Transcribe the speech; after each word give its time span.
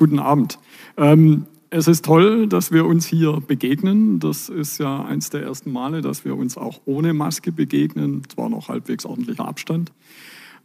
guten 0.00 0.18
Abend. 0.18 0.58
Ähm, 0.96 1.44
es 1.68 1.86
ist 1.86 2.06
toll, 2.06 2.46
dass 2.46 2.72
wir 2.72 2.86
uns 2.86 3.04
hier 3.06 3.42
begegnen. 3.46 4.18
Das 4.18 4.48
ist 4.48 4.78
ja 4.78 5.04
eins 5.04 5.28
der 5.28 5.42
ersten 5.42 5.70
Male, 5.70 6.00
dass 6.00 6.24
wir 6.24 6.38
uns 6.38 6.56
auch 6.56 6.80
ohne 6.86 7.12
Maske 7.12 7.52
begegnen. 7.52 8.22
Zwar 8.26 8.48
noch 8.48 8.70
halbwegs 8.70 9.04
ordentlicher 9.04 9.46
Abstand. 9.46 9.92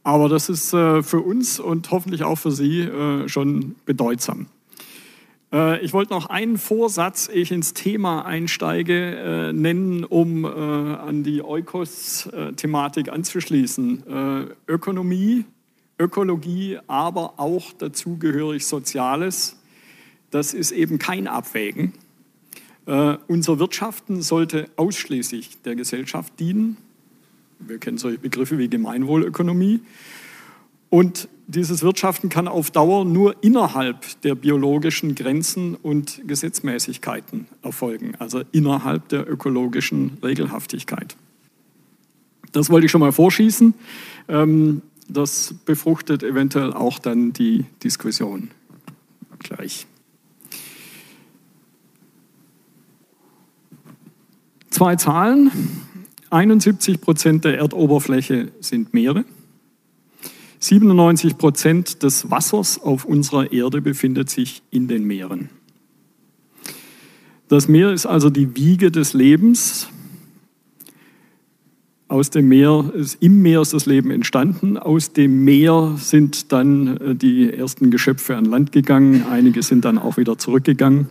Aber 0.04 0.30
das 0.30 0.48
ist 0.48 0.74
äh, 0.74 1.04
für 1.04 1.20
uns 1.20 1.60
und 1.60 1.92
hoffentlich 1.92 2.24
auch 2.24 2.38
für 2.38 2.52
Sie 2.52 2.80
äh, 2.80 3.28
schon 3.28 3.76
bedeutsam. 3.86 4.48
Äh, 5.52 5.84
ich 5.84 5.92
wollte 5.92 6.14
noch 6.14 6.28
einen 6.28 6.58
Vorsatz, 6.58 7.28
ehe 7.28 7.42
ich 7.42 7.52
ins 7.52 7.74
Thema 7.74 8.24
einsteige, 8.24 9.16
äh, 9.50 9.54
nennen, 9.54 10.06
um 10.06 10.46
äh, 10.46 10.48
an 10.48 11.24
die 11.24 11.44
Eukos-Thematik 11.44 13.10
anzuschließen. 13.10 14.04
Ökonomie, 14.68 15.44
Ökologie, 15.98 16.80
aber 16.88 17.40
auch 17.40 17.74
dazugehörig 17.74 18.66
Soziales, 18.66 19.58
das 20.32 20.54
ist 20.54 20.72
eben 20.72 21.00
kein 21.00 21.28
Abwägen. 21.28 21.94
unser 23.28 23.58
Wirtschaften 23.60 24.22
sollte 24.22 24.70
ausschließlich 24.76 25.62
der 25.64 25.76
Gesellschaft 25.76 26.40
dienen. 26.40 26.78
Wir 27.60 27.80
kennen 27.80 27.98
solche 27.98 28.20
Begriffe 28.20 28.58
wie 28.58 28.68
Gemeinwohlökonomie. 28.68 29.80
Und 30.90 31.30
dieses 31.48 31.84
Wirtschaften 31.84 32.30
kann 32.30 32.48
auf 32.48 32.72
Dauer 32.72 33.06
nur 33.06 33.44
innerhalb 33.44 34.22
der 34.22 34.36
biologischen 34.36 35.16
Grenzen 35.16 35.76
und 35.76 36.22
Gesetzmäßigkeiten 36.28 37.48
erfolgen, 37.62 38.16
also 38.18 38.42
innerhalb 38.52 39.10
der 39.10 39.30
ökologischen 39.30 40.18
Regelhaftigkeit. 40.24 41.16
Das 42.52 42.70
wollte 42.70 42.86
ich 42.86 42.92
schon 42.92 43.02
mal 43.02 43.12
vorschießen. 43.12 43.74
Ähm, 44.28 44.82
das 45.08 45.56
befruchtet 45.66 46.24
eventuell 46.24 46.74
auch 46.74 47.00
dann 47.00 47.34
die 47.34 47.66
Diskussion 47.84 48.50
gleich. 49.40 49.88
Zwei 54.70 54.96
Zahlen. 54.96 55.52
71 56.32 57.00
Prozent 57.00 57.46
der 57.46 57.58
Erdoberfläche 57.58 58.52
sind 58.60 58.94
Meere. 58.94 59.24
97 60.60 61.38
Prozent 61.38 62.04
des 62.04 62.30
Wassers 62.32 62.82
auf 62.82 63.06
unserer 63.06 63.54
Erde 63.54 63.82
befindet 63.82 64.30
sich 64.30 64.64
in 64.72 64.88
den 64.88 65.06
Meeren. 65.06 65.50
Das 67.48 67.68
Meer 67.68 67.92
ist 67.92 68.06
also 68.06 68.30
die 68.30 68.56
Wiege 68.56 68.92
des 68.92 69.14
Lebens. 69.14 69.88
Aus 72.08 72.30
dem 72.30 72.48
Meer, 72.50 72.92
im 73.20 73.42
Meer 73.42 73.62
ist 73.62 73.74
das 73.74 73.88
Leben 73.88 74.12
entstanden. 74.12 74.78
Aus 74.78 75.14
dem 75.14 75.44
Meer 75.44 75.96
sind 75.98 76.52
dann 76.52 76.98
äh, 76.98 77.16
die 77.16 77.52
ersten 77.52 77.90
Geschöpfe 77.90 78.38
an 78.38 78.46
Land 78.46 78.72
gegangen. 78.72 79.26
Einige 79.30 79.64
sind 79.64 79.86
dann 79.86 79.98
auch 79.98 80.18
wieder 80.18 80.38
zurückgegangen. 80.38 81.10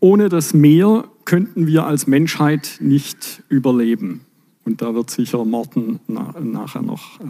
Ohne 0.00 0.28
das 0.28 0.52
Meer 0.52 1.04
könnten 1.24 1.66
wir 1.66 1.86
als 1.86 2.06
Menschheit 2.06 2.76
nicht 2.80 3.42
überleben. 3.48 4.20
Und 4.66 4.82
da 4.82 4.94
wird 4.94 5.10
sicher 5.10 5.42
Morten 5.46 6.00
nachher 6.06 6.82
noch 6.82 7.20
äh, 7.20 7.24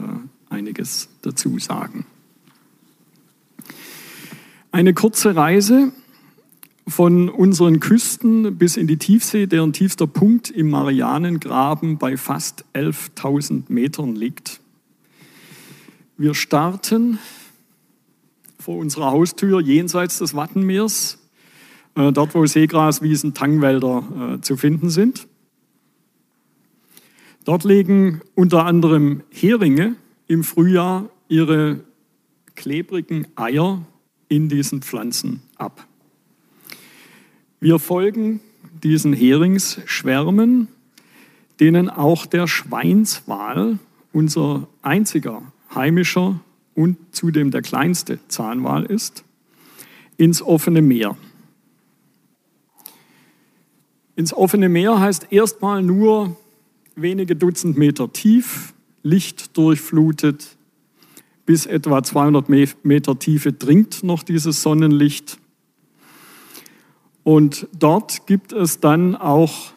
einiges 0.50 1.08
dazu 1.22 1.60
sagen. 1.60 2.06
Eine 4.72 4.94
kurze 4.94 5.36
Reise 5.36 5.92
von 6.86 7.28
unseren 7.28 7.80
Küsten 7.80 8.56
bis 8.58 8.76
in 8.76 8.86
die 8.86 8.98
Tiefsee, 8.98 9.46
deren 9.46 9.72
tiefster 9.72 10.06
Punkt 10.06 10.50
im 10.50 10.70
Marianengraben 10.70 11.98
bei 11.98 12.16
fast 12.16 12.64
11.000 12.74 13.64
Metern 13.68 14.14
liegt. 14.14 14.60
Wir 16.16 16.34
starten 16.34 17.18
vor 18.58 18.76
unserer 18.76 19.10
Haustür 19.10 19.60
jenseits 19.60 20.18
des 20.18 20.34
Wattenmeers, 20.34 21.18
äh, 21.96 22.12
dort 22.12 22.34
wo 22.34 22.44
Seegraswiesen, 22.44 23.34
Tangwälder 23.34 24.36
äh, 24.36 24.40
zu 24.40 24.56
finden 24.56 24.90
sind. 24.90 25.26
Dort 27.44 27.64
legen 27.64 28.22
unter 28.34 28.64
anderem 28.64 29.22
Heringe 29.30 29.96
im 30.26 30.44
Frühjahr 30.44 31.10
ihre 31.28 31.80
klebrigen 32.54 33.26
Eier 33.36 33.84
in 34.28 34.48
diesen 34.48 34.82
Pflanzen 34.82 35.42
ab. 35.56 35.86
Wir 37.64 37.78
folgen 37.78 38.40
diesen 38.82 39.14
Heringsschwärmen, 39.14 40.68
denen 41.60 41.88
auch 41.88 42.26
der 42.26 42.46
Schweinswal, 42.46 43.78
unser 44.12 44.68
einziger 44.82 45.40
heimischer 45.74 46.40
und 46.74 46.98
zudem 47.12 47.50
der 47.50 47.62
kleinste 47.62 48.18
Zahnwal 48.28 48.84
ist, 48.84 49.24
ins 50.18 50.42
offene 50.42 50.82
Meer. 50.82 51.16
Ins 54.14 54.34
offene 54.34 54.68
Meer 54.68 55.00
heißt 55.00 55.28
erstmal 55.30 55.82
nur 55.82 56.36
wenige 56.96 57.34
Dutzend 57.34 57.78
Meter 57.78 58.12
tief, 58.12 58.74
lichtdurchflutet. 59.02 60.58
Bis 61.46 61.64
etwa 61.64 62.02
200 62.02 62.46
Meter 62.84 63.18
Tiefe 63.18 63.54
dringt 63.54 64.04
noch 64.04 64.22
dieses 64.22 64.60
Sonnenlicht. 64.60 65.38
Und 67.24 67.66
dort 67.76 68.26
gibt 68.26 68.52
es 68.52 68.80
dann 68.80 69.16
auch 69.16 69.72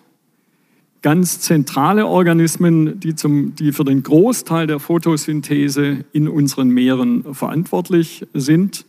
ganz 1.02 1.40
zentrale 1.40 2.06
Organismen, 2.06 3.00
die, 3.00 3.16
zum, 3.16 3.56
die 3.56 3.72
für 3.72 3.86
den 3.86 4.04
Großteil 4.04 4.68
der 4.68 4.80
Photosynthese 4.80 6.04
in 6.12 6.28
unseren 6.28 6.70
Meeren 6.70 7.34
verantwortlich 7.34 8.28
sind. 8.34 8.86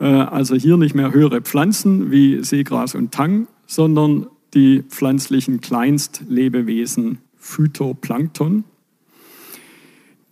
Äh, 0.00 0.06
also 0.06 0.56
hier 0.56 0.76
nicht 0.76 0.96
mehr 0.96 1.12
höhere 1.12 1.40
Pflanzen 1.40 2.10
wie 2.10 2.42
Seegras 2.42 2.96
und 2.96 3.12
Tang, 3.12 3.46
sondern 3.66 4.26
die 4.54 4.82
pflanzlichen 4.82 5.60
Kleinstlebewesen 5.60 7.18
Phytoplankton 7.38 8.64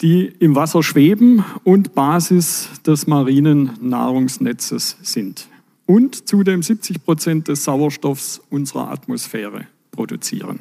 die 0.00 0.26
im 0.26 0.56
Wasser 0.56 0.82
schweben 0.82 1.44
und 1.62 1.94
Basis 1.94 2.68
des 2.84 3.06
marinen 3.06 3.70
Nahrungsnetzes 3.80 4.98
sind 5.02 5.48
und 5.86 6.28
zudem 6.28 6.62
70 6.62 7.04
Prozent 7.04 7.48
des 7.48 7.64
Sauerstoffs 7.64 8.40
unserer 8.50 8.90
Atmosphäre 8.90 9.66
produzieren. 9.90 10.60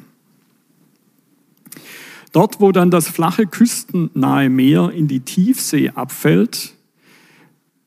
Dort, 2.32 2.60
wo 2.60 2.72
dann 2.72 2.90
das 2.90 3.08
flache 3.08 3.46
küstennahe 3.46 4.50
Meer 4.50 4.90
in 4.90 5.06
die 5.06 5.20
Tiefsee 5.20 5.90
abfällt, 5.90 6.74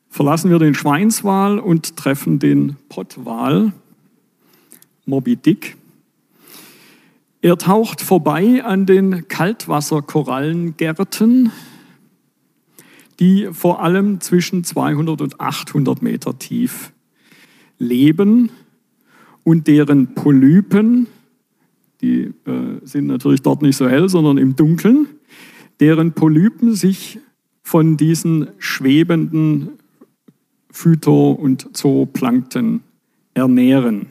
verlassen 0.08 0.50
wir 0.50 0.58
den 0.58 0.74
Schweinswal 0.74 1.58
und 1.58 1.96
treffen 1.96 2.38
den 2.38 2.76
Pottwal, 2.88 3.72
Moby 5.04 5.36
Dick, 5.36 5.76
er 7.40 7.56
taucht 7.56 8.00
vorbei 8.00 8.64
an 8.64 8.84
den 8.84 9.28
Kaltwasserkorallengärten, 9.28 11.52
die 13.20 13.48
vor 13.52 13.80
allem 13.80 14.20
zwischen 14.20 14.64
200 14.64 15.20
und 15.20 15.40
800 15.40 16.02
Meter 16.02 16.36
tief 16.36 16.90
leben 17.78 18.50
und 19.44 19.66
deren 19.66 20.14
Polypen, 20.14 21.06
die 22.00 22.32
äh, 22.46 22.80
sind 22.82 23.06
natürlich 23.06 23.42
dort 23.42 23.62
nicht 23.62 23.76
so 23.76 23.88
hell, 23.88 24.08
sondern 24.08 24.38
im 24.38 24.56
Dunkeln, 24.56 25.06
deren 25.80 26.12
Polypen 26.12 26.74
sich 26.74 27.18
von 27.62 27.96
diesen 27.96 28.48
schwebenden 28.58 29.70
Phyto- 30.70 31.32
und 31.32 31.76
Zooplankten 31.76 32.80
ernähren. 33.34 34.06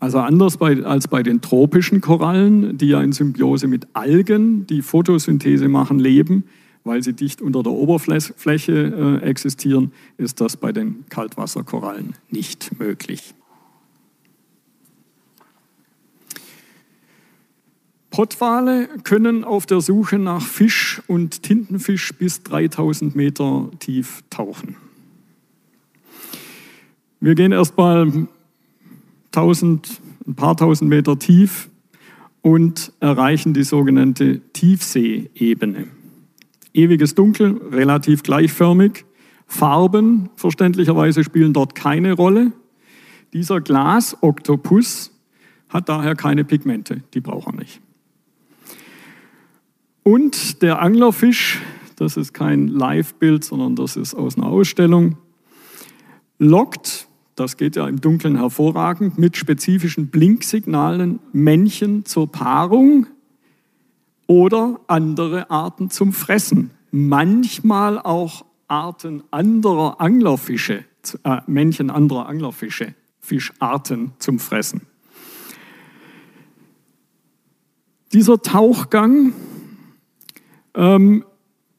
Also 0.00 0.18
anders 0.18 0.58
bei, 0.58 0.84
als 0.84 1.08
bei 1.08 1.22
den 1.22 1.40
tropischen 1.40 2.00
Korallen, 2.00 2.76
die 2.76 2.88
ja 2.88 3.00
in 3.00 3.12
Symbiose 3.12 3.68
mit 3.68 3.86
Algen, 3.94 4.66
die 4.66 4.82
Photosynthese 4.82 5.68
machen, 5.68 5.98
leben, 5.98 6.44
weil 6.84 7.02
sie 7.02 7.14
dicht 7.14 7.40
unter 7.40 7.62
der 7.62 7.72
Oberfläche 7.72 9.20
äh, 9.22 9.26
existieren, 9.26 9.92
ist 10.18 10.40
das 10.40 10.56
bei 10.56 10.70
den 10.70 11.04
Kaltwasserkorallen 11.08 12.14
nicht 12.30 12.78
möglich. 12.78 13.34
Pottwale 18.10 18.88
können 19.02 19.42
auf 19.42 19.66
der 19.66 19.80
Suche 19.80 20.20
nach 20.20 20.42
Fisch 20.42 21.02
und 21.08 21.42
Tintenfisch 21.42 22.12
bis 22.12 22.44
3000 22.44 23.16
Meter 23.16 23.70
tief 23.80 24.22
tauchen. 24.30 24.76
Wir 27.18 27.34
gehen 27.34 27.50
erstmal 27.50 28.28
1000, 29.32 30.00
ein 30.28 30.34
paar 30.36 30.56
tausend 30.56 30.90
Meter 30.90 31.18
tief 31.18 31.68
und 32.40 32.92
erreichen 33.00 33.52
die 33.52 33.64
sogenannte 33.64 34.42
Tiefseeebene. 34.52 35.88
Ewiges 36.74 37.14
Dunkel, 37.14 37.60
relativ 37.70 38.22
gleichförmig. 38.22 39.06
Farben, 39.46 40.30
verständlicherweise, 40.36 41.22
spielen 41.22 41.52
dort 41.52 41.74
keine 41.74 42.12
Rolle. 42.12 42.52
Dieser 43.32 43.60
Glasoktopus 43.60 45.12
hat 45.68 45.88
daher 45.88 46.14
keine 46.14 46.44
Pigmente, 46.44 47.02
die 47.14 47.20
braucht 47.20 47.46
er 47.48 47.54
nicht. 47.54 47.80
Und 50.02 50.62
der 50.62 50.82
Anglerfisch, 50.82 51.60
das 51.96 52.16
ist 52.16 52.34
kein 52.34 52.68
Live-Bild, 52.68 53.44
sondern 53.44 53.76
das 53.76 53.96
ist 53.96 54.14
aus 54.14 54.36
einer 54.36 54.48
Ausstellung, 54.48 55.16
lockt, 56.38 57.08
das 57.36 57.56
geht 57.56 57.76
ja 57.76 57.88
im 57.88 58.00
Dunkeln 58.00 58.36
hervorragend, 58.36 59.18
mit 59.18 59.36
spezifischen 59.36 60.08
Blinksignalen 60.08 61.20
Männchen 61.32 62.04
zur 62.04 62.30
Paarung 62.30 63.06
oder 64.26 64.80
andere 64.86 65.50
Arten 65.50 65.90
zum 65.90 66.12
Fressen. 66.12 66.70
Manchmal 66.90 67.98
auch 67.98 68.44
Arten 68.68 69.22
anderer 69.30 70.00
Anglerfische, 70.00 70.84
äh, 71.24 71.40
Männchen 71.46 71.90
anderer 71.90 72.26
Anglerfische, 72.26 72.94
Fischarten 73.20 74.12
zum 74.18 74.38
Fressen. 74.38 74.82
Dieser 78.12 78.40
Tauchgang 78.40 79.32
ähm, 80.74 81.24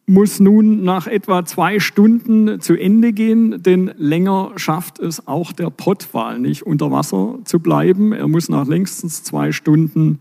muss 0.08 0.40
nun 0.40 0.84
nach 0.84 1.08
etwa 1.08 1.46
zwei 1.46 1.80
Stunden 1.80 2.60
zu 2.62 2.76
Ende 2.76 3.14
gehen, 3.14 3.64
denn 3.64 3.92
länger 3.98 4.52
schafft 4.56 5.00
es 5.00 5.28
auch 5.28 5.52
der 5.52 5.70
Pottwal 5.70 6.40
nicht 6.40 6.64
unter 6.64 6.92
Wasser 6.92 7.40
zu 7.46 7.60
bleiben. 7.60 8.14
Er 8.14 8.28
muss 8.28 8.50
nach 8.50 8.68
längstens 8.68 9.24
zwei 9.24 9.52
Stunden 9.52 10.20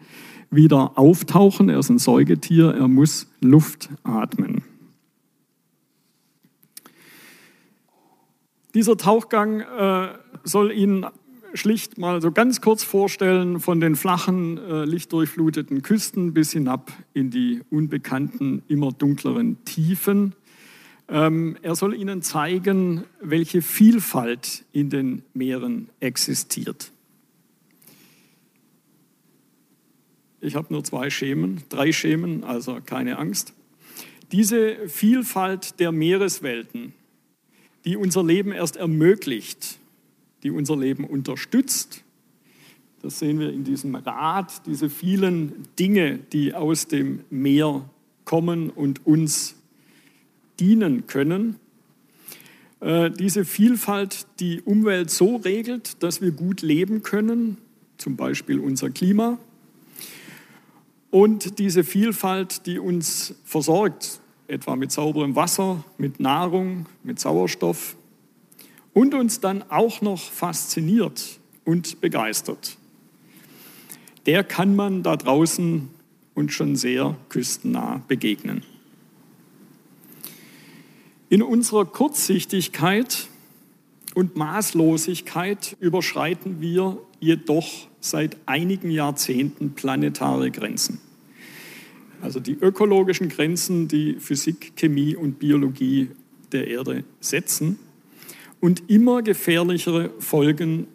wieder 0.51 0.99
auftauchen. 0.99 1.69
Er 1.69 1.79
ist 1.79 1.91
ein 1.91 1.99
Säugetier, 1.99 2.75
er 2.75 2.89
muss 2.89 3.29
Luft 3.41 3.91
atmen. 4.03 4.63
Dieser 8.75 8.97
Tauchgang 8.97 9.61
äh, 9.61 10.09
soll 10.43 10.73
Ihnen 10.73 11.07
schlicht 11.55 11.99
mal 11.99 12.21
so 12.21 12.33
ganz 12.33 12.61
kurz 12.61 12.83
vorstellen, 12.83 13.61
von 13.61 13.81
den 13.81 13.95
flachen, 13.95 14.59
äh, 14.59 14.85
lichtdurchfluteten 14.85 15.83
Küsten 15.83 16.35
bis 16.35 16.53
hinab 16.53 16.93
in 17.13 17.31
die 17.31 17.63
unbekannten, 17.71 18.63
immer 18.67 18.91
dunkleren 18.91 19.65
Tiefen. 19.65 20.35
Ähm, 21.09 21.57
er 21.63 21.77
soll 21.77 21.95
Ihnen 21.95 22.23
zeigen, 22.23 23.05
welche 23.21 23.63
Vielfalt 23.63 24.65
in 24.73 24.91
den 24.91 25.23
Meeren 25.35 25.89
existiert. 26.01 26.91
Ich 30.45 30.57
habe 30.57 30.73
nur 30.73 30.85
zwei 30.85 31.09
Schemen, 31.09 31.63
drei 31.71 31.91
Schemen, 31.91 32.45
also 32.45 32.79
keine 32.85 33.19
Angst. 33.19 33.55
Diese 34.31 34.89
Vielfalt 34.89 35.81
der 35.81 35.91
Meereswelten, 35.91 36.93
die 37.87 37.97
unser 37.97 38.23
Leben 38.23 38.53
erst 38.53 38.77
ermöglicht, 38.77 39.79
die 40.43 40.51
unser 40.51 40.77
Leben 40.77 41.05
unterstützt. 41.05 42.05
Das 43.01 43.19
sehen 43.19 43.39
wir 43.39 43.53
in 43.53 43.65
diesem 43.65 43.95
Rad, 43.95 44.67
diese 44.67 44.91
vielen 44.91 45.67
Dinge, 45.79 46.19
die 46.33 46.53
aus 46.53 46.89
dem 46.89 47.21
Meer 47.31 47.89
kommen 48.27 48.69
und 48.69 49.07
uns 49.07 49.57
dienen 50.61 51.07
können. 51.07 51.57
Äh, 52.81 53.11
diese 53.11 53.47
Vielfalt 53.47 54.27
die 54.41 54.61
Umwelt 54.61 55.11
so 55.11 55.37
regelt, 55.37 56.03
dass 56.03 56.21
wir 56.21 56.33
gut 56.33 56.61
leben 56.61 57.03
können, 57.03 57.57
zum 57.97 58.17
Beispiel 58.17 58.59
unser 58.59 58.91
Klima. 58.91 59.39
Und 61.15 61.61
diese 61.61 61.85
Vielfalt, 61.85 62.67
die 62.67 62.81
uns 62.81 63.37
versorgt, 63.45 64.19
etwa 64.49 64.75
mit 64.75 64.91
sauberem 64.91 65.37
Wasser, 65.37 65.85
mit 65.97 66.19
Nahrung, 66.19 66.87
mit 67.05 67.21
Sauerstoff, 67.21 67.95
und 68.95 69.15
uns 69.15 69.39
dann 69.39 69.63
auch 69.71 70.01
noch 70.01 70.19
fasziniert 70.19 71.39
und 71.65 72.01
begeistert. 72.01 72.79
Der 74.27 74.43
kann 74.43 74.75
man 74.75 75.05
da 75.05 75.17
draußen 75.17 75.89
und 76.35 76.53
schon 76.53 76.75
sehr 76.75 77.17
küstennah 77.29 78.03
begegnen. 78.09 78.65
In 81.29 81.45
unserer 81.45 81.85
Kurzsichtigkeit 81.85 83.29
und 84.17 84.35
Maßlosigkeit 84.35 85.77
überschreiten 85.79 86.61
wir 86.61 86.99
jedoch 87.21 87.87
seit 88.05 88.37
einigen 88.45 88.91
Jahrzehnten 88.91 89.71
planetare 89.73 90.51
Grenzen. 90.51 91.01
Also 92.21 92.39
die 92.39 92.53
ökologischen 92.53 93.31
Grenzen, 93.31 93.89
die 93.89 94.17
Physik, 94.19 94.77
Chemie 94.77 95.17
und 95.17 95.39
Biologie 95.39 96.11
der 96.53 96.69
Erde 96.69 97.05
setzen 97.21 97.79
und 98.61 98.91
immer 98.91 99.23
gefährlichere 99.23 100.11
Folgen 100.19 100.87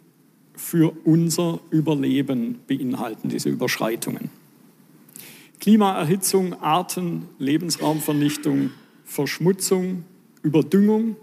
für 0.54 0.92
unser 1.04 1.58
Überleben 1.70 2.60
beinhalten, 2.68 3.28
diese 3.28 3.48
Überschreitungen. 3.48 4.30
Klimaerhitzung, 5.58 6.54
Arten, 6.62 7.26
Lebensraumvernichtung, 7.38 8.70
Verschmutzung, 9.04 10.04
Überdüngung. 10.42 11.16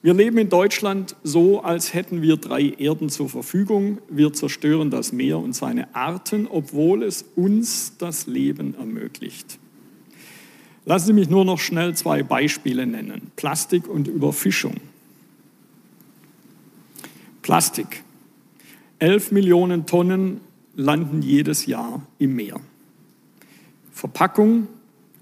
Wir 0.00 0.14
leben 0.14 0.38
in 0.38 0.48
Deutschland 0.48 1.16
so, 1.24 1.60
als 1.60 1.92
hätten 1.92 2.22
wir 2.22 2.36
drei 2.36 2.68
Erden 2.68 3.08
zur 3.08 3.28
Verfügung. 3.28 3.98
Wir 4.08 4.32
zerstören 4.32 4.90
das 4.90 5.12
Meer 5.12 5.38
und 5.38 5.54
seine 5.54 5.92
Arten, 5.94 6.46
obwohl 6.46 7.02
es 7.02 7.24
uns 7.34 7.96
das 7.98 8.28
Leben 8.28 8.76
ermöglicht. 8.76 9.58
Lassen 10.84 11.06
Sie 11.08 11.12
mich 11.12 11.28
nur 11.28 11.44
noch 11.44 11.58
schnell 11.58 11.96
zwei 11.96 12.22
Beispiele 12.22 12.86
nennen. 12.86 13.32
Plastik 13.34 13.88
und 13.88 14.06
Überfischung. 14.06 14.76
Plastik. 17.42 18.04
11 19.00 19.32
Millionen 19.32 19.86
Tonnen 19.86 20.40
landen 20.76 21.22
jedes 21.22 21.66
Jahr 21.66 22.06
im 22.18 22.36
Meer. 22.36 22.60
Verpackung, 23.92 24.68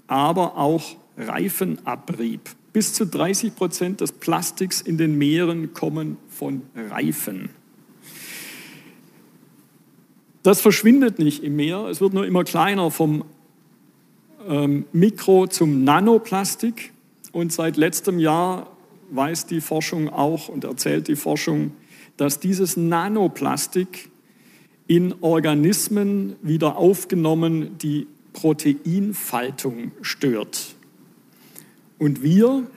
aber 0.05 0.55
auch 0.55 0.95
Reifenabrieb. 1.17 2.41
Bis 2.73 2.93
zu 2.93 3.05
30 3.05 3.55
Prozent 3.55 4.01
des 4.01 4.11
Plastiks 4.11 4.81
in 4.81 4.97
den 4.97 5.17
Meeren 5.17 5.73
kommen 5.73 6.17
von 6.29 6.61
Reifen. 6.75 7.49
Das 10.43 10.61
verschwindet 10.61 11.19
nicht 11.19 11.43
im 11.43 11.55
Meer, 11.55 11.87
es 11.87 11.99
wird 11.99 12.13
nur 12.13 12.25
immer 12.25 12.43
kleiner 12.43 12.89
vom 12.91 13.25
ähm, 14.47 14.85
Mikro 14.93 15.47
zum 15.47 15.83
Nanoplastik. 15.83 16.93
Und 17.33 17.51
seit 17.51 17.77
letztem 17.77 18.19
Jahr 18.19 18.71
weiß 19.11 19.45
die 19.45 19.61
Forschung 19.61 20.09
auch 20.09 20.47
und 20.47 20.63
erzählt 20.63 21.07
die 21.07 21.15
Forschung, 21.15 21.71
dass 22.15 22.39
dieses 22.39 22.77
Nanoplastik 22.77 24.09
in 24.87 25.15
Organismen 25.21 26.35
wieder 26.41 26.77
aufgenommen 26.77 27.77
die 27.77 28.07
Proteinfaltung 28.33 29.91
stört. 30.01 30.76
Und 31.99 32.21
wir, 32.21 32.67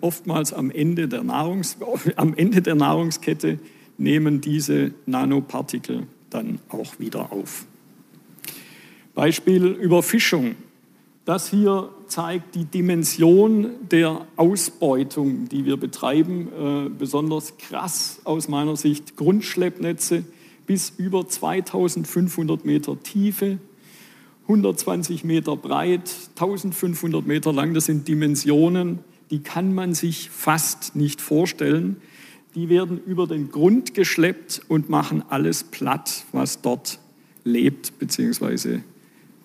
oftmals 0.00 0.52
am 0.52 0.70
Ende 0.70 1.08
der, 1.08 1.24
Nahrungs 1.24 1.76
am 2.16 2.34
Ende 2.34 2.62
der 2.62 2.74
Nahrungskette, 2.74 3.58
nehmen 3.96 4.40
diese 4.40 4.92
Nanopartikel 5.06 6.06
dann 6.30 6.60
auch 6.68 6.98
wieder 6.98 7.32
auf. 7.32 7.66
Beispiel 9.14 9.66
Überfischung. 9.66 10.54
Das 11.24 11.50
hier 11.50 11.90
zeigt 12.06 12.54
die 12.54 12.64
Dimension 12.64 13.70
der 13.90 14.26
Ausbeutung, 14.36 15.48
die 15.48 15.64
wir 15.64 15.76
betreiben. 15.76 16.48
Äh, 16.48 16.88
besonders 16.88 17.58
krass 17.58 18.20
aus 18.24 18.48
meiner 18.48 18.76
Sicht 18.76 19.16
Grundschleppnetze 19.16 20.24
bis 20.66 20.90
über 20.96 21.26
2500 21.26 22.64
Meter 22.64 23.02
Tiefe, 23.02 23.58
120 24.48 25.24
Meter 25.24 25.56
breit, 25.56 26.10
1500 26.30 27.26
Meter 27.26 27.52
lang. 27.52 27.74
Das 27.74 27.84
sind 27.84 28.08
Dimensionen, 28.08 29.00
die 29.30 29.40
kann 29.40 29.74
man 29.74 29.92
sich 29.92 30.30
fast 30.30 30.96
nicht 30.96 31.20
vorstellen. 31.20 31.98
Die 32.54 32.70
werden 32.70 32.98
über 33.04 33.26
den 33.26 33.50
Grund 33.50 33.92
geschleppt 33.92 34.62
und 34.68 34.88
machen 34.88 35.22
alles 35.28 35.64
platt, 35.64 36.24
was 36.32 36.62
dort 36.62 36.98
lebt 37.44 37.98
bzw. 37.98 38.80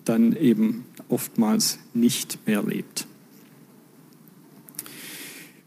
dann 0.06 0.34
eben 0.34 0.86
oftmals 1.10 1.78
nicht 1.92 2.38
mehr 2.46 2.62
lebt. 2.62 3.06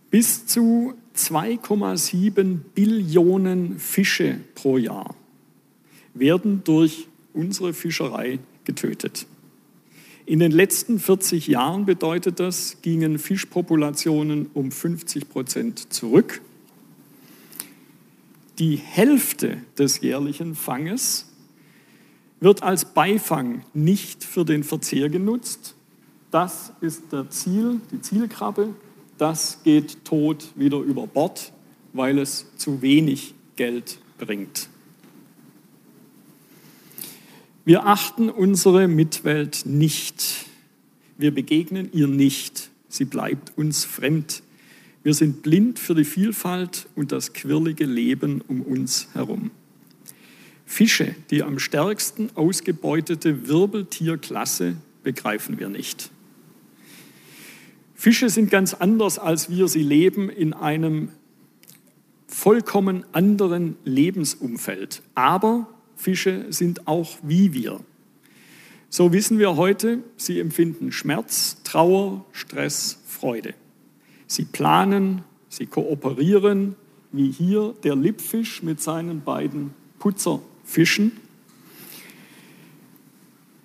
Bis 0.10 0.48
zu 0.48 0.96
2,7 1.16 2.58
Billionen 2.74 3.78
Fische 3.78 4.40
pro 4.56 4.80
Jahr 4.80 5.16
werden 6.16 6.64
durch 6.64 7.08
unsere 7.34 7.74
Fischerei 7.74 8.40
getötet. 8.68 9.26
In 10.28 10.40
den 10.40 10.52
letzten 10.52 11.00
40 11.00 11.48
Jahren 11.48 11.86
bedeutet 11.86 12.40
das, 12.40 12.82
gingen 12.82 13.18
Fischpopulationen 13.18 14.52
um 14.54 14.72
50 14.72 15.30
Prozent 15.30 15.92
zurück. 15.92 16.42
Die 18.60 18.76
Hälfte 18.76 19.64
des 19.80 20.02
jährlichen 20.02 20.54
Fanges 20.54 21.30
wird 22.42 22.62
als 22.62 22.94
Beifang 22.94 23.64
nicht 23.74 24.24
für 24.24 24.44
den 24.44 24.64
Verzehr 24.64 25.10
genutzt. 25.10 25.76
Das 26.30 26.74
ist 26.82 27.14
der 27.14 27.30
Ziel, 27.30 27.80
die 27.92 28.02
Zielkrabbe. 28.02 28.76
Das 29.18 29.60
geht 29.64 30.04
tot 30.04 30.52
wieder 30.56 30.80
über 30.80 31.08
Bord, 31.08 31.54
weil 31.94 32.20
es 32.20 32.46
zu 32.58 32.82
wenig 32.82 33.34
Geld 33.56 34.00
bringt. 34.18 34.70
Wir 37.68 37.86
achten 37.86 38.30
unsere 38.30 38.88
Mitwelt 38.88 39.66
nicht. 39.66 40.46
Wir 41.18 41.34
begegnen 41.34 41.90
ihr 41.92 42.08
nicht. 42.08 42.70
Sie 42.88 43.04
bleibt 43.04 43.58
uns 43.58 43.84
fremd. 43.84 44.42
Wir 45.04 45.14
sind 45.14 45.44
blind 45.44 45.78
für 45.78 45.94
die 45.94 46.06
Vielfalt 46.06 46.88
und 46.96 47.12
das 47.12 47.34
quirlige 47.34 47.84
Leben 47.84 48.40
um 48.48 48.62
uns 48.62 49.10
herum. 49.12 49.52
Fische, 50.66 51.14
die 51.30 51.44
am 51.44 51.60
stärksten 51.60 52.30
ausgebeutete 52.36 53.50
Wirbeltierklasse, 53.50 54.78
begreifen 55.04 55.60
wir 55.60 55.68
nicht. 55.68 56.10
Fische 57.96 58.30
sind 58.30 58.50
ganz 58.50 58.76
anders 58.76 59.20
als 59.20 59.50
wir. 59.50 59.68
Sie 59.68 59.84
leben 59.84 60.30
in 60.30 60.54
einem 60.54 61.10
vollkommen 62.28 63.04
anderen 63.12 63.76
Lebensumfeld. 63.84 65.02
Aber 65.16 65.68
Fische 65.98 66.46
sind 66.50 66.88
auch 66.88 67.18
wie 67.24 67.52
wir. 67.52 67.82
So 68.90 69.12
wissen 69.12 69.38
wir 69.40 69.58
heute, 69.58 70.00
sie 70.16 70.40
empfinden 70.40 70.94
Schmerz, 70.94 71.58
Trauer, 71.64 72.24
Stress, 72.32 73.00
Freude. 73.06 73.54
Sie 74.28 74.46
planen, 74.46 75.24
sie 75.50 75.66
kooperieren, 75.66 76.76
wie 77.12 77.32
hier 77.32 77.74
der 77.84 77.96
Lippfisch 77.96 78.64
mit 78.64 78.82
seinen 78.82 79.22
beiden 79.22 79.74
Putzerfischen. 80.00 81.12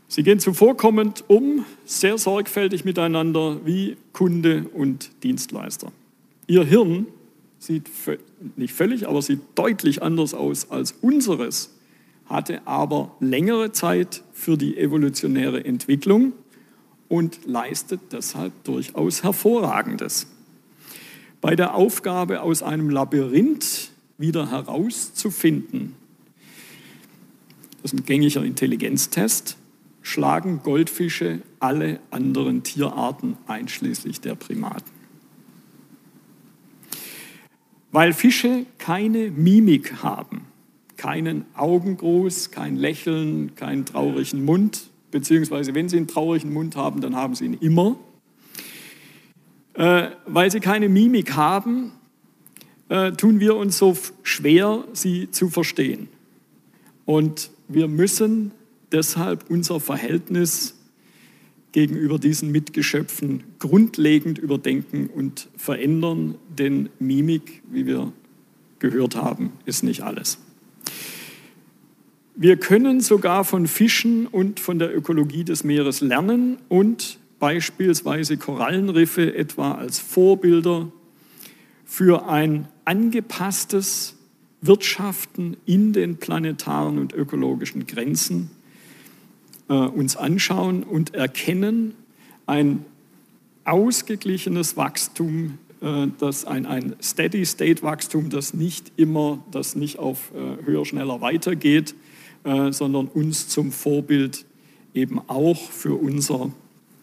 Sie 0.08 0.22
gehen 0.22 0.40
zuvorkommend 0.40 1.24
um, 1.28 1.64
sehr 1.84 2.18
sorgfältig 2.18 2.84
miteinander 2.84 3.64
wie 3.64 3.96
Kunde 4.12 4.66
und 4.74 5.10
Dienstleister. 5.22 5.92
Ihr 6.46 6.64
Hirn 6.64 7.06
sieht 7.58 7.88
nicht 8.56 8.74
völlig, 8.74 9.08
aber 9.08 9.22
sieht 9.22 9.40
deutlich 9.54 10.02
anders 10.02 10.34
aus 10.34 10.70
als 10.70 10.92
unseres, 11.00 11.70
hatte 12.32 12.66
aber 12.66 13.14
längere 13.20 13.72
Zeit 13.72 14.24
für 14.32 14.56
die 14.56 14.78
evolutionäre 14.78 15.64
Entwicklung 15.64 16.32
und 17.08 17.44
leistet 17.44 18.00
deshalb 18.10 18.64
durchaus 18.64 19.22
Hervorragendes. 19.22 20.26
Bei 21.42 21.54
der 21.54 21.74
Aufgabe, 21.74 22.40
aus 22.40 22.62
einem 22.62 22.88
Labyrinth 22.88 23.90
wieder 24.16 24.50
herauszufinden, 24.50 25.94
das 27.82 27.92
ist 27.92 28.00
ein 28.00 28.06
gängiger 28.06 28.44
Intelligenztest, 28.44 29.58
schlagen 30.00 30.62
Goldfische 30.62 31.42
alle 31.60 32.00
anderen 32.10 32.62
Tierarten 32.62 33.36
einschließlich 33.46 34.20
der 34.20 34.36
Primaten. 34.36 34.90
Weil 37.90 38.14
Fische 38.14 38.64
keine 38.78 39.30
Mimik 39.30 40.02
haben, 40.02 40.46
keinen 41.02 41.46
Augengruß, 41.56 42.52
kein 42.52 42.76
Lächeln, 42.76 43.56
keinen 43.56 43.84
traurigen 43.84 44.44
Mund, 44.44 44.88
beziehungsweise 45.10 45.74
wenn 45.74 45.88
sie 45.88 45.96
einen 45.96 46.06
traurigen 46.06 46.52
Mund 46.52 46.76
haben, 46.76 47.00
dann 47.00 47.16
haben 47.16 47.34
sie 47.34 47.46
ihn 47.46 47.54
immer. 47.54 47.96
Äh, 49.74 50.10
weil 50.26 50.52
sie 50.52 50.60
keine 50.60 50.88
Mimik 50.88 51.34
haben, 51.34 51.90
äh, 52.88 53.10
tun 53.10 53.40
wir 53.40 53.56
uns 53.56 53.78
so 53.78 53.98
schwer, 54.22 54.84
sie 54.92 55.28
zu 55.32 55.48
verstehen. 55.48 56.06
Und 57.04 57.50
wir 57.66 57.88
müssen 57.88 58.52
deshalb 58.92 59.50
unser 59.50 59.80
Verhältnis 59.80 60.76
gegenüber 61.72 62.20
diesen 62.20 62.52
Mitgeschöpfen 62.52 63.42
grundlegend 63.58 64.38
überdenken 64.38 65.10
und 65.12 65.48
verändern, 65.56 66.36
denn 66.56 66.90
Mimik, 67.00 67.64
wie 67.72 67.86
wir 67.86 68.12
gehört 68.78 69.16
haben, 69.16 69.50
ist 69.64 69.82
nicht 69.82 70.02
alles. 70.02 70.38
Wir 72.34 72.56
können 72.56 73.00
sogar 73.00 73.44
von 73.44 73.66
Fischen 73.66 74.26
und 74.26 74.58
von 74.58 74.78
der 74.78 74.96
Ökologie 74.96 75.44
des 75.44 75.64
Meeres 75.64 76.00
lernen 76.00 76.56
und 76.68 77.18
beispielsweise 77.38 78.38
Korallenriffe 78.38 79.34
etwa 79.34 79.72
als 79.72 79.98
Vorbilder 79.98 80.90
für 81.84 82.28
ein 82.28 82.68
angepasstes 82.86 84.16
Wirtschaften 84.62 85.58
in 85.66 85.92
den 85.92 86.16
planetaren 86.16 86.98
und 86.98 87.12
ökologischen 87.12 87.86
Grenzen 87.86 88.50
äh, 89.68 89.74
uns 89.74 90.16
anschauen 90.16 90.84
und 90.84 91.14
erkennen, 91.14 91.94
ein 92.46 92.86
ausgeglichenes 93.64 94.78
Wachstum, 94.78 95.58
äh, 95.82 96.06
das 96.18 96.46
ein, 96.46 96.64
ein 96.64 96.96
Steady-State-Wachstum, 97.02 98.30
das 98.30 98.54
nicht 98.54 98.92
immer, 98.96 99.44
das 99.50 99.76
nicht 99.76 99.98
auf 99.98 100.32
äh, 100.34 100.64
höher, 100.64 100.86
schneller 100.86 101.20
weitergeht, 101.20 101.94
äh, 102.44 102.72
sondern 102.72 103.08
uns 103.08 103.48
zum 103.48 103.72
Vorbild 103.72 104.44
eben 104.94 105.20
auch 105.28 105.70
für, 105.70 105.94
unser, 105.94 106.50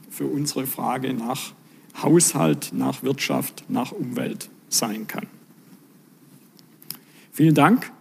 für 0.10 0.25
unsere 0.25 0.67
Frage 0.67 1.13
nach 1.13 1.53
Haushalt, 2.01 2.72
nach 2.74 3.03
Wirtschaft, 3.03 3.65
nach 3.67 3.91
Umwelt 3.91 4.50
sein 4.69 5.08
kann. 5.08 5.27
Vielen 7.31 7.55
Dank. 7.55 7.91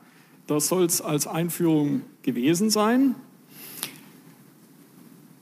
Das 0.47 0.69
soll 0.69 0.85
es 0.85 1.01
als 1.01 1.27
Einführung 1.27 2.03
gewesen 2.23 2.71
sein. 2.71 3.15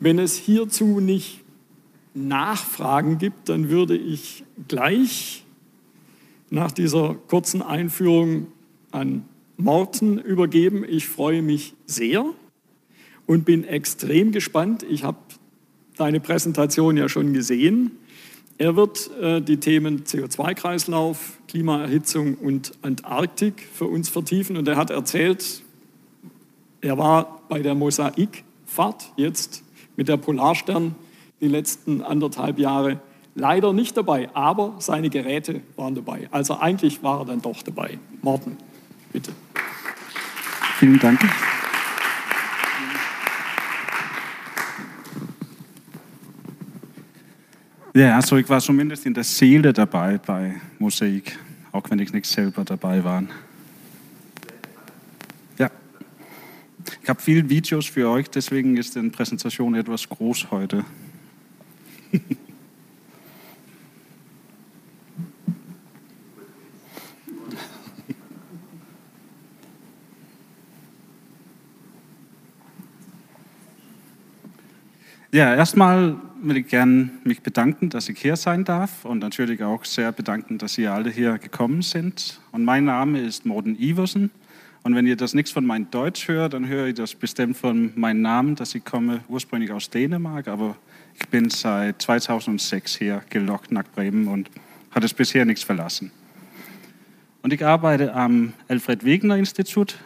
Wenn 0.01 0.19
es 0.19 0.37
hierzu 0.37 1.01
nicht 1.01 1.45
Nachfragen 2.13 3.19
gibt, 3.19 3.49
dann 3.49 3.69
würde 3.71 3.97
ich 3.97 4.45
gleich 4.69 5.45
nach 6.51 6.73
dieser 6.73 7.15
kurzen 7.15 7.63
Einführung 7.63 8.49
an 8.91 9.25
Morten 9.57 10.19
übergeben. 10.19 10.85
Ich 10.89 11.09
freue 11.09 11.43
mich 11.43 11.75
sehr 11.87 12.25
und 13.27 13.45
bin 13.45 13.65
extrem 13.65 14.33
gespannt. 14.33 14.85
Ich 14.89 15.05
habe 15.05 15.19
deine 15.97 16.21
Präsentation 16.21 16.97
ja 16.97 17.09
schon 17.09 17.33
gesehen. 17.33 17.93
Er 18.59 18.77
wird 18.77 19.11
äh, 19.21 19.43
die 19.43 19.59
Themen 19.59 20.05
CO2-Kreislauf, 20.05 21.39
Klimaerhitzung 21.49 22.37
und 22.37 22.73
Antarktik 22.83 23.67
für 23.73 23.87
uns 23.87 24.09
vertiefen. 24.09 24.57
Und 24.57 24.67
er 24.69 24.77
hat 24.77 24.91
erzählt, 24.91 25.63
er 26.81 26.97
war 26.99 27.43
bei 27.49 27.61
der 27.61 27.75
Mosaikfahrt 27.75 29.13
jetzt 29.17 29.63
mit 29.97 30.09
der 30.09 30.17
Polarstern 30.17 30.95
die 31.41 31.49
letzten 31.49 32.03
anderthalb 32.03 32.59
Jahre 32.59 33.01
leider 33.35 33.73
nicht 33.73 33.97
dabei, 33.97 34.31
aber 34.35 34.77
seine 34.79 35.11
Geräte 35.11 35.61
waren 35.77 35.95
dabei. 35.95 36.29
Also 36.31 36.59
eigentlich 36.59 37.03
war 37.03 37.21
er 37.21 37.25
dann 37.27 37.43
doch 37.43 37.63
dabei. 37.63 37.99
Morten, 38.23 38.57
bitte. 39.13 39.33
Vielen 40.79 40.99
Dank. 40.99 41.21
Ja, 47.95 48.17
also 48.17 48.37
ich 48.37 48.47
war 48.51 48.61
zumindest 48.61 49.07
in 49.07 49.15
der 49.15 49.25
Seele 49.25 49.73
dabei 49.73 50.19
bei 50.19 50.57
Mosaik, 50.79 51.39
auch 51.73 51.89
wenn 51.89 51.99
ich 51.99 52.13
nicht 52.13 52.27
selber 52.27 52.63
dabei 52.63 53.03
war. 53.03 53.23
Ja, 55.57 55.71
ich 57.03 57.09
habe 57.09 57.23
viele 57.23 57.49
Videos 57.49 57.87
für 57.87 58.11
euch, 58.11 58.29
deswegen 58.29 58.77
ist 58.77 58.97
die 58.97 59.09
Präsentation 59.09 59.75
etwas 59.75 60.07
groß 60.07 60.51
heute. 60.51 60.85
Ja, 75.37 75.55
erstmal 75.55 76.17
will 76.41 76.57
ich 76.57 76.69
gerne 76.69 77.11
mich 77.25 77.43
bedanken, 77.43 77.91
dass 77.91 78.09
ich 78.09 78.19
hier 78.19 78.37
sein 78.37 78.65
darf 78.65 79.05
und 79.05 79.19
natürlich 79.19 79.63
auch 79.63 79.85
sehr 79.85 80.11
bedanken, 80.11 80.57
dass 80.57 80.79
ihr 80.79 80.95
alle 80.95 81.11
hier 81.11 81.37
gekommen 81.37 81.83
sind. 81.83 82.41
Und 82.53 82.65
mein 82.65 82.87
Name 82.87 83.21
ist 83.21 83.45
Morten 83.45 83.77
Iversen. 83.79 84.31
Und 84.83 84.95
wenn 84.95 85.07
ihr 85.07 85.15
das 85.15 85.35
nichts 85.35 85.51
von 85.51 85.67
meinem 85.67 85.91
Deutsch 85.91 86.27
hört, 86.29 86.55
dann 86.55 86.67
höre 86.67 86.87
ich 86.87 86.95
das 86.95 87.15
bestimmt 87.15 87.59
von 87.59 87.93
meinem 87.97 88.23
Namen, 88.23 88.55
dass 88.55 88.75
ich 88.75 88.83
komme 88.83 89.25
ursprünglich 89.29 89.71
aus 89.73 89.91
Dänemark, 89.91 90.49
aber 90.49 90.75
ich 91.15 91.29
bin 91.29 91.51
seit 91.51 92.01
2006 92.01 92.97
hier 92.97 93.21
gelockt 93.29 93.71
nach 93.71 93.85
Bremen 93.95 94.29
und 94.29 94.49
hat 94.91 95.05
es 95.05 95.13
bisher 95.13 95.45
nichts 95.45 95.65
verlassen. 95.65 96.13
Und 97.43 97.53
ich 97.53 97.63
arbeite 97.63 98.15
am 98.15 98.55
Alfred 98.69 99.05
Wegener 99.05 99.37
Institut 99.37 99.99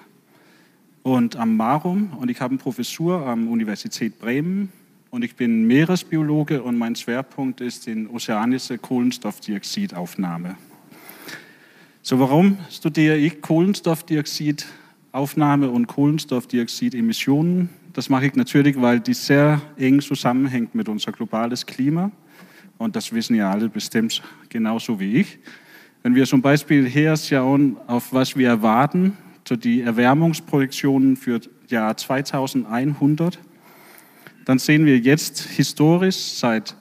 und 1.05 1.37
am 1.37 1.57
Marum 1.57 2.15
und 2.19 2.33
ich 2.33 2.41
habe 2.41 2.51
eine 2.51 2.59
Professur 2.59 3.25
am 3.25 3.47
Universität 3.47 4.19
Bremen 4.19 4.73
und 5.11 5.25
ich 5.25 5.35
bin 5.35 5.67
Meeresbiologe 5.67 6.63
und 6.63 6.79
mein 6.79 6.95
Schwerpunkt 6.95 7.61
ist 7.61 7.89
in 7.89 8.09
ozeanische 8.09 8.79
Kohlenstoffdioxidaufnahme. 8.79 10.55
So, 12.03 12.21
warum 12.21 12.59
studiere 12.71 13.17
ich 13.17 13.43
Kohlenstoffdioxidaufnahme 13.43 15.69
und 15.69 15.89
Kohlenstoffdioxidemissionen? 15.89 17.71
Das 17.93 18.09
mache 18.09 18.27
ich 18.27 18.37
natürlich, 18.37 18.81
weil 18.81 19.01
die 19.01 19.15
sehr 19.15 19.61
eng 19.77 20.01
zusammenhängt 20.01 20.73
mit 20.75 20.89
unser 20.89 21.11
globales 21.13 21.67
Klima. 21.67 22.11
Und 22.79 22.97
das 22.97 23.13
wissen 23.13 23.35
ja 23.35 23.51
alle 23.51 23.69
bestimmt 23.69 24.23
genauso 24.49 25.01
wie 25.01 25.17
ich. 25.17 25.39
Wenn 26.03 26.15
wir 26.15 26.25
zum 26.25 26.41
Beispiel 26.41 26.89
her 26.89 27.15
schauen, 27.17 27.77
auf 27.87 28.15
was 28.15 28.37
wir 28.37 28.49
erwarten, 28.49 29.19
so 29.47 29.55
die 29.57 29.83
Erwärmungsprojektionen 29.83 31.17
für 31.17 31.41
Jahr 31.69 31.95
2100, 31.97 33.39
dann 34.51 34.59
sehen 34.59 34.85
wir 34.85 34.99
jetzt 34.99 35.43
historisch 35.43 36.17
seit 36.17 36.75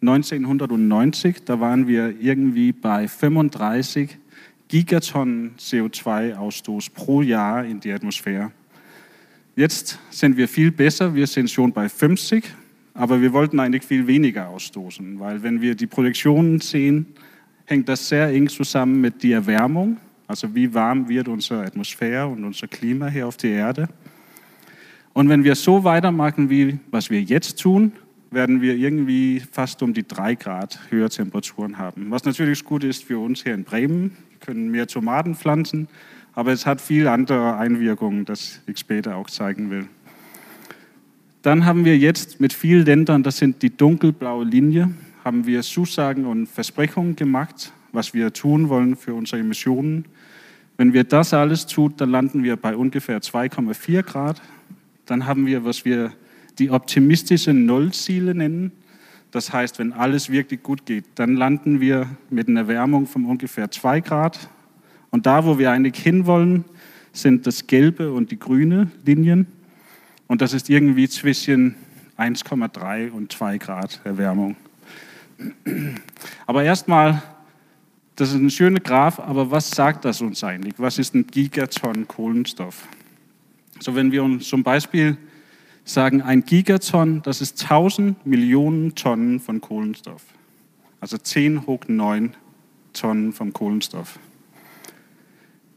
1990, 0.00 1.44
da 1.44 1.60
waren 1.60 1.86
wir 1.86 2.12
irgendwie 2.20 2.72
bei 2.72 3.06
35 3.06 4.18
Gigatonnen 4.66 5.52
CO2-Ausstoß 5.56 6.92
pro 6.92 7.22
Jahr 7.22 7.64
in 7.64 7.78
die 7.78 7.92
Atmosphäre. 7.92 8.50
Jetzt 9.54 10.00
sind 10.10 10.36
wir 10.36 10.48
viel 10.48 10.72
besser, 10.72 11.14
wir 11.14 11.28
sind 11.28 11.48
schon 11.48 11.72
bei 11.72 11.88
50, 11.88 12.42
aber 12.92 13.22
wir 13.22 13.32
wollten 13.32 13.60
eigentlich 13.60 13.84
viel 13.84 14.08
weniger 14.08 14.48
ausstoßen, 14.48 15.20
weil 15.20 15.44
wenn 15.44 15.60
wir 15.60 15.76
die 15.76 15.86
Projektionen 15.86 16.58
sehen, 16.58 17.06
hängt 17.66 17.88
das 17.88 18.08
sehr 18.08 18.30
eng 18.30 18.48
zusammen 18.48 19.00
mit 19.00 19.22
der 19.22 19.36
Erwärmung, 19.36 19.96
also 20.26 20.52
wie 20.56 20.74
warm 20.74 21.08
wird 21.08 21.28
unsere 21.28 21.64
Atmosphäre 21.64 22.26
und 22.26 22.42
unser 22.42 22.66
Klima 22.66 23.06
hier 23.06 23.28
auf 23.28 23.36
der 23.36 23.52
Erde. 23.52 23.88
Und 25.14 25.28
wenn 25.28 25.44
wir 25.44 25.54
so 25.54 25.84
weitermachen, 25.84 26.48
wie 26.48 26.78
was 26.90 27.10
wir 27.10 27.22
jetzt 27.22 27.60
tun, 27.60 27.92
werden 28.30 28.62
wir 28.62 28.76
irgendwie 28.76 29.40
fast 29.40 29.82
um 29.82 29.92
die 29.92 30.06
drei 30.06 30.34
Grad 30.34 30.80
höhere 30.88 31.10
Temperaturen 31.10 31.78
haben. 31.78 32.10
Was 32.10 32.24
natürlich 32.24 32.64
gut 32.64 32.82
ist 32.82 33.04
für 33.04 33.18
uns 33.18 33.42
hier 33.42 33.54
in 33.54 33.64
Bremen. 33.64 34.16
Wir 34.30 34.38
können 34.40 34.70
mehr 34.70 34.86
Tomaten 34.86 35.34
pflanzen, 35.34 35.88
aber 36.34 36.52
es 36.52 36.64
hat 36.64 36.80
viel 36.80 37.08
andere 37.08 37.56
Einwirkungen, 37.56 38.24
das 38.24 38.60
ich 38.66 38.78
später 38.78 39.16
auch 39.16 39.28
zeigen 39.28 39.70
will. 39.70 39.86
Dann 41.42 41.66
haben 41.66 41.84
wir 41.84 41.98
jetzt 41.98 42.40
mit 42.40 42.52
vielen 42.52 42.86
Ländern, 42.86 43.22
das 43.22 43.36
sind 43.36 43.62
die 43.62 43.76
dunkelblaue 43.76 44.44
Linie, 44.44 44.92
haben 45.24 45.44
wir 45.46 45.62
Zusagen 45.62 46.24
und 46.24 46.46
Versprechungen 46.48 47.16
gemacht, 47.16 47.72
was 47.92 48.14
wir 48.14 48.32
tun 48.32 48.68
wollen 48.68 48.96
für 48.96 49.12
unsere 49.14 49.40
Emissionen. 49.40 50.06
Wenn 50.76 50.92
wir 50.92 51.04
das 51.04 51.34
alles 51.34 51.66
tun, 51.66 51.94
dann 51.96 52.10
landen 52.10 52.44
wir 52.44 52.56
bei 52.56 52.76
ungefähr 52.76 53.20
2,4 53.20 54.02
Grad. 54.02 54.40
Dann 55.06 55.26
haben 55.26 55.46
wir, 55.46 55.64
was 55.64 55.84
wir 55.84 56.12
die 56.58 56.70
optimistischen 56.70 57.66
Nullziele 57.66 58.34
nennen. 58.34 58.72
Das 59.30 59.52
heißt, 59.52 59.78
wenn 59.78 59.92
alles 59.92 60.30
wirklich 60.30 60.62
gut 60.62 60.84
geht, 60.84 61.04
dann 61.14 61.36
landen 61.36 61.80
wir 61.80 62.06
mit 62.30 62.48
einer 62.48 62.60
Erwärmung 62.60 63.06
von 63.06 63.24
ungefähr 63.24 63.70
2 63.70 64.00
Grad. 64.00 64.50
Und 65.10 65.26
da, 65.26 65.44
wo 65.44 65.58
wir 65.58 65.70
eigentlich 65.70 66.02
hinwollen, 66.02 66.64
sind 67.12 67.46
das 67.46 67.66
gelbe 67.66 68.12
und 68.12 68.30
die 68.30 68.38
grüne 68.38 68.90
Linien. 69.04 69.46
Und 70.26 70.40
das 70.40 70.52
ist 70.52 70.70
irgendwie 70.70 71.08
zwischen 71.08 71.74
1,3 72.18 73.10
und 73.10 73.32
2 73.32 73.58
Grad 73.58 74.00
Erwärmung. 74.04 74.56
Aber 76.46 76.62
erstmal, 76.62 77.22
das 78.16 78.30
ist 78.30 78.36
ein 78.36 78.50
schöner 78.50 78.80
Graph, 78.80 79.18
aber 79.18 79.50
was 79.50 79.70
sagt 79.70 80.04
das 80.04 80.20
uns 80.20 80.44
eigentlich? 80.44 80.74
Was 80.76 80.98
ist 80.98 81.14
ein 81.14 81.26
Gigaton 81.26 82.06
Kohlenstoff? 82.06 82.86
So, 83.82 83.96
wenn 83.96 84.12
wir 84.12 84.22
uns 84.22 84.48
zum 84.48 84.62
Beispiel 84.62 85.16
sagen, 85.82 86.22
ein 86.22 86.44
Gigaton, 86.44 87.20
das 87.22 87.40
ist 87.40 87.60
1000 87.64 88.24
Millionen 88.24 88.94
Tonnen 88.94 89.40
von 89.40 89.60
Kohlenstoff. 89.60 90.22
Also 91.00 91.18
10 91.18 91.66
hoch 91.66 91.80
9 91.88 92.36
Tonnen 92.92 93.32
vom 93.32 93.52
Kohlenstoff. 93.52 94.20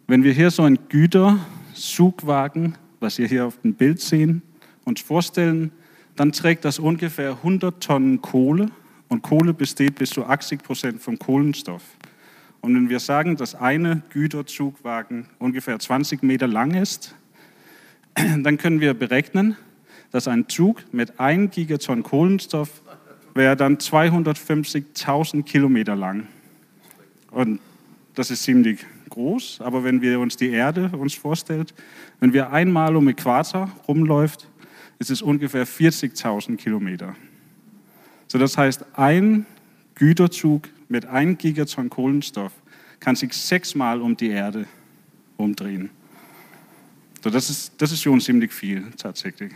Wenn 0.05 0.24
wir 0.24 0.33
hier 0.33 0.51
so 0.51 0.62
einen 0.62 0.77
Güterzugwagen, 0.88 2.75
was 3.00 3.17
ihr 3.17 3.27
hier 3.27 3.47
auf 3.47 3.59
dem 3.62 3.74
Bild 3.74 4.00
sehen, 4.00 4.43
uns 4.83 5.01
vorstellen, 5.01 5.71
dann 6.15 6.31
trägt 6.31 6.63
das 6.63 6.77
ungefähr 6.77 7.31
100 7.31 7.81
Tonnen 7.81 8.21
Kohle 8.21 8.69
und 9.09 9.24
Kohle 9.24 9.51
besteht 9.51 9.95
bis 9.95 10.12
zu 10.12 10.27
80 10.27 10.62
Prozent 10.62 11.01
vom 11.01 11.17
Kohlenstoff. 11.17 11.81
Und 12.62 12.75
wenn 12.75 12.88
wir 12.88 13.00
sagen, 13.00 13.35
dass 13.35 13.55
eine 13.55 14.03
Güterzugwagen 14.12 15.25
ungefähr 15.39 15.79
20 15.79 16.21
Meter 16.21 16.45
lang 16.45 16.75
ist, 16.75 17.15
dann 18.43 18.57
können 18.57 18.79
wir 18.79 18.93
berechnen, 18.93 19.57
dass 20.12 20.27
ein 20.27 20.48
Zug 20.48 20.84
mit 20.93 21.19
1 21.19 21.53
Gigaton 21.53 22.03
Kohlenstoff 22.03 22.81
wäre 23.34 23.55
dann 23.55 23.77
250.000 23.77 25.43
Kilometer 25.43 25.95
lang. 25.95 26.27
Und 27.31 27.59
das 28.13 28.31
ist 28.31 28.44
ziemlich 28.44 28.85
groß, 29.09 29.59
aber 29.61 29.83
wenn 29.83 30.01
wir 30.01 30.20
uns 30.20 30.37
die 30.37 30.50
Erde 30.50 30.89
uns 30.98 31.13
vorstellen, 31.13 31.66
wenn 32.22 32.31
wir 32.31 32.51
einmal 32.51 32.96
um 32.96 33.07
Äquator 33.09 33.70
rumläuft, 33.87 34.48
ist 35.00 35.11
es 35.11 35.22
ungefähr 35.22 35.68
40.000 35.68 36.55
Kilometer. 36.55 37.16
So, 38.27 38.39
das 38.39 38.57
heißt, 38.57 38.85
ein 38.94 39.46
Güterzug 39.96 40.70
mit 40.87 41.05
1 41.05 41.37
Gigaton 41.37 41.89
Kohlenstoff 41.89 42.53
kann 43.01 43.16
sich 43.16 43.33
sechsmal 43.33 44.01
um 44.01 44.16
die 44.16 44.29
Erde 44.29 44.66
umdrehen. 45.37 45.89
So, 47.25 47.31
das, 47.31 47.50
ist, 47.50 47.81
das 47.81 47.92
ist 47.92 48.03
schon 48.03 48.22
ziemlich 48.22 48.53
viel 48.53 48.83
tatsächlich. 48.98 49.51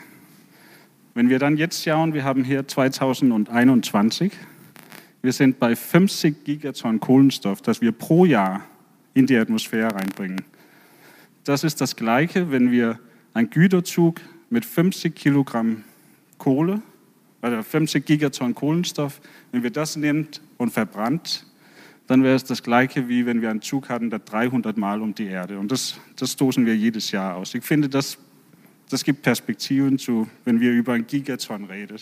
Wenn 1.14 1.30
wir 1.30 1.38
dann 1.38 1.56
jetzt 1.56 1.84
schauen, 1.84 2.16
wir 2.16 2.24
haben 2.24 2.44
hier 2.44 2.68
2021, 2.68 4.32
wir 5.22 5.32
sind 5.32 5.60
bei 5.60 5.76
50 5.76 6.44
Gigaton 6.46 7.00
Kohlenstoff, 7.00 7.62
das 7.62 7.80
wir 7.80 7.92
pro 7.92 8.26
Jahr 8.26 8.66
in 9.14 9.28
die 9.28 9.38
Atmosphäre 9.38 9.94
reinbringen. 9.94 10.42
Das 11.44 11.64
ist 11.64 11.80
das 11.80 11.96
Gleiche, 11.96 12.50
wenn 12.50 12.72
wir 12.72 12.98
einen 13.36 13.52
Güterzug 13.52 14.20
mit 14.50 14.66
50 14.66 15.14
Kilogramm 15.14 15.84
Kohle, 16.40 16.82
also 17.40 17.62
50 17.62 18.04
Gigaton 18.04 18.56
Kohlenstoff, 18.56 19.22
wenn 19.52 19.62
wir 19.62 19.70
das 19.70 19.96
nimmt 19.96 20.42
und 20.58 20.72
verbrannt, 20.72 21.46
dann 22.10 22.24
wäre 22.24 22.36
es 22.36 22.44
das 22.44 22.62
Gleiche, 22.62 23.08
wie 23.08 23.26
wenn 23.26 23.42
wir 23.42 23.50
einen 23.50 23.62
Zug 23.62 23.88
hatten, 23.88 24.10
der 24.10 24.20
300 24.20 24.78
Mal 24.78 25.02
um 25.02 25.16
die 25.16 25.28
Erde. 25.28 25.58
Und 25.58 25.72
das, 25.72 26.00
das 26.18 26.34
stoßen 26.34 26.66
wir 26.66 26.76
jedes 26.76 27.12
Jahr 27.12 27.36
aus. 27.36 27.54
Ich 27.56 27.64
finde, 27.64 27.88
das 27.88 28.18
das 28.90 29.04
gibt 29.04 29.22
Perspektiven 29.22 30.00
zu, 30.00 30.28
wenn 30.46 30.60
wir 30.60 30.72
über 30.72 30.94
ein 30.94 31.06
Gigaton 31.06 31.66
reden. 31.66 32.00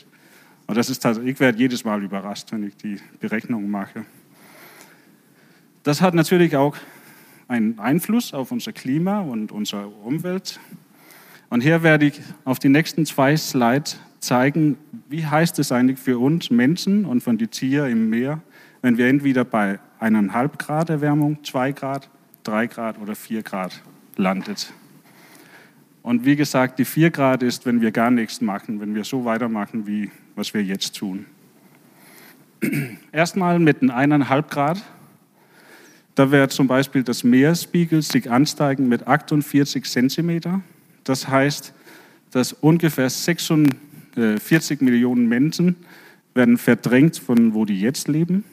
Und 0.66 0.78
das 0.78 0.90
ist 0.90 1.06
ich 1.06 1.40
werde 1.40 1.58
jedes 1.58 1.84
Mal 1.84 2.02
überrascht, 2.02 2.52
wenn 2.52 2.64
ich 2.64 2.76
die 2.78 2.98
Berechnung 3.20 3.70
mache. 3.70 4.06
Das 5.84 6.02
hat 6.02 6.14
natürlich 6.14 6.56
auch 6.56 6.76
einen 7.48 7.78
Einfluss 7.80 8.34
auf 8.34 8.52
unser 8.52 8.74
Klima 8.74 9.20
und 9.20 9.52
unsere 9.52 9.88
Umwelt. 9.88 10.60
Und 11.50 11.62
hier 11.62 11.84
werde 11.84 12.08
ich 12.08 12.22
auf 12.44 12.60
die 12.60 12.70
nächsten 12.70 13.06
zwei 13.06 13.38
Slides 13.38 14.00
zeigen, 14.20 14.78
wie 15.10 15.26
heißt 15.26 15.60
es 15.60 15.72
eigentlich 15.72 16.00
für 16.00 16.20
uns 16.20 16.50
Menschen 16.50 17.06
und 17.06 17.22
von 17.22 17.38
den 17.38 17.52
Tieren 17.52 17.92
im 17.92 18.10
Meer, 18.10 18.42
wenn 18.82 18.98
wir 18.98 19.08
entweder 19.08 19.46
bei 19.46 19.80
eineinhalb 20.00 20.60
Grad 20.60 20.90
Erwärmung, 20.90 21.44
zwei 21.44 21.72
Grad, 21.72 22.10
drei 22.44 22.68
Grad 22.68 23.00
oder 23.00 23.16
vier 23.16 23.44
Grad 23.44 23.82
landet. 24.16 24.72
Und 26.08 26.24
wie 26.24 26.38
gesagt, 26.38 26.80
die 26.80 26.86
4 26.86 27.12
Grad 27.12 27.44
ist, 27.44 27.66
wenn 27.66 27.82
wir 27.82 27.92
gar 27.92 28.12
nichts 28.12 28.40
machen, 28.40 28.80
wenn 28.80 28.96
wir 28.96 29.04
so 29.04 29.26
weitermachen, 29.26 29.88
wie 29.88 30.10
was 30.38 30.54
wir 30.54 30.64
jetzt 30.64 30.96
tun. 30.96 31.26
Erstmal 33.12 33.60
mit 33.60 33.82
den 33.82 33.92
1,5 33.92 34.44
Grad. 34.44 34.82
Da 36.16 36.32
wird 36.32 36.54
zum 36.54 36.66
Beispiel 36.68 37.04
das 37.04 37.26
Meeresspiegel 37.26 38.02
sich 38.02 38.32
ansteigen 38.32 38.88
mit 38.88 39.06
48 39.06 39.84
Zentimeter. 39.84 40.62
Das 41.04 41.28
heißt, 41.28 41.74
dass 42.32 42.54
ungefähr 42.54 43.10
46 43.10 44.80
Millionen 44.80 45.28
Menschen 45.28 45.76
werden 46.34 46.58
verdrängt 46.58 47.18
von 47.18 47.54
wo 47.54 47.66
die 47.66 47.82
jetzt 47.82 48.08
leben. 48.08 48.46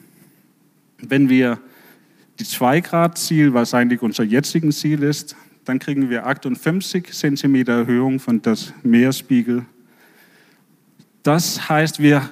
Wenn 1.09 1.29
wir 1.29 1.59
die 2.39 2.43
2 2.43 2.81
Grad 2.81 3.17
Ziel, 3.17 3.53
was 3.53 3.73
eigentlich 3.73 4.01
unser 4.01 4.23
jetziges 4.23 4.79
Ziel 4.79 5.03
ist, 5.03 5.35
dann 5.65 5.79
kriegen 5.79 6.09
wir 6.09 6.27
58 6.27 7.11
cm 7.11 7.67
Erhöhung 7.67 8.19
von 8.19 8.41
das 8.41 8.73
Meerspiegel. 8.83 9.65
Das 11.23 11.69
heißt, 11.69 11.99
wir 11.99 12.29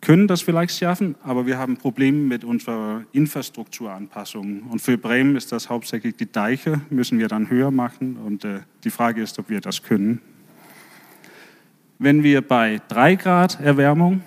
können 0.00 0.28
das 0.28 0.42
vielleicht 0.42 0.76
schaffen, 0.78 1.16
aber 1.22 1.46
wir 1.46 1.58
haben 1.58 1.78
Probleme 1.78 2.18
mit 2.18 2.44
unserer 2.44 3.02
Infrastrukturanpassung. 3.12 4.62
Und 4.64 4.80
für 4.80 4.98
Bremen 4.98 5.36
ist 5.36 5.52
das 5.52 5.68
hauptsächlich 5.68 6.16
die 6.16 6.30
Deiche, 6.30 6.80
müssen 6.90 7.18
wir 7.18 7.28
dann 7.28 7.50
höher 7.50 7.70
machen. 7.70 8.16
Und 8.16 8.44
äh, 8.44 8.60
die 8.84 8.90
Frage 8.90 9.22
ist, 9.22 9.38
ob 9.38 9.48
wir 9.48 9.60
das 9.60 9.82
können. 9.82 10.20
Wenn 11.98 12.22
wir 12.22 12.42
bei 12.42 12.80
3 12.88 13.16
Grad 13.16 13.58
Erwärmung, 13.60 14.20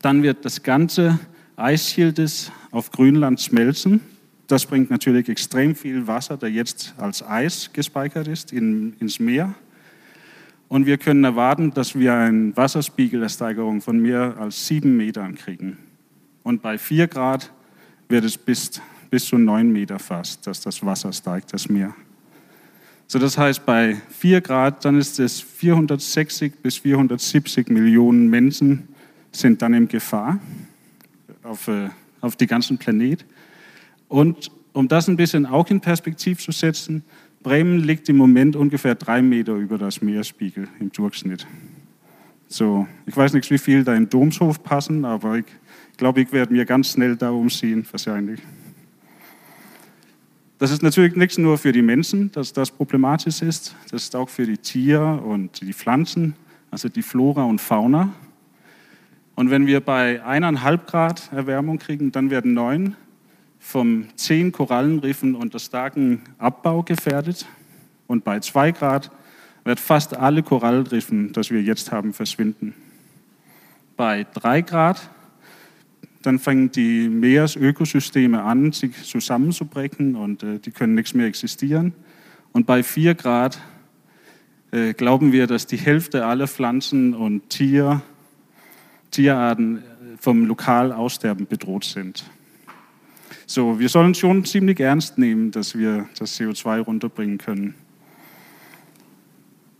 dann 0.00 0.22
wird 0.22 0.44
das 0.44 0.62
ganze 0.62 1.18
Eisschildes 1.56 2.52
auf 2.74 2.90
Grönland 2.90 3.40
schmelzen. 3.40 4.00
Das 4.48 4.66
bringt 4.66 4.90
natürlich 4.90 5.28
extrem 5.28 5.74
viel 5.76 6.06
Wasser, 6.06 6.36
der 6.36 6.50
jetzt 6.50 6.94
als 6.98 7.22
Eis 7.22 7.70
gespeichert 7.72 8.26
ist, 8.26 8.52
in, 8.52 8.94
ins 8.98 9.20
Meer. 9.20 9.54
Und 10.68 10.84
wir 10.84 10.98
können 10.98 11.22
erwarten, 11.22 11.70
dass 11.72 11.96
wir 11.96 12.12
eine 12.14 12.54
Wasserspiegelersteigerung 12.56 13.80
von 13.80 14.00
mehr 14.00 14.34
als 14.38 14.66
sieben 14.66 14.96
Metern 14.96 15.36
kriegen. 15.36 15.78
Und 16.42 16.62
bei 16.62 16.76
vier 16.76 17.06
Grad 17.06 17.52
wird 18.08 18.24
es 18.24 18.36
bis, 18.36 18.82
bis 19.08 19.26
zu 19.26 19.38
neun 19.38 19.72
Meter 19.72 20.00
fast, 20.00 20.46
dass 20.46 20.60
das 20.60 20.84
Wasser 20.84 21.12
steigt, 21.12 21.52
das 21.52 21.68
Meer. 21.68 21.94
So, 23.06 23.20
das 23.20 23.38
heißt, 23.38 23.64
bei 23.64 23.96
vier 24.10 24.40
Grad, 24.40 24.84
dann 24.84 24.98
ist 24.98 25.20
es 25.20 25.40
460 25.40 26.54
bis 26.56 26.78
470 26.78 27.68
Millionen 27.68 28.28
Menschen 28.28 28.88
sind 29.30 29.62
dann 29.62 29.74
in 29.74 29.88
Gefahr 29.88 30.40
auf, 31.42 31.68
äh, 31.68 31.90
auf 32.24 32.36
die 32.36 32.46
ganzen 32.46 32.78
Planet. 32.78 33.24
Und 34.08 34.50
um 34.72 34.88
das 34.88 35.08
ein 35.08 35.16
bisschen 35.16 35.46
auch 35.46 35.70
in 35.70 35.80
Perspektive 35.80 36.38
zu 36.38 36.52
setzen, 36.52 37.04
Bremen 37.42 37.78
liegt 37.78 38.08
im 38.08 38.16
Moment 38.16 38.56
ungefähr 38.56 38.94
drei 38.94 39.22
Meter 39.22 39.54
über 39.54 39.78
das 39.78 40.00
Meerspiegel 40.00 40.66
im 40.80 40.90
Durchschnitt. 40.90 41.46
So, 42.48 42.86
ich 43.06 43.16
weiß 43.16 43.34
nicht, 43.34 43.50
wie 43.50 43.58
viel 43.58 43.84
da 43.84 43.94
in 43.94 44.08
Domshof 44.08 44.62
passen, 44.62 45.04
aber 45.04 45.38
ich 45.38 45.44
glaube, 45.96 46.22
ich 46.22 46.32
werde 46.32 46.52
mir 46.52 46.64
ganz 46.64 46.92
schnell 46.92 47.16
da 47.16 47.30
umziehen, 47.30 47.86
wahrscheinlich. 47.90 48.40
Das 50.58 50.70
ist 50.70 50.82
natürlich 50.82 51.16
nicht 51.16 51.36
nur 51.38 51.58
für 51.58 51.72
die 51.72 51.82
Menschen, 51.82 52.30
dass 52.32 52.52
das 52.52 52.70
problematisch 52.70 53.42
ist, 53.42 53.74
das 53.90 54.04
ist 54.04 54.16
auch 54.16 54.28
für 54.28 54.46
die 54.46 54.56
Tiere 54.56 55.20
und 55.20 55.60
die 55.60 55.72
Pflanzen, 55.72 56.34
also 56.70 56.88
die 56.88 57.02
Flora 57.02 57.44
und 57.44 57.60
Fauna. 57.60 58.12
Und 59.34 59.50
wenn 59.50 59.66
wir 59.66 59.80
bei 59.80 60.24
eineinhalb 60.24 60.86
Grad 60.86 61.32
Erwärmung 61.32 61.78
kriegen, 61.78 62.12
dann 62.12 62.30
werden 62.30 62.54
neun 62.54 62.96
vom 63.58 64.06
zehn 64.16 64.52
Korallenriffen 64.52 65.34
unter 65.34 65.58
starken 65.58 66.22
Abbau 66.38 66.82
gefährdet. 66.82 67.46
Und 68.06 68.24
bei 68.24 68.40
zwei 68.40 68.70
Grad 68.70 69.10
wird 69.64 69.80
fast 69.80 70.16
alle 70.16 70.42
Korallenriffen, 70.42 71.32
das 71.32 71.50
wir 71.50 71.62
jetzt 71.62 71.90
haben, 71.90 72.12
verschwinden. 72.12 72.74
Bei 73.96 74.26
drei 74.34 74.60
Grad 74.60 75.10
dann 76.24 76.38
fangen 76.38 76.72
die 76.72 77.08
Meeresökosysteme 77.08 78.42
an, 78.42 78.72
sich 78.72 79.02
zusammenzubrechen 79.04 80.16
und 80.16 80.42
äh, 80.42 80.58
die 80.58 80.70
können 80.70 80.94
nichts 80.94 81.12
mehr 81.12 81.26
existieren. 81.26 81.92
Und 82.52 82.66
bei 82.66 82.82
4 82.82 83.14
Grad 83.14 83.60
äh, 84.70 84.94
glauben 84.94 85.32
wir, 85.32 85.46
dass 85.46 85.66
die 85.66 85.76
Hälfte 85.76 86.24
aller 86.24 86.48
Pflanzen 86.48 87.14
und 87.14 87.50
Tier, 87.50 88.00
Tierarten 89.14 89.78
äh, 89.78 89.80
vom 90.18 90.46
Lokalaussterben 90.46 91.46
bedroht 91.46 91.84
sind. 91.84 92.24
So, 93.46 93.78
wir 93.78 93.88
sollen 93.88 94.14
schon 94.14 94.44
ziemlich 94.44 94.80
ernst 94.80 95.18
nehmen, 95.18 95.50
dass 95.50 95.76
wir 95.76 96.08
das 96.18 96.38
CO2 96.38 96.80
runterbringen 96.80 97.38
können. 97.38 97.74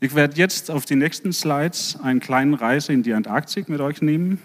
Ich 0.01 0.15
werde 0.15 0.37
jetzt 0.37 0.71
auf 0.71 0.85
die 0.85 0.97
nächsten 0.97 1.33
Slides 1.33 1.99
eine 2.03 2.21
kleine 2.21 2.61
Reise 2.61 2.93
in 2.93 3.03
die 3.03 3.15
Antarktik 3.15 3.69
mit 3.69 3.81
euch 3.81 4.03
nehmen 4.03 4.39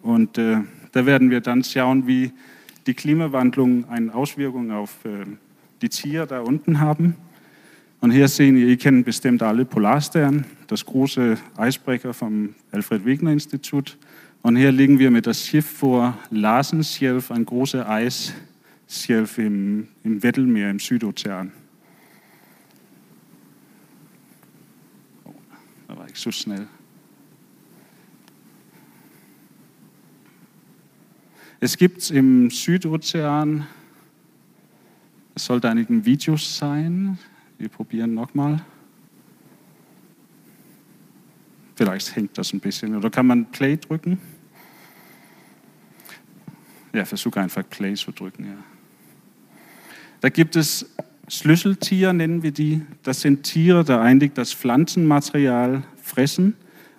und 0.00 0.38
äh, 0.38 0.58
da 0.92 1.06
werden 1.06 1.30
wir 1.30 1.40
dann 1.40 1.62
schauen, 1.62 2.06
wie 2.06 2.32
die 2.86 2.94
Klimawandlung 2.94 3.88
eine 3.88 4.14
Auswirkung 4.14 4.72
auf 4.72 5.04
äh, 5.04 5.26
die 5.82 5.88
Tiere 5.88 6.26
da 6.26 6.40
unten 6.40 6.80
haben. 6.80 7.16
Und 8.00 8.10
hier 8.10 8.26
sehen 8.26 8.56
ihr, 8.56 8.66
ihr 8.66 8.78
kennt 8.78 9.04
bestimmt 9.04 9.42
alle 9.42 9.64
Polarstern, 9.64 10.44
das 10.66 10.84
große 10.84 11.36
Eisbrecher 11.56 12.12
vom 12.12 12.54
Alfred 12.72 13.04
Wegener 13.04 13.32
Institut. 13.32 13.96
Und 14.42 14.56
hier 14.56 14.72
liegen 14.72 14.98
wir 14.98 15.12
mit 15.12 15.28
das 15.28 15.46
Schiff 15.46 15.64
vor 15.66 16.18
Larsenschelf, 16.30 17.30
ein 17.30 17.46
großer 17.46 17.88
Eisschelf 17.88 19.38
im, 19.38 19.86
im 20.02 20.20
Weddellmeer 20.20 20.68
im 20.68 20.80
Südozean. 20.80 21.52
Oh, 25.24 25.32
da 25.86 25.96
war 25.96 26.08
ich 26.08 26.16
so 26.16 26.32
schnell. 26.32 26.66
Es 31.60 31.76
gibt 31.76 32.10
im 32.10 32.50
Südozean, 32.50 33.68
es 35.36 35.44
sollte 35.44 35.70
einigen 35.70 36.04
Videos 36.04 36.58
sein. 36.58 37.16
Wir 37.58 37.68
probieren 37.68 38.14
nochmal. 38.14 38.64
Vielleicht 41.76 42.16
hängt 42.16 42.36
das 42.36 42.52
ein 42.52 42.58
bisschen. 42.58 42.96
Oder 42.96 43.08
kann 43.08 43.26
man 43.26 43.46
Play 43.52 43.76
drücken? 43.76 44.18
Ja, 46.92 47.04
versuche 47.04 47.40
einfach 47.40 47.68
Play 47.68 47.94
zu 47.94 48.12
drücken. 48.12 48.44
Ja. 48.44 48.64
Da 50.20 50.28
gibt 50.28 50.56
es 50.56 50.86
Schlüsseltiere, 51.28 52.12
nennen 52.12 52.42
wir 52.42 52.52
die. 52.52 52.82
Das 53.02 53.20
sind 53.22 53.44
Tiere, 53.44 53.84
da 53.84 54.02
eigentlich 54.02 54.32
das 54.34 54.52
Pflanzenmaterial 54.52 55.82
fressen 55.96 56.54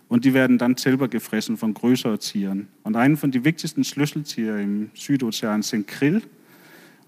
und 0.08 0.26
die 0.26 0.34
werden 0.34 0.58
dann 0.58 0.78
selber 0.78 1.08
gefressen 1.08 1.58
von 1.58 1.74
größeren 1.74 2.20
Tieren. 2.20 2.68
Und 2.84 2.96
einen 2.96 3.18
von 3.18 3.32
den 3.32 3.46
wichtigsten 3.46 3.84
Schlüsseltieren 3.84 4.60
im 4.60 4.90
Südozean 4.94 5.62
sind 5.62 5.88
Krill, 5.88 6.22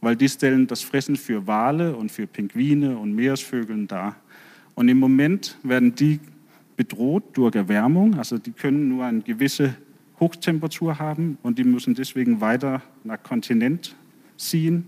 weil 0.01 0.15
die 0.15 0.29
stellen 0.29 0.67
das 0.67 0.81
Fressen 0.81 1.15
für 1.15 1.45
Wale 1.47 1.95
und 1.95 2.11
für 2.11 2.27
Pinguine 2.27 2.97
und 2.97 3.13
Meeresvögeln 3.13 3.87
dar. 3.87 4.15
Und 4.75 4.89
im 4.89 4.99
Moment 4.99 5.57
werden 5.63 5.95
die 5.95 6.19
bedroht 6.77 7.37
durch 7.37 7.55
Erwärmung, 7.55 8.15
also 8.15 8.37
die 8.37 8.51
können 8.51 8.89
nur 8.89 9.05
eine 9.05 9.21
gewisse 9.21 9.75
Hochtemperatur 10.19 10.99
haben 10.99 11.37
und 11.43 11.57
die 11.57 11.63
müssen 11.63 11.93
deswegen 11.93 12.41
weiter 12.41 12.81
nach 13.03 13.21
Kontinent 13.21 13.95
ziehen. 14.37 14.87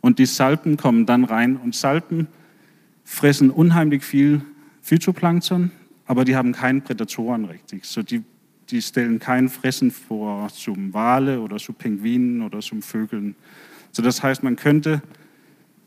Und 0.00 0.18
die 0.18 0.26
Salpen 0.26 0.76
kommen 0.76 1.06
dann 1.06 1.24
rein 1.24 1.56
und 1.56 1.74
Salpen 1.74 2.28
fressen 3.04 3.50
unheimlich 3.50 4.04
viel 4.04 4.42
Phytoplankton, 4.82 5.70
aber 6.06 6.24
die 6.24 6.36
haben 6.36 6.52
keinen 6.52 6.82
Prädatoren 6.82 7.46
richtig. 7.46 7.84
So 7.84 8.02
die, 8.02 8.22
die 8.70 8.82
stellen 8.82 9.18
kein 9.18 9.48
Fressen 9.48 9.90
vor 9.90 10.48
zum 10.48 10.92
Wale 10.92 11.40
oder 11.40 11.56
zu 11.56 11.72
Pinguinen 11.72 12.42
oder 12.42 12.60
zum 12.60 12.82
Vögeln. 12.82 13.34
So 13.92 14.02
das 14.02 14.22
heißt, 14.22 14.42
man 14.42 14.56
könnte, 14.56 15.02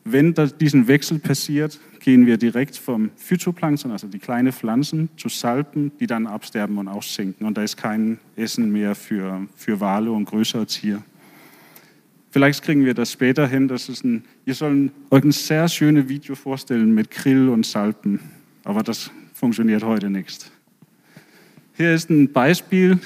wenn 0.03 0.33
diesen 0.59 0.87
Wechsel 0.87 1.19
passiert, 1.19 1.79
gehen 1.99 2.25
wir 2.25 2.37
direkt 2.37 2.75
vom 2.75 3.11
Phytoplankton, 3.15 3.91
also 3.91 4.07
die 4.07 4.19
kleinen 4.19 4.51
Pflanzen, 4.51 5.09
zu 5.17 5.29
Salpen, 5.29 5.91
die 5.99 6.07
dann 6.07 6.25
absterben 6.25 6.77
und 6.77 6.87
aussinken. 6.87 7.45
Und 7.45 7.57
da 7.57 7.63
ist 7.63 7.77
kein 7.77 8.19
Essen 8.35 8.71
mehr 8.71 8.95
für, 8.95 9.47
für 9.55 9.79
Wale 9.79 10.11
und 10.11 10.25
größere 10.25 10.65
Tiere. 10.65 11.03
Vielleicht 12.31 12.63
kriegen 12.63 12.85
wir 12.85 12.93
das 12.93 13.11
später 13.11 13.47
hin. 13.47 13.67
Das 13.67 13.89
ist 13.89 14.03
ein, 14.03 14.23
ihr 14.45 14.55
sollt 14.55 14.91
euch 15.09 15.23
ein 15.23 15.31
sehr 15.31 15.67
schönes 15.67 16.07
Video 16.07 16.33
vorstellen 16.33 16.95
mit 16.95 17.11
Grill 17.11 17.49
und 17.49 17.65
Salpen. 17.65 18.19
Aber 18.63 18.83
das 18.83 19.11
funktioniert 19.33 19.83
heute 19.83 20.09
nicht. 20.09 20.49
Hier 21.73 21.93
ist 21.93 22.09
ein 22.09 22.31
Beispiel 22.31 22.99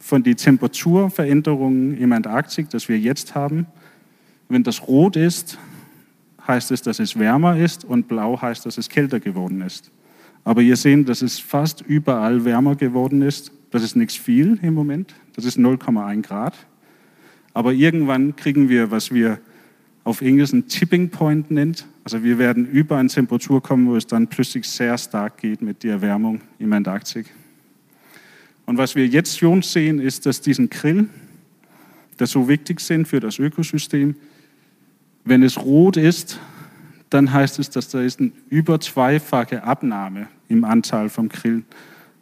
von 0.00 0.22
den 0.22 0.36
Temperaturveränderungen 0.36 1.96
im 1.98 2.12
Antarktik, 2.12 2.68
das 2.70 2.88
wir 2.88 2.98
jetzt 2.98 3.34
haben. 3.34 3.66
Wenn 4.48 4.62
das 4.62 4.88
rot 4.88 5.16
ist, 5.16 5.58
heißt 6.48 6.70
es, 6.72 6.82
dass 6.82 6.98
es 6.98 7.18
wärmer 7.18 7.58
ist 7.58 7.84
und 7.84 8.08
blau 8.08 8.40
heißt, 8.40 8.66
dass 8.66 8.78
es 8.78 8.88
kälter 8.88 9.20
geworden 9.20 9.60
ist. 9.60 9.90
Aber 10.44 10.62
ihr 10.62 10.76
seht, 10.76 11.08
dass 11.08 11.22
es 11.22 11.38
fast 11.38 11.82
überall 11.82 12.44
wärmer 12.44 12.74
geworden 12.74 13.22
ist. 13.22 13.52
Das 13.70 13.82
ist 13.82 13.96
nichts 13.96 14.16
viel 14.16 14.58
im 14.62 14.74
Moment. 14.74 15.14
Das 15.36 15.44
ist 15.44 15.58
0,1 15.58 16.22
Grad. 16.22 16.54
Aber 17.52 17.72
irgendwann 17.72 18.34
kriegen 18.34 18.68
wir, 18.68 18.90
was 18.90 19.12
wir 19.12 19.38
auf 20.04 20.22
Englisch 20.22 20.52
einen 20.54 20.68
Tipping 20.68 21.10
Point 21.10 21.50
nennt. 21.50 21.86
Also 22.02 22.22
wir 22.24 22.38
werden 22.38 22.66
über 22.66 22.96
eine 22.96 23.10
Temperatur 23.10 23.62
kommen, 23.62 23.88
wo 23.88 23.96
es 23.96 24.06
dann 24.06 24.26
plötzlich 24.26 24.66
sehr 24.66 24.96
stark 24.96 25.36
geht 25.36 25.60
mit 25.60 25.82
der 25.82 25.94
Erwärmung 25.94 26.40
im 26.58 26.72
Antarktik. 26.72 27.26
Und 28.64 28.78
was 28.78 28.94
wir 28.94 29.06
jetzt 29.06 29.38
schon 29.38 29.60
sehen, 29.60 29.98
ist, 29.98 30.24
dass 30.24 30.40
diesen 30.40 30.70
Krill, 30.70 31.08
das 32.16 32.30
so 32.30 32.48
wichtig 32.48 32.80
sind 32.80 33.06
für 33.06 33.20
das 33.20 33.38
Ökosystem, 33.38 34.14
wenn 35.28 35.42
es 35.42 35.58
rot 35.58 35.96
ist, 35.96 36.38
dann 37.10 37.32
heißt 37.32 37.58
es, 37.58 37.70
dass 37.70 37.88
da 37.88 38.00
ist 38.00 38.20
eine 38.20 38.32
über 38.48 38.80
zweifache 38.80 39.62
Abnahme 39.62 40.28
im 40.48 40.64
Anteil 40.64 41.08
vom 41.08 41.28
Krill. 41.28 41.64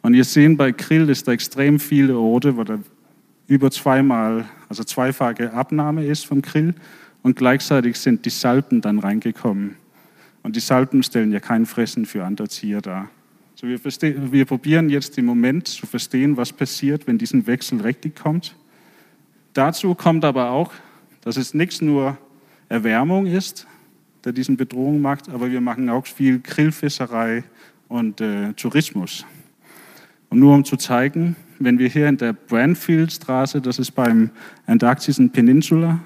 Und 0.01 0.13
ihr 0.13 0.23
seht 0.23 0.57
bei 0.57 0.71
Krill 0.71 1.09
ist 1.09 1.27
da 1.27 1.33
extrem 1.33 1.79
viele 1.79 2.17
Orte, 2.17 2.55
wo 2.55 2.63
da 2.63 2.79
über 3.47 3.71
zweimal, 3.71 4.45
also 4.69 4.83
zweifache 4.83 5.53
Abnahme 5.53 6.05
ist 6.05 6.25
vom 6.25 6.41
Krill 6.41 6.73
und 7.23 7.35
gleichzeitig 7.35 7.97
sind 7.97 8.25
die 8.25 8.29
Salpen 8.29 8.81
dann 8.81 8.99
reingekommen. 8.99 9.75
Und 10.43 10.55
die 10.55 10.61
Salpen 10.61 11.03
stellen 11.03 11.31
ja 11.31 11.39
kein 11.39 11.65
Fressen 11.65 12.05
für 12.05 12.23
andere 12.23 12.47
Tiere 12.47 12.81
dar. 12.81 13.09
So 13.55 13.67
wir, 13.67 13.79
wir 13.83 14.45
probieren 14.45 14.89
jetzt 14.89 15.17
im 15.17 15.25
Moment 15.25 15.67
zu 15.67 15.87
verstehen, 15.87 16.37
was 16.37 16.53
passiert, 16.53 17.07
wenn 17.07 17.17
diesen 17.17 17.47
Wechsel 17.47 17.81
richtig 17.81 18.15
kommt. 18.15 18.55
Dazu 19.53 19.95
kommt 19.95 20.23
aber 20.23 20.51
auch, 20.51 20.71
dass 21.21 21.37
es 21.37 21.53
nicht 21.53 21.81
nur 21.81 22.17
Erwärmung 22.69 23.25
ist, 23.25 23.67
der 24.25 24.33
diesen 24.33 24.57
Bedrohung 24.57 25.01
macht, 25.01 25.29
aber 25.29 25.49
wir 25.49 25.61
machen 25.61 25.89
auch 25.89 26.05
viel 26.05 26.39
Grillfischerei 26.39 27.43
und 27.87 28.19
äh, 28.21 28.53
Tourismus. 28.53 29.25
Und 30.29 30.39
nur 30.39 30.53
um 30.53 30.65
zu 30.65 30.75
zeigen, 30.75 31.35
wenn 31.59 31.79
wir 31.79 31.87
hier 31.87 32.07
in 32.07 32.17
der 32.17 32.33
Branfield-Straße, 32.33 33.61
das 33.61 33.79
ist 33.79 33.91
beim 33.91 34.29
Antarktischen 34.65 35.31
Peninsula, 35.31 35.99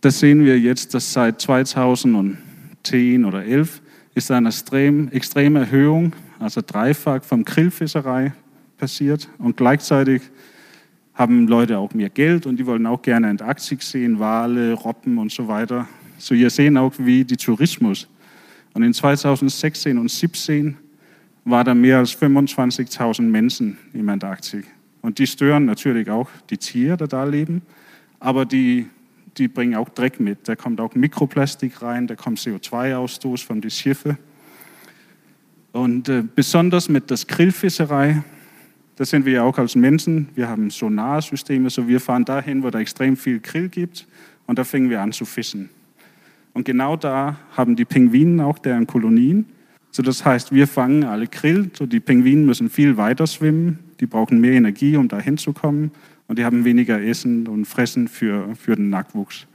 das 0.00 0.20
sehen 0.20 0.44
wir 0.44 0.58
jetzt, 0.58 0.94
dass 0.94 1.12
seit 1.12 1.40
2010 1.40 3.24
oder 3.24 3.44
11 3.44 3.82
ist 4.14 4.30
eine 4.30 4.48
extrem, 4.48 5.08
extreme 5.08 5.60
Erhöhung, 5.60 6.14
also 6.38 6.62
dreifach 6.64 7.22
vom 7.22 7.44
Grillfischerei 7.44 8.32
passiert 8.78 9.28
und 9.38 9.56
gleichzeitig 9.56 10.22
haben 11.14 11.48
Leute 11.48 11.78
auch 11.78 11.92
mehr 11.92 12.10
Geld 12.10 12.46
und 12.46 12.56
die 12.56 12.66
wollen 12.66 12.86
auch 12.86 13.02
gerne 13.02 13.28
Antarktik 13.28 13.82
sehen, 13.82 14.18
Wale, 14.18 14.72
Robben 14.74 15.18
und 15.18 15.32
so 15.32 15.48
weiter. 15.48 15.86
So 16.18 16.34
ihr 16.34 16.50
sehen 16.50 16.76
auch, 16.76 16.92
wie 16.98 17.24
die 17.24 17.36
Tourismus. 17.36 18.08
Und 18.72 18.82
in 18.82 18.94
2016 18.94 19.98
und 19.98 20.08
2017 20.08 20.76
war 21.44 21.64
da 21.64 21.74
mehr 21.74 21.98
als 21.98 22.12
25.000 22.16 23.22
Menschen 23.22 23.78
im 23.92 24.08
Antarktik. 24.08 24.66
Und 25.02 25.18
die 25.18 25.26
stören 25.26 25.64
natürlich 25.64 26.08
auch 26.10 26.28
die 26.50 26.58
Tiere, 26.58 26.96
die 26.96 27.08
da 27.08 27.24
leben, 27.24 27.62
aber 28.20 28.44
die 28.44 28.86
die 29.36 29.48
bringen 29.48 29.74
auch 29.74 29.88
Dreck 29.88 30.20
mit. 30.20 30.48
Da 30.48 30.56
kommt 30.56 30.80
auch 30.80 30.94
Mikroplastik 30.94 31.82
rein, 31.82 32.06
da 32.06 32.14
kommt 32.14 32.38
CO2-Ausstoß 32.38 33.44
von 33.44 33.60
den 33.60 33.70
Schiffen. 33.70 34.18
Und 35.72 36.08
äh, 36.08 36.22
besonders 36.34 36.88
mit 36.88 37.10
der 37.10 37.18
Grillfischerei, 37.26 38.22
Das 39.00 39.08
sind 39.08 39.24
wir 39.24 39.44
auch 39.44 39.56
als 39.56 39.76
Menschen. 39.76 40.28
Wir 40.34 40.46
haben 40.46 40.68
Sonarsysteme, 40.68 41.70
so 41.70 41.88
wir 41.88 42.00
fahren 42.00 42.26
dahin, 42.26 42.62
wo 42.62 42.68
da 42.68 42.80
extrem 42.80 43.16
viel 43.16 43.40
Grill 43.40 43.70
gibt 43.70 44.06
und 44.46 44.58
da 44.58 44.64
fingen 44.64 44.90
wir 44.90 45.00
an 45.00 45.10
zu 45.12 45.24
fischen. 45.24 45.70
Und 46.52 46.66
genau 46.66 46.96
da 46.96 47.38
haben 47.56 47.76
die 47.76 47.86
Pinguinen 47.86 48.42
auch 48.42 48.58
deren 48.58 48.86
Kolonien. 48.86 49.46
So 49.90 50.02
das 50.02 50.26
heißt, 50.26 50.52
wir 50.52 50.66
fangen 50.66 51.04
alle 51.04 51.28
Grill. 51.28 51.70
So 51.72 51.86
die 51.86 51.98
Pinguinen 51.98 52.44
müssen 52.44 52.68
viel 52.68 52.98
weiter 52.98 53.26
schwimmen. 53.26 53.78
Die 54.00 54.06
brauchen 54.06 54.38
mehr 54.38 54.52
Energie, 54.52 54.98
um 54.98 55.08
da 55.08 55.18
hinzukommen. 55.18 55.92
Und 56.28 56.38
die 56.38 56.44
haben 56.44 56.66
weniger 56.66 57.00
Essen 57.00 57.46
und 57.46 57.64
Fressen 57.64 58.06
für, 58.06 58.54
für 58.54 58.76
den 58.76 58.90
Nachwuchs. 58.90 59.46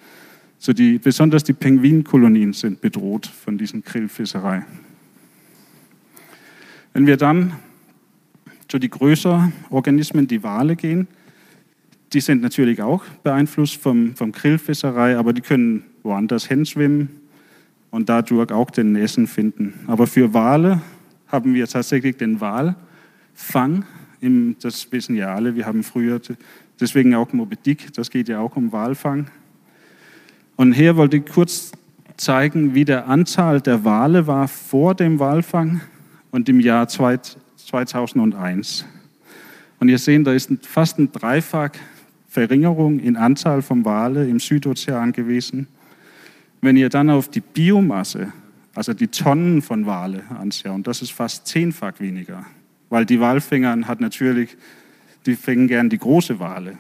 So 0.58 0.74
die, 0.74 0.98
besonders 0.98 1.44
die 1.44 1.54
Pinguinkolonien 1.54 2.54
sind 2.54 2.82
bedroht 2.82 3.28
von 3.28 3.60
diesen 3.60 3.84
Grillfischerei. 3.84 4.66
Wenn 6.94 7.06
wir 7.06 7.18
dann 7.18 7.54
zu 8.76 8.80
die 8.80 8.90
größeren 8.90 9.54
Organismen, 9.70 10.28
die 10.28 10.44
Wale 10.44 10.76
gehen, 10.76 11.08
die 12.12 12.20
sind 12.20 12.42
natürlich 12.42 12.82
auch 12.82 13.06
beeinflusst 13.24 13.78
vom, 13.78 14.18
vom 14.18 14.34
Grillfischerei, 14.34 15.18
aber 15.18 15.32
die 15.32 15.40
können 15.40 15.86
woanders 16.04 16.46
hinschwimmen 16.46 17.08
und 17.90 18.10
dadurch 18.10 18.52
auch 18.52 18.70
den 18.70 18.98
Essen 18.98 19.28
finden. 19.28 19.76
Aber 19.88 20.08
für 20.08 20.34
Wale 20.34 20.82
haben 21.28 21.54
wir 21.54 21.68
tatsächlich 21.68 22.18
den 22.18 22.42
Walfang. 22.42 23.86
Das 24.60 24.92
wissen 24.92 25.16
ja 25.16 25.34
alle, 25.34 25.56
wir 25.56 25.66
haben 25.66 25.82
früher 25.82 26.20
deswegen 26.78 27.16
auch 27.16 27.32
Moby 27.32 27.56
Dick, 27.56 27.94
das 27.94 28.10
geht 28.10 28.28
ja 28.28 28.42
auch 28.42 28.58
um 28.58 28.74
Walfang. 28.74 29.28
Und 30.58 30.74
hier 30.74 30.98
wollte 30.98 31.16
ich 31.16 31.26
kurz 31.28 31.72
zeigen, 32.18 32.76
wie 32.76 32.84
der 32.84 33.08
Anzahl 33.08 33.62
der 33.62 33.86
Wale 33.86 34.28
war 34.28 34.50
vor 34.50 34.96
dem 34.96 35.18
Walfang 35.20 35.80
und 36.32 36.50
im 36.50 36.60
Jahr 36.60 36.90
2001. 37.66 38.86
Und 39.80 39.90
ihr 39.90 39.98
seht, 39.98 40.26
da 40.26 40.34
ist 40.34 40.52
fast 40.66 40.98
eine 40.98 41.08
dreifach 41.08 41.72
Verringerung 42.28 43.00
in 43.00 43.16
Anzahl 43.16 43.62
von 43.62 43.86
Wale 43.86 44.28
im 44.28 44.40
Südozean 44.40 45.14
gewesen. 45.14 45.68
Wenn 46.62 46.76
ihr 46.76 46.90
dann 46.90 47.10
auf 47.10 47.30
die 47.30 47.42
Biomasse, 47.42 48.34
also 48.74 48.94
die 48.94 49.08
Tonnen 49.08 49.62
von 49.62 49.86
Wale 49.86 50.24
anschaut, 50.38 50.86
das 50.86 51.02
ist 51.02 51.12
fast 51.12 51.48
zehnfach 51.48 52.00
weniger, 52.00 52.46
weil 52.90 53.06
die 53.06 53.20
Walfänger 53.22 53.88
hat 53.88 54.02
natürlich, 54.02 54.58
die 55.26 55.36
fängen 55.36 55.68
gern 55.68 55.90
die 55.90 55.98
große 55.98 56.40
Wale. 56.40 56.78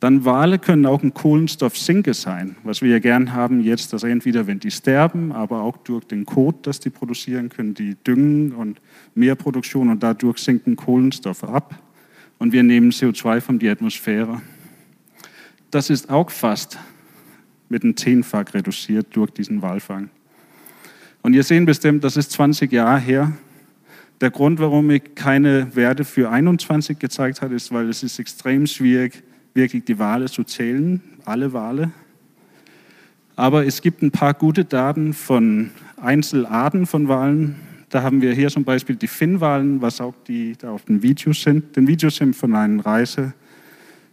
Dann 0.00 0.24
Wale 0.24 0.58
können 0.58 0.86
auch 0.86 1.02
ein 1.02 1.12
Kohlenstoffsinke 1.12 2.14
sein, 2.14 2.56
was 2.64 2.80
wir 2.80 2.88
ja 2.88 2.98
gern 2.98 3.34
haben 3.34 3.60
jetzt, 3.60 3.92
dass 3.92 4.02
entweder, 4.02 4.46
wenn 4.46 4.58
die 4.58 4.70
sterben, 4.70 5.30
aber 5.30 5.60
auch 5.60 5.76
durch 5.76 6.06
den 6.06 6.24
Kot, 6.24 6.66
das 6.66 6.80
die 6.80 6.88
produzieren, 6.88 7.50
können 7.50 7.74
die 7.74 7.96
düngen 7.96 8.52
und 8.52 8.80
mehr 9.14 9.34
Produktion 9.34 9.90
und 9.90 10.02
dadurch 10.02 10.38
sinken 10.38 10.74
Kohlenstoffe 10.76 11.44
ab 11.44 11.78
und 12.38 12.52
wir 12.52 12.62
nehmen 12.62 12.90
CO2 12.90 13.42
von 13.42 13.58
der 13.58 13.72
Atmosphäre. 13.72 14.40
Das 15.70 15.90
ist 15.90 16.08
auch 16.08 16.30
fast 16.30 16.78
mit 17.68 17.84
einem 17.84 17.94
Zehnfach 17.94 18.54
reduziert 18.54 19.08
durch 19.12 19.30
diesen 19.30 19.60
Walfang. 19.60 20.08
Und 21.20 21.34
ihr 21.34 21.42
seht 21.42 21.66
bestimmt, 21.66 22.02
das 22.04 22.16
ist 22.16 22.32
20 22.32 22.72
Jahre 22.72 22.98
her. 22.98 23.32
Der 24.22 24.30
Grund, 24.30 24.58
warum 24.58 24.90
ich 24.90 25.14
keine 25.14 25.74
Werte 25.76 26.04
für 26.04 26.30
21 26.30 26.98
gezeigt 26.98 27.42
habe, 27.42 27.54
ist, 27.54 27.70
weil 27.70 27.90
es 27.90 28.02
ist 28.02 28.18
extrem 28.18 28.66
schwierig, 28.66 29.22
wirklich 29.54 29.84
die 29.84 29.98
Wale 29.98 30.26
zu 30.26 30.44
zählen, 30.44 31.02
alle 31.24 31.52
Wale. 31.52 31.90
Aber 33.36 33.66
es 33.66 33.80
gibt 33.82 34.02
ein 34.02 34.10
paar 34.10 34.34
gute 34.34 34.64
Daten 34.64 35.14
von 35.14 35.70
Einzelarten 35.96 36.86
von 36.86 37.08
Walen. 37.08 37.56
Da 37.88 38.02
haben 38.02 38.22
wir 38.22 38.32
hier 38.32 38.50
zum 38.50 38.64
Beispiel 38.64 38.96
die 38.96 39.08
Finnwalen, 39.08 39.82
was 39.82 40.00
auch 40.00 40.14
die 40.28 40.56
da 40.56 40.70
auf 40.70 40.84
den 40.84 41.02
Videos 41.02 41.42
sind. 41.42 41.74
Den 41.74 41.86
Videos 41.86 42.16
sind 42.16 42.36
von 42.36 42.54
einer 42.54 42.84
Reise 42.84 43.32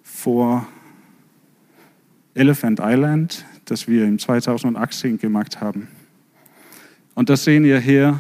vor 0.04 0.68
Elephant 2.34 2.80
Island, 2.82 3.46
das 3.66 3.88
wir 3.88 4.06
im 4.06 4.18
2018 4.18 5.18
gemacht 5.18 5.60
haben. 5.60 5.88
Und 7.14 7.30
das 7.30 7.44
sehen 7.44 7.64
wir 7.64 7.80
hier. 7.80 8.20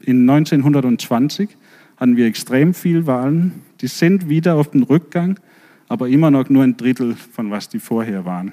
In 0.00 0.28
1920 0.28 1.48
hatten 1.96 2.16
wir 2.16 2.26
extrem 2.26 2.74
viel 2.74 3.06
Walen. 3.06 3.62
Die 3.80 3.86
sind 3.86 4.28
wieder 4.28 4.56
auf 4.56 4.70
den 4.70 4.82
Rückgang 4.82 5.38
aber 5.90 6.08
immer 6.08 6.30
noch 6.30 6.48
nur 6.48 6.62
ein 6.62 6.76
Drittel 6.76 7.16
von 7.16 7.50
was 7.50 7.68
die 7.68 7.80
vorher 7.80 8.24
waren, 8.24 8.52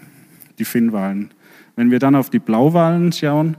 die 0.58 0.65
Finnwalen. 0.65 1.30
Wenn 1.76 1.91
wir 1.91 2.00
dann 2.00 2.15
auf 2.15 2.32
die 2.32 2.39
Blauwalen 2.39 3.12
schauen, 3.12 3.58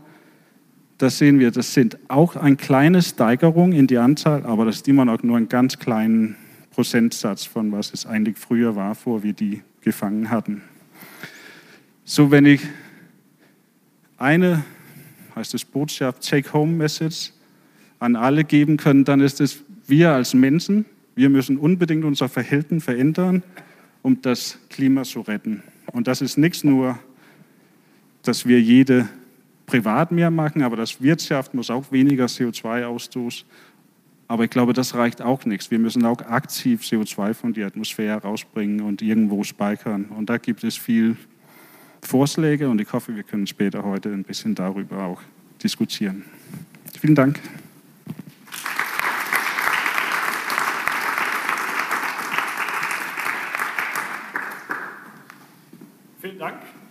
da 0.99 1.09
sehen 1.09 1.39
wir, 1.39 1.53
das 1.53 1.75
sind 1.75 1.97
auch 2.09 2.35
eine 2.35 2.57
kleine 2.57 3.03
Steigerung 3.03 3.71
in 3.71 3.87
die 3.87 3.99
Anzahl, 3.99 4.45
aber 4.45 4.65
das 4.65 4.77
ist 4.77 4.89
immer 4.89 5.05
noch 5.05 5.23
nur 5.23 5.37
ein 5.37 5.49
ganz 5.49 5.79
kleinen 5.79 6.35
Prozentsatz 6.73 7.45
von 7.45 7.71
was 7.71 7.95
es 7.95 8.05
eigentlich 8.05 8.37
früher 8.37 8.75
war, 8.75 8.97
vor 8.97 9.23
wir 9.23 9.33
die 9.33 9.63
gefangen 9.81 10.29
hatten. 10.29 10.63
So, 12.05 12.33
wenn 12.33 12.47
ich 12.47 12.63
eine, 14.17 14.65
heißt 15.37 15.55
es 15.55 15.65
Botschaft, 15.65 16.29
Take-Home-Message 16.29 17.31
an 18.01 18.17
alle 18.17 18.43
geben 18.43 18.77
können, 18.77 19.05
dann 19.05 19.21
ist 19.21 19.41
es, 19.41 19.63
wir 19.87 20.11
als 20.11 20.35
Menschen, 20.35 20.85
wir 21.15 21.31
müssen 21.31 21.59
unbedingt 21.59 22.05
unser 22.05 22.29
Verhalten 22.29 22.81
verändern 22.81 23.45
um 24.03 24.21
das 24.23 24.59
Klima 24.69 25.03
zu 25.05 25.21
retten. 25.21 25.63
Und 25.93 26.07
das 26.07 26.21
ist 26.21 26.39
nichts 26.39 26.65
nur, 26.65 26.99
dass 28.23 28.47
wir 28.47 28.61
jede 28.61 29.09
privat 29.67 30.13
mehr 30.13 30.31
machen, 30.31 30.63
aber 30.63 30.77
das 30.77 31.01
Wirtschaft 31.03 31.55
muss 31.55 31.71
auch 31.71 31.93
weniger 31.93 32.27
CO2 32.27 32.85
ausstoßen. 32.85 33.47
Aber 34.27 34.45
ich 34.45 34.51
glaube, 34.51 34.75
das 34.75 34.95
reicht 34.95 35.23
auch 35.23 35.47
nichts. 35.47 35.71
Wir 35.71 35.79
müssen 35.79 36.05
auch 36.05 36.21
aktiv 36.21 36.83
CO2 36.83 37.33
von 37.33 37.55
der 37.55 37.67
Atmosphäre 37.67 38.21
rausbringen 38.21 38.83
und 38.83 39.01
irgendwo 39.01 39.43
speichern. 39.43 40.07
Und 40.07 40.29
da 40.29 40.37
gibt 40.37 40.65
es 40.65 40.77
viel 40.77 41.17
Vorschläge 42.03 42.69
und 42.69 42.81
ich 42.81 42.93
hoffe, 42.93 43.17
wir 43.17 43.23
können 43.23 43.47
später 43.47 43.85
heute 43.85 44.11
ein 44.13 44.25
bisschen 44.25 44.55
darüber 44.55 45.05
auch 45.05 45.23
diskutieren. 45.63 46.25
Vielen 47.01 47.15
Dank. 47.15 47.41
Vielen 56.21 56.39
Dank. 56.39 56.57
Ähm, 56.63 56.88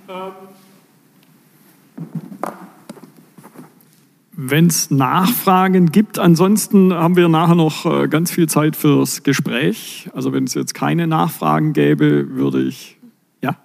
Wenn 4.40 4.68
es 4.68 4.90
Nachfragen 4.92 5.92
gibt, 5.92 6.18
ansonsten 6.18 6.94
haben 6.94 7.18
wir 7.18 7.28
nachher 7.28 7.56
noch 7.56 7.86
äh, 7.86 8.08
ganz 8.08 8.32
viel 8.32 8.48
Zeit 8.48 8.78
fürs 8.78 9.24
Gespräch. 9.24 10.10
Also 10.14 10.32
wenn 10.32 10.46
es 10.46 10.54
jetzt 10.54 10.74
keine 10.74 11.08
Nachfragen 11.08 11.74
gäbe, 11.74 12.36
würde 12.36 12.62
ich, 12.62 12.98
ja? 13.42 13.58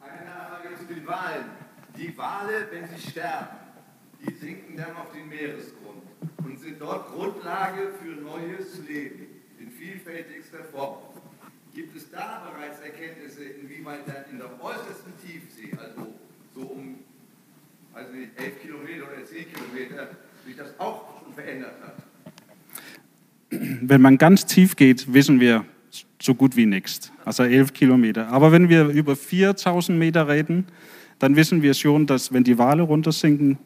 Eine 0.00 0.24
Nachfrage 0.30 0.78
zu 0.78 0.94
den 0.94 1.06
Wahlen. 1.06 1.44
Die 1.98 2.16
Wale, 2.16 2.68
wenn 2.70 2.88
sie 2.88 3.10
sterben, 3.10 3.48
die 4.24 4.32
sinken 4.32 4.76
dann 4.76 4.96
auf 4.96 5.12
den 5.12 5.28
Meeresgrund 5.28 6.02
und 6.44 6.58
sind 6.58 6.80
dort 6.80 7.12
Grundlage 7.12 7.90
für 8.00 8.14
neues 8.22 8.80
Leben 8.88 9.26
in 9.58 9.70
vielfältigster 9.70 10.64
Form. 10.72 10.98
Gibt 11.74 11.96
es 11.96 12.10
da 12.10 12.42
bereits 12.48 12.80
Erkenntnisse, 12.80 13.44
inwieweit 13.44 14.06
dann 14.06 14.24
in 14.30 14.38
der 14.38 14.50
äußersten 14.62 15.11
Tiefsee, 15.72 15.84
also 15.84 16.12
so 16.54 16.60
um 16.60 16.94
also 17.94 18.12
nicht 18.12 18.30
11 18.36 18.62
Kilometer 18.62 19.04
oder 19.04 19.24
10 19.24 19.46
Kilometer, 19.52 20.10
sich 20.46 20.56
das 20.56 20.78
auch 20.78 21.22
schon 21.22 21.32
verändert 21.34 21.74
hat? 21.82 21.96
Wenn 23.50 24.00
man 24.00 24.18
ganz 24.18 24.46
tief 24.46 24.76
geht, 24.76 25.12
wissen 25.12 25.40
wir 25.40 25.64
so 26.20 26.34
gut 26.34 26.56
wie 26.56 26.66
nichts, 26.66 27.12
also 27.24 27.42
11 27.42 27.72
Kilometer. 27.72 28.28
Aber 28.28 28.52
wenn 28.52 28.68
wir 28.68 28.86
über 28.86 29.16
4000 29.16 29.98
Meter 29.98 30.28
reden, 30.28 30.66
dann 31.18 31.36
wissen 31.36 31.62
wir 31.62 31.74
schon, 31.74 32.06
dass 32.06 32.32
wenn 32.32 32.44
die 32.44 32.58
Wale 32.58 32.82
runtersinken, 32.82 33.58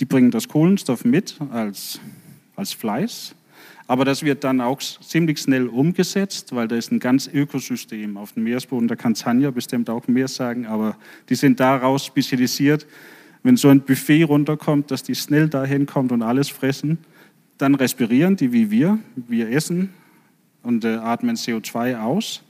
die 0.00 0.04
bringen 0.04 0.30
das 0.30 0.48
Kohlenstoff 0.48 1.04
mit 1.04 1.36
als, 1.52 2.00
als 2.56 2.72
Fleiß 2.72 3.35
aber 3.86 4.04
das 4.04 4.22
wird 4.22 4.42
dann 4.42 4.60
auch 4.60 4.80
ziemlich 4.80 5.38
schnell 5.38 5.68
umgesetzt, 5.68 6.54
weil 6.54 6.66
da 6.66 6.76
ist 6.76 6.90
ein 6.90 6.98
ganz 6.98 7.28
Ökosystem 7.32 8.16
auf 8.16 8.32
dem 8.32 8.42
Meeresboden. 8.44 8.88
Da 8.88 8.96
kann 8.96 9.14
Tanja 9.14 9.50
bestimmt 9.50 9.88
auch 9.88 10.08
mehr 10.08 10.28
sagen, 10.28 10.66
aber 10.66 10.96
die 11.28 11.36
sind 11.36 11.60
daraus 11.60 12.04
spezialisiert. 12.04 12.86
Wenn 13.42 13.56
so 13.56 13.68
ein 13.68 13.82
Buffet 13.82 14.24
runterkommt, 14.24 14.90
dass 14.90 15.04
die 15.04 15.14
schnell 15.14 15.48
dahin 15.48 15.86
kommt 15.86 16.10
und 16.10 16.22
alles 16.22 16.48
fressen, 16.48 16.98
dann 17.58 17.76
respirieren 17.76 18.36
die 18.36 18.52
wie 18.52 18.70
wir. 18.70 18.98
Wir 19.14 19.50
essen 19.50 19.90
und 20.62 20.84
äh, 20.84 20.96
atmen 20.96 21.36
CO2 21.36 22.00
aus. 22.00 22.42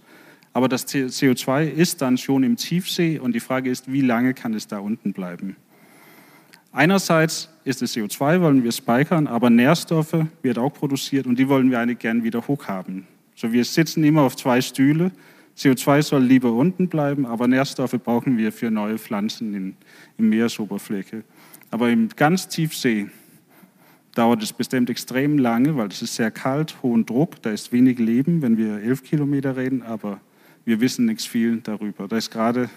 Aber 0.54 0.68
das 0.68 0.88
CO2 0.88 1.70
ist 1.70 2.00
dann 2.00 2.16
schon 2.16 2.42
im 2.42 2.56
Tiefsee 2.56 3.18
und 3.18 3.34
die 3.34 3.40
Frage 3.40 3.68
ist, 3.68 3.92
wie 3.92 4.00
lange 4.00 4.32
kann 4.32 4.54
es 4.54 4.66
da 4.66 4.78
unten 4.78 5.12
bleiben? 5.12 5.56
Einerseits 6.76 7.48
ist 7.64 7.80
das 7.80 7.96
CO2, 7.96 8.42
wollen 8.42 8.62
wir 8.62 8.70
speichern, 8.70 9.26
aber 9.26 9.48
Nährstoffe 9.48 10.26
wird 10.42 10.58
auch 10.58 10.74
produziert 10.74 11.26
und 11.26 11.38
die 11.38 11.48
wollen 11.48 11.70
wir 11.70 11.80
eigentlich 11.80 12.00
gern 12.00 12.22
wieder 12.22 12.46
hochhaben. 12.46 13.06
So, 13.34 13.50
wir 13.50 13.64
sitzen 13.64 14.04
immer 14.04 14.20
auf 14.20 14.36
zwei 14.36 14.60
Stühle. 14.60 15.10
CO2 15.56 16.02
soll 16.02 16.22
lieber 16.22 16.52
unten 16.52 16.88
bleiben, 16.88 17.24
aber 17.24 17.48
Nährstoffe 17.48 17.96
brauchen 18.04 18.36
wir 18.36 18.52
für 18.52 18.70
neue 18.70 18.98
Pflanzen 18.98 19.54
in, 19.54 19.76
in 20.18 20.28
Meeresoberfläche. 20.28 21.24
Aber 21.70 21.88
im 21.88 22.10
ganz 22.14 22.46
Tiefsee 22.46 23.08
dauert 24.14 24.42
es 24.42 24.52
bestimmt 24.52 24.90
extrem 24.90 25.38
lange, 25.38 25.78
weil 25.78 25.88
es 25.88 26.02
ist 26.02 26.14
sehr 26.16 26.30
kalt, 26.30 26.76
hohen 26.82 27.06
Druck, 27.06 27.40
da 27.40 27.52
ist 27.52 27.72
wenig 27.72 27.98
Leben, 27.98 28.42
wenn 28.42 28.58
wir 28.58 28.82
elf 28.82 29.02
Kilometer 29.02 29.56
reden, 29.56 29.80
aber 29.80 30.20
wir 30.66 30.78
wissen 30.82 31.06
nichts 31.06 31.24
viel 31.24 31.56
darüber. 31.62 32.06
Da 32.06 32.18
ist 32.18 32.30
gerade 32.30 32.68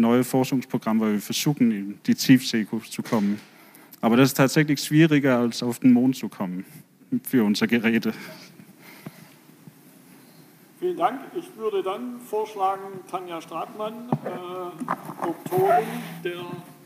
ein 0.00 0.02
neues 0.02 0.28
Forschungsprogramm, 0.28 0.98
weil 1.00 1.12
wir 1.12 1.20
versuchen, 1.20 1.70
in 1.70 1.98
die 2.06 2.14
Tiefsee 2.14 2.66
zu 2.90 3.02
kommen. 3.02 3.38
Aber 4.00 4.16
das 4.16 4.30
ist 4.30 4.36
tatsächlich 4.36 4.80
schwieriger, 4.80 5.38
als 5.38 5.62
auf 5.62 5.78
den 5.78 5.92
Mond 5.92 6.16
zu 6.16 6.28
kommen 6.28 6.64
für 7.22 7.44
unsere 7.44 7.68
Geräte. 7.68 8.14
Vielen 10.78 10.96
Dank. 10.96 11.20
Ich 11.36 11.54
würde 11.58 11.82
dann 11.82 12.18
vorschlagen, 12.20 13.04
Tanja 13.10 13.42
Stratmann, 13.42 14.08
äh, 14.24 15.26
Doktorin 15.26 15.84
der 16.24 16.40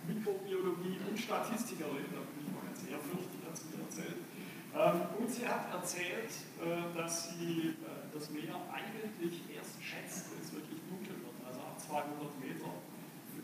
Mikrobiologie 0.09 0.99
und 1.09 1.17
Statistikerin, 1.17 2.11
da 2.11 2.27
bin 2.27 2.43
ich 2.43 2.51
mal 2.51 2.67
ganz 2.67 2.83
ehrfürchtig, 2.91 3.39
hat 3.47 3.57
sie 3.57 3.71
mir 3.71 3.85
erzählt. 3.87 4.19
Ähm, 4.75 5.23
und 5.23 5.31
sie 5.31 5.47
hat 5.47 5.73
erzählt, 5.73 6.35
äh, 6.59 6.99
dass 6.99 7.39
sie 7.39 7.79
äh, 7.87 8.11
das 8.13 8.31
Meer 8.31 8.59
eigentlich 8.75 9.43
erst 9.55 9.79
schätzt, 9.79 10.27
wenn 10.35 10.43
es 10.43 10.53
wirklich 10.53 10.81
dunkel 10.91 11.15
wird, 11.23 11.39
also 11.47 11.61
ab 11.61 11.79
200 11.79 12.41
Meter. 12.43 12.84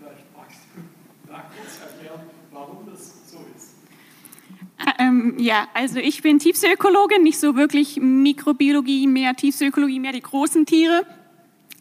Vielleicht 0.01 0.35
magst 0.35 0.61
du 0.75 1.31
da 1.31 1.51
kurz 1.55 1.79
erklären, 1.81 2.21
warum 2.53 2.87
das 2.91 3.31
so 3.31 3.39
ist. 3.55 3.75
Ähm, 4.99 5.35
ja, 5.39 5.69
also 5.75 5.99
ich 5.99 6.23
bin 6.23 6.39
Tiefseeökologin, 6.39 7.23
nicht 7.23 7.39
so 7.39 7.55
wirklich 7.55 7.99
Mikrobiologie, 8.01 9.07
mehr 9.07 9.35
Tiefseeökologie, 9.35 10.01
mehr 10.01 10.13
die 10.13 10.23
großen 10.23 10.65
Tiere. 10.65 11.07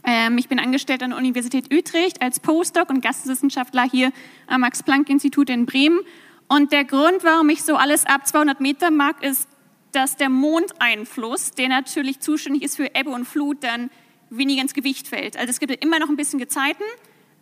Ähm, 0.03 0.37
ich 0.37 0.49
bin 0.49 0.59
angestellt 0.59 1.01
an 1.01 1.11
der 1.11 1.19
Universität 1.19 1.73
Utrecht 1.73 2.21
als 2.21 2.41
Postdoc 2.41 2.89
und 2.89 3.01
Gastwissenschaftler 3.01 3.83
hier 3.89 4.11
am 4.47 4.61
Max-Planck-Institut 4.61 5.49
in 5.49 5.65
Bremen. 5.65 6.01
Und 6.49 6.73
der 6.73 6.83
Grund, 6.83 7.23
warum 7.23 7.47
ich 7.49 7.63
so 7.63 7.75
alles 7.75 8.05
ab 8.05 8.27
200 8.27 8.59
Meter 8.59 8.91
mag, 8.91 9.23
ist, 9.23 9.47
dass 9.93 10.17
der 10.17 10.29
Mondeinfluss, 10.29 11.51
der 11.51 11.69
natürlich 11.69 12.19
zuständig 12.19 12.63
ist 12.63 12.75
für 12.75 12.95
Ebbe 12.95 13.11
und 13.11 13.25
Flut, 13.25 13.63
dann 13.63 13.89
weniger 14.29 14.61
ins 14.61 14.73
Gewicht 14.73 15.07
fällt. 15.07 15.37
Also 15.37 15.51
es 15.51 15.59
gibt 15.59 15.83
immer 15.83 15.99
noch 15.99 16.09
ein 16.09 16.17
bisschen 16.17 16.39
Gezeiten, 16.39 16.83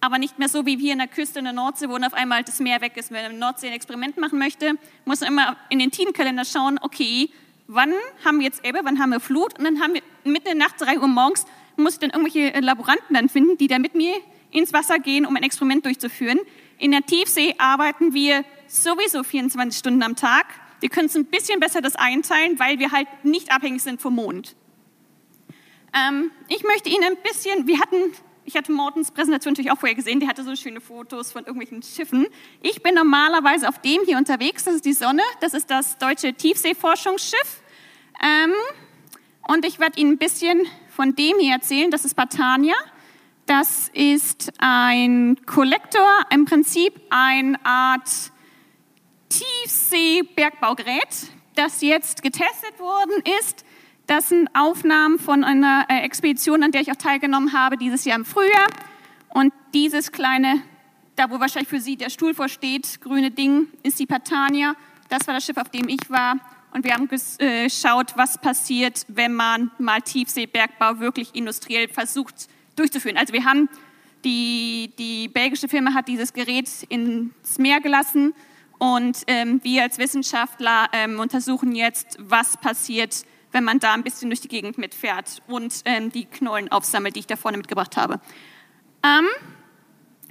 aber 0.01 0.19
nicht 0.19 0.39
mehr 0.39 0.49
so 0.49 0.65
wie 0.65 0.77
hier 0.77 0.93
in 0.93 0.99
der 0.99 1.07
Küste 1.07 1.39
in 1.39 1.45
der 1.45 1.53
Nordsee, 1.53 1.89
wo 1.89 1.93
dann 1.93 2.05
auf 2.05 2.13
einmal 2.13 2.43
das 2.43 2.59
Meer 2.59 2.81
weg 2.81 2.97
ist. 2.97 3.11
Wenn 3.11 3.23
man 3.23 3.31
in 3.31 3.39
der 3.39 3.47
Nordsee 3.47 3.67
ein 3.67 3.73
Experiment 3.73 4.17
machen 4.17 4.39
möchte, 4.39 4.73
muss 5.05 5.21
man 5.21 5.29
immer 5.29 5.57
in 5.69 5.79
den 5.79 5.91
Teamkalender 5.91 6.45
schauen, 6.45 6.79
okay, 6.81 7.29
wann 7.67 7.93
haben 8.23 8.39
wir 8.39 8.45
jetzt 8.45 8.65
Ebbe, 8.65 8.79
wann 8.83 8.99
haben 8.99 9.11
wir 9.11 9.19
Flut 9.19 9.57
und 9.57 9.65
dann 9.65 9.81
haben 9.81 9.93
wir 9.93 10.01
mitten 10.23 10.47
in 10.47 10.59
der 10.59 10.67
Nacht, 10.67 10.75
drei 10.79 10.99
Uhr 10.99 11.07
morgens, 11.07 11.45
muss 11.75 11.93
ich 11.93 11.99
dann 11.99 12.09
irgendwelche 12.09 12.59
Laboranten 12.59 13.13
dann 13.13 13.29
finden, 13.29 13.57
die 13.57 13.67
dann 13.67 13.81
mit 13.81 13.95
mir 13.95 14.15
ins 14.51 14.73
Wasser 14.73 14.99
gehen, 14.99 15.25
um 15.25 15.35
ein 15.35 15.43
Experiment 15.43 15.85
durchzuführen. 15.85 16.39
In 16.79 16.91
der 16.91 17.01
Tiefsee 17.01 17.55
arbeiten 17.57 18.13
wir 18.13 18.43
sowieso 18.67 19.23
24 19.23 19.77
Stunden 19.77 20.03
am 20.03 20.15
Tag. 20.15 20.45
Wir 20.79 20.89
können 20.89 21.07
es 21.07 21.15
ein 21.15 21.25
bisschen 21.25 21.59
besser 21.59 21.81
das 21.81 21.95
einteilen, 21.95 22.59
weil 22.59 22.79
wir 22.79 22.91
halt 22.91 23.07
nicht 23.23 23.51
abhängig 23.51 23.81
sind 23.81 24.01
vom 24.01 24.15
Mond. 24.15 24.55
Ähm, 25.93 26.31
ich 26.49 26.63
möchte 26.63 26.89
Ihnen 26.89 27.03
ein 27.03 27.17
bisschen, 27.23 27.67
wir 27.67 27.79
hatten 27.79 27.97
ich 28.47 28.55
hatte 28.55 28.71
Mortens 28.71 29.11
Präsentation 29.11 29.51
natürlich 29.51 29.71
auch 29.71 29.77
vorher 29.77 29.95
gesehen, 29.95 30.21
der 30.21 30.29
hatte 30.29 30.41
so 30.41 30.55
schöne 30.55 30.79
Fotos 30.79 31.33
von 31.33 31.43
irgendwelchen 31.43 31.83
Schiffen. 31.83 32.27
Ich 32.61 32.81
bin 32.81 32.95
normalerweise 32.95 33.67
auf 33.67 33.79
dem 33.79 34.03
hier 34.05 34.17
unterwegs, 34.17 34.63
das 34.63 34.75
ist 34.75 34.85
die 34.85 34.93
Sonne, 34.93 35.21
das 35.41 35.53
ist 35.53 35.69
das 35.69 35.97
deutsche 35.97 36.33
Tiefseeforschungsschiff. 36.33 37.61
Ähm, 38.23 38.53
und 39.49 39.65
ich 39.65 39.79
werde 39.79 39.99
Ihnen 39.99 40.13
ein 40.13 40.17
bisschen 40.17 40.61
von 40.89 41.13
dem 41.13 41.37
hier 41.39 41.55
erzählen, 41.55 41.91
das 41.91 42.05
ist 42.05 42.15
Batania. 42.15 42.75
Das 43.47 43.89
ist 43.93 44.53
ein 44.59 45.37
Kollektor, 45.45 46.07
im 46.31 46.45
Prinzip 46.45 46.93
eine 47.09 47.63
Art 47.65 48.09
Tiefseebergbaugerät, 49.27 51.31
das 51.55 51.81
jetzt 51.81 52.23
getestet 52.23 52.79
worden 52.79 53.21
ist 53.41 53.65
das 54.07 54.29
sind 54.29 54.49
Aufnahmen 54.55 55.19
von 55.19 55.43
einer 55.43 55.85
äh, 55.89 55.99
Expedition, 55.99 56.63
an 56.63 56.71
der 56.71 56.81
ich 56.81 56.91
auch 56.91 56.97
teilgenommen 56.97 57.53
habe, 57.53 57.77
dieses 57.77 58.05
Jahr 58.05 58.17
im 58.17 58.25
Frühjahr. 58.25 58.67
Und 59.29 59.53
dieses 59.73 60.11
kleine, 60.11 60.61
da 61.15 61.29
wo 61.29 61.39
wahrscheinlich 61.39 61.69
für 61.69 61.81
Sie 61.81 61.97
der 61.97 62.09
Stuhl 62.09 62.33
vorsteht, 62.33 63.01
grüne 63.01 63.31
Ding, 63.31 63.67
ist 63.83 63.99
die 63.99 64.05
Patania. 64.05 64.75
Das 65.09 65.27
war 65.27 65.33
das 65.33 65.45
Schiff, 65.45 65.57
auf 65.57 65.69
dem 65.69 65.89
ich 65.89 66.09
war. 66.09 66.37
Und 66.71 66.85
wir 66.85 66.93
haben 66.93 67.09
äh, 67.39 67.63
geschaut, 67.65 68.13
was 68.15 68.37
passiert, 68.37 69.05
wenn 69.09 69.33
man 69.33 69.71
mal 69.77 70.01
Tiefseebergbau 70.01 70.99
wirklich 70.99 71.35
industriell 71.35 71.89
versucht 71.89 72.47
durchzuführen. 72.75 73.17
Also 73.17 73.33
wir 73.33 73.43
haben, 73.43 73.67
die, 74.23 74.93
die 74.97 75.27
belgische 75.27 75.67
Firma 75.67 75.93
hat 75.93 76.07
dieses 76.07 76.33
Gerät 76.33 76.69
ins 76.89 77.57
Meer 77.57 77.81
gelassen 77.81 78.33
und 78.79 79.23
ähm, 79.27 79.59
wir 79.63 79.83
als 79.83 79.97
Wissenschaftler 79.97 80.87
ähm, 80.93 81.19
untersuchen 81.19 81.75
jetzt, 81.75 82.17
was 82.19 82.57
passiert, 82.57 83.25
wenn 83.51 83.63
man 83.63 83.79
da 83.79 83.93
ein 83.93 84.03
bisschen 84.03 84.29
durch 84.29 84.41
die 84.41 84.47
Gegend 84.47 84.77
mitfährt 84.77 85.41
und 85.47 85.81
ähm, 85.85 86.11
die 86.11 86.25
Knollen 86.25 86.71
aufsammelt, 86.71 87.15
die 87.15 87.21
ich 87.21 87.27
da 87.27 87.35
vorne 87.35 87.57
mitgebracht 87.57 87.97
habe. 87.97 88.19
Ähm, 89.03 89.27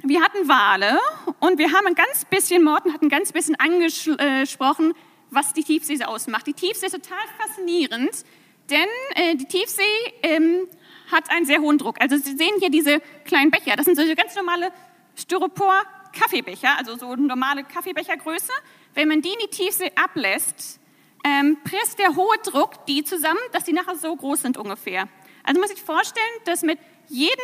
wir 0.03 0.23
hatten 0.23 0.49
Wale 0.49 0.99
und 1.41 1.59
wir 1.59 1.73
haben 1.73 1.87
ein 1.87 1.95
ganz 1.95 2.25
bisschen, 2.25 2.63
Morten 2.63 2.93
hat 2.93 3.03
ein 3.03 3.09
ganz 3.09 3.33
bisschen 3.33 3.57
angesprochen, 3.57 4.95
was 5.31 5.53
die 5.53 5.65
Tiefsee 5.65 6.05
ausmacht. 6.05 6.47
Die 6.47 6.53
Tiefsee 6.53 6.87
ist 6.87 6.93
total 6.93 7.19
faszinierend, 7.39 8.25
denn 8.71 8.87
äh, 9.15 9.37
die 9.37 9.47
Tiefsee 9.47 9.83
ähm, 10.23 10.69
hat 11.11 11.31
einen 11.31 11.47
sehr 11.47 11.61
hohen 11.61 11.79
Druck. 11.79 11.97
Also 12.01 12.17
Sie 12.17 12.37
sehen 12.37 12.55
hier 12.59 12.71
diese 12.71 13.01
kleinen 13.25 13.51
Becher, 13.51 13.77
das 13.77 13.87
sind 13.87 13.97
so 13.97 14.03
ganz 14.15 14.35
normale 14.35 14.71
Styropor-Kaffeebecher, 15.17 16.79
also 16.79 16.97
so 16.97 17.17
normale 17.17 17.65
Kaffeebechergröße. 17.65 18.53
Wenn 18.95 19.09
man 19.09 19.23
die 19.23 19.31
in 19.31 19.39
die 19.43 19.51
Tiefsee 19.51 19.93
ablässt, 19.97 20.81
ähm, 21.27 21.59
presst 21.65 21.99
der 21.99 22.15
hohe 22.15 22.39
Druck 22.45 22.87
die 22.87 23.03
zusammen, 23.03 23.41
dass 23.53 23.65
die 23.65 23.73
nachher 23.73 23.97
so 23.97 24.15
groß 24.15 24.43
sind 24.43 24.57
ungefähr. 24.57 25.09
Also 25.43 25.61
muss 25.61 25.71
ich 25.71 25.83
vorstellen, 25.83 26.25
dass 26.45 26.63
mit 26.63 26.79
jedem, 27.09 27.35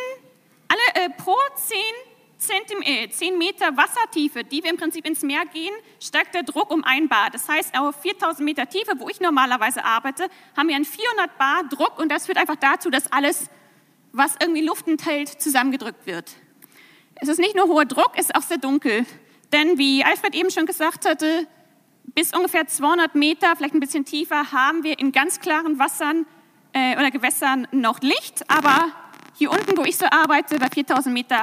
alle 0.69 1.05
äh, 1.05 1.09
pro 1.09 1.35
10, 1.55 1.77
Zentimeter, 2.37 3.03
äh, 3.03 3.09
10 3.09 3.37
Meter 3.37 3.75
Wassertiefe, 3.77 4.43
die 4.43 4.63
wir 4.63 4.71
im 4.71 4.77
Prinzip 4.77 5.05
ins 5.05 5.21
Meer 5.21 5.45
gehen, 5.45 5.73
steigt 5.99 6.33
der 6.33 6.43
Druck 6.43 6.71
um 6.71 6.83
ein 6.83 7.09
Bar. 7.09 7.29
Das 7.31 7.47
heißt, 7.47 7.77
auf 7.77 8.01
4000 8.01 8.45
Meter 8.45 8.67
Tiefe, 8.67 8.93
wo 8.99 9.09
ich 9.09 9.19
normalerweise 9.19 9.83
arbeite, 9.83 10.27
haben 10.55 10.69
wir 10.69 10.75
einen 10.75 10.85
400 10.85 11.37
Bar 11.37 11.63
Druck 11.69 11.99
und 11.99 12.09
das 12.09 12.25
führt 12.25 12.37
einfach 12.37 12.57
dazu, 12.57 12.89
dass 12.89 13.11
alles, 13.11 13.49
was 14.13 14.35
irgendwie 14.39 14.61
Luft 14.61 14.87
enthält, 14.87 15.29
zusammengedrückt 15.29 16.05
wird. 16.05 16.31
Es 17.15 17.27
ist 17.27 17.39
nicht 17.39 17.55
nur 17.55 17.67
hoher 17.67 17.85
Druck, 17.85 18.11
es 18.15 18.25
ist 18.25 18.35
auch 18.35 18.41
sehr 18.41 18.57
dunkel. 18.57 19.05
Denn 19.51 19.77
wie 19.77 20.03
Alfred 20.03 20.35
eben 20.35 20.51
schon 20.51 20.65
gesagt 20.65 21.07
hatte, 21.07 21.47
bis 22.03 22.33
ungefähr 22.33 22.67
200 22.67 23.15
Meter, 23.15 23.55
vielleicht 23.55 23.73
ein 23.73 23.79
bisschen 23.79 24.05
tiefer, 24.05 24.51
haben 24.51 24.83
wir 24.83 24.99
in 24.99 25.11
ganz 25.11 25.39
klaren 25.39 25.79
Wassern 25.79 26.25
äh, 26.73 26.97
oder 26.97 27.11
Gewässern 27.11 27.67
noch 27.71 28.01
Licht, 28.01 28.49
aber 28.49 28.91
hier 29.35 29.51
unten, 29.51 29.77
wo 29.77 29.83
ich 29.83 29.97
so 29.97 30.05
arbeite, 30.05 30.59
bei 30.59 30.67
4000 30.69 31.13
Meter, 31.13 31.41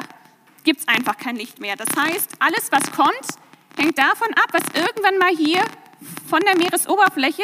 gibt 0.65 0.81
es 0.81 0.89
einfach 0.89 1.17
kein 1.17 1.37
Licht 1.37 1.61
mehr. 1.61 1.77
Das 1.77 1.89
heißt, 1.97 2.35
alles, 2.39 2.71
was 2.71 2.93
kommt, 2.93 3.27
hängt 3.77 3.99
davon 3.99 4.29
ab, 4.35 4.49
was 4.53 4.63
irgendwann 4.75 5.19
mal 5.19 5.35
hier 5.35 5.63
von 6.29 6.41
der 6.41 6.57
Meeresoberfläche 6.57 7.43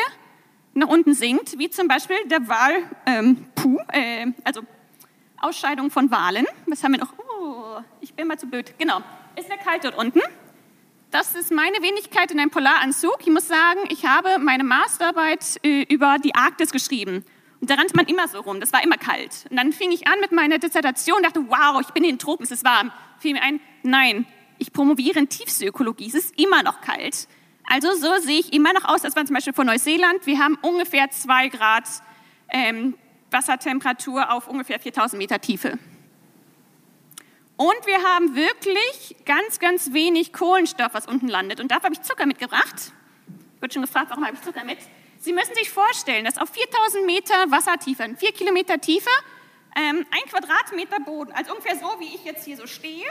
nach 0.74 0.88
unten 0.88 1.14
sinkt, 1.14 1.58
wie 1.58 1.70
zum 1.70 1.88
Beispiel 1.88 2.16
der 2.26 2.46
Wal, 2.48 2.82
ähm, 3.06 3.46
Puh, 3.54 3.78
äh, 3.92 4.26
also 4.44 4.60
Ausscheidung 5.40 5.90
von 5.90 6.10
Walen. 6.10 6.46
Was 6.66 6.82
haben 6.84 6.92
wir 6.92 7.00
noch? 7.00 7.14
Oh, 7.18 7.80
ich 8.00 8.14
bin 8.14 8.26
mal 8.26 8.38
zu 8.38 8.46
blöd. 8.46 8.74
Genau, 8.78 9.00
ist 9.36 9.48
der 9.48 9.58
kalt 9.58 9.84
dort 9.84 9.96
unten. 9.96 10.20
Das 11.18 11.34
ist 11.34 11.50
meine 11.50 11.80
Wenigkeit 11.80 12.30
in 12.30 12.38
einem 12.38 12.50
Polaranzug. 12.50 13.16
Ich 13.20 13.30
muss 13.30 13.48
sagen, 13.48 13.80
ich 13.88 14.04
habe 14.04 14.38
meine 14.38 14.64
Masterarbeit 14.64 15.58
äh, 15.62 15.84
über 15.84 16.18
die 16.22 16.34
Arktis 16.34 16.72
geschrieben. 16.72 17.24
Und 17.58 17.70
da 17.70 17.76
rannte 17.76 17.96
man 17.96 18.04
immer 18.04 18.28
so 18.28 18.38
rum, 18.40 18.60
das 18.60 18.70
war 18.74 18.84
immer 18.84 18.98
kalt. 18.98 19.46
Und 19.48 19.56
dann 19.56 19.72
fing 19.72 19.92
ich 19.92 20.06
an 20.08 20.20
mit 20.20 20.32
meiner 20.32 20.58
Dissertation, 20.58 21.22
dachte, 21.22 21.40
wow, 21.48 21.80
ich 21.80 21.86
bin 21.94 22.04
in 22.04 22.10
den 22.10 22.18
Tropen, 22.18 22.44
es 22.44 22.50
ist 22.50 22.66
warm. 22.66 22.92
Fiel 23.18 23.32
mir 23.32 23.42
ein, 23.42 23.60
nein, 23.82 24.26
ich 24.58 24.74
promoviere 24.74 25.18
in 25.18 25.30
Tiefseeökologie, 25.30 26.08
es 26.08 26.14
ist 26.16 26.38
immer 26.38 26.62
noch 26.62 26.82
kalt. 26.82 27.28
Also 27.64 27.94
so 27.94 28.18
sehe 28.20 28.40
ich 28.40 28.52
immer 28.52 28.74
noch 28.74 28.84
aus, 28.84 29.00
das 29.00 29.16
war 29.16 29.24
zum 29.24 29.32
Beispiel 29.36 29.54
von 29.54 29.64
Neuseeland. 29.64 30.26
Wir 30.26 30.38
haben 30.38 30.58
ungefähr 30.60 31.08
zwei 31.12 31.48
Grad 31.48 31.84
ähm, 32.50 32.94
Wassertemperatur 33.30 34.34
auf 34.34 34.48
ungefähr 34.48 34.78
4000 34.78 35.18
Meter 35.18 35.40
Tiefe. 35.40 35.78
Und 37.56 37.86
wir 37.86 38.02
haben 38.02 38.36
wirklich 38.36 39.16
ganz, 39.24 39.58
ganz 39.58 39.92
wenig 39.92 40.32
Kohlenstoff, 40.32 40.92
was 40.92 41.06
unten 41.06 41.28
landet. 41.28 41.60
Und 41.60 41.70
dafür 41.70 41.84
habe 41.84 41.94
ich 41.94 42.02
Zucker 42.02 42.26
mitgebracht. 42.26 42.92
Wurde 43.60 43.72
schon 43.72 43.82
gefragt, 43.82 44.10
warum 44.10 44.26
habe 44.26 44.36
ich 44.36 44.42
Zucker 44.42 44.64
mit? 44.64 44.78
Sie 45.18 45.32
müssen 45.32 45.54
sich 45.54 45.70
vorstellen, 45.70 46.26
dass 46.26 46.36
auf 46.36 46.50
4000 46.50 47.06
Meter 47.06 47.50
Wassertiefe, 47.50 48.14
4 48.16 48.32
Kilometer 48.32 48.78
Tiefe, 48.78 49.08
ähm, 49.74 50.04
ein 50.10 50.28
Quadratmeter 50.28 51.00
Boden, 51.00 51.32
also 51.32 51.52
ungefähr 51.52 51.76
so, 51.76 51.98
wie 51.98 52.14
ich 52.14 52.24
jetzt 52.24 52.44
hier 52.44 52.56
so 52.56 52.66
stehe, 52.66 53.06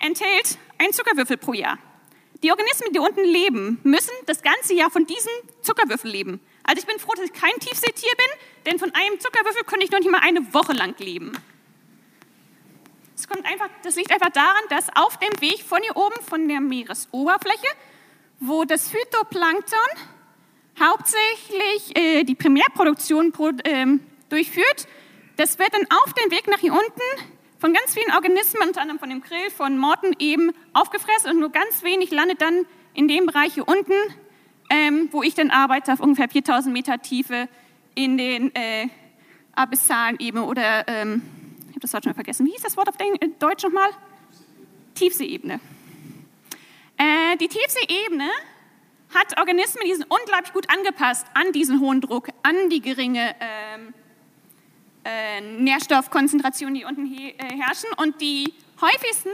enthält 0.00 0.58
ein 0.78 0.92
Zuckerwürfel 0.92 1.36
pro 1.36 1.52
Jahr. 1.52 1.78
Die 2.42 2.50
Organismen, 2.50 2.92
die 2.92 2.98
unten 2.98 3.24
leben, 3.24 3.80
müssen 3.84 4.12
das 4.26 4.42
ganze 4.42 4.74
Jahr 4.74 4.90
von 4.90 5.06
diesem 5.06 5.32
Zuckerwürfel 5.62 6.10
leben. 6.10 6.40
Also 6.62 6.80
ich 6.80 6.86
bin 6.86 6.98
froh, 6.98 7.12
dass 7.14 7.26
ich 7.26 7.32
kein 7.32 7.58
Tiefseetier 7.60 8.12
bin, 8.16 8.26
denn 8.66 8.78
von 8.78 8.94
einem 8.94 9.20
Zuckerwürfel 9.20 9.64
könnte 9.64 9.84
ich 9.84 9.90
noch 9.90 9.98
nicht 9.98 10.10
mal 10.10 10.20
eine 10.22 10.52
Woche 10.52 10.72
lang 10.72 10.94
leben. 10.98 11.32
Das, 13.24 13.34
kommt 13.34 13.50
einfach, 13.50 13.70
das 13.82 13.96
liegt 13.96 14.12
einfach 14.12 14.28
daran, 14.28 14.62
dass 14.68 14.94
auf 14.96 15.16
dem 15.16 15.40
Weg 15.40 15.62
von 15.62 15.80
hier 15.80 15.96
oben, 15.96 16.14
von 16.28 16.46
der 16.46 16.60
Meeresoberfläche, 16.60 17.68
wo 18.38 18.64
das 18.64 18.90
Phytoplankton 18.90 19.78
hauptsächlich 20.78 21.96
äh, 21.96 22.24
die 22.24 22.34
Primärproduktion 22.34 23.32
pro, 23.32 23.50
ähm, 23.64 24.00
durchführt. 24.28 24.86
Das 25.36 25.58
wird 25.58 25.72
dann 25.72 25.86
auf 25.90 26.12
dem 26.12 26.30
Weg 26.32 26.48
nach 26.48 26.58
hier 26.58 26.74
unten 26.74 27.30
von 27.58 27.72
ganz 27.72 27.94
vielen 27.94 28.12
Organismen, 28.12 28.68
unter 28.68 28.82
anderem 28.82 28.98
von 28.98 29.08
dem 29.08 29.22
Grill 29.22 29.50
von 29.50 29.78
Morten 29.78 30.14
eben 30.18 30.52
aufgefressen 30.74 31.30
und 31.30 31.40
nur 31.40 31.50
ganz 31.50 31.82
wenig 31.82 32.10
landet 32.10 32.42
dann 32.42 32.66
in 32.92 33.08
dem 33.08 33.24
Bereich 33.24 33.54
hier 33.54 33.66
unten, 33.66 33.94
ähm, 34.68 35.08
wo 35.12 35.22
ich 35.22 35.34
dann 35.34 35.50
arbeite, 35.50 35.94
auf 35.94 36.00
ungefähr 36.00 36.28
4000 36.28 36.74
Meter 36.74 37.00
Tiefe 37.00 37.48
in 37.94 38.18
den 38.18 38.54
äh, 38.54 38.88
abyssalen 39.54 40.20
Ebene 40.20 40.44
oder, 40.44 40.86
ähm, 40.88 41.22
habe 41.92 42.00
das 42.00 42.04
schon 42.04 42.14
vergessen, 42.14 42.46
wie 42.46 42.52
hieß 42.52 42.62
das 42.62 42.76
Wort 42.76 42.88
auf 42.88 42.94
äh, 42.98 43.28
Deutsch 43.38 43.64
nochmal? 43.64 43.90
Tiefseeebene. 44.94 45.60
Äh, 46.96 47.36
die 47.36 47.48
Tiefseeebene 47.48 48.30
hat 49.14 49.38
Organismen, 49.38 49.84
die 49.86 49.94
sind 49.94 50.06
unglaublich 50.08 50.52
gut 50.52 50.70
angepasst 50.70 51.26
an 51.34 51.52
diesen 51.52 51.80
hohen 51.80 52.00
Druck, 52.00 52.28
an 52.42 52.70
die 52.70 52.80
geringe 52.80 53.34
ähm, 53.40 53.94
äh, 55.04 55.40
Nährstoffkonzentrationen, 55.40 56.74
die 56.74 56.84
unten 56.84 57.06
äh, 57.06 57.34
herrschen. 57.38 57.90
Und 57.96 58.20
die 58.20 58.54
häufigsten 58.80 59.30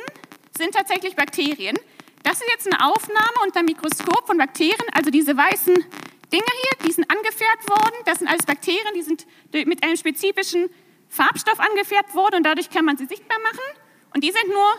sind 0.56 0.74
tatsächlich 0.74 1.16
Bakterien. 1.16 1.78
Das 2.22 2.34
ist 2.34 2.48
jetzt 2.50 2.72
eine 2.72 2.86
Aufnahme 2.86 3.44
unter 3.44 3.62
Mikroskop 3.62 4.26
von 4.26 4.36
Bakterien, 4.36 4.76
also 4.92 5.10
diese 5.10 5.36
weißen 5.36 5.74
Dinger 5.74 6.52
hier, 6.62 6.86
die 6.86 6.92
sind 6.92 7.10
angefärbt 7.10 7.68
worden. 7.68 7.94
Das 8.04 8.18
sind 8.18 8.28
alles 8.28 8.44
Bakterien, 8.44 8.94
die 8.94 9.02
sind 9.02 9.26
mit 9.52 9.82
einem 9.82 9.96
spezifischen 9.96 10.68
Farbstoff 11.10 11.58
angefärbt 11.60 12.14
worden 12.14 12.36
und 12.36 12.42
dadurch 12.44 12.70
kann 12.70 12.84
man 12.84 12.96
sie 12.96 13.04
sichtbar 13.04 13.38
machen. 13.40 13.82
Und 14.14 14.24
die 14.24 14.30
sind 14.30 14.48
nur 14.48 14.74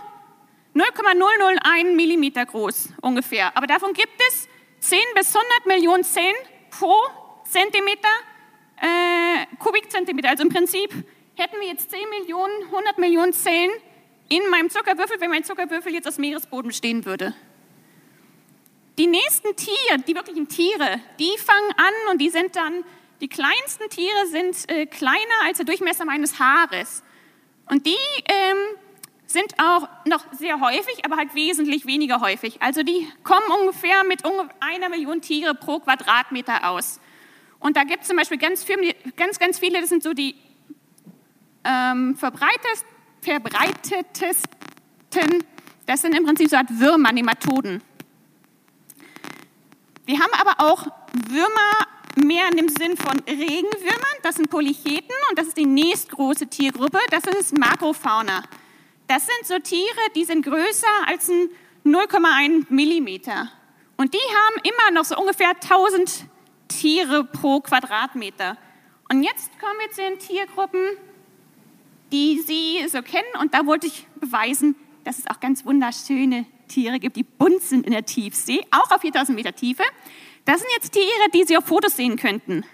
0,001 0.73 1.95
Millimeter 1.95 2.45
groß 2.45 2.89
ungefähr. 3.01 3.55
Aber 3.55 3.67
davon 3.67 3.93
gibt 3.93 4.19
es 4.29 4.47
10 4.79 4.99
bis 5.13 5.36
100 5.36 5.65
Millionen 5.67 6.03
Zellen 6.03 6.36
pro 6.71 6.95
Zentimeter, 7.43 8.07
äh, 8.77 9.45
Kubikzentimeter. 9.59 10.29
Also 10.29 10.43
im 10.43 10.49
Prinzip 10.49 10.91
hätten 11.36 11.59
wir 11.59 11.67
jetzt 11.67 11.91
10 11.91 11.99
Millionen, 12.09 12.53
100 12.71 12.97
Millionen 12.97 13.34
Zellen 13.34 13.71
in 14.29 14.49
meinem 14.49 14.69
Zuckerwürfel, 14.69 15.19
wenn 15.19 15.29
mein 15.29 15.43
Zuckerwürfel 15.43 15.93
jetzt 15.93 16.07
aus 16.07 16.17
Meeresboden 16.17 16.71
stehen 16.71 17.05
würde. 17.05 17.36
Die 18.97 19.07
nächsten 19.07 19.55
Tiere, 19.55 19.99
die 20.07 20.15
wirklichen 20.15 20.47
Tiere, 20.47 21.01
die 21.19 21.38
fangen 21.38 21.71
an 21.75 22.11
und 22.11 22.21
die 22.21 22.29
sind 22.29 22.55
dann, 22.55 22.86
die 23.22 23.28
kleinsten 23.28 23.88
Tiere 23.89 24.28
sind 24.28 24.69
äh, 24.69 24.88
kleiner 24.88 25.45
als 25.45 25.57
der 25.57 25.65
Durchmesser 25.65 26.05
meines 26.05 26.39
Haares. 26.39 27.03
Und 27.69 27.86
die 27.86 27.95
ähm, 28.26 28.57
sind 29.28 29.53
auch 29.59 29.88
noch 30.05 30.26
sehr 30.34 30.59
häufig, 30.59 31.05
aber 31.05 31.17
halt 31.17 31.36
wesentlich 31.36 31.86
weniger 31.86 32.19
häufig. 32.19 32.61
Also 32.61 32.84
die 32.84 33.07
kommen 33.24 33.45
ungefähr 33.61 34.03
mit 34.03 34.24
einer 34.59 34.89
Million 34.89 35.22
Tiere 35.22 35.53
pro 35.55 35.80
Quadratmeter 35.80 36.67
aus. 36.67 36.99
Und 37.59 37.78
da 37.78 37.84
gibt 37.84 38.01
es 38.01 38.07
zum 38.07 38.17
Beispiel 38.17 38.39
ganz, 38.39 38.63
viele, 38.63 38.95
ganz, 39.15 39.38
ganz 39.38 39.59
viele, 39.59 39.80
das 39.80 39.89
sind 39.89 40.01
so 40.01 40.13
die 40.13 40.36
ähm, 41.63 42.17
verbreitetsten, 42.17 42.89
das 45.86 46.01
sind 46.01 46.17
im 46.17 46.26
Prinzip 46.26 46.49
so 46.49 46.57
Art 46.57 46.80
Würmer, 46.80 47.11
Nematoden. 47.11 47.84
Wir 50.05 50.19
haben 50.19 50.34
aber 50.34 50.72
auch 50.72 50.88
Würmer 51.30 51.88
mehr 52.16 52.49
in 52.51 52.57
dem 52.57 52.70
Sinn 52.70 52.97
von 52.97 53.20
Regenwürmern, 53.28 54.18
das 54.24 54.36
sind 54.36 54.49
Polycheten 54.49 55.16
und 55.30 55.39
das 55.39 55.47
ist 55.47 55.57
die 55.57 55.66
nächstgroße 55.66 56.47
Tiergruppe, 56.47 56.99
das 57.09 57.24
ist 57.26 57.57
Makrofauna. 57.57 58.43
Das 59.07 59.26
sind 59.26 59.45
so 59.45 59.59
Tiere, 59.59 59.99
die 60.16 60.26
sind 60.26 60.43
größer 60.45 60.88
als 61.07 61.30
ein 61.30 61.49
0,1 61.86 62.66
Millimeter. 62.70 63.51
Und 63.97 64.14
die 64.14 64.18
haben 64.18 64.62
immer 64.64 64.97
noch 64.97 65.05
so 65.05 65.18
ungefähr 65.18 65.49
1000 65.49 66.26
Tiere 66.68 67.24
pro 67.24 67.59
Quadratmeter. 67.59 68.57
Und 69.12 69.24
jetzt 69.24 69.51
kommen 69.59 69.80
wir 69.80 69.91
zu 69.91 70.01
den 70.01 70.20
Tiergruppen, 70.20 70.82
die 72.12 72.39
Sie 72.39 72.88
so 72.88 73.01
kennen. 73.01 73.28
Und 73.39 73.53
da 73.53 73.66
wollte 73.66 73.88
ich 73.88 74.07
beweisen, 74.20 74.76
dass 75.03 75.20
es 75.20 75.28
auch 75.28 75.39
ganz 75.39 75.66
wunderschöne 75.66 76.45
Tiere 76.68 76.99
gibt, 76.99 77.18
die 77.18 77.24
bunt 77.24 77.62
sind 77.62 77.86
in 77.86 77.91
der 77.91 78.05
Tiefsee, 78.05 78.66
auch 78.72 78.89
auf 78.91 79.01
4000 79.01 79.36
Meter 79.36 79.53
Tiefe. 79.53 79.84
Das 80.46 80.60
sind 80.60 80.70
jetzt 80.76 80.92
Tiere, 80.92 81.30
die 81.34 81.44
Sie 81.44 81.58
auf 81.58 81.66
Fotos 81.66 81.96
sehen 81.96 82.18
könnten. 82.18 82.66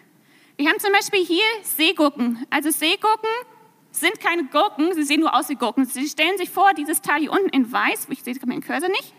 Wir 0.58 0.70
haben 0.70 0.80
zum 0.80 0.92
Beispiel 0.92 1.24
hier 1.24 1.44
Seegurken. 1.64 2.46
Also 2.50 2.72
Seegurken 2.72 3.30
sind 3.92 4.20
keine 4.20 4.46
Gurken, 4.46 4.94
sie 4.94 5.04
sehen 5.04 5.20
nur 5.20 5.36
aus 5.36 5.50
wie 5.50 5.56
Gurken. 5.56 5.86
Sie 5.86 6.08
stellen 6.08 6.38
sich 6.38 6.50
vor, 6.50 6.74
dieses 6.74 7.02
Teil 7.02 7.22
hier 7.22 7.32
unten 7.32 7.50
in 7.50 7.72
weiß, 7.72 8.08
ich 8.10 8.24
sehe 8.24 8.36
meinen 8.46 8.62
Cursor 8.62 8.90
nicht, 8.90 9.14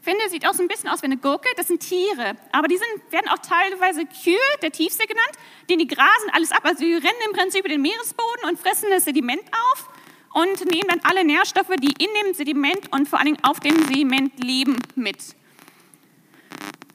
finde, 0.00 0.28
sieht 0.28 0.46
auch 0.46 0.54
so 0.54 0.62
ein 0.62 0.68
bisschen 0.68 0.88
aus 0.88 1.02
wie 1.02 1.06
eine 1.06 1.16
Gurke, 1.16 1.48
das 1.56 1.68
sind 1.68 1.80
Tiere. 1.80 2.36
Aber 2.52 2.68
die 2.68 2.76
sind, 2.76 3.12
werden 3.12 3.28
auch 3.28 3.38
teilweise 3.38 4.04
Kühe 4.06 4.38
der 4.62 4.72
Tiefsee 4.72 5.06
genannt, 5.06 5.32
denn 5.68 5.78
die 5.78 5.86
grasen 5.86 6.30
alles 6.32 6.52
ab. 6.52 6.64
Also 6.64 6.84
die 6.84 6.94
rennen 6.94 7.20
im 7.26 7.36
Prinzip 7.36 7.60
über 7.60 7.68
den 7.68 7.82
Meeresboden 7.82 8.48
und 8.48 8.58
fressen 8.58 8.88
das 8.90 9.04
Sediment 9.04 9.42
auf 9.72 9.88
und 10.32 10.64
nehmen 10.70 10.88
dann 10.88 11.00
alle 11.04 11.24
Nährstoffe, 11.24 11.74
die 11.82 11.92
in 12.02 12.08
dem 12.22 12.34
Sediment 12.34 12.92
und 12.92 13.08
vor 13.08 13.18
allen 13.18 13.34
Dingen 13.34 13.44
auf 13.44 13.60
dem 13.60 13.76
Sediment 13.84 14.42
leben, 14.42 14.78
mit. 14.94 15.18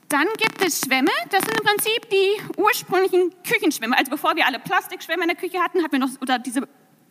Dann 0.09 0.27
gibt 0.37 0.63
es 0.63 0.81
Schwämme, 0.81 1.11
das 1.29 1.41
sind 1.41 1.59
im 1.59 1.65
Prinzip 1.65 2.09
die 2.09 2.61
ursprünglichen 2.61 3.33
Küchenschwämme. 3.43 3.97
Also 3.97 4.11
bevor 4.11 4.35
wir 4.35 4.45
alle 4.45 4.59
Plastikschwämme 4.59 5.23
in 5.23 5.29
der 5.29 5.37
Küche 5.37 5.59
hatten, 5.59 5.83
hatten 5.83 5.93
wir 5.93 5.99
noch 5.99 6.09
oder 6.21 6.37
diese 6.37 6.67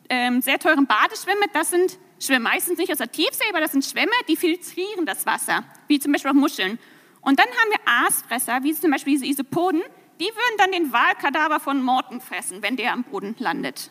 ähm, 0.09 0.41
sehr 0.41 0.59
teuren 0.59 0.87
Badeschwämme, 0.87 1.47
das 1.53 1.71
sind 1.71 1.99
Schwämme 2.21 2.45
meistens 2.45 2.79
nicht 2.79 2.93
aus 2.93 2.99
der 2.99 3.11
Tiefsee, 3.11 3.45
aber 3.51 3.61
das 3.61 3.73
sind 3.73 3.85
Schwämme, 3.85 4.13
die 4.29 4.37
filtrieren 4.37 5.07
das 5.07 5.27
Wasser, 5.27 5.65
wie 5.89 5.99
zum 5.99 6.13
Beispiel 6.13 6.31
auch 6.31 6.37
Muscheln. 6.37 6.79
Und 7.21 7.39
dann 7.39 7.47
haben 7.47 7.71
wir 7.71 7.81
Aasfresser, 7.85 8.63
wie 8.63 8.75
zum 8.75 8.91
Beispiel 8.91 9.15
diese 9.15 9.27
Isopoden, 9.27 9.83
die 10.21 10.27
würden 10.27 10.59
dann 10.59 10.73
den 10.73 10.93
Wahlkadaver 10.93 11.59
von 11.59 11.83
Morten 11.83 12.21
fressen, 12.21 12.63
wenn 12.63 12.77
der 12.77 12.93
am 12.93 13.03
Boden 13.03 13.35
landet. 13.39 13.91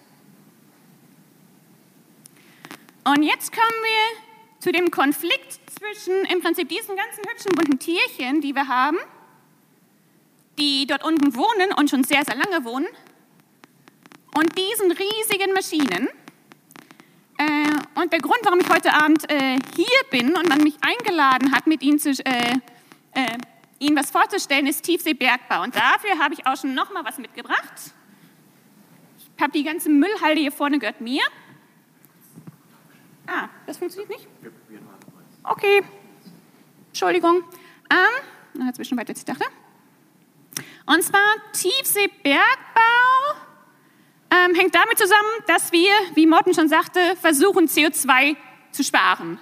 Und 3.04 3.24
jetzt 3.24 3.52
kommen 3.52 3.84
wir 3.84 4.60
zu 4.60 4.72
dem 4.72 4.92
Konflikt 4.92 5.60
zwischen 5.84 6.26
im 6.26 6.42
Prinzip 6.42 6.70
diesen 6.70 6.96
ganzen 6.96 7.24
hübschen 7.30 7.52
bunten 7.56 7.80
Tierchen, 7.80 8.42
die 8.42 8.56
wir 8.56 8.68
haben, 8.68 8.98
die 10.58 10.86
dort 10.88 11.04
unten 11.04 11.36
wohnen 11.36 11.74
und 11.78 11.90
schon 11.90 12.04
sehr, 12.04 12.24
sehr 12.24 12.36
lange 12.36 12.64
wohnen, 12.64 12.88
und 14.36 14.58
diesen 14.58 14.92
riesigen 14.92 15.54
Maschinen. 15.54 16.10
Äh, 17.38 18.02
und 18.02 18.12
der 18.12 18.20
Grund, 18.20 18.40
warum 18.44 18.60
ich 18.60 18.70
heute 18.70 18.92
Abend 18.92 19.30
äh, 19.30 19.60
hier 19.76 19.86
bin 20.10 20.36
und 20.36 20.50
man 20.50 20.64
mich 20.64 20.76
eingeladen 20.82 21.52
hat, 21.52 21.68
mit 21.68 21.84
Ihnen, 21.84 22.00
zu, 22.00 22.10
äh, 22.10 22.54
äh 23.14 23.38
Ihnen 23.78 23.96
was 23.96 24.10
vorzustellen, 24.10 24.66
ist 24.66 24.84
Tiefseebergbau. 24.86 25.62
Und 25.62 25.76
dafür 25.76 26.18
habe 26.18 26.34
ich 26.34 26.48
auch 26.48 26.58
schon 26.58 26.74
noch 26.74 26.92
mal 26.92 27.06
was 27.06 27.20
mitgebracht. 27.20 27.94
Ich 29.18 29.44
habe 29.44 29.52
die 29.52 29.64
ganze 29.64 29.90
Müllhalde 29.90 30.42
hier 30.42 30.52
vorne 30.52 30.80
gehört 30.80 31.02
mir. 31.02 31.22
Ah, 33.28 33.50
das 33.68 33.78
funktioniert 33.78 34.10
nicht? 34.10 34.28
Okay. 35.44 35.84
Entschuldigung. 36.88 37.44
Ähm, 37.90 38.66
jetzt 38.66 38.78
ein 38.78 38.78
bisschen 38.78 38.98
weiter, 38.98 39.10
als 39.10 39.20
ich 39.20 39.26
dachte. 39.26 39.46
Und 40.86 41.04
zwar 41.04 41.36
Tiefseebergbau 41.54 42.40
ähm, 44.32 44.56
hängt 44.56 44.74
damit 44.74 44.98
zusammen, 44.98 45.30
dass 45.48 45.72
wir, 45.72 45.92
wie 46.16 46.26
Morten 46.28 46.54
schon 46.54 46.70
sagte, 46.70 47.16
versuchen, 47.20 47.68
CO2 47.68 48.36
zu 48.72 48.84
sparen. 48.84 49.40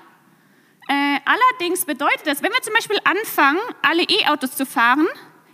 Äh, 0.87 1.19
allerdings 1.25 1.85
bedeutet 1.85 2.25
das, 2.25 2.41
wenn 2.41 2.51
wir 2.51 2.61
zum 2.61 2.73
Beispiel 2.73 2.97
anfangen, 3.03 3.59
alle 3.81 4.03
E-Autos 4.03 4.55
zu 4.55 4.65
fahren, 4.65 5.07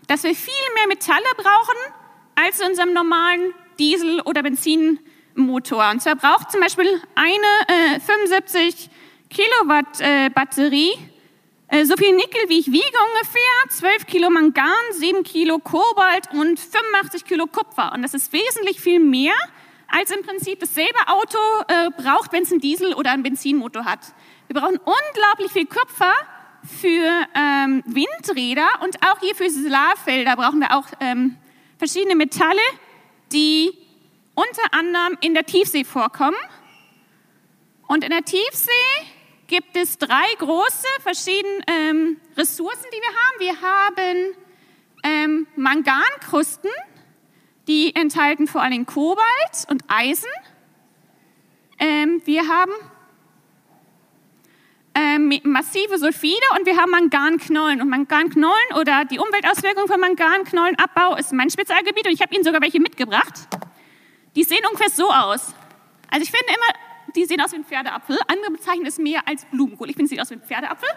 dass 0.07 0.23
wir 0.23 0.33
viel 0.33 0.53
mehr 0.75 0.87
Metalle 0.87 1.25
brauchen 1.35 1.93
als 2.35 2.59
in 2.59 2.67
unserem 2.67 2.93
normalen 2.93 3.53
Diesel- 3.79 4.21
oder 4.21 4.43
Benzinmotor. 4.43 5.89
Und 5.89 6.01
zwar 6.01 6.15
braucht 6.15 6.51
zum 6.51 6.61
Beispiel 6.61 7.01
eine 7.15 7.95
äh, 7.95 7.99
75 7.99 8.89
Kilowatt 9.29 9.99
äh, 9.99 10.29
Batterie 10.29 10.93
äh, 11.69 11.85
so 11.85 11.97
viel 11.97 12.15
Nickel, 12.15 12.47
wie 12.47 12.59
ich 12.59 12.67
wiege 12.67 12.97
ungefähr, 13.13 13.69
12 13.69 14.05
Kilo 14.05 14.29
Mangan, 14.29 14.71
7 14.91 15.23
Kilo 15.23 15.59
Kobalt 15.59 16.31
und 16.31 16.57
85 16.59 17.25
Kilo 17.25 17.45
Kupfer. 17.45 17.91
Und 17.93 18.03
das 18.03 18.13
ist 18.13 18.31
wesentlich 18.31 18.79
viel 18.79 18.99
mehr, 19.01 19.33
als 19.89 20.11
im 20.11 20.23
Prinzip 20.23 20.61
dasselbe 20.61 20.99
Auto 21.07 21.37
äh, 21.67 21.89
braucht, 22.01 22.31
wenn 22.31 22.43
es 22.43 22.51
einen 22.51 22.61
Diesel- 22.61 22.93
oder 22.93 23.11
einen 23.11 23.23
Benzinmotor 23.23 23.83
hat. 23.83 23.99
Wir 24.47 24.61
brauchen 24.61 24.77
unglaublich 24.77 25.51
viel 25.51 25.65
Kupfer 25.65 26.13
für 26.63 27.27
ähm, 27.35 27.83
Windräder 27.85 28.67
und 28.83 29.03
auch 29.05 29.19
hier 29.19 29.35
für 29.35 29.49
Solarfelder 29.49 30.37
brauchen 30.37 30.59
wir 30.59 30.75
auch 30.75 30.85
ähm, 31.01 31.37
verschiedene 31.77 32.15
Metalle, 32.15 32.61
die 33.33 33.77
unter 34.35 34.73
anderem 34.73 35.17
in 35.19 35.33
der 35.33 35.45
Tiefsee 35.45 35.83
vorkommen. 35.83 36.37
Und 37.87 38.03
in 38.03 38.09
der 38.09 38.23
Tiefsee 38.23 38.71
gibt 39.47 39.75
es 39.77 39.97
drei 39.97 40.25
große 40.37 40.87
verschiedene 41.01 41.61
ähm, 41.67 42.19
Ressourcen, 42.35 42.85
die 42.91 42.97
wir 42.97 43.07
haben. 43.07 43.39
Wir 43.39 43.61
haben 43.61 44.35
ähm, 45.03 45.47
Mangankrusten, 45.55 46.69
die 47.67 47.95
enthalten 47.95 48.47
vor 48.47 48.61
allem 48.61 48.85
Kobalt 48.85 49.65
und 49.69 49.83
Eisen. 49.87 50.29
Ähm, 51.79 52.21
wir 52.25 52.47
haben 52.47 52.71
äh, 54.93 55.19
massive 55.43 55.97
Sulfide 55.97 56.35
und 56.57 56.65
wir 56.65 56.75
haben 56.75 56.91
Manganknollen. 56.91 57.81
Und 57.81 57.89
Manganknollen 57.89 58.73
oder 58.79 59.05
die 59.05 59.19
Umweltauswirkungen 59.19 59.87
von 59.87 59.99
Manganknollenabbau 59.99 61.15
ist 61.15 61.31
mein 61.31 61.49
Spezialgebiet 61.49 62.05
und 62.05 62.13
ich 62.13 62.21
habe 62.21 62.33
Ihnen 62.35 62.43
sogar 62.43 62.61
welche 62.61 62.81
mitgebracht. 62.81 63.33
Die 64.35 64.43
sehen 64.43 64.65
ungefähr 64.69 64.89
so 64.89 65.09
aus. 65.09 65.53
Also 66.09 66.23
ich 66.23 66.31
finde 66.31 66.47
immer, 66.47 66.86
die 67.17 67.25
sehen 67.25 67.41
aus 67.41 67.51
wie 67.51 67.57
ein 67.57 67.65
Pferdeapfel. 67.65 68.17
Andere 68.27 68.51
bezeichnen 68.51 68.85
es 68.85 68.97
mehr 68.97 69.27
als 69.27 69.45
Blumenkohl. 69.45 69.89
Ich 69.89 69.95
finde, 69.95 70.09
sie 70.09 70.15
sehen 70.15 70.21
aus 70.21 70.29
wie 70.29 70.35
ein 70.35 70.41
Pferdeapfel. 70.41 70.89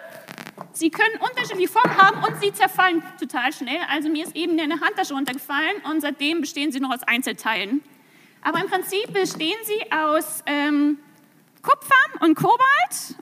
Sie 0.73 0.91
können 0.91 1.17
unterschiedliche 1.19 1.73
Formen 1.73 1.97
haben 1.97 2.23
und 2.23 2.41
sie 2.41 2.53
zerfallen 2.53 3.03
total 3.19 3.53
schnell. 3.53 3.81
Also 3.91 4.11
mir 4.11 4.25
ist 4.25 4.37
eben 4.37 4.61
eine 4.61 4.81
Handtasche 4.81 5.15
runtergefallen 5.15 5.83
und 5.91 6.03
seitdem 6.03 6.43
bestehen 6.43 6.71
sie 6.71 6.81
noch 6.81 6.93
aus 6.93 7.03
Einzelteilen. 7.03 7.83
Aber 8.43 8.61
im 8.61 8.69
Prinzip 8.69 9.13
bestehen 9.13 9.57
sie 9.65 9.93
aus 9.93 10.43
ähm, 10.47 10.99
Kupfer 11.63 12.25
und 12.25 12.35
Kobalt, 12.35 13.17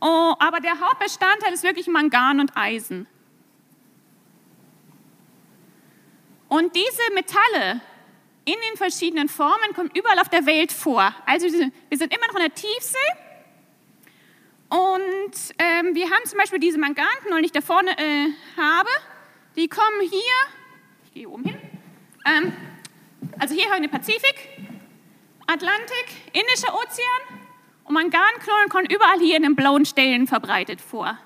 oh, 0.00 0.34
aber 0.38 0.60
der 0.60 0.78
Hauptbestandteil 0.80 1.52
ist 1.52 1.62
wirklich 1.62 1.86
Mangan 1.86 2.40
und 2.40 2.56
Eisen. 2.56 3.06
Und 6.48 6.74
diese 6.74 7.14
Metalle 7.14 7.80
in 8.48 8.56
den 8.70 8.78
verschiedenen 8.78 9.28
Formen 9.28 9.74
kommen 9.74 9.90
überall 9.94 10.18
auf 10.18 10.30
der 10.30 10.46
Welt 10.46 10.72
vor. 10.72 11.14
Also 11.26 11.46
wir 11.46 11.98
sind 11.98 12.14
immer 12.14 12.26
noch 12.28 12.34
in 12.36 12.40
der 12.40 12.54
Tiefsee 12.54 12.96
und 14.70 15.54
ähm, 15.58 15.94
wir 15.94 16.06
haben 16.06 16.24
zum 16.24 16.38
Beispiel 16.38 16.58
diese 16.58 16.78
Manganknollen, 16.78 17.42
die 17.42 17.46
ich 17.46 17.52
da 17.52 17.60
vorne 17.60 17.90
äh, 17.90 18.28
habe, 18.56 18.88
die 19.54 19.68
kommen 19.68 20.00
hier, 20.00 20.20
ich 21.04 21.12
gehe 21.12 21.28
oben 21.28 21.44
hin, 21.44 21.58
ähm, 22.26 22.52
also 23.38 23.54
hier 23.54 23.66
haben 23.66 23.82
wir 23.82 23.88
den 23.88 23.90
Pazifik, 23.90 24.48
Atlantik, 25.46 26.06
Indischer 26.32 26.74
Ozean 26.74 27.42
und 27.84 27.92
Manganknollen 27.92 28.70
kommen 28.70 28.86
überall 28.86 29.18
hier 29.18 29.36
in 29.36 29.42
den 29.42 29.56
blauen 29.56 29.84
Stellen 29.84 30.26
verbreitet 30.26 30.80
vor. 30.80 31.18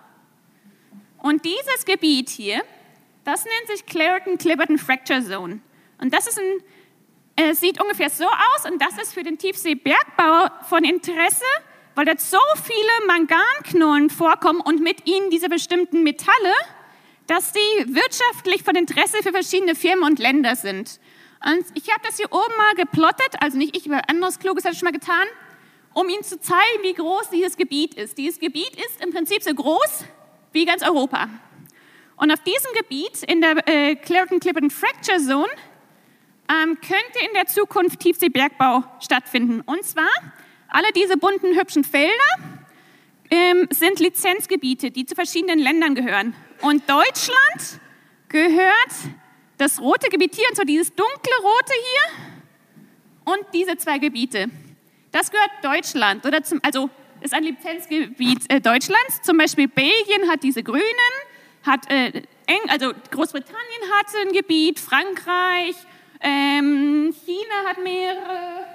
Und 1.19 1.45
dieses 1.45 1.85
Gebiet 1.85 2.31
hier, 2.31 2.63
das 3.23 3.45
nennt 3.45 3.69
sich 3.69 3.87
Clareton-Clipperton 3.87 4.79
Fracture 4.79 5.23
Zone. 5.25 5.61
Und 5.99 6.13
das 6.13 6.27
ist 6.27 6.39
ein, 6.39 6.63
äh, 7.43 7.55
sieht 7.55 7.81
ungefähr 7.81 8.11
so 8.11 8.25
aus 8.25 8.71
und 8.71 8.81
das 8.81 8.97
ist 8.99 9.15
für 9.15 9.23
den 9.23 9.39
Tiefseebergbau 9.39 10.49
von 10.69 10.85
Interesse, 10.85 11.45
weil 11.95 12.05
dort 12.05 12.21
so 12.21 12.39
viele 12.63 13.07
Manganknollen 13.07 14.11
vorkommen 14.11 14.61
und 14.61 14.81
mit 14.81 15.07
ihnen 15.07 15.31
diese 15.31 15.49
bestimmten 15.49 16.03
Metalle, 16.03 16.55
dass 17.27 17.53
sie 17.53 17.95
wirtschaftlich 17.95 18.63
von 18.63 18.77
Interesse 18.77 19.23
für 19.23 19.33
verschiedene 19.33 19.75
Firmen 19.75 20.05
und 20.05 20.19
Länder 20.19 20.57
sind. 20.57 21.01
Und 21.45 21.65
ich 21.75 21.91
habe 21.91 22.01
das 22.05 22.17
hier 22.17 22.31
oben 22.31 22.57
mal 22.57 22.75
geplottet, 22.75 23.35
also 23.41 23.59
nicht 23.59 23.77
ich, 23.77 23.91
aber 23.91 24.09
anderes 24.09 24.39
Kluges 24.39 24.65
hat 24.65 24.77
schon 24.77 24.87
mal 24.87 24.93
getan, 24.93 25.27
um 25.93 26.09
Ihnen 26.09 26.23
zu 26.23 26.41
zeigen, 26.41 26.83
wie 26.83 26.95
groß 26.95 27.31
dieses 27.31 27.57
Gebiet 27.57 27.95
ist. 27.95 28.17
Dieses 28.17 28.39
Gebiet 28.39 28.71
ist 28.77 29.05
im 29.05 29.13
Prinzip 29.13 29.43
so 29.43 29.53
groß 29.53 30.05
wie 30.53 30.65
ganz 30.65 30.83
Europa. 30.83 31.29
Und 32.17 32.31
auf 32.31 32.41
diesem 32.45 32.73
Gebiet, 32.79 33.23
in 33.25 33.41
der 33.41 33.69
äh, 33.69 33.97
Clareton-Clipperton 33.97 34.71
Fracture 34.71 35.19
Zone, 35.19 35.49
ähm, 36.51 36.79
könnte 36.81 37.27
in 37.27 37.35
der 37.35 37.47
Zukunft 37.47 38.01
Tiefseebergbau 38.01 38.85
stattfinden. 39.01 39.61
Und 39.63 39.85
zwar 39.85 40.11
alle 40.69 40.93
diese 40.93 41.17
bunten, 41.17 41.59
hübschen 41.59 41.85
Felder 41.85 42.13
ähm, 43.31 43.69
sind 43.71 44.01
Lizenzgebiete, 44.01 44.91
die 44.91 45.07
zu 45.07 45.15
verschiedenen 45.15 45.59
Ländern 45.59 45.95
gehören. 45.95 46.35
Und 46.61 46.89
Deutschland 46.89 47.81
gehört 48.29 48.93
das 49.59 49.81
rote 49.81 50.09
Gebiet 50.09 50.35
hier, 50.35 50.49
und 50.49 50.57
zwar 50.57 50.65
dieses 50.65 50.95
dunkle 50.95 51.35
rote 51.43 51.73
hier 51.75 53.35
und 53.35 53.47
diese 53.55 53.77
zwei 53.77 53.99
Gebiete. 53.99 54.49
Das 55.13 55.31
gehört 55.31 55.51
Deutschland, 55.63 56.25
oder 56.27 56.43
zum, 56.43 56.61
also 56.63 56.91
ist 57.21 57.35
ein 57.35 57.45
Lizenzgebiet 57.45 58.51
äh, 58.51 58.61
Deutschlands. 58.61 59.23
Zum 59.23 59.39
Beispiel 59.39 59.69
Belgien 59.69 60.29
hat 60.29 60.43
diese 60.43 60.63
grünen, 60.63 60.83
hat 61.65 61.89
äh, 61.91 62.23
Eng, 62.47 62.69
also 62.69 62.93
Großbritannien 63.11 63.83
hat 63.95 64.07
ein 64.27 64.33
Gebiet, 64.33 64.81
Frankreich, 64.81 65.77
ähm, 66.23 67.15
China 67.25 67.69
hat 67.69 67.79
mehrere, 67.79 68.67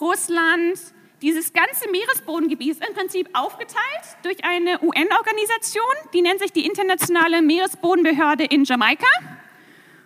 Russland. 0.00 0.78
Dieses 1.22 1.52
ganze 1.52 1.88
Meeresbodengebiet 1.90 2.72
ist 2.72 2.86
im 2.86 2.94
Prinzip 2.94 3.28
aufgeteilt 3.32 3.78
durch 4.22 4.44
eine 4.44 4.82
UN-Organisation, 4.82 5.84
die 6.12 6.20
nennt 6.20 6.40
sich 6.40 6.52
die 6.52 6.66
Internationale 6.66 7.40
Meeresbodenbehörde 7.40 8.44
in 8.44 8.64
Jamaika. 8.64 9.06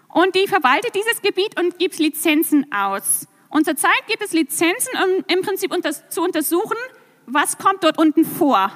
Und 0.09 0.35
die 0.35 0.47
verwaltet 0.47 0.95
dieses 0.95 1.21
Gebiet 1.21 1.59
und 1.59 1.79
gibt 1.79 1.99
Lizenzen 1.99 2.71
aus. 2.73 3.27
Und 3.49 3.65
zurzeit 3.65 4.07
gibt 4.07 4.23
es 4.23 4.33
Lizenzen, 4.33 4.93
um 5.03 5.25
im 5.27 5.43
Prinzip 5.43 5.73
unter, 5.73 5.91
zu 5.93 6.23
untersuchen, 6.23 6.77
was 7.27 7.59
kommt 7.59 7.83
dort 7.83 7.99
unten 7.99 8.25
vor. 8.25 8.71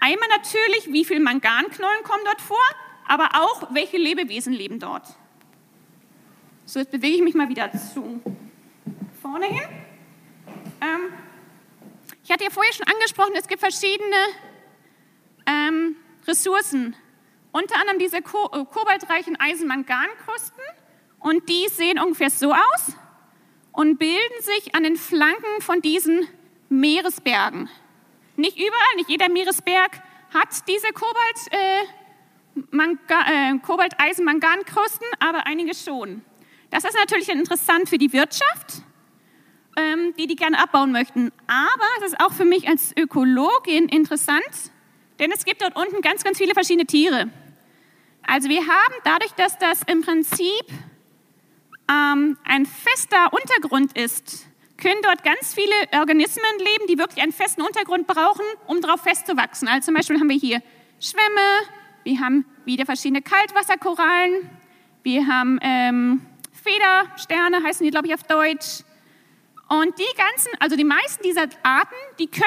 Einmal 0.00 0.28
natürlich, 0.28 0.92
wie 0.92 1.04
viele 1.04 1.20
Manganknollen 1.20 2.04
kommen 2.04 2.22
dort 2.24 2.40
vor, 2.40 2.58
aber 3.06 3.30
auch, 3.34 3.74
welche 3.74 3.96
Lebewesen 3.96 4.52
leben 4.52 4.78
dort. 4.78 5.04
So, 6.68 6.80
jetzt 6.80 6.90
bewege 6.90 7.16
ich 7.16 7.22
mich 7.22 7.34
mal 7.34 7.48
wieder 7.48 7.72
zu 7.72 8.20
vorne 9.22 9.46
hin. 9.46 9.62
Ähm, 10.82 11.14
ich 12.22 12.30
hatte 12.30 12.44
ja 12.44 12.50
vorher 12.50 12.74
schon 12.74 12.86
angesprochen, 12.86 13.32
es 13.38 13.48
gibt 13.48 13.60
verschiedene 13.60 14.16
ähm, 15.46 15.96
Ressourcen, 16.26 16.94
unter 17.52 17.76
anderem 17.76 17.98
diese 17.98 18.20
ko 18.20 18.50
äh, 18.52 18.66
kobaltreichen 18.66 19.40
Eisenmangankrusten 19.40 20.62
und 21.20 21.48
die 21.48 21.68
sehen 21.70 21.98
ungefähr 21.98 22.28
so 22.28 22.52
aus 22.52 22.92
und 23.72 23.96
bilden 23.96 24.42
sich 24.42 24.74
an 24.74 24.82
den 24.82 24.96
Flanken 24.96 25.62
von 25.62 25.80
diesen 25.80 26.28
Meeresbergen. 26.68 27.70
Nicht 28.36 28.58
überall, 28.58 28.96
nicht 28.96 29.08
jeder 29.08 29.30
Meeresberg 29.30 30.02
hat 30.34 30.68
diese 30.68 30.92
Kobalt, 30.92 31.38
äh, 31.50 31.84
äh, 33.08 33.58
Kobalt-Eisen-Mangankrusten, 33.58 35.06
aber 35.18 35.46
einige 35.46 35.74
schon. 35.74 36.22
Das 36.70 36.84
ist 36.84 36.94
natürlich 36.94 37.28
interessant 37.28 37.88
für 37.88 37.98
die 37.98 38.12
Wirtschaft, 38.12 38.82
ähm, 39.76 40.14
die 40.18 40.26
die 40.26 40.36
gerne 40.36 40.58
abbauen 40.58 40.92
möchten. 40.92 41.32
Aber 41.46 41.86
es 41.98 42.12
ist 42.12 42.20
auch 42.20 42.32
für 42.32 42.44
mich 42.44 42.68
als 42.68 42.94
Ökologin 42.96 43.88
interessant, 43.88 44.72
denn 45.18 45.32
es 45.32 45.44
gibt 45.44 45.62
dort 45.62 45.76
unten 45.76 46.02
ganz, 46.02 46.24
ganz 46.24 46.38
viele 46.38 46.54
verschiedene 46.54 46.86
Tiere. 46.86 47.30
Also 48.26 48.48
wir 48.48 48.60
haben 48.60 48.94
dadurch, 49.04 49.32
dass 49.32 49.56
das 49.58 49.82
im 49.86 50.02
Prinzip 50.02 50.66
ähm, 51.90 52.36
ein 52.44 52.66
fester 52.66 53.32
Untergrund 53.32 53.96
ist, 53.96 54.46
können 54.76 55.00
dort 55.02 55.24
ganz 55.24 55.54
viele 55.54 55.74
Organismen 55.98 56.58
leben, 56.58 56.86
die 56.88 56.98
wirklich 56.98 57.22
einen 57.22 57.32
festen 57.32 57.62
Untergrund 57.62 58.06
brauchen, 58.06 58.44
um 58.66 58.80
darauf 58.80 59.00
festzuwachsen. 59.00 59.66
Also 59.66 59.86
zum 59.86 59.94
Beispiel 59.94 60.20
haben 60.20 60.28
wir 60.28 60.36
hier 60.36 60.62
Schwämme, 61.00 61.66
wir 62.04 62.20
haben 62.20 62.44
wieder 62.64 62.86
verschiedene 62.86 63.22
Kaltwasserkorallen, 63.22 64.50
wir 65.02 65.26
haben 65.26 65.58
ähm, 65.62 66.26
Federsterne, 66.68 67.62
heißen 67.62 67.84
die, 67.84 67.90
glaube 67.90 68.08
ich, 68.08 68.14
auf 68.14 68.22
Deutsch. 68.24 68.84
Und 69.68 69.98
die 69.98 70.16
ganzen, 70.16 70.50
also 70.60 70.76
die 70.76 70.84
meisten 70.84 71.22
dieser 71.22 71.46
Arten, 71.62 71.94
die 72.18 72.26
können 72.26 72.44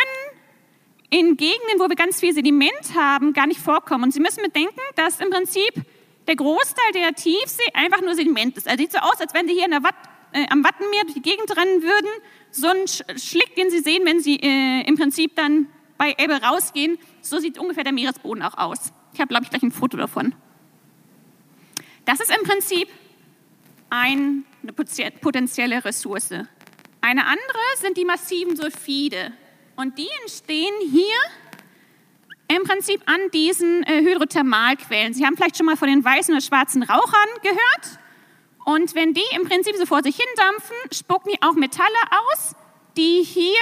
in 1.10 1.38
Gegenden, 1.38 1.80
wo 1.80 1.90
wir 1.90 1.96
ganz 1.96 2.20
viel 2.20 2.34
Sediment 2.34 2.96
haben, 2.96 3.34
gar 3.34 3.48
nicht 3.48 3.60
vorkommen. 3.60 4.06
Und 4.06 4.12
Sie 4.12 4.20
müssen 4.20 4.42
bedenken, 4.44 4.80
dass 4.96 5.20
im 5.20 5.30
Prinzip 5.30 5.74
der 6.28 6.36
Großteil 6.36 6.92
der 6.94 7.14
Tiefsee 7.14 7.64
einfach 7.74 8.02
nur 8.02 8.16
Sediment 8.16 8.58
ist. 8.58 8.68
Also 8.68 8.82
sieht 8.82 8.92
so 8.92 9.00
aus, 9.00 9.20
als 9.20 9.34
wenn 9.34 9.48
Sie 9.48 9.54
hier 9.54 9.70
Watt, 9.84 9.96
äh, 10.32 10.46
am 10.50 10.64
Wattenmeer 10.64 11.04
durch 11.04 11.16
die 11.16 11.22
Gegend 11.22 11.56
rennen 11.56 11.84
würden. 11.84 12.10
So 12.52 12.68
ein 12.68 12.88
Schlick, 13.18 13.56
den 13.56 13.70
Sie 13.70 13.80
sehen, 13.80 14.04
wenn 14.06 14.20
Sie 14.20 14.38
äh, 14.38 14.88
im 14.88 14.96
Prinzip 14.96 15.36
dann 15.36 15.68
bei 15.98 16.16
Ebbe 16.18 16.42
rausgehen, 16.42 16.98
so 17.22 17.40
sieht 17.40 17.60
ungefähr 17.60 17.84
der 17.84 17.94
Meeresboden 17.94 18.42
auch 18.42 18.58
aus. 18.58 18.94
Ich 19.14 19.20
habe, 19.20 19.28
glaube 19.28 19.44
ich, 19.44 19.50
gleich 19.50 19.64
ein 19.64 19.72
Foto 19.72 19.98
davon. 19.98 20.34
Das 22.06 22.20
ist 22.20 22.32
im 22.36 22.44
Prinzip 22.48 22.88
eine 23.92 24.44
potenzielle 25.22 25.84
Ressource. 25.84 26.32
Eine 27.02 27.26
andere 27.26 27.60
sind 27.78 27.98
die 27.98 28.06
massiven 28.06 28.56
Sulfide. 28.56 29.34
Und 29.76 29.98
die 29.98 30.08
entstehen 30.22 30.74
hier 30.90 31.18
im 32.48 32.64
Prinzip 32.64 33.02
an 33.06 33.20
diesen 33.34 33.84
äh, 33.84 34.02
Hydrothermalquellen. 34.02 35.14
Sie 35.14 35.26
haben 35.26 35.36
vielleicht 35.36 35.58
schon 35.58 35.66
mal 35.66 35.78
von 35.78 35.88
den 35.88 36.04
weißen 36.04 36.34
oder 36.34 36.42
schwarzen 36.42 36.84
Rauchern 36.84 37.30
gehört. 37.42 38.00
Und 38.66 38.96
wenn 38.96 39.14
die 39.14 39.24
im 39.36 39.48
Prinzip 39.48 39.76
so 39.76 39.86
vor 39.86 40.04
sich 40.04 40.16
hin 40.16 40.26
dampfen, 40.36 40.76
spucken 40.94 41.32
die 41.34 41.42
auch 41.42 41.54
Metalle 41.54 41.90
aus, 42.10 42.56
die 42.98 43.24
hier 43.24 43.60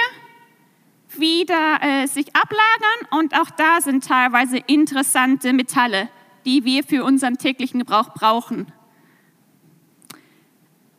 wieder 1.16 1.80
äh, 1.82 2.06
sich 2.06 2.34
ablagern. 2.36 3.18
Und 3.18 3.34
auch 3.34 3.50
da 3.50 3.80
sind 3.80 4.04
teilweise 4.04 4.58
interessante 4.58 5.52
Metalle, 5.52 6.08
die 6.44 6.64
wir 6.64 6.84
für 6.84 7.04
unseren 7.04 7.38
täglichen 7.38 7.80
Gebrauch 7.80 8.12
brauchen. 8.14 8.72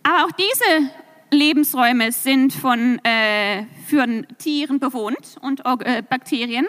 Aber 0.04 0.26
auch 0.26 0.32
diese 0.32 0.91
Lebensräume 1.32 2.12
sind 2.12 2.54
von 2.54 2.99
äh, 3.06 3.66
für 3.88 4.06
Tieren 4.38 4.80
bewohnt 4.80 5.38
und 5.41 5.62
äh, 5.66 6.02
Bakterien. 6.02 6.68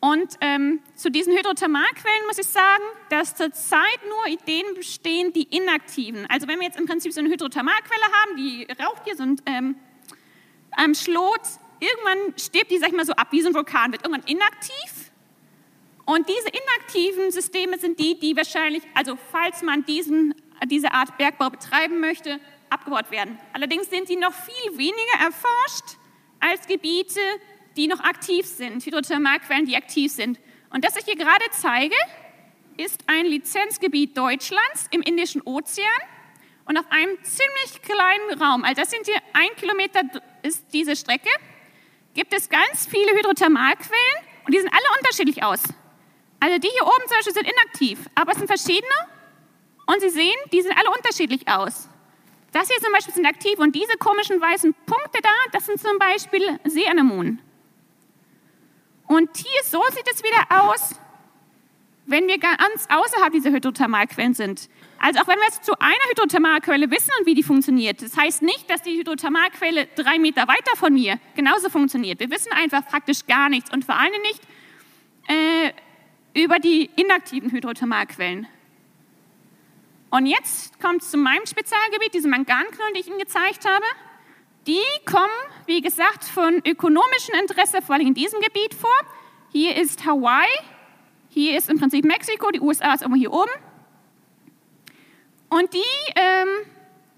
Und 0.00 0.36
ähm, 0.40 0.80
zu 0.94 1.10
diesen 1.10 1.36
Hydrothermalquellen 1.36 2.26
muss 2.26 2.38
ich 2.38 2.46
sagen, 2.46 2.84
dass 3.10 3.34
zurzeit 3.34 3.98
nur 4.08 4.32
Ideen 4.32 4.74
bestehen, 4.76 5.32
die 5.32 5.42
inaktiven. 5.42 6.26
Also 6.28 6.46
wenn 6.46 6.60
wir 6.60 6.66
jetzt 6.66 6.78
im 6.78 6.86
Prinzip 6.86 7.12
so 7.12 7.20
eine 7.20 7.28
Hydrothermalquelle 7.30 8.04
haben, 8.22 8.36
die 8.36 8.66
raucht 8.80 9.02
hier 9.04 9.16
so 9.16 9.24
ein 9.24 9.40
ähm, 9.46 9.76
am 10.76 10.94
Schlot, 10.94 11.40
irgendwann 11.80 12.38
stirbt 12.38 12.70
die, 12.70 12.78
sag 12.78 12.88
ich 12.88 12.96
mal, 12.96 13.04
so 13.04 13.12
ab 13.12 13.28
wie 13.30 13.40
so 13.40 13.48
ein 13.48 13.54
Vulkan, 13.54 13.92
wird 13.92 14.04
irgendwann 14.04 14.28
inaktiv 14.28 15.10
Und 16.04 16.28
diese 16.28 16.48
inaktiven 16.48 17.30
Systeme 17.32 17.78
sind 17.78 17.98
die, 17.98 18.18
die 18.18 18.36
wahrscheinlich, 18.36 18.82
also 18.94 19.18
falls 19.32 19.62
man 19.62 19.84
diesen, 19.84 20.34
diese 20.66 20.92
Art 20.92 21.16
Bergbau 21.18 21.50
betreiben 21.50 22.00
möchte, 22.00 22.40
abgebaut 22.70 23.10
werden. 23.10 23.38
Allerdings 23.52 23.90
sind 23.90 24.08
die 24.08 24.16
noch 24.16 24.32
viel 24.32 24.78
weniger 24.78 25.24
erforscht 25.24 25.98
als 26.40 26.66
Gebiete, 26.66 27.20
die 27.76 27.86
noch 27.86 28.00
aktiv 28.00 28.46
sind, 28.46 28.84
Hydrothermalquellen, 28.84 29.66
die 29.66 29.76
aktiv 29.76 30.12
sind. 30.12 30.38
Und 30.70 30.84
das 30.84 30.96
ich 30.96 31.04
hier 31.04 31.16
gerade 31.16 31.44
zeige, 31.52 31.96
ist 32.76 33.02
ein 33.06 33.26
Lizenzgebiet 33.26 34.16
Deutschlands 34.16 34.86
im 34.90 35.02
Indischen 35.02 35.42
Ozean 35.42 35.86
und 36.64 36.76
auf 36.76 36.84
einem 36.90 37.16
ziemlich 37.22 37.82
kleinen 37.82 38.42
Raum, 38.42 38.62
also 38.62 38.82
das 38.82 38.90
sind 38.90 39.06
hier 39.06 39.20
ein 39.32 39.48
Kilometer 39.56 40.02
ist 40.42 40.66
diese 40.72 40.94
Strecke, 40.94 41.30
gibt 42.14 42.32
es 42.34 42.48
ganz 42.48 42.86
viele 42.86 43.12
Hydrothermalquellen 43.16 44.26
und 44.44 44.54
die 44.54 44.60
sehen 44.60 44.70
alle 44.70 44.98
unterschiedlich 44.98 45.42
aus. 45.42 45.62
Also 46.40 46.58
die 46.58 46.68
hier 46.68 46.86
oben 46.86 47.02
zum 47.06 47.16
Beispiel 47.16 47.34
sind 47.34 47.46
inaktiv, 47.46 47.98
aber 48.14 48.32
es 48.32 48.38
sind 48.38 48.46
verschiedene 48.46 48.94
und 49.88 50.00
Sie 50.02 50.10
sehen, 50.10 50.36
die 50.52 50.60
sehen 50.60 50.74
alle 50.78 50.90
unterschiedlich 50.90 51.48
aus. 51.48 51.88
Das 52.52 52.68
hier 52.68 52.78
zum 52.80 52.92
Beispiel 52.92 53.14
sind 53.14 53.26
aktiv 53.26 53.58
und 53.58 53.74
diese 53.74 53.96
komischen 53.98 54.40
weißen 54.40 54.74
Punkte 54.84 55.20
da, 55.22 55.30
das 55.52 55.66
sind 55.66 55.80
zum 55.80 55.98
Beispiel 55.98 56.60
Seeanemonen. 56.64 57.40
Und 59.06 59.34
hier, 59.34 59.64
so 59.64 59.82
sieht 59.90 60.06
es 60.12 60.22
wieder 60.22 60.46
aus, 60.62 60.94
wenn 62.04 62.26
wir 62.26 62.38
ganz 62.38 62.86
außerhalb 62.90 63.32
dieser 63.32 63.50
Hydrothermalquellen 63.50 64.34
sind. 64.34 64.68
Also 64.98 65.20
auch 65.20 65.28
wenn 65.28 65.38
wir 65.38 65.44
jetzt 65.44 65.64
zu 65.64 65.72
einer 65.78 66.04
Hydrothermalquelle 66.10 66.90
wissen 66.90 67.10
und 67.18 67.26
wie 67.26 67.34
die 67.34 67.42
funktioniert. 67.42 68.02
Das 68.02 68.16
heißt 68.16 68.42
nicht, 68.42 68.68
dass 68.68 68.82
die 68.82 68.98
Hydrothermalquelle 68.98 69.88
drei 69.94 70.18
Meter 70.18 70.48
weiter 70.48 70.76
von 70.76 70.92
mir 70.92 71.18
genauso 71.34 71.70
funktioniert. 71.70 72.20
Wir 72.20 72.30
wissen 72.30 72.52
einfach 72.52 72.86
praktisch 72.86 73.26
gar 73.26 73.48
nichts 73.48 73.72
und 73.72 73.86
vor 73.86 73.96
allem 73.96 74.20
nicht 74.22 74.40
äh, 75.28 75.72
über 76.42 76.58
die 76.58 76.90
inaktiven 76.96 77.50
Hydrothermalquellen. 77.50 78.46
Und 80.10 80.26
jetzt 80.26 80.80
kommt 80.80 81.02
es 81.02 81.10
zu 81.10 81.18
meinem 81.18 81.44
Spezialgebiet, 81.44 82.14
diese 82.14 82.28
Manganknollen, 82.28 82.94
die 82.94 83.00
ich 83.00 83.08
Ihnen 83.08 83.18
gezeigt 83.18 83.68
habe. 83.68 83.84
Die 84.66 84.82
kommen, 85.04 85.28
wie 85.66 85.80
gesagt, 85.80 86.24
von 86.24 86.62
ökonomischem 86.64 87.34
Interesse, 87.40 87.82
vor 87.82 87.94
allem 87.94 88.08
in 88.08 88.14
diesem 88.14 88.40
Gebiet 88.40 88.74
vor. 88.74 88.90
Hier 89.52 89.76
ist 89.76 90.04
Hawaii, 90.04 90.48
hier 91.28 91.56
ist 91.56 91.68
im 91.70 91.78
Prinzip 91.78 92.04
Mexiko, 92.04 92.50
die 92.50 92.60
USA 92.60 92.94
ist 92.94 93.02
immer 93.02 93.16
hier 93.16 93.32
oben. 93.32 93.50
Und 95.50 95.72
die, 95.72 96.12
ähm, 96.16 96.48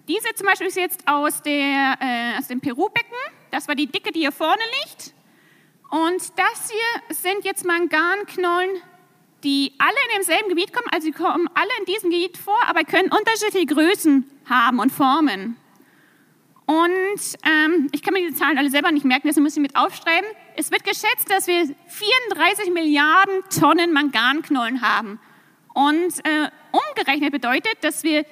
diese 0.07 0.34
zum 0.34 0.47
Beispiel 0.47 0.68
ist 0.68 0.76
jetzt 0.76 1.07
aus, 1.07 1.43
der, 1.43 1.97
äh, 2.01 2.38
aus 2.38 2.49
dem 2.49 2.61
Peru-Becken. 2.61 3.16
Das 3.51 3.66
war 3.66 3.74
die 3.74 3.86
dicke, 3.86 4.12
die 4.12 4.20
hier 4.20 4.32
vorne 4.32 4.62
liegt. 4.82 5.14
Und 5.91 6.38
das 6.38 6.70
hier 6.70 7.16
sind 7.16 7.45
jetzt 7.45 7.64
Manganknollen, 7.64 8.70
die 9.45 9.72
alle 9.78 9.97
in 10.09 10.16
demselben 10.16 10.49
Gebiet 10.49 10.72
kommen. 10.72 10.86
Also 10.93 11.07
sie 11.07 11.12
kommen 11.12 11.49
alle 11.55 11.70
in 11.78 11.84
diesem 11.86 12.11
Gebiet 12.11 12.36
vor, 12.36 12.59
aber 12.66 12.84
können 12.84 13.11
unterschiedliche 13.11 13.66
Größen 13.66 14.30
haben 14.49 14.78
und 14.78 14.91
Formen. 14.91 15.57
Und 16.66 17.20
ähm, 17.45 17.88
ich 17.91 18.03
kann 18.03 18.14
mir 18.14 18.28
die 18.28 18.34
Zahlen 18.34 18.57
alle 18.57 18.70
selber 18.70 18.93
nicht 18.93 19.05
merken, 19.05 19.26
deswegen 19.26 19.43
muss 19.43 19.57
ich 19.57 19.62
mit 19.62 19.74
aufschreiben. 19.74 20.28
Es 20.57 20.70
wird 20.70 20.84
geschätzt, 20.84 21.28
dass 21.28 21.49
wir 21.49 21.68
34 21.88 22.72
Milliarden 22.72 23.43
Tonnen 23.59 23.93
Manganknollen 23.93 24.80
haben. 24.80 25.18
Und 25.74 26.24
äh, 26.24 26.49
umgerechnet 26.70 27.32
bedeutet, 27.32 27.78
dass 27.82 28.05
wir 28.05 28.24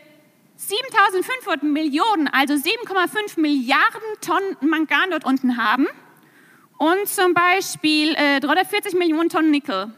7500 0.57 1.63
Millionen, 1.63 2.29
also 2.29 2.55
7,5 2.55 3.41
Milliarden 3.41 4.01
Tonnen 4.21 4.57
Mangan 4.61 5.11
dort 5.11 5.25
unten 5.25 5.57
haben. 5.57 5.87
Und 6.79 7.09
zum 7.09 7.35
Beispiel 7.35 8.15
äh, 8.15 8.39
340 8.41 8.95
Millionen 8.95 9.31
Tonnen 9.31 9.51
Nickel. 9.51 9.93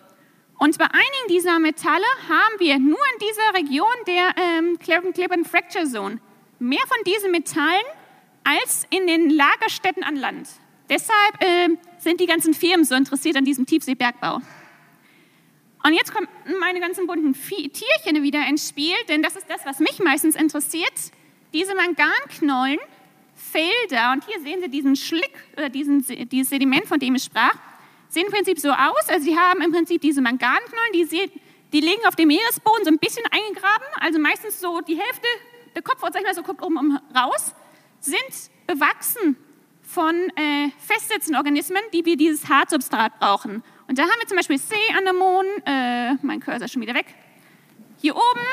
Und 0.61 0.77
bei 0.77 0.85
einigen 0.85 1.29
dieser 1.31 1.59
Metalle 1.59 2.05
haben 2.29 2.55
wir 2.59 2.79
nur 2.79 2.99
in 3.15 3.27
dieser 3.27 3.59
Region 3.59 3.87
der 4.07 4.35
ähm, 4.37 4.79
Cleveland 4.79 5.49
Fracture 5.49 5.87
Zone 5.87 6.21
mehr 6.59 6.83
von 6.87 6.99
diesen 7.07 7.31
Metallen 7.31 7.87
als 8.45 8.87
in 8.91 9.07
den 9.07 9.31
Lagerstätten 9.31 10.05
an 10.05 10.17
Land. 10.17 10.51
Deshalb 10.91 11.43
äh, 11.43 11.71
sind 11.97 12.21
die 12.21 12.27
ganzen 12.27 12.53
Firmen 12.53 12.85
so 12.85 12.95
interessiert 12.95 13.37
an 13.37 13.47
diesem 13.47 13.65
Tiefseebergbau. 13.65 14.43
Und 15.83 15.95
jetzt 15.95 16.13
kommen 16.13 16.29
meine 16.61 16.79
ganzen 16.81 17.07
bunten 17.07 17.33
Tierchen 17.33 18.23
wieder 18.23 18.47
ins 18.47 18.69
Spiel, 18.69 18.97
denn 19.09 19.23
das 19.23 19.37
ist 19.37 19.49
das, 19.49 19.65
was 19.65 19.79
mich 19.79 19.99
meistens 19.99 20.35
interessiert. 20.35 20.93
Diese 21.55 21.75
Manganknollen, 21.75 22.81
Felder, 23.35 24.13
und 24.13 24.27
hier 24.27 24.39
sehen 24.43 24.61
Sie 24.61 24.69
diesen 24.69 24.95
Schlick, 24.95 25.33
oder 25.57 25.71
diesen, 25.71 26.05
dieses 26.29 26.51
Sediment, 26.51 26.85
von 26.85 26.99
dem 26.99 27.15
ich 27.15 27.25
sprach, 27.25 27.55
sehen 28.11 28.27
im 28.27 28.33
Prinzip 28.33 28.59
so 28.59 28.71
aus. 28.71 29.09
Also 29.09 29.25
Sie 29.25 29.39
haben 29.39 29.63
im 29.63 29.73
Prinzip 29.73 30.03
diese 30.03 30.21
Manganknollen, 30.21 30.93
die, 30.93 31.31
die 31.73 31.81
liegen 31.81 32.05
auf 32.07 32.17
dem 32.17 32.29
Meeresboden 32.29 32.85
so 32.85 32.91
ein 32.91 32.99
bisschen 32.99 33.25
eingegraben, 33.31 33.87
also 34.01 34.19
meistens 34.19 34.61
so 34.61 34.83
die 34.83 34.99
Hälfte, 34.99 35.27
der 35.75 35.83
Kopf, 35.83 36.01
sag 36.01 36.17
ich 36.17 36.25
mal, 36.25 36.35
so 36.35 36.43
guckt 36.43 36.63
oben 36.63 36.99
raus 37.17 37.55
sind 38.01 38.51
bewachsen 38.67 39.37
von 39.83 40.15
äh, 40.37 40.71
festsitzenden 40.79 41.37
Organismen, 41.37 41.83
die 41.93 42.05
wir 42.05 42.17
dieses 42.17 42.49
Hartsubstrat 42.49 43.19
brauchen. 43.19 43.63
Und 43.89 43.99
da 43.99 44.03
haben 44.03 44.21
wir 44.21 44.27
zum 44.27 44.37
Beispiel 44.37 44.59
Seeanemonen, 44.59 45.67
äh, 45.67 46.15
mein 46.23 46.41
Cursor 46.41 46.65
ist 46.65 46.73
schon 46.73 46.83
wieder 46.83 46.95
weg, 46.95 47.07
hier 48.01 48.15
oben. 48.15 48.47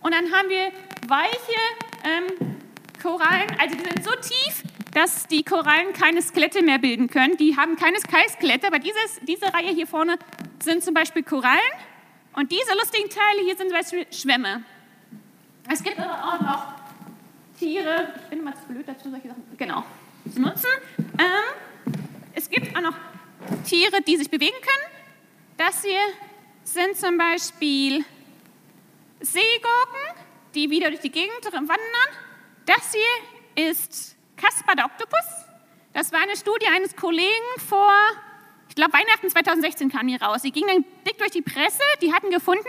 Und 0.00 0.12
dann 0.14 0.32
haben 0.32 0.48
wir 0.48 0.72
weiche 1.06 1.58
ähm, 2.04 2.56
Korallen, 3.00 3.48
also 3.60 3.76
die 3.76 3.82
sind 3.82 4.04
so 4.04 4.10
tief, 4.12 4.64
dass 4.92 5.26
die 5.26 5.42
Korallen 5.42 5.92
keine 5.92 6.20
Skelette 6.22 6.62
mehr 6.62 6.78
bilden 6.78 7.08
können. 7.08 7.36
Die 7.36 7.56
haben 7.56 7.76
keine 7.76 7.98
Skelette, 7.98 8.66
aber 8.66 8.78
dieses, 8.78 9.20
diese 9.22 9.52
Reihe 9.52 9.72
hier 9.72 9.86
vorne 9.86 10.18
sind 10.62 10.84
zum 10.84 10.94
Beispiel 10.94 11.22
Korallen. 11.22 11.60
Und 12.34 12.52
diese 12.52 12.72
lustigen 12.74 13.08
Teile 13.08 13.42
hier 13.44 13.56
sind 13.56 13.68
zum 13.70 13.78
Beispiel 13.78 14.06
Schwämme. 14.10 14.64
Es 15.70 15.82
gibt 15.82 15.98
aber 15.98 16.12
auch 16.12 16.40
noch 16.40 16.74
Tiere, 17.58 18.12
ich 18.16 18.28
bin 18.28 18.40
immer 18.40 18.54
zu 18.54 18.66
blöd 18.68 18.86
dazu, 18.86 19.10
solche 19.10 19.28
Sachen, 19.28 19.42
genau, 19.56 19.84
zu 20.32 20.40
nutzen. 20.40 20.68
Ähm, 20.98 21.96
es 22.34 22.48
gibt 22.48 22.76
auch 22.76 22.80
noch 22.80 22.94
Tiere, 23.64 24.02
die 24.02 24.16
sich 24.16 24.30
bewegen 24.30 24.56
können. 24.60 24.92
Das 25.56 25.82
hier 25.84 26.00
sind 26.64 26.96
zum 26.96 27.16
Beispiel 27.18 28.04
Seegurken, 29.20 30.24
die 30.54 30.70
wieder 30.70 30.88
durch 30.88 31.00
die 31.00 31.12
Gegend 31.12 31.44
wandern. 31.52 31.78
Das 32.66 32.92
hier 32.92 33.68
ist 33.68 34.16
Kaspar 34.42 34.74
der 34.74 34.86
Oktopus. 34.86 35.24
Das 35.92 36.10
war 36.12 36.20
eine 36.20 36.36
Studie 36.36 36.66
eines 36.66 36.96
Kollegen 36.96 37.28
vor, 37.68 37.92
ich 38.68 38.74
glaube, 38.74 38.92
Weihnachten 38.94 39.28
2016 39.28 39.90
kam 39.90 40.08
hier 40.08 40.20
raus. 40.20 40.42
Sie 40.42 40.50
ging 40.50 40.66
dann 40.66 40.84
dick 41.06 41.18
durch 41.18 41.30
die 41.30 41.42
Presse. 41.42 41.82
Die 42.00 42.12
hatten 42.12 42.30
gefunden, 42.30 42.68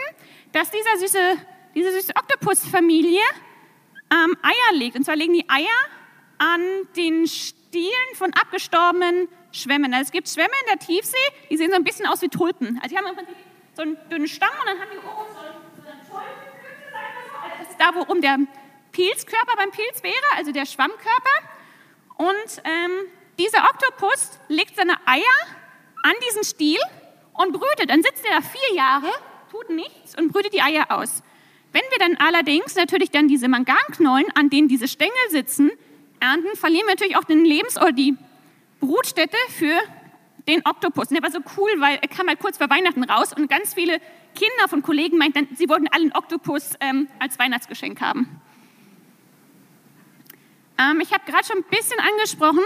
dass 0.51 0.69
dieser 0.69 0.97
süße, 0.97 1.37
diese 1.73 1.93
süße 1.93 2.13
Oktopusfamilie 2.15 3.21
ähm, 4.11 4.37
Eier 4.43 4.77
legt. 4.77 4.97
Und 4.97 5.05
zwar 5.05 5.15
legen 5.15 5.33
die 5.33 5.49
Eier 5.49 5.67
an 6.37 6.61
den 6.95 7.25
Stielen 7.25 8.15
von 8.15 8.33
abgestorbenen 8.33 9.29
Schwämmen. 9.51 9.93
Also 9.93 10.07
es 10.07 10.11
gibt 10.11 10.27
Schwämme 10.29 10.53
in 10.65 10.77
der 10.77 10.79
Tiefsee, 10.85 11.15
die 11.49 11.57
sehen 11.57 11.69
so 11.69 11.75
ein 11.75 11.83
bisschen 11.83 12.05
aus 12.05 12.21
wie 12.21 12.29
Tulpen. 12.29 12.79
Also 12.83 12.89
die 12.89 12.97
haben 12.97 13.07
im 13.07 13.15
Prinzip 13.15 13.35
so 13.75 13.81
einen 13.81 13.97
dünnen 14.09 14.27
Stamm 14.27 14.51
und 14.59 14.67
dann 14.67 14.79
haben 14.79 14.89
die 14.91 14.97
oben 14.97 15.31
so 15.33 15.39
einen 15.39 16.05
Tulpenkügel, 16.05 16.93
also 16.93 17.59
das 17.59 17.69
ist 17.69 17.79
da, 17.79 17.95
wo 17.95 18.01
oben 18.01 18.21
der 18.21 18.37
Pilzkörper 18.91 19.55
beim 19.55 19.71
Pilz 19.71 20.03
wäre, 20.03 20.13
also 20.35 20.51
der 20.51 20.65
Schwammkörper. 20.65 21.53
Und 22.17 22.61
ähm, 22.63 22.91
dieser 23.39 23.63
Oktopus 23.63 24.39
legt 24.47 24.75
seine 24.75 24.95
Eier 25.05 25.23
an 26.03 26.13
diesen 26.27 26.43
Stiel 26.43 26.79
und 27.33 27.53
brütet. 27.53 27.89
Dann 27.89 28.03
sitzt 28.03 28.25
er 28.25 28.37
da 28.37 28.41
vier 28.41 28.75
Jahre, 28.75 29.11
tut 29.51 29.69
nichts 29.69 30.17
und 30.17 30.31
brütet 30.31 30.53
die 30.53 30.61
Eier 30.61 30.85
aus. 30.89 31.23
Wenn 31.71 31.81
wir 31.89 31.97
dann 31.97 32.17
allerdings 32.17 32.75
natürlich 32.75 33.09
dann 33.09 33.27
diese 33.27 33.47
Manganknollen, 33.47 34.27
an 34.35 34.49
denen 34.49 34.67
diese 34.67 34.87
Stängel 34.87 35.13
sitzen, 35.29 35.71
ernten, 36.19 36.55
verlieren 36.55 36.85
wir 36.85 36.93
natürlich 36.93 37.17
auch 37.17 37.23
den 37.23 37.43
Lebens- 37.43 37.77
oder 37.77 37.91
die 37.91 38.15
Brutstätte 38.79 39.37
für 39.49 39.79
den 40.47 40.65
Oktopus. 40.65 41.07
Und 41.07 41.15
der 41.15 41.23
war 41.23 41.31
so 41.31 41.39
cool, 41.57 41.71
weil 41.79 41.97
er 42.01 42.07
kam 42.07 42.27
halt 42.27 42.39
kurz 42.39 42.57
vor 42.57 42.69
Weihnachten 42.69 43.03
raus 43.03 43.33
und 43.33 43.49
ganz 43.49 43.73
viele 43.73 43.99
Kinder 44.35 44.67
von 44.67 44.81
Kollegen 44.81 45.17
meinten, 45.17 45.55
sie 45.55 45.69
wollten 45.69 45.87
alle 45.87 46.03
einen 46.03 46.13
Oktopus 46.13 46.73
ähm, 46.79 47.07
als 47.19 47.39
Weihnachtsgeschenk 47.39 48.01
haben. 48.01 48.41
Ähm, 50.77 51.01
ich 51.01 51.13
habe 51.13 51.23
gerade 51.25 51.45
schon 51.45 51.57
ein 51.57 51.63
bisschen 51.63 51.99
angesprochen, 51.99 52.63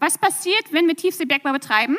was 0.00 0.18
passiert, 0.18 0.72
wenn 0.72 0.86
wir 0.86 0.96
Tiefseebergbau 0.96 1.52
betreiben. 1.52 1.98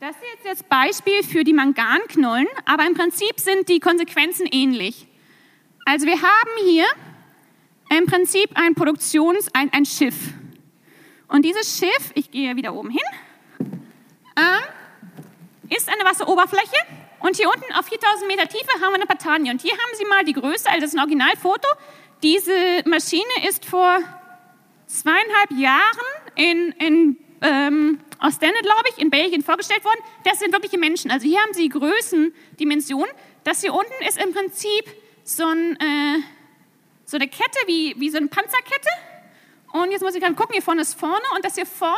Das 0.00 0.10
ist 0.16 0.22
jetzt 0.44 0.60
das 0.60 0.62
Beispiel 0.62 1.22
für 1.22 1.44
die 1.44 1.52
Manganknollen, 1.52 2.48
aber 2.64 2.86
im 2.86 2.94
Prinzip 2.94 3.40
sind 3.40 3.68
die 3.68 3.80
Konsequenzen 3.80 4.46
ähnlich. 4.46 5.06
Also 5.84 6.06
wir 6.06 6.20
haben 6.20 6.50
hier 6.64 6.86
im 7.90 8.06
Prinzip 8.06 8.50
ein 8.54 8.74
Produktions-, 8.74 9.48
ein, 9.54 9.72
ein 9.72 9.84
Schiff. 9.84 10.16
Und 11.28 11.44
dieses 11.44 11.78
Schiff, 11.78 12.12
ich 12.14 12.30
gehe 12.30 12.56
wieder 12.56 12.74
oben 12.74 12.90
hin, 12.90 13.00
äh, 14.36 15.74
ist 15.74 15.88
eine 15.88 16.04
Wasseroberfläche 16.04 16.76
und 17.20 17.36
hier 17.36 17.48
unten 17.48 17.72
auf 17.74 17.86
4000 17.86 18.26
Meter 18.28 18.46
Tiefe 18.48 18.70
haben 18.74 18.92
wir 18.92 18.96
eine 18.96 19.06
Patanie. 19.06 19.50
Und 19.50 19.60
hier 19.60 19.72
haben 19.72 19.94
Sie 19.94 20.04
mal 20.04 20.24
die 20.24 20.32
Größe, 20.32 20.68
also 20.68 20.80
das 20.80 20.90
ist 20.90 20.94
ein 20.94 21.00
Originalfoto. 21.00 21.68
Diese 22.22 22.82
Maschine 22.86 23.48
ist 23.48 23.64
vor 23.64 23.98
zweieinhalb 24.86 25.50
Jahren 25.52 26.06
in, 26.36 26.72
in 26.78 27.16
ähm, 27.42 28.00
Ostende, 28.22 28.58
glaube 28.62 28.84
ich, 28.90 28.98
in 29.02 29.10
Belgien 29.10 29.42
vorgestellt 29.42 29.84
worden. 29.84 30.00
Das 30.24 30.38
sind 30.38 30.52
wirkliche 30.52 30.78
Menschen. 30.78 31.10
Also 31.10 31.26
hier 31.26 31.40
haben 31.40 31.52
Sie 31.52 31.68
Größendimensionen. 31.68 33.10
Das 33.44 33.60
hier 33.60 33.74
unten 33.74 33.92
ist 34.08 34.18
im 34.18 34.32
Prinzip 34.32 34.84
so, 35.24 35.44
ein, 35.44 35.76
äh, 35.80 36.22
so 37.04 37.16
eine 37.16 37.28
Kette, 37.28 37.58
wie, 37.66 37.94
wie 37.98 38.10
so 38.10 38.16
eine 38.16 38.28
Panzerkette. 38.28 38.88
Und 39.72 39.90
jetzt 39.90 40.02
muss 40.02 40.14
ich 40.14 40.22
gerade 40.22 40.34
gucken, 40.34 40.54
hier 40.54 40.62
vorne 40.62 40.82
ist 40.82 40.98
vorne. 40.98 41.24
Und 41.34 41.44
das 41.44 41.56
hier 41.56 41.66
vorne 41.66 41.96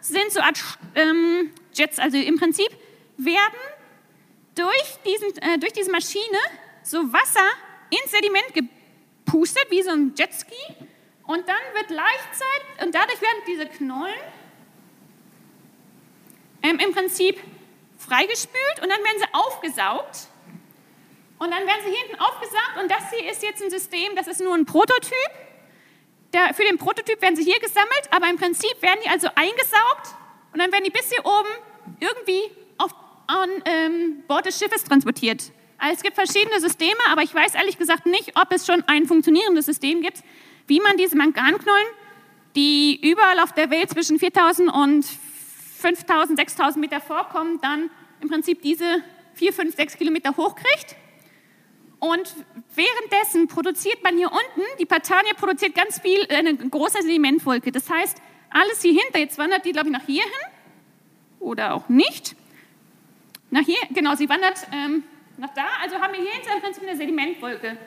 sind 0.00 0.30
so 0.32 0.40
Art 0.40 0.60
ähm, 0.94 1.52
Jets. 1.72 1.98
Also 1.98 2.18
im 2.18 2.38
Prinzip 2.38 2.68
werden 3.16 3.58
durch, 4.54 4.98
diesen, 5.06 5.36
äh, 5.42 5.58
durch 5.58 5.72
diese 5.72 5.90
Maschine 5.90 6.38
so 6.82 7.12
Wasser 7.12 7.48
ins 7.90 8.10
Sediment 8.10 8.70
gepustet, 9.24 9.66
wie 9.70 9.82
so 9.82 9.90
ein 9.90 10.14
Jetski. 10.16 10.54
Und 11.26 11.48
dann 11.48 11.56
wird 11.72 11.88
gleichzeitig, 11.88 12.82
und 12.82 12.94
dadurch 12.94 13.20
werden 13.20 13.42
diese 13.46 13.66
Knollen 13.66 14.14
ähm, 16.62 16.78
im 16.78 16.92
Prinzip 16.92 17.40
freigespült 17.98 18.82
und 18.82 18.90
dann 18.90 19.02
werden 19.02 19.18
sie 19.18 19.32
aufgesaugt. 19.32 20.28
Und 21.38 21.50
dann 21.50 21.66
werden 21.66 21.80
sie 21.84 21.94
hinten 21.94 22.20
aufgesaugt 22.20 22.78
und 22.80 22.90
das 22.90 23.10
hier 23.10 23.30
ist 23.30 23.42
jetzt 23.42 23.62
ein 23.62 23.70
System, 23.70 24.14
das 24.16 24.28
ist 24.28 24.40
nur 24.40 24.54
ein 24.54 24.66
Prototyp. 24.66 25.30
Der, 26.32 26.54
für 26.54 26.64
den 26.64 26.78
Prototyp 26.78 27.20
werden 27.22 27.36
sie 27.36 27.44
hier 27.44 27.58
gesammelt, 27.60 28.08
aber 28.10 28.28
im 28.28 28.36
Prinzip 28.36 28.80
werden 28.80 29.00
die 29.04 29.08
also 29.08 29.28
eingesaugt 29.34 30.14
und 30.52 30.58
dann 30.60 30.72
werden 30.72 30.84
die 30.84 30.90
bis 30.90 31.10
hier 31.10 31.24
oben 31.24 31.48
irgendwie 32.00 32.50
auf, 32.78 32.92
an 33.26 33.50
ähm, 33.64 34.24
Bord 34.26 34.46
des 34.46 34.58
Schiffes 34.58 34.84
transportiert. 34.84 35.52
Also 35.78 35.96
es 35.96 36.02
gibt 36.02 36.14
verschiedene 36.14 36.60
Systeme, 36.60 37.00
aber 37.10 37.22
ich 37.22 37.34
weiß 37.34 37.54
ehrlich 37.54 37.78
gesagt 37.78 38.06
nicht, 38.06 38.32
ob 38.36 38.52
es 38.52 38.66
schon 38.66 38.82
ein 38.86 39.06
funktionierendes 39.06 39.66
System 39.66 40.02
gibt, 40.02 40.22
wie 40.66 40.80
man 40.80 40.96
diese 40.96 41.16
Manganknollen, 41.16 41.86
die 42.56 42.98
überall 43.02 43.40
auf 43.40 43.52
der 43.52 43.70
Welt 43.70 43.90
zwischen 43.90 44.18
4000 44.18 44.72
und 44.72 45.04
5000, 45.78 46.38
6000 46.38 46.80
Meter 46.80 47.00
vorkommen, 47.00 47.58
dann 47.60 47.90
im 48.20 48.28
Prinzip 48.28 48.62
diese 48.62 49.02
4, 49.34 49.52
5, 49.52 49.76
6 49.76 49.96
Kilometer 49.98 50.36
hochkriegt. 50.36 50.96
Und 51.98 52.34
währenddessen 52.74 53.48
produziert 53.48 54.02
man 54.02 54.16
hier 54.16 54.30
unten, 54.30 54.62
die 54.78 54.86
Patania 54.86 55.32
produziert 55.34 55.74
ganz 55.74 56.00
viel, 56.00 56.26
eine 56.28 56.54
große 56.54 57.02
Sedimentwolke. 57.02 57.72
Das 57.72 57.88
heißt, 57.88 58.18
alles 58.50 58.82
hier 58.82 58.92
hinter, 58.92 59.18
jetzt 59.18 59.38
wandert 59.38 59.64
die, 59.64 59.72
glaube 59.72 59.88
ich, 59.88 59.92
nach 59.92 60.04
hier 60.06 60.22
hin 60.22 60.52
oder 61.40 61.74
auch 61.74 61.88
nicht. 61.88 62.36
Nach 63.50 63.62
hier, 63.62 63.78
genau, 63.90 64.14
sie 64.16 64.28
wandert 64.28 64.66
ähm, 64.72 65.02
nach 65.38 65.52
da. 65.54 65.64
Also 65.82 65.96
haben 65.96 66.12
wir 66.12 66.20
hier 66.20 66.32
hinter 66.32 66.54
im 66.54 66.60
Prinzip 66.62 66.82
eine 66.82 66.96
Sedimentwolke. 66.96 67.78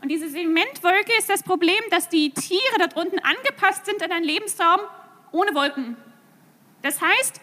Und 0.00 0.08
diese 0.10 0.28
Sedimentwolke 0.28 1.12
ist 1.18 1.28
das 1.28 1.42
Problem, 1.42 1.82
dass 1.90 2.08
die 2.08 2.30
Tiere 2.30 2.78
dort 2.78 2.96
unten 2.96 3.18
angepasst 3.18 3.86
sind 3.86 4.02
an 4.02 4.12
einen 4.12 4.24
Lebensraum 4.24 4.80
ohne 5.32 5.54
Wolken. 5.54 5.96
Das 6.82 7.00
heißt, 7.00 7.40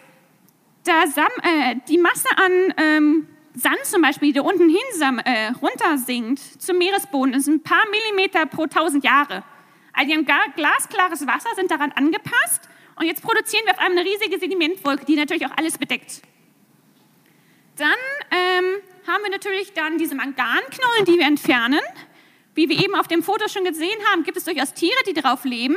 äh, 0.86 1.76
die 1.88 1.98
Masse 1.98 2.28
an 2.36 2.74
ähm, 2.78 3.28
Sand 3.54 3.84
zum 3.84 4.02
Beispiel, 4.02 4.28
die 4.28 4.34
da 4.34 4.42
unten 4.42 4.68
hin 4.68 5.18
äh, 5.24 5.48
runtersinkt 5.48 6.38
zum 6.38 6.78
Meeresboden, 6.78 7.34
ist 7.34 7.46
ein 7.46 7.62
paar 7.62 7.84
Millimeter 7.90 8.46
pro 8.46 8.66
tausend 8.66 9.04
Jahre. 9.04 9.42
Also 9.92 10.10
die 10.10 10.16
haben 10.16 10.52
glasklares 10.54 11.26
Wasser, 11.26 11.48
sind 11.54 11.70
daran 11.70 11.92
angepasst 11.92 12.68
und 12.96 13.06
jetzt 13.06 13.22
produzieren 13.22 13.64
wir 13.64 13.72
auf 13.72 13.78
einmal 13.78 14.00
eine 14.00 14.10
riesige 14.10 14.38
Sedimentwolke, 14.38 15.04
die 15.06 15.16
natürlich 15.16 15.46
auch 15.46 15.56
alles 15.56 15.78
bedeckt. 15.78 16.22
Dann 17.76 17.88
ähm, 18.30 18.64
haben 19.06 19.22
wir 19.22 19.30
natürlich 19.30 19.72
dann 19.72 19.98
diese 19.98 20.14
Manganknollen, 20.14 21.04
die 21.06 21.18
wir 21.18 21.26
entfernen. 21.26 21.80
Wie 22.56 22.70
wir 22.70 22.82
eben 22.82 22.94
auf 22.94 23.06
dem 23.06 23.22
Foto 23.22 23.48
schon 23.48 23.64
gesehen 23.64 23.98
haben, 24.10 24.24
gibt 24.24 24.38
es 24.38 24.44
durchaus 24.44 24.72
Tiere, 24.72 24.96
die 25.06 25.12
darauf 25.12 25.44
leben. 25.44 25.76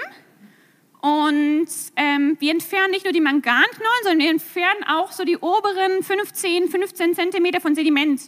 Und 1.01 1.67
ähm, 1.97 2.37
wir 2.39 2.51
entfernen 2.51 2.91
nicht 2.91 3.03
nur 3.03 3.11
die 3.11 3.19
Manganknollen, 3.19 4.03
sondern 4.03 4.19
wir 4.19 4.29
entfernen 4.29 4.85
auch 4.87 5.11
so 5.11 5.25
die 5.25 5.37
oberen 5.37 6.01
15, 6.01 6.69
15 6.69 7.15
Zentimeter 7.15 7.59
von 7.59 7.75
Sediment. 7.75 8.21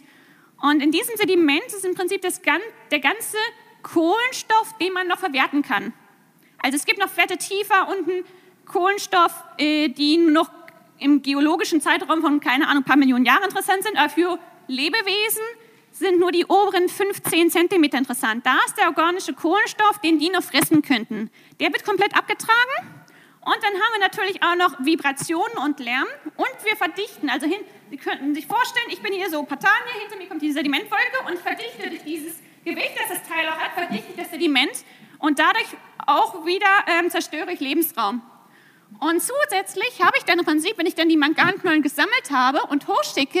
Und 0.60 0.82
in 0.82 0.90
diesem 0.90 1.16
Sediment 1.16 1.64
ist 1.66 1.84
im 1.86 1.94
Prinzip 1.94 2.20
das, 2.20 2.42
der 2.90 3.00
ganze 3.00 3.38
Kohlenstoff, 3.82 4.76
den 4.78 4.92
man 4.92 5.08
noch 5.08 5.18
verwerten 5.18 5.62
kann. 5.62 5.94
Also 6.58 6.76
es 6.76 6.84
gibt 6.84 7.00
noch 7.00 7.16
Werte 7.16 7.38
tiefer 7.38 7.88
unten 7.88 8.24
Kohlenstoff, 8.66 9.32
äh, 9.56 9.88
die 9.88 10.18
noch 10.18 10.50
im 10.98 11.22
geologischen 11.22 11.80
Zeitraum 11.80 12.20
von, 12.20 12.40
keine 12.40 12.68
Ahnung, 12.68 12.82
ein 12.82 12.86
paar 12.86 12.96
Millionen 12.96 13.24
Jahren 13.24 13.44
interessant 13.44 13.82
sind, 13.82 13.96
aber 13.96 14.10
für 14.10 14.38
Lebewesen 14.68 15.42
sind 15.92 16.18
nur 16.18 16.32
die 16.32 16.44
oberen 16.46 16.88
15 16.88 17.50
Zentimeter 17.50 17.98
interessant. 17.98 18.44
Da 18.46 18.58
ist 18.66 18.76
der 18.78 18.88
organische 18.88 19.34
Kohlenstoff, 19.34 19.98
den 20.00 20.18
die 20.18 20.30
noch 20.30 20.42
fressen 20.42 20.82
könnten. 20.82 21.30
Der 21.60 21.72
wird 21.72 21.84
komplett 21.84 22.16
abgetragen. 22.16 23.02
Und 23.44 23.56
dann 23.60 23.72
haben 23.72 23.92
wir 23.94 24.00
natürlich 24.00 24.42
auch 24.42 24.54
noch 24.54 24.84
Vibrationen 24.84 25.58
und 25.64 25.80
Lärm. 25.80 26.06
Und 26.36 26.64
wir 26.64 26.76
verdichten. 26.76 27.28
Also 27.28 27.46
hin, 27.46 27.60
Sie 27.92 27.98
könnten 27.98 28.34
sich 28.34 28.46
vorstellen, 28.46 28.86
ich 28.88 29.02
bin 29.02 29.12
hier 29.12 29.28
so 29.28 29.42
Patania, 29.42 29.92
hinter 30.00 30.16
mir 30.16 30.26
kommt 30.26 30.40
die 30.40 30.50
Sedimentwolke 30.50 31.26
und 31.26 31.38
verdichte 31.38 31.90
durch 31.90 32.02
dieses 32.04 32.36
Gewicht, 32.64 32.92
das 32.98 33.18
das 33.18 33.28
Teil 33.28 33.46
auch 33.48 33.58
hat, 33.58 33.72
verdichte 33.74 34.06
ich 34.12 34.16
das 34.16 34.30
Sediment. 34.30 34.72
Und 35.18 35.38
dadurch 35.38 35.66
auch 36.06 36.46
wieder 36.46 36.66
ähm, 36.86 37.10
zerstöre 37.10 37.52
ich 37.52 37.60
Lebensraum. 37.60 38.22
Und 38.98 39.20
zusätzlich 39.20 40.00
habe 40.02 40.16
ich 40.16 40.24
dann 40.24 40.38
im 40.38 40.44
Prinzip, 40.46 40.78
wenn 40.78 40.86
ich 40.86 40.94
dann 40.94 41.10
die 41.10 41.18
Manganknollen 41.18 41.82
gesammelt 41.82 42.30
habe 42.30 42.62
und 42.70 42.88
hochschicke, 42.88 43.40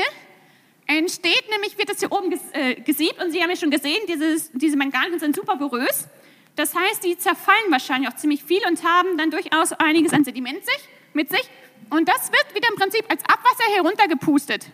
entsteht 0.98 1.48
nämlich, 1.50 1.78
wird 1.78 1.88
das 1.88 2.00
hier 2.00 2.12
oben 2.12 2.38
äh, 2.52 2.74
gesiebt 2.76 3.22
und 3.22 3.30
Sie 3.30 3.42
haben 3.42 3.50
ja 3.50 3.56
schon 3.56 3.70
gesehen, 3.70 4.00
dieses, 4.08 4.50
diese 4.52 4.76
Manganknollen 4.76 5.20
sind 5.20 5.36
super 5.36 5.56
porös. 5.56 6.08
Das 6.56 6.74
heißt, 6.74 7.04
die 7.04 7.16
zerfallen 7.16 7.70
wahrscheinlich 7.70 8.10
auch 8.10 8.16
ziemlich 8.16 8.42
viel 8.42 8.60
und 8.66 8.84
haben 8.84 9.16
dann 9.16 9.30
durchaus 9.30 9.72
einiges 9.72 10.12
an 10.12 10.24
Sediment 10.24 10.64
sich, 10.64 10.88
mit 11.14 11.30
sich. 11.30 11.48
Und 11.90 12.08
das 12.08 12.30
wird 12.30 12.54
wieder 12.54 12.68
im 12.68 12.76
Prinzip 12.76 13.04
als 13.08 13.22
Abwasser 13.24 13.64
heruntergepustet. 13.74 14.66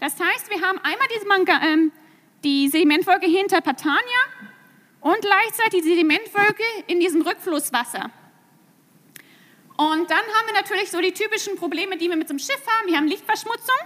Das 0.00 0.14
heißt, 0.18 0.50
wir 0.50 0.60
haben 0.60 0.78
einmal 0.78 1.08
diese 1.14 1.26
Manga, 1.26 1.60
ähm, 1.62 1.92
die 2.44 2.68
Sedimentwolke 2.68 3.26
hinter 3.26 3.60
Patania 3.60 3.98
und 5.00 5.20
gleichzeitig 5.20 5.82
die 5.82 5.90
Sedimentwolke 5.90 6.64
in 6.86 7.00
diesem 7.00 7.22
Rückflusswasser. 7.22 8.10
Und 9.76 10.10
dann 10.10 10.18
haben 10.18 10.46
wir 10.46 10.54
natürlich 10.54 10.90
so 10.90 11.00
die 11.00 11.12
typischen 11.12 11.56
Probleme, 11.56 11.98
die 11.98 12.08
wir 12.08 12.16
mit 12.16 12.30
einem 12.30 12.38
Schiff 12.38 12.62
haben. 12.66 12.88
Wir 12.88 12.96
haben 12.96 13.06
Lichtverschmutzung. 13.06 13.76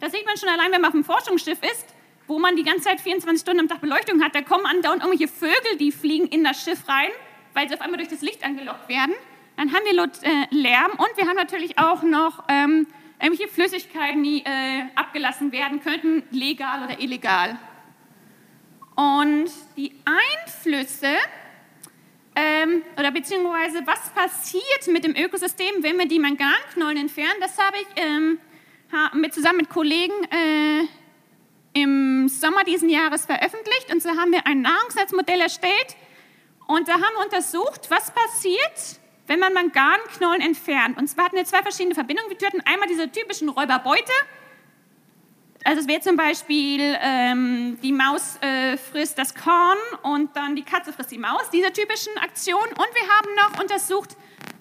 Das 0.00 0.12
sieht 0.12 0.26
man 0.26 0.36
schon 0.36 0.48
allein, 0.48 0.72
wenn 0.72 0.80
man 0.80 0.88
auf 0.88 0.94
einem 0.94 1.04
Forschungsschiff 1.04 1.62
ist, 1.62 1.86
wo 2.26 2.38
man 2.38 2.56
die 2.56 2.64
ganze 2.64 2.82
Zeit 2.82 3.00
24 3.00 3.40
Stunden 3.40 3.60
am 3.60 3.68
Tag 3.68 3.80
Beleuchtung 3.80 4.22
hat. 4.22 4.34
Da 4.34 4.42
kommen 4.42 4.66
andauernd 4.66 5.02
irgendwelche 5.02 5.32
Vögel, 5.32 5.76
die 5.78 5.92
fliegen 5.92 6.26
in 6.26 6.44
das 6.44 6.62
Schiff 6.62 6.88
rein, 6.88 7.10
weil 7.54 7.68
sie 7.68 7.74
auf 7.74 7.80
einmal 7.80 7.98
durch 7.98 8.08
das 8.08 8.20
Licht 8.20 8.44
angelockt 8.44 8.88
werden. 8.88 9.14
Dann 9.56 9.72
haben 9.72 9.84
wir 9.84 10.02
äh, 10.02 10.46
Lärm 10.50 10.92
und 10.92 11.16
wir 11.16 11.26
haben 11.26 11.36
natürlich 11.36 11.78
auch 11.78 12.02
noch 12.02 12.44
ähm, 12.48 12.86
irgendwelche 13.20 13.50
Flüssigkeiten, 13.50 14.22
die 14.22 14.44
äh, 14.44 14.82
abgelassen 14.94 15.52
werden 15.52 15.80
könnten, 15.80 16.24
legal 16.30 16.84
oder 16.84 17.00
illegal. 17.00 17.58
Und 18.96 19.50
die 19.76 19.94
Einflüsse 20.04 21.14
ähm, 22.34 22.82
oder 22.98 23.10
beziehungsweise 23.12 23.86
was 23.86 24.10
passiert 24.10 24.88
mit 24.88 25.04
dem 25.04 25.16
Ökosystem, 25.16 25.82
wenn 25.82 25.98
wir 25.98 26.06
die 26.06 26.18
Manganknollen 26.18 26.98
entfernen, 26.98 27.36
das 27.40 27.58
habe 27.58 27.76
ich 27.78 28.02
ähm, 28.02 28.38
mit, 29.14 29.34
zusammen 29.34 29.58
mit 29.58 29.68
Kollegen 29.68 30.14
äh, 30.30 30.86
im 31.72 32.28
Sommer 32.28 32.64
diesen 32.64 32.88
Jahres 32.88 33.26
veröffentlicht. 33.26 33.92
Und 33.92 34.02
so 34.02 34.10
haben 34.10 34.32
wir 34.32 34.46
ein 34.46 34.62
Nahrungsnetzmodell 34.62 35.40
erstellt. 35.40 35.96
Und 36.66 36.88
da 36.88 36.94
haben 36.94 37.14
wir 37.16 37.24
untersucht, 37.24 37.90
was 37.90 38.10
passiert, 38.12 39.00
wenn 39.26 39.38
man 39.38 39.52
Manganknollen 39.52 40.40
entfernt. 40.40 40.98
Und 40.98 41.08
zwar 41.08 41.26
hatten 41.26 41.36
wir 41.36 41.44
zwei 41.44 41.62
verschiedene 41.62 41.94
Verbindungen. 41.94 42.30
Wir 42.30 42.38
töten 42.38 42.60
einmal 42.64 42.88
diese 42.88 43.10
typischen 43.10 43.48
Räuberbeute. 43.48 44.12
Also 45.64 45.80
es 45.80 45.88
wäre 45.88 46.00
zum 46.00 46.16
Beispiel, 46.16 46.96
ähm, 47.00 47.78
die 47.82 47.92
Maus 47.92 48.36
äh, 48.40 48.76
frisst 48.76 49.18
das 49.18 49.34
Korn 49.34 49.78
und 50.02 50.36
dann 50.36 50.54
die 50.54 50.62
Katze 50.62 50.92
frisst 50.92 51.10
die 51.10 51.18
Maus, 51.18 51.50
diese 51.52 51.72
typischen 51.72 52.16
Aktionen. 52.18 52.70
Und 52.70 52.88
wir 52.94 53.08
haben 53.08 53.34
noch 53.34 53.60
untersucht, 53.60 54.16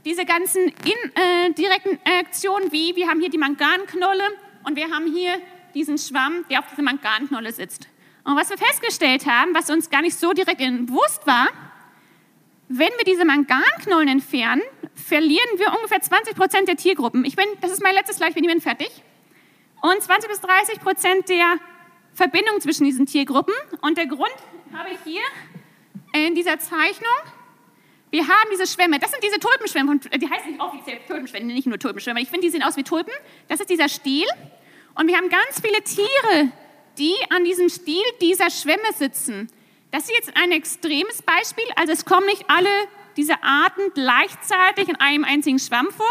diese 0.06 0.24
ganzen 0.24 0.72
indirekten 1.48 2.00
äh, 2.06 2.20
Aktionen, 2.20 2.72
wie 2.72 2.96
wir 2.96 3.08
haben 3.08 3.20
hier 3.20 3.30
die 3.30 3.40
Manganknolle 3.40 4.24
und 4.64 4.76
wir 4.76 4.90
haben 4.92 5.12
hier 5.12 5.42
diesen 5.74 5.98
Schwamm, 5.98 6.46
der 6.50 6.60
auf 6.60 6.68
dieser 6.70 6.84
Manganknolle 6.84 7.52
sitzt. 7.52 7.90
Und 8.24 8.38
was 8.38 8.50
wir 8.50 8.58
festgestellt 8.58 9.26
haben, 9.26 9.54
was 9.54 9.70
uns 9.70 9.90
gar 9.90 10.02
nicht 10.02 10.18
so 10.18 10.32
direkt 10.34 10.60
bewusst 10.60 11.26
war, 11.26 11.48
wenn 12.68 12.90
wir 12.98 13.06
diese 13.06 13.26
Manganknollen 13.26 14.08
entfernen, 14.08 14.62
verlieren 14.96 15.48
wir 15.58 15.74
ungefähr 15.74 16.02
20 16.02 16.36
Prozent 16.36 16.68
der 16.68 16.78
Tiergruppen. 16.78 17.26
Ich 17.26 17.36
bin, 17.36 17.46
das 17.62 17.72
ist 17.72 17.84
mein 17.84 17.94
letztes 17.94 18.18
Slide, 18.18 18.34
ich 18.36 18.48
bin 18.48 18.62
fertig. 18.62 18.90
Und 19.82 20.02
20 20.02 20.30
bis 20.30 20.40
30 20.42 20.80
Prozent 20.80 21.30
der 21.30 21.58
Verbindung 22.14 22.60
zwischen 22.62 22.86
diesen 22.86 23.06
Tiergruppen. 23.06 23.54
Und 23.82 23.98
der 23.98 24.08
Grund 24.08 24.34
habe 24.74 24.90
ich 24.90 24.98
hier 25.04 25.22
in 26.14 26.34
dieser 26.34 26.58
Zeichnung. 26.58 27.12
Wir 28.16 28.26
haben 28.26 28.50
diese 28.50 28.66
Schwämme, 28.66 28.98
das 28.98 29.12
sind 29.12 29.22
diese 29.22 29.42
Tulpenschwämme, 29.42 30.00
die 30.00 30.30
heißen 30.30 30.50
nicht 30.50 30.62
offiziell 30.62 31.00
Tulpenschwämme, 31.06 31.48
nicht 31.52 31.68
nur 31.68 31.78
Tulpenschwämme, 31.78 32.22
ich 32.22 32.30
finde, 32.30 32.48
die 32.48 32.50
sehen 32.50 32.64
aus 32.64 32.78
wie 32.78 32.84
Tulpen. 32.84 33.12
Das 33.50 33.60
ist 33.60 33.70
dieser 33.70 33.90
Stiel. 33.90 34.26
Und 34.98 35.08
wir 35.08 35.18
haben 35.18 35.28
ganz 35.28 35.60
viele 35.62 35.84
Tiere, 35.84 36.50
die 36.98 37.14
an 37.30 37.44
diesem 37.44 37.68
Stiel 37.68 38.06
dieser 38.22 38.50
Schwämme 38.50 38.94
sitzen. 38.94 39.50
Das 39.92 40.04
ist 40.04 40.14
jetzt 40.14 40.32
ein 40.38 40.54
extremes 40.54 41.24
Beispiel, 41.24 41.66
also 41.76 41.92
es 41.92 42.06
kommen 42.06 42.26
nicht 42.28 42.46
alle 42.48 42.70
diese 43.18 43.44
Arten 43.44 43.82
gleichzeitig 43.94 44.88
in 44.88 44.96
einem 44.96 45.26
einzigen 45.26 45.60
Schwamm 45.60 45.88
vor, 45.92 46.08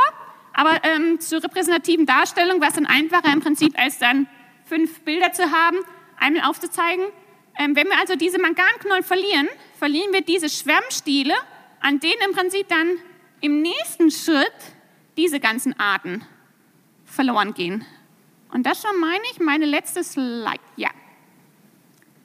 Aber 0.52 0.84
ähm, 0.84 1.20
zur 1.20 1.42
repräsentativen 1.42 2.05
Darstellung 2.05 2.61
war 2.61 2.68
es 2.68 2.74
dann 2.74 2.84
einfacher 2.84 3.32
im 3.32 3.40
Prinzip, 3.40 3.78
als 3.78 3.98
dann 3.98 4.28
fünf 4.66 5.00
Bilder 5.00 5.32
zu 5.32 5.50
haben, 5.50 5.78
einmal 6.18 6.44
aufzuzeigen. 6.50 7.07
Ähm, 7.59 7.74
wenn 7.74 7.86
wir 7.86 7.98
also 7.98 8.14
diese 8.14 8.38
Manganknollen 8.38 9.05
verlieren, 9.05 9.48
verlieren 9.78 10.12
wir 10.12 10.20
diese 10.20 10.50
Schwärmstiele, 10.50 11.34
an 11.85 12.01
denen 12.01 12.16
im 12.26 12.35
Prinzip 12.35 12.66
dann 12.68 12.97
im 13.43 13.61
nächsten 13.61 14.11
Schritt 14.11 14.55
diese 15.18 15.39
ganzen 15.39 15.78
Arten 15.78 16.24
verloren 17.05 17.53
gehen. 17.53 17.85
Und 18.51 18.64
das 18.64 18.80
schon 18.80 18.99
meine 18.99 19.22
ich, 19.30 19.39
meine 19.39 19.66
letzte 19.66 20.03
Slide. 20.03 20.61
Ja. 20.76 20.89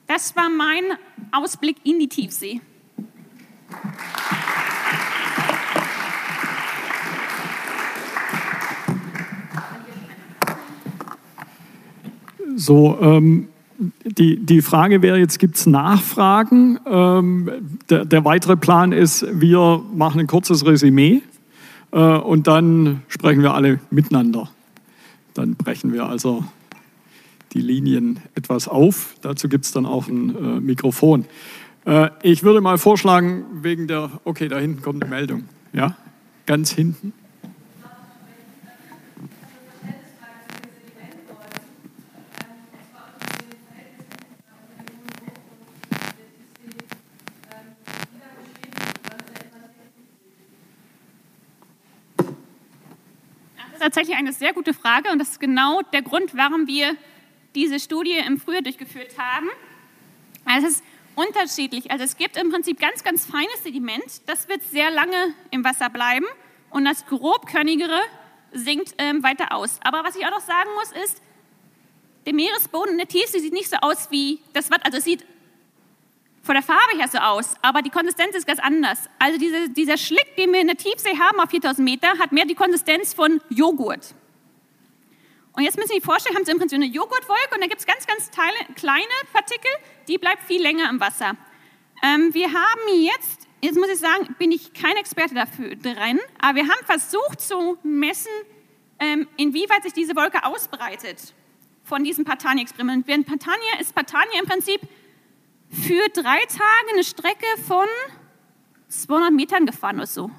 Das 0.06 0.34
war 0.34 0.48
mein 0.48 0.96
Ausblick 1.30 1.76
in 1.84 1.98
die 1.98 2.08
Tiefsee. 2.08 2.62
So, 12.56 12.98
ähm, 13.02 13.49
die, 14.04 14.36
die 14.36 14.62
Frage 14.62 15.02
wäre 15.02 15.18
jetzt, 15.18 15.38
gibt 15.38 15.56
es 15.56 15.66
Nachfragen? 15.66 16.78
Ähm, 16.86 17.78
der, 17.88 18.04
der, 18.04 18.24
weitere 18.24 18.56
Plan 18.56 18.92
ist, 18.92 19.26
wir 19.32 19.82
machen 19.94 20.20
ein 20.20 20.26
kurzes 20.26 20.66
Resümee 20.66 21.22
äh, 21.92 21.98
und 21.98 22.46
dann 22.46 23.02
sprechen 23.08 23.42
wir 23.42 23.54
alle 23.54 23.80
miteinander. 23.90 24.50
Dann 25.34 25.54
brechen 25.54 25.92
wir 25.92 26.06
also 26.06 26.44
die 27.52 27.60
Linien 27.60 28.20
etwas 28.34 28.68
auf. 28.68 29.14
Dazu 29.22 29.48
gibt 29.48 29.64
es 29.64 29.72
dann 29.72 29.86
auch 29.86 30.08
ein 30.08 30.36
äh, 30.36 30.60
Mikrofon. 30.60 31.24
Äh, 31.86 32.10
ich 32.22 32.42
würde 32.42 32.60
mal 32.60 32.78
vorschlagen, 32.78 33.44
wegen 33.62 33.86
der, 33.86 34.10
okay, 34.24 34.48
da 34.48 34.58
hinten 34.58 34.82
kommt 34.82 35.02
eine 35.02 35.10
Meldung. 35.10 35.44
Ja, 35.72 35.96
ganz 36.46 36.70
hinten. 36.70 37.12
Tatsächlich 53.80 54.16
eine 54.16 54.32
sehr 54.32 54.52
gute 54.52 54.74
Frage 54.74 55.10
und 55.10 55.18
das 55.18 55.30
ist 55.30 55.40
genau 55.40 55.82
der 55.92 56.02
Grund, 56.02 56.36
warum 56.36 56.66
wir 56.66 56.96
diese 57.54 57.80
Studie 57.80 58.16
im 58.18 58.38
Frühjahr 58.38 58.62
durchgeführt 58.62 59.18
haben. 59.18 59.48
Also 60.44 60.66
es 60.66 60.74
ist 60.74 60.84
unterschiedlich. 61.14 61.90
Also 61.90 62.04
es 62.04 62.16
gibt 62.16 62.36
im 62.36 62.50
Prinzip 62.50 62.78
ganz, 62.78 63.02
ganz 63.02 63.26
feines 63.26 63.62
Sediment, 63.62 64.04
das 64.26 64.48
wird 64.48 64.62
sehr 64.62 64.90
lange 64.90 65.34
im 65.50 65.64
Wasser 65.64 65.90
bleiben 65.90 66.26
und 66.70 66.84
das 66.84 67.06
grobkörnigere 67.06 68.00
sinkt 68.52 68.94
ähm, 68.98 69.22
weiter 69.22 69.52
aus. 69.52 69.78
Aber 69.82 70.04
was 70.04 70.16
ich 70.16 70.24
auch 70.26 70.30
noch 70.30 70.40
sagen 70.40 70.70
muss, 70.78 70.92
ist, 71.04 71.22
der 72.26 72.34
Meeresboden 72.34 72.92
in 72.92 72.98
der 72.98 73.08
Tiefsee 73.08 73.38
sieht 73.38 73.52
nicht 73.52 73.70
so 73.70 73.76
aus 73.76 74.10
wie 74.10 74.40
das 74.52 74.70
Watt, 74.70 74.84
also 74.84 74.98
es 74.98 75.04
sieht 75.04 75.24
von 76.50 76.56
der 76.56 76.64
Farbe 76.64 76.98
her 76.98 77.06
so 77.06 77.18
aus, 77.18 77.54
aber 77.62 77.80
die 77.80 77.90
Konsistenz 77.90 78.34
ist 78.34 78.44
ganz 78.44 78.58
anders. 78.58 79.08
Also 79.20 79.38
diese, 79.38 79.70
dieser 79.70 79.96
Schlick, 79.96 80.34
den 80.34 80.52
wir 80.52 80.60
in 80.60 80.66
der 80.66 80.76
Tiefsee 80.76 81.16
haben 81.16 81.38
auf 81.38 81.48
4000 81.48 81.84
Meter, 81.88 82.08
hat 82.18 82.32
mehr 82.32 82.44
die 82.44 82.56
Konsistenz 82.56 83.14
von 83.14 83.40
Joghurt. 83.50 84.16
Und 85.52 85.62
jetzt 85.62 85.76
müssen 85.76 85.90
Sie 85.90 85.94
sich 85.94 86.04
vorstellen, 86.04 86.34
haben 86.34 86.44
Sie 86.44 86.50
im 86.50 86.58
Prinzip 86.58 86.74
eine 86.74 86.86
Joghurtwolke 86.86 87.54
und 87.54 87.60
da 87.60 87.68
gibt 87.68 87.78
es 87.78 87.86
ganz, 87.86 88.04
ganz 88.04 88.32
Teile, 88.32 88.56
kleine 88.74 89.04
Partikel, 89.32 89.70
die 90.08 90.18
bleiben 90.18 90.40
viel 90.44 90.60
länger 90.60 90.90
im 90.90 90.98
Wasser. 90.98 91.36
Ähm, 92.02 92.34
wir 92.34 92.48
haben 92.48 92.80
jetzt, 93.00 93.46
jetzt 93.62 93.78
muss 93.78 93.88
ich 93.88 94.00
sagen, 94.00 94.34
bin 94.40 94.50
ich 94.50 94.72
kein 94.72 94.96
Experte 94.96 95.36
dafür 95.36 95.76
drin, 95.76 96.18
aber 96.40 96.56
wir 96.56 96.64
haben 96.64 96.84
versucht 96.84 97.40
zu 97.40 97.78
messen, 97.84 98.32
ähm, 98.98 99.28
inwieweit 99.36 99.84
sich 99.84 99.92
diese 99.92 100.16
Wolke 100.16 100.44
ausbreitet 100.44 101.32
von 101.84 102.02
diesem 102.02 102.24
Patania-Experiment. 102.24 103.06
Während 103.06 103.28
Patania 103.28 103.78
ist 103.78 103.94
Patania 103.94 104.40
im 104.40 104.48
Prinzip 104.48 104.80
für 105.70 106.08
drei 106.08 106.40
Tage 106.46 106.90
eine 106.92 107.04
Strecke 107.04 107.46
von 107.66 107.86
200 108.88 109.32
Metern 109.32 109.66
gefahren 109.66 109.96
oder 109.96 110.06
so. 110.06 110.30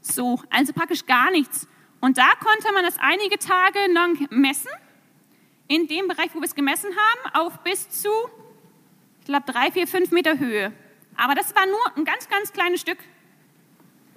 So, 0.00 0.40
also 0.50 0.72
praktisch 0.72 1.06
gar 1.06 1.30
nichts. 1.30 1.68
Und 2.00 2.18
da 2.18 2.30
konnte 2.42 2.72
man 2.74 2.84
das 2.84 2.98
einige 2.98 3.38
Tage 3.38 3.78
lang 3.92 4.26
messen, 4.30 4.70
in 5.68 5.86
dem 5.86 6.08
Bereich, 6.08 6.34
wo 6.34 6.40
wir 6.40 6.46
es 6.46 6.54
gemessen 6.54 6.90
haben, 6.90 7.34
auf 7.46 7.60
bis 7.60 7.88
zu, 7.88 8.10
ich 9.20 9.26
glaube, 9.26 9.50
drei, 9.50 9.70
vier, 9.70 9.86
fünf 9.86 10.10
Meter 10.10 10.38
Höhe. 10.38 10.72
Aber 11.16 11.34
das 11.34 11.54
war 11.54 11.64
nur 11.66 11.96
ein 11.96 12.04
ganz, 12.04 12.28
ganz 12.28 12.52
kleines 12.52 12.80
Stück. 12.80 12.98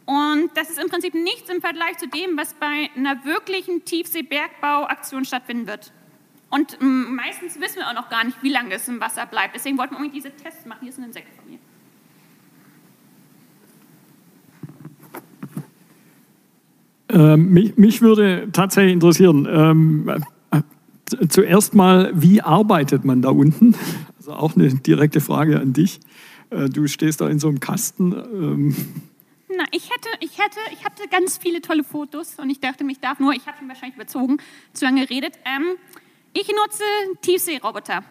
Und 0.06 0.52
das 0.56 0.70
ist 0.70 0.80
im 0.80 0.90
Prinzip 0.90 1.14
nichts 1.14 1.50
im 1.50 1.62
Vergleich 1.62 1.98
zu 1.98 2.08
dem, 2.08 2.38
was 2.38 2.54
bei 2.56 2.90
einer 2.96 3.24
wirklichen 3.26 3.86
Tiefseebergbauaktion 3.86 5.26
stattfinden 5.26 5.68
wird. 5.68 5.92
Und 6.56 6.82
mm, 6.82 7.16
meistens 7.16 7.60
wissen 7.60 7.80
wir 7.80 7.90
auch 7.90 7.94
noch 7.94 8.10
gar 8.10 8.24
nicht, 8.24 8.42
wie 8.42 8.50
lange 8.50 8.74
es 8.76 8.88
im 8.88 9.02
Wasser 9.02 9.26
bleibt. 9.26 9.56
Deswegen 9.56 9.78
wollten 9.78 9.94
wir 9.94 9.98
unbedingt 9.98 10.16
diese 10.16 10.34
Tests 10.34 10.66
machen. 10.66 10.80
Hier 10.82 10.90
ist 10.90 10.98
ein 10.98 11.04
Insekt 11.04 11.28
von 11.36 11.52
mir. 11.52 11.60
Ähm, 17.10 17.50
mich, 17.50 17.78
mich, 17.78 18.02
würde 18.02 18.48
tatsächlich 18.54 18.94
interessieren, 18.94 19.46
ähm, 19.52 20.24
äh, 20.52 20.62
zuerst 21.28 21.76
mal, 21.76 22.12
wie 22.16 22.42
arbeitet 22.42 23.04
man 23.04 23.22
da 23.22 23.30
unten? 23.30 23.76
Also 24.18 24.32
auch 24.34 24.56
eine 24.56 24.74
direkte 24.74 25.20
Frage 25.20 25.60
an 25.60 25.74
dich. 25.74 26.00
Äh, 26.52 26.70
du 26.70 26.88
stehst 26.88 27.20
da 27.20 27.28
in 27.28 27.38
so 27.38 27.50
einem 27.50 27.60
Kasten. 27.60 28.14
Ähm. 28.14 28.76
Na, 29.50 29.66
ich 29.72 29.90
hätte, 29.92 30.08
ich 30.22 30.40
hätte, 30.40 30.60
ich 30.72 30.86
hatte 30.86 31.04
ganz 31.12 31.38
viele 31.38 31.62
tolle 31.62 31.84
Fotos 31.84 32.36
und 32.40 32.50
ich 32.50 32.62
dachte, 32.62 32.86
ich 32.90 33.00
darf 33.02 33.20
nur, 33.20 33.34
ich 33.34 33.46
habe 33.46 33.58
ihn 33.62 33.68
wahrscheinlich 33.68 33.96
überzogen, 33.98 34.38
zu 34.74 34.86
lange 34.86 35.06
geredet. 35.06 35.34
Ähm, 35.46 35.76
ich 36.36 36.48
nutze 36.50 36.84
Tiefseeroboter. 37.22 38.04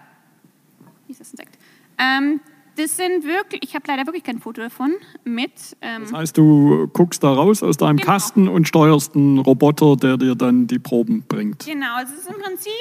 Wie 1.06 1.12
ist 1.12 1.20
das 1.20 1.30
Insekt? 1.30 1.58
Ähm, 1.98 2.40
das 2.76 2.96
sind 2.96 3.24
wirklich, 3.24 3.62
ich 3.62 3.74
habe 3.74 3.84
leider 3.86 4.06
wirklich 4.06 4.24
kein 4.24 4.40
Foto 4.40 4.62
davon 4.62 4.94
mit. 5.22 5.52
Ähm 5.80 6.02
das 6.02 6.12
heißt, 6.12 6.36
du 6.36 6.88
guckst 6.88 7.22
da 7.22 7.32
raus 7.32 7.62
aus 7.62 7.76
deinem 7.76 7.98
genau. 7.98 8.12
Kasten 8.12 8.48
und 8.48 8.66
steuerst 8.66 9.14
einen 9.14 9.38
Roboter, 9.38 9.96
der 9.96 10.16
dir 10.16 10.34
dann 10.34 10.66
die 10.66 10.78
Proben 10.78 11.22
bringt. 11.22 11.64
Genau, 11.64 12.00
es 12.02 12.10
ist 12.10 12.28
im 12.28 12.40
Prinzip 12.40 12.72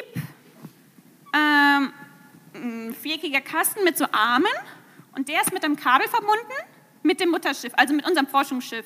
ähm, 1.33 1.91
ein 2.55 2.93
viereckiger 2.93 3.41
Kasten 3.41 3.83
mit 3.83 3.97
so 3.97 4.05
Armen 4.11 4.47
und 5.15 5.27
der 5.27 5.41
ist 5.41 5.53
mit 5.53 5.63
einem 5.63 5.75
Kabel 5.75 6.07
verbunden 6.07 6.53
mit 7.03 7.19
dem 7.19 7.29
Mutterschiff, 7.29 7.73
also 7.75 7.93
mit 7.93 8.07
unserem 8.07 8.27
Forschungsschiff. 8.27 8.85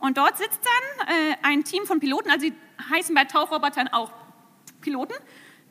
Und 0.00 0.18
dort 0.18 0.36
sitzt 0.36 0.60
dann 0.64 1.06
äh, 1.06 1.36
ein 1.42 1.62
Team 1.62 1.86
von 1.86 2.00
Piloten, 2.00 2.28
also 2.30 2.46
die 2.46 2.54
heißen 2.90 3.14
bei 3.14 3.24
Tauchrobotern 3.24 3.88
auch 3.88 4.10
Piloten, 4.80 5.14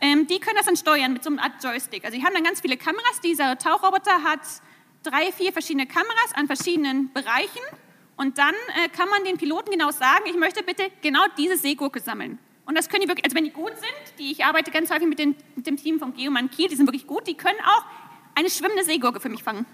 ähm, 0.02 0.28
die 0.28 0.40
können 0.40 0.58
das 0.58 0.66
dann 0.66 0.76
steuern 0.76 1.14
mit 1.14 1.24
so 1.24 1.30
einer 1.30 1.44
Art 1.44 1.64
Joystick. 1.64 2.04
Also 2.04 2.18
die 2.18 2.26
haben 2.26 2.34
dann 2.34 2.44
ganz 2.44 2.62
viele 2.62 2.76
Kameras. 2.76 3.22
Dieser 3.24 3.58
Tauchroboter 3.58 4.24
hat 4.24 4.40
drei, 5.04 5.32
vier 5.32 5.54
verschiedene 5.54 5.86
Kameras 5.86 6.34
an 6.34 6.48
verschiedenen 6.48 7.14
Bereichen. 7.14 7.62
Und 8.18 8.38
dann 8.38 8.54
äh, 8.84 8.90
kann 8.90 9.10
man 9.10 9.24
den 9.24 9.38
Piloten 9.38 9.72
genau 9.72 9.92
sagen, 9.92 10.26
ich 10.26 10.36
möchte 10.36 10.64
bitte 10.64 10.84
genau 11.02 11.22
diese 11.38 11.58
Seegurke 11.58 12.00
sammeln. 12.00 12.40
Und 12.66 12.78
das 12.78 12.90
können 12.90 13.02
die 13.02 13.08
wirklich, 13.08 13.26
also 13.26 13.36
wenn 13.36 13.46
die 13.46 13.52
gut 13.52 13.74
sind, 13.76 14.20
die, 14.20 14.32
ich 14.32 14.46
arbeite 14.46 14.72
ganz 14.72 14.92
häufig 14.92 15.08
mit, 15.08 15.20
den, 15.20 15.36
mit 15.56 15.68
dem 15.68 15.78
Team 15.78 16.00
vom 16.00 16.14
Geoman 16.14 16.50
Kiel, 16.50 16.68
die 16.68 16.76
sind 16.76 16.88
wirklich 16.88 17.08
gut, 17.08 17.28
die 17.28 17.34
können 17.36 17.58
auch 17.66 17.84
eine 18.36 18.50
schwimmende 18.50 18.84
Seegurke 18.84 19.20
für 19.20 19.30
mich 19.30 19.44
fangen. 19.44 19.66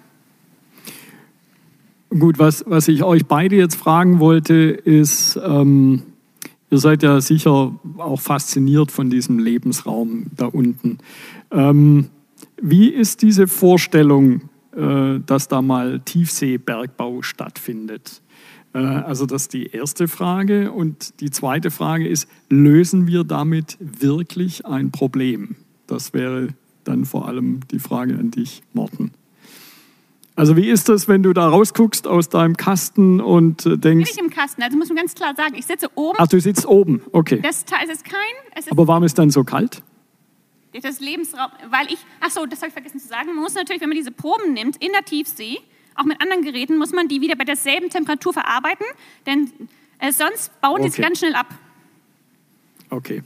Gut, 2.09 2.39
was, 2.39 2.63
was 2.67 2.87
ich 2.87 3.03
euch 3.03 3.25
beide 3.25 3.55
jetzt 3.57 3.75
fragen 3.75 4.19
wollte, 4.19 4.53
ist, 4.53 5.35
ähm, 5.35 6.03
Ihr 6.69 6.79
seid 6.79 7.03
ja 7.03 7.21
sicher 7.21 7.79
auch 7.97 8.19
fasziniert 8.19 8.91
von 8.91 9.09
diesem 9.09 9.39
Lebensraum 9.39 10.25
da 10.35 10.47
unten. 10.47 10.97
Ähm, 11.51 12.09
wie 12.61 12.89
ist 12.89 13.21
diese 13.21 13.47
Vorstellung, 13.47 14.49
äh, 14.75 15.19
dass 15.25 15.47
da 15.47 15.61
mal 15.61 16.01
Tiefseebergbau 16.01 17.21
stattfindet? 17.21 18.21
Äh, 18.73 18.79
also 18.79 19.25
das 19.25 19.43
ist 19.43 19.53
die 19.53 19.67
erste 19.67 20.07
Frage. 20.07 20.71
Und 20.71 21.19
die 21.21 21.31
zweite 21.31 21.71
Frage 21.71 22.07
ist, 22.07 22.27
lösen 22.49 23.07
wir 23.07 23.23
damit 23.23 23.77
wirklich 23.79 24.65
ein 24.65 24.91
Problem? 24.91 25.55
Das 25.87 26.13
wäre 26.13 26.49
dann 26.83 27.05
vor 27.05 27.27
allem 27.27 27.61
die 27.71 27.79
Frage 27.79 28.15
an 28.17 28.31
dich, 28.31 28.61
Morten. 28.73 29.11
Also 30.37 30.55
wie 30.55 30.69
ist 30.69 30.87
das, 30.87 31.07
wenn 31.07 31.23
du 31.23 31.33
da 31.33 31.49
rausguckst 31.49 32.05
aus 32.07 32.29
deinem 32.29 32.55
Kasten 32.55 33.19
und 33.21 33.65
äh, 33.65 33.75
denkst... 33.75 34.11
Ich 34.11 34.15
bin 34.15 34.25
nicht 34.25 34.35
im 34.35 34.39
Kasten, 34.39 34.61
also 34.61 34.77
muss 34.77 34.87
man 34.87 34.97
ganz 34.97 35.15
klar 35.15 35.33
sagen, 35.35 35.55
ich 35.55 35.65
sitze 35.65 35.89
oben. 35.95 36.15
Ach, 36.21 36.27
du 36.27 36.39
sitzt 36.39 36.67
oben, 36.67 37.01
okay. 37.11 37.39
Das 37.41 37.65
es 37.83 37.89
ist 37.89 38.05
kein... 38.05 38.21
Es 38.53 38.67
ist 38.67 38.71
Aber 38.71 38.87
warum 38.87 39.03
ist 39.03 39.17
dann 39.17 39.31
so 39.31 39.43
kalt? 39.43 39.81
Das 40.79 40.99
Lebensraum, 40.99 41.49
weil 41.71 41.87
ich... 41.87 41.97
Ach 42.21 42.29
so, 42.29 42.45
das 42.45 42.59
habe 42.59 42.67
ich 42.67 42.73
vergessen 42.73 42.99
zu 42.99 43.07
sagen. 43.07 43.29
Man 43.29 43.37
muss 43.37 43.55
natürlich, 43.55 43.81
wenn 43.81 43.89
man 43.89 43.97
diese 43.97 44.11
Proben 44.11 44.53
nimmt 44.53 44.77
in 44.77 44.91
der 44.91 45.03
Tiefsee, 45.03 45.57
auch 45.95 46.05
mit 46.05 46.21
anderen 46.21 46.43
Geräten, 46.43 46.77
muss 46.77 46.91
man 46.91 47.07
die 47.07 47.19
wieder 47.19 47.35
bei 47.35 47.43
derselben 47.43 47.89
Temperatur 47.89 48.31
verarbeiten, 48.31 48.85
denn 49.25 49.51
äh, 49.97 50.11
sonst 50.11 50.51
bauen 50.61 50.73
okay. 50.73 50.83
die 50.83 50.89
sich 50.91 51.01
ganz 51.01 51.17
schnell 51.17 51.33
ab. 51.33 51.47
Okay. 52.91 53.23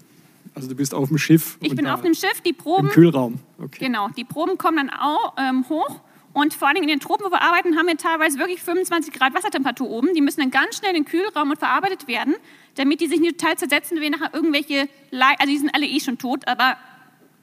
Also 0.56 0.70
du 0.70 0.76
bist 0.76 0.94
auf 0.94 1.10
dem 1.10 1.18
Schiff. 1.18 1.58
Ich 1.60 1.76
bin 1.76 1.88
auf 1.88 2.04
dem 2.04 2.14
Schiff, 2.14 2.40
die 2.40 2.54
Proben... 2.54 2.88
Im 2.88 2.94
Kühlraum, 2.94 3.40
okay. 3.62 3.84
Genau, 3.84 4.08
die 4.16 4.24
Proben 4.24 4.58
kommen 4.58 4.78
dann 4.78 4.90
auch 4.90 5.34
ähm, 5.38 5.66
hoch 5.68 6.00
Und 6.34 6.54
vor 6.54 6.70
allem 6.70 6.82
in 6.82 6.88
den 6.88 7.00
Tropen, 7.00 7.26
wo 7.26 7.30
wir 7.30 7.42
arbeiten, 7.42 7.78
haben 7.78 7.88
wir 7.88 7.98
teilweise 7.98 8.40
wirklich 8.40 8.62
25 8.62 9.14
Grad 9.14 9.34
Wassertemperatur 9.34 9.90
oben. 9.90 10.14
Die 10.14 10.22
müssen 10.22 10.40
dann 10.40 10.52
ganz 10.52 10.78
schnell 10.78 10.96
in 10.96 11.04
den 11.04 11.06
Kühlraum 11.06 11.50
und 11.52 11.60
verarbeitet 11.60 12.08
werden, 12.08 12.36
damit 12.76 13.02
die 13.02 13.08
sich 13.08 13.20
nicht 13.20 13.38
total 13.38 13.58
zersetzen, 13.58 13.98
wenn 13.98 14.04
wir 14.04 14.12
nachher 14.12 14.34
irgendwelche, 14.34 14.88
Le 15.12 15.26
also 15.40 15.52
die 15.52 15.58
sind 15.58 15.76
alle 15.76 15.86
eh 15.86 16.00
schon 16.00 16.18
tot, 16.18 16.48
aber 16.48 16.78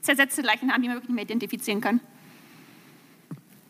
zersetzte 0.01 0.43
Leichen 0.43 0.73
haben, 0.73 0.81
die 0.83 0.89
man 0.89 0.97
wirklich 0.97 1.11
nicht 1.11 1.17
mehr 1.17 1.25
identifizieren 1.25 1.81
kann. 1.81 2.01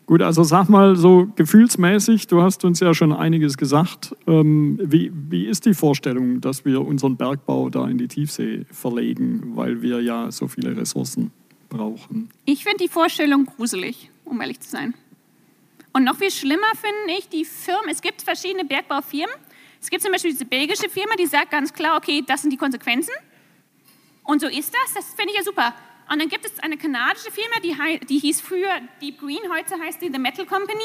Gut, 0.05 0.23
also 0.23 0.43
sag 0.43 0.69
mal 0.69 0.95
so 0.95 1.27
gefühlsmäßig, 1.35 2.25
du 2.25 2.41
hast 2.41 2.65
uns 2.65 2.79
ja 2.79 2.95
schon 2.95 3.13
einiges 3.13 3.57
gesagt. 3.57 4.15
Ähm, 4.25 4.79
wie, 4.81 5.11
wie 5.13 5.45
ist 5.45 5.67
die 5.67 5.75
Vorstellung, 5.75 6.41
dass 6.41 6.65
wir 6.65 6.81
unseren 6.81 7.15
Bergbau 7.15 7.69
da 7.69 7.87
in 7.87 7.99
die 7.99 8.07
Tiefsee 8.07 8.65
verlegen, 8.71 9.51
weil 9.53 9.83
wir 9.83 10.01
ja 10.01 10.31
so 10.31 10.47
viele 10.47 10.75
Ressourcen 10.75 11.29
brauchen? 11.69 12.31
Ich 12.45 12.63
finde 12.63 12.77
die 12.85 12.87
Vorstellung 12.87 13.45
gruselig, 13.45 14.09
um 14.25 14.41
ehrlich 14.41 14.59
zu 14.61 14.71
sein. 14.71 14.95
Und 15.91 16.03
noch 16.03 16.17
viel 16.17 16.31
schlimmer 16.31 16.67
finde 16.75 17.17
ich 17.17 17.29
die 17.29 17.45
Firmen, 17.45 17.89
es 17.89 18.01
gibt 18.01 18.21
verschiedene 18.21 18.65
Bergbaufirmen. 18.65 19.35
Es 19.81 19.89
gibt 19.89 20.03
zum 20.03 20.11
Beispiel 20.11 20.31
diese 20.31 20.45
belgische 20.45 20.89
Firma, 20.89 21.15
die 21.15 21.25
sagt 21.25 21.51
ganz 21.51 21.73
klar, 21.73 21.97
okay, 21.97 22.23
das 22.25 22.41
sind 22.41 22.51
die 22.51 22.57
Konsequenzen. 22.57 23.13
Und 24.23 24.41
so 24.41 24.47
ist 24.47 24.73
das, 24.73 24.93
das 24.93 25.13
finde 25.15 25.31
ich 25.31 25.37
ja 25.37 25.43
super. 25.43 25.73
Und 26.11 26.19
dann 26.19 26.29
gibt 26.29 26.45
es 26.45 26.59
eine 26.59 26.77
kanadische 26.77 27.31
Firma, 27.31 27.59
die, 27.63 28.05
die 28.05 28.19
hieß 28.19 28.41
früher 28.41 28.81
Deep 29.01 29.19
Green, 29.19 29.39
heute 29.51 29.79
heißt 29.79 30.01
die 30.01 30.11
The 30.11 30.19
Metal 30.19 30.45
Company. 30.45 30.83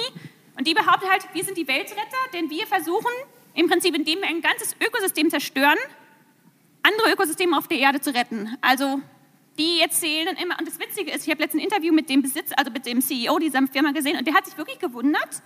Und 0.57 0.67
die 0.67 0.75
behauptet 0.75 1.11
halt, 1.11 1.27
wir 1.33 1.45
sind 1.45 1.59
die 1.59 1.67
Weltretter, 1.67 2.17
denn 2.33 2.49
wir 2.51 2.67
versuchen 2.67 3.11
im 3.55 3.69
Prinzip, 3.69 3.95
indem 3.95 4.21
wir 4.21 4.29
ein 4.29 4.41
ganzes 4.41 4.77
Ökosystem 4.81 5.31
zerstören, 5.31 5.79
andere 6.83 7.13
Ökosysteme 7.13 7.57
auf 7.57 7.67
der 7.69 7.79
Erde 7.79 8.01
zu 8.01 8.15
retten. 8.15 8.57
Also 8.61 9.01
die 9.59 9.81
erzählen 9.81 10.27
dann 10.27 10.37
immer, 10.37 10.59
und 10.59 10.67
das 10.67 10.79
Witzige 10.79 11.11
ist, 11.11 11.25
ich 11.25 11.31
habe 11.31 11.43
letztens 11.43 11.63
ein 11.63 11.65
Interview 11.65 11.93
mit 11.93 12.09
dem 12.09 12.23
Besitz, 12.23 12.51
also 12.57 12.71
mit 12.71 12.87
dem 12.87 13.01
CEO 13.01 13.39
dieser 13.39 13.67
Firma 13.67 13.93
gesehen, 13.93 14.19
und 14.19 14.27
der 14.27 14.35
hat 14.35 14.47
sich 14.47 14.57
wirklich 14.57 14.79
gewundert, 14.79 15.43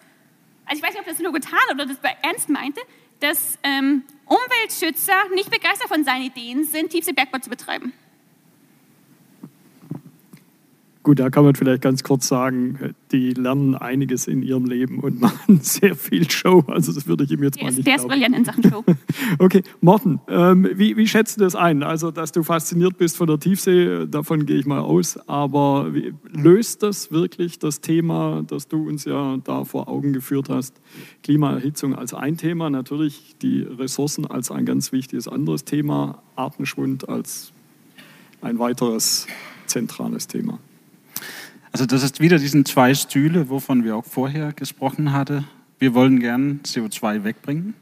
also 0.65 0.77
ich 0.77 0.83
weiß 0.83 0.91
nicht, 0.91 1.01
ob 1.01 1.07
das 1.07 1.19
nur 1.19 1.33
getan 1.33 1.59
oder 1.73 1.87
das 1.87 1.97
ernst 2.23 2.49
meinte, 2.49 2.81
dass 3.21 3.59
ähm, 3.63 4.05
Umweltschützer 4.27 5.15
nicht 5.35 5.51
begeistert 5.51 5.89
von 5.89 6.05
seinen 6.05 6.25
Ideen 6.25 6.65
sind, 6.65 6.91
Tiefseebergbau 6.91 7.39
zu 7.39 7.51
betreiben. 7.51 7.93
Gut, 11.09 11.21
da 11.21 11.31
kann 11.31 11.43
man 11.43 11.55
vielleicht 11.55 11.81
ganz 11.81 12.03
kurz 12.03 12.29
sagen, 12.29 12.95
die 13.13 13.33
lernen 13.33 13.75
einiges 13.75 14.27
in 14.27 14.43
ihrem 14.43 14.67
Leben 14.67 14.99
und 14.99 15.19
machen 15.23 15.61
sehr 15.63 15.95
viel 15.95 16.31
Show. 16.31 16.65
Also 16.67 16.93
das 16.93 17.07
würde 17.07 17.25
ich 17.25 17.31
ihm 17.31 17.43
jetzt 17.43 17.57
der 17.57 17.65
mal 17.65 17.71
nicht 17.73 17.87
Der 17.87 17.97
ist 17.97 18.07
brillant 18.07 18.37
in 18.37 18.45
Sachen 18.45 18.63
Show. 18.63 18.85
okay, 19.39 19.63
Morten, 19.81 20.21
ähm, 20.29 20.69
wie, 20.75 20.99
wie 20.99 21.09
schätzt 21.09 21.39
du 21.39 21.41
das 21.41 21.55
ein? 21.55 21.83
Also, 21.83 22.11
dass 22.11 22.33
du 22.33 22.43
fasziniert 22.43 22.99
bist 22.99 23.17
von 23.17 23.27
der 23.27 23.41
Tiefsee, 23.41 24.05
davon 24.07 24.45
gehe 24.45 24.59
ich 24.59 24.67
mal 24.67 24.81
aus. 24.81 25.19
Aber 25.27 25.95
wie, 25.95 26.13
löst 26.31 26.83
das 26.83 27.11
wirklich 27.11 27.59
das 27.59 27.81
Thema, 27.81 28.45
das 28.47 28.69
du 28.69 28.87
uns 28.87 29.07
ja 29.07 29.39
da 29.43 29.65
vor 29.65 29.89
Augen 29.89 30.13
geführt 30.13 30.51
hast? 30.51 30.79
Klimaerhitzung 31.23 31.95
als 31.95 32.13
ein 32.13 32.37
Thema, 32.37 32.69
natürlich 32.69 33.35
die 33.41 33.63
Ressourcen 33.63 34.27
als 34.27 34.51
ein 34.51 34.67
ganz 34.67 34.93
wichtiges 34.93 35.27
anderes 35.27 35.65
Thema, 35.65 36.23
Artenschwund 36.37 37.09
als 37.09 37.55
ein 38.43 38.59
weiteres 38.59 39.27
zentrales 39.65 40.27
Thema. 40.27 40.59
Also 41.73 41.87
das 41.87 42.03
ist 42.03 42.21
wieder 42.21 42.39
diesen 42.39 42.65
zwei 42.65 42.95
Stühle, 42.95 43.51
wovon 43.51 43.85
wir 43.85 43.97
auch 43.97 44.05
vorher 44.05 44.53
gesprochen 44.53 45.13
hatten. 45.13 45.45
Wir 45.79 45.95
wollen 45.95 46.21
gern 46.21 46.61
CO2 46.65 47.25
wegbringen. 47.25 47.75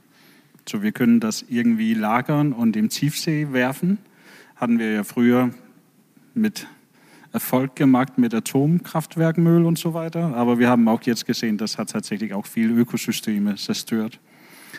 So, 0.68 0.82
wir 0.82 0.92
können 0.92 1.20
das 1.20 1.44
irgendwie 1.48 1.94
lagern 1.94 2.52
und 2.52 2.76
im 2.76 2.88
Tiefsee 2.88 3.52
werfen. 3.52 3.98
Hatten 4.56 4.78
wir 4.78 4.92
ja 4.92 5.04
früher 5.04 5.50
mit 6.34 6.66
Erfolg 7.32 7.76
gemacht 7.76 8.16
mit 8.16 8.32
Atomkraftwerkmüll 8.34 9.64
und 9.66 9.78
so 9.78 9.94
weiter. 9.94 10.34
Aber 10.34 10.58
wir 10.58 10.70
haben 10.70 10.88
auch 10.88 11.02
jetzt 11.02 11.26
gesehen, 11.26 11.58
das 11.58 11.76
hat 11.76 11.90
tatsächlich 11.90 12.32
auch 12.32 12.46
viele 12.46 12.72
Ökosysteme 12.72 13.56
zerstört. 13.56 14.18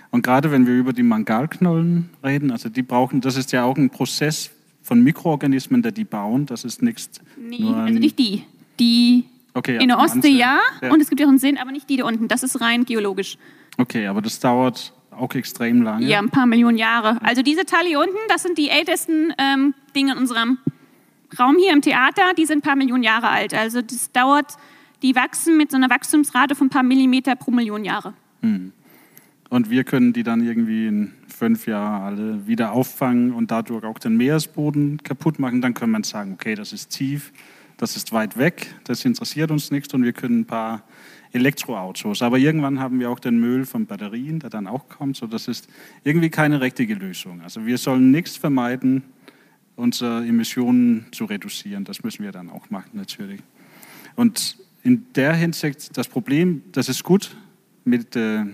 Und 0.09 0.23
gerade 0.23 0.51
wenn 0.51 0.65
wir 0.65 0.73
über 0.73 0.91
die 0.91 1.03
Mangalknollen 1.03 2.09
reden, 2.23 2.51
also 2.51 2.69
die 2.69 2.81
brauchen, 2.81 3.21
das 3.21 3.37
ist 3.37 3.51
ja 3.51 3.63
auch 3.63 3.77
ein 3.77 3.89
Prozess 3.89 4.49
von 4.81 5.03
Mikroorganismen, 5.03 5.81
der 5.81 5.91
die 5.91 6.05
bauen. 6.05 6.47
Das 6.47 6.63
ist 6.63 6.81
nichts. 6.81 7.21
Nee, 7.37 7.63
also 7.63 7.99
nicht 7.99 8.17
die 8.17 8.43
die 8.79 9.25
okay, 9.53 9.77
in 9.81 9.87
der 9.87 9.99
Ostsee 9.99 10.29
ja, 10.29 10.59
ja, 10.81 10.91
und 10.91 11.01
es 11.01 11.09
gibt 11.09 11.19
ja 11.19 11.25
auch 11.25 11.29
einen 11.29 11.39
Sinn, 11.39 11.57
aber 11.57 11.71
nicht 11.71 11.89
die 11.89 11.97
da 11.97 12.05
unten. 12.05 12.27
Das 12.27 12.43
ist 12.43 12.61
rein 12.61 12.85
geologisch. 12.85 13.37
Okay, 13.77 14.07
aber 14.07 14.21
das 14.21 14.39
dauert 14.39 14.93
auch 15.11 15.33
extrem 15.33 15.81
lange. 15.81 16.05
Ja, 16.05 16.19
ein 16.19 16.29
paar 16.29 16.45
Millionen 16.45 16.77
Jahre. 16.77 17.19
Also 17.23 17.41
diese 17.41 17.65
Teile 17.65 17.87
hier 17.87 17.99
unten, 17.99 18.17
das 18.29 18.43
sind 18.43 18.57
die 18.57 18.69
ältesten 18.69 19.33
ähm, 19.37 19.73
Dinge 19.95 20.13
in 20.13 20.17
unserem 20.17 20.57
Raum 21.37 21.57
hier 21.57 21.73
im 21.73 21.81
Theater, 21.81 22.33
die 22.37 22.45
sind 22.45 22.59
ein 22.59 22.61
paar 22.61 22.75
Millionen 22.75 23.03
Jahre 23.03 23.29
alt. 23.29 23.53
Also 23.53 23.81
das 23.81 24.11
dauert, 24.11 24.53
die 25.01 25.15
wachsen 25.15 25.57
mit 25.57 25.71
so 25.71 25.77
einer 25.77 25.89
Wachstumsrate 25.89 26.55
von 26.55 26.67
ein 26.67 26.69
paar 26.69 26.83
Millimeter 26.83 27.35
pro 27.35 27.51
Million 27.51 27.83
Jahre. 27.83 28.13
Hm. 28.41 28.71
Und 29.49 29.69
wir 29.69 29.83
können 29.83 30.13
die 30.13 30.23
dann 30.23 30.45
irgendwie 30.45 30.87
in 30.87 31.13
fünf 31.27 31.67
Jahren 31.67 32.01
alle 32.01 32.47
wieder 32.47 32.73
auffangen 32.73 33.31
und 33.31 33.51
dadurch 33.51 33.85
auch 33.85 33.99
den 33.99 34.17
Meeresboden 34.17 35.01
kaputt 35.03 35.39
machen. 35.39 35.61
Dann 35.61 35.73
kann 35.73 35.89
man 35.89 36.03
sagen, 36.03 36.33
okay, 36.33 36.55
das 36.55 36.73
ist 36.73 36.89
tief, 36.89 37.31
das 37.77 37.95
ist 37.95 38.11
weit 38.11 38.37
weg, 38.37 38.73
das 38.83 39.05
interessiert 39.05 39.51
uns 39.51 39.71
nicht 39.71 39.93
und 39.93 40.03
wir 40.03 40.13
können 40.13 40.41
ein 40.41 40.45
paar 40.45 40.83
Elektroautos. 41.31 42.21
Aber 42.21 42.37
irgendwann 42.37 42.79
haben 42.79 42.99
wir 42.99 43.09
auch 43.09 43.19
den 43.19 43.39
Müll 43.39 43.65
von 43.65 43.85
Batterien, 43.85 44.39
der 44.39 44.49
dann 44.49 44.67
auch 44.67 44.89
kommt. 44.89 45.17
So, 45.17 45.27
das 45.27 45.47
ist 45.47 45.67
irgendwie 46.03 46.29
keine 46.29 46.61
richtige 46.61 46.95
Lösung. 46.95 47.41
Also 47.41 47.65
wir 47.65 47.77
sollen 47.77 48.11
nichts 48.11 48.35
vermeiden, 48.35 49.03
unsere 49.75 50.25
Emissionen 50.25 51.05
zu 51.11 51.25
reduzieren. 51.25 51.83
Das 51.83 52.03
müssen 52.03 52.23
wir 52.23 52.31
dann 52.31 52.49
auch 52.49 52.69
machen 52.69 52.91
natürlich. 52.93 53.41
Und 54.15 54.57
in 54.83 55.05
der 55.13 55.33
Hinsicht, 55.33 55.95
das 55.97 56.07
Problem, 56.07 56.63
das 56.71 56.89
ist 56.89 57.03
gut 57.03 57.35
mit 57.85 58.15
äh, 58.15 58.45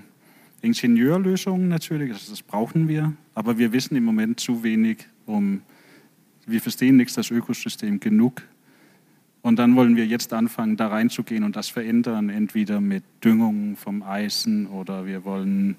Ingenieurlösungen 0.62 1.68
natürlich, 1.68 2.12
also 2.12 2.32
das 2.32 2.42
brauchen 2.42 2.88
wir, 2.88 3.14
aber 3.36 3.58
wir 3.58 3.72
wissen 3.72 3.96
im 3.96 4.04
Moment 4.04 4.40
zu 4.40 4.64
wenig, 4.64 5.08
um, 5.26 5.62
wir 6.46 6.60
verstehen 6.60 6.98
nichts 6.98 7.14
das 7.14 7.32
Ökosystem 7.32 8.00
genug, 8.00 8.42
und 9.44 9.60
dann 9.60 9.76
wollen 9.76 9.98
wir 9.98 10.08
jetzt 10.08 10.34
anfangen, 10.34 10.78
da 10.78 10.88
reinzugehen 10.88 11.44
und 11.44 11.58
das 11.58 11.68
verändern, 11.68 12.30
entweder 12.30 12.80
mit 12.80 13.04
Düngung 13.24 13.76
vom 13.76 14.02
Eisen 14.02 14.68
oder 14.68 15.06
wir 15.06 15.26
wollen 15.26 15.76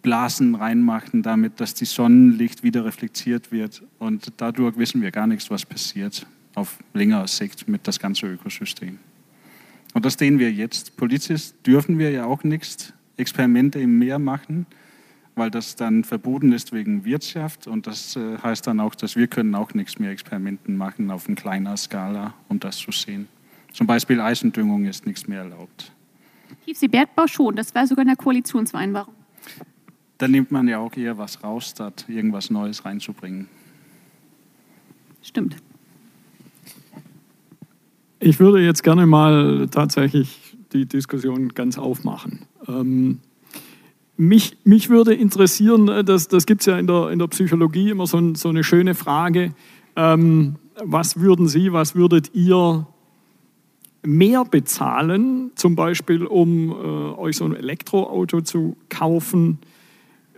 Blasen 0.00 0.54
reinmachen, 0.54 1.22
damit 1.22 1.60
dass 1.60 1.74
die 1.74 1.84
Sonnenlicht 1.84 2.62
wieder 2.62 2.86
reflektiert 2.86 3.52
wird. 3.52 3.82
Und 3.98 4.32
dadurch 4.38 4.78
wissen 4.78 5.02
wir 5.02 5.10
gar 5.10 5.26
nichts, 5.26 5.50
was 5.50 5.66
passiert 5.66 6.26
auf 6.54 6.78
längere 6.94 7.28
Sicht 7.28 7.68
mit 7.68 7.86
das 7.86 7.98
ganze 7.98 8.26
Ökosystem. 8.26 8.98
Und 9.92 10.06
das 10.06 10.14
sehen 10.14 10.38
wir 10.38 10.50
jetzt. 10.50 10.96
Politisch 10.96 11.52
dürfen 11.66 11.98
wir 11.98 12.10
ja 12.10 12.24
auch 12.24 12.44
nichts 12.44 12.94
Experimente 13.18 13.78
im 13.78 13.98
Meer 13.98 14.18
machen 14.18 14.66
weil 15.34 15.50
das 15.50 15.76
dann 15.76 16.04
verboten 16.04 16.52
ist 16.52 16.72
wegen 16.72 17.04
Wirtschaft 17.04 17.66
und 17.66 17.86
das 17.86 18.16
äh, 18.16 18.38
heißt 18.38 18.66
dann 18.66 18.80
auch, 18.80 18.94
dass 18.94 19.16
wir 19.16 19.26
können 19.26 19.54
auch 19.54 19.74
nichts 19.74 19.98
mehr 19.98 20.10
Experimenten 20.10 20.76
machen 20.76 21.10
auf 21.10 21.26
einer 21.26 21.36
kleiner 21.36 21.76
Skala, 21.76 22.34
um 22.48 22.60
das 22.60 22.76
zu 22.76 22.92
sehen. 22.92 23.28
Zum 23.72 23.86
Beispiel 23.86 24.20
Eisendüngung 24.20 24.84
ist 24.84 25.06
nichts 25.06 25.26
mehr 25.26 25.40
erlaubt. 25.40 25.92
Tiefseebergbau 26.64 27.26
schon, 27.26 27.56
das 27.56 27.74
war 27.74 27.86
sogar 27.86 28.02
in 28.02 28.08
der 28.08 28.16
Koalitionsvereinbarung. 28.16 29.14
Da 30.18 30.28
nimmt 30.28 30.52
man 30.52 30.68
ja 30.68 30.78
auch 30.78 30.96
eher 30.96 31.18
was 31.18 31.42
raus, 31.42 31.70
statt 31.70 32.04
irgendwas 32.08 32.50
Neues 32.50 32.84
reinzubringen. 32.84 33.48
Stimmt. 35.22 35.56
Ich 38.20 38.38
würde 38.38 38.64
jetzt 38.64 38.84
gerne 38.84 39.06
mal 39.06 39.68
tatsächlich 39.70 40.56
die 40.72 40.86
Diskussion 40.86 41.48
ganz 41.48 41.78
aufmachen. 41.78 42.46
Ähm, 42.68 43.20
mich, 44.16 44.56
mich 44.64 44.88
würde 44.88 45.14
interessieren, 45.14 45.88
äh, 45.88 46.04
das, 46.04 46.28
das 46.28 46.46
gibt 46.46 46.62
es 46.62 46.66
ja 46.66 46.78
in 46.78 46.86
der, 46.86 47.10
in 47.10 47.18
der 47.18 47.26
Psychologie 47.28 47.90
immer 47.90 48.06
so, 48.06 48.34
so 48.34 48.48
eine 48.48 48.64
schöne 48.64 48.94
Frage, 48.94 49.54
ähm, 49.96 50.56
was 50.82 51.20
würden 51.20 51.48
Sie, 51.48 51.72
was 51.72 51.94
würdet 51.94 52.34
ihr 52.34 52.86
mehr 54.02 54.44
bezahlen, 54.44 55.52
zum 55.54 55.76
Beispiel 55.76 56.26
um 56.26 56.70
äh, 56.70 56.74
euch 56.74 57.36
so 57.36 57.44
ein 57.44 57.56
Elektroauto 57.56 58.42
zu 58.42 58.76
kaufen, 58.88 59.58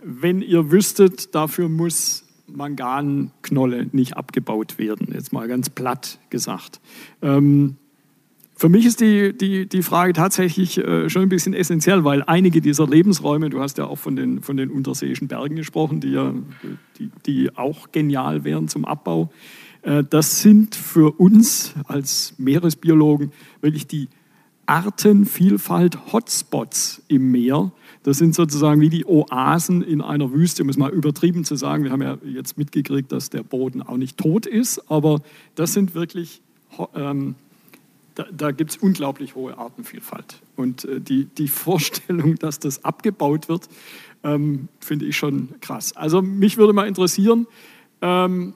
wenn 0.03 0.41
ihr 0.41 0.71
wüsstet, 0.71 1.35
dafür 1.35 1.67
muss 1.67 2.23
Manganknolle 2.47 3.87
nicht 3.91 4.15
abgebaut 4.15 4.77
werden, 4.77 5.09
jetzt 5.13 5.33
mal 5.33 5.47
ganz 5.47 5.69
platt 5.69 6.19
gesagt. 6.29 6.79
Ähm, 7.21 7.75
für 8.57 8.67
mich 8.69 8.85
ist 8.87 9.01
die, 9.01 9.37
die, 9.37 9.67
die 9.67 9.83
Frage 9.83 10.13
tatsächlich 10.13 10.79
äh, 10.79 11.09
schon 11.09 11.21
ein 11.21 11.29
bisschen 11.29 11.53
essentiell, 11.53 12.03
weil 12.03 12.23
einige 12.23 12.59
dieser 12.59 12.87
Lebensräume, 12.87 13.51
du 13.51 13.61
hast 13.61 13.77
ja 13.77 13.85
auch 13.85 13.99
von 13.99 14.15
den, 14.15 14.41
von 14.41 14.57
den 14.57 14.71
unterseeischen 14.71 15.27
Bergen 15.27 15.55
gesprochen, 15.55 15.99
die, 15.99 16.09
ja, 16.09 16.33
die, 16.97 17.11
die 17.27 17.55
auch 17.55 17.91
genial 17.91 18.43
wären 18.43 18.67
zum 18.67 18.85
Abbau, 18.85 19.31
äh, 19.83 20.03
das 20.03 20.41
sind 20.41 20.73
für 20.73 21.19
uns 21.19 21.75
als 21.85 22.33
Meeresbiologen 22.39 23.31
wirklich 23.61 23.85
die 23.85 24.09
Artenvielfalt-Hotspots 24.65 27.03
im 27.07 27.29
Meer. 27.31 27.71
Das 28.01 28.17
sind 28.17 28.33
sozusagen 28.33 28.81
wie 28.81 28.89
die 28.89 29.05
Oasen 29.05 29.83
in 29.83 30.01
einer 30.01 30.33
Wüste, 30.33 30.63
um 30.63 30.69
es 30.69 30.77
mal 30.77 30.91
übertrieben 30.91 31.45
zu 31.45 31.55
sagen. 31.55 31.83
Wir 31.83 31.91
haben 31.91 32.01
ja 32.01 32.17
jetzt 32.25 32.57
mitgekriegt, 32.57 33.11
dass 33.11 33.29
der 33.29 33.43
Boden 33.43 33.83
auch 33.83 33.97
nicht 33.97 34.17
tot 34.17 34.47
ist, 34.47 34.91
aber 34.91 35.21
das 35.53 35.73
sind 35.73 35.93
wirklich 35.93 36.41
ähm, 36.95 37.35
da, 38.17 38.25
da 38.31 38.51
gibt 38.51 38.71
es 38.71 38.77
unglaublich 38.77 39.35
hohe 39.35 39.57
Artenvielfalt. 39.57 40.41
Und 40.55 40.85
äh, 40.85 40.99
die, 40.99 41.25
die 41.25 41.47
Vorstellung, 41.47 42.35
dass 42.35 42.59
das 42.59 42.83
abgebaut 42.83 43.47
wird, 43.47 43.69
ähm, 44.23 44.69
finde 44.79 45.05
ich 45.05 45.15
schon 45.15 45.49
krass. 45.61 45.95
Also 45.95 46.21
mich 46.21 46.57
würde 46.57 46.73
mal 46.73 46.87
interessieren, 46.87 47.45
ähm, 48.01 48.53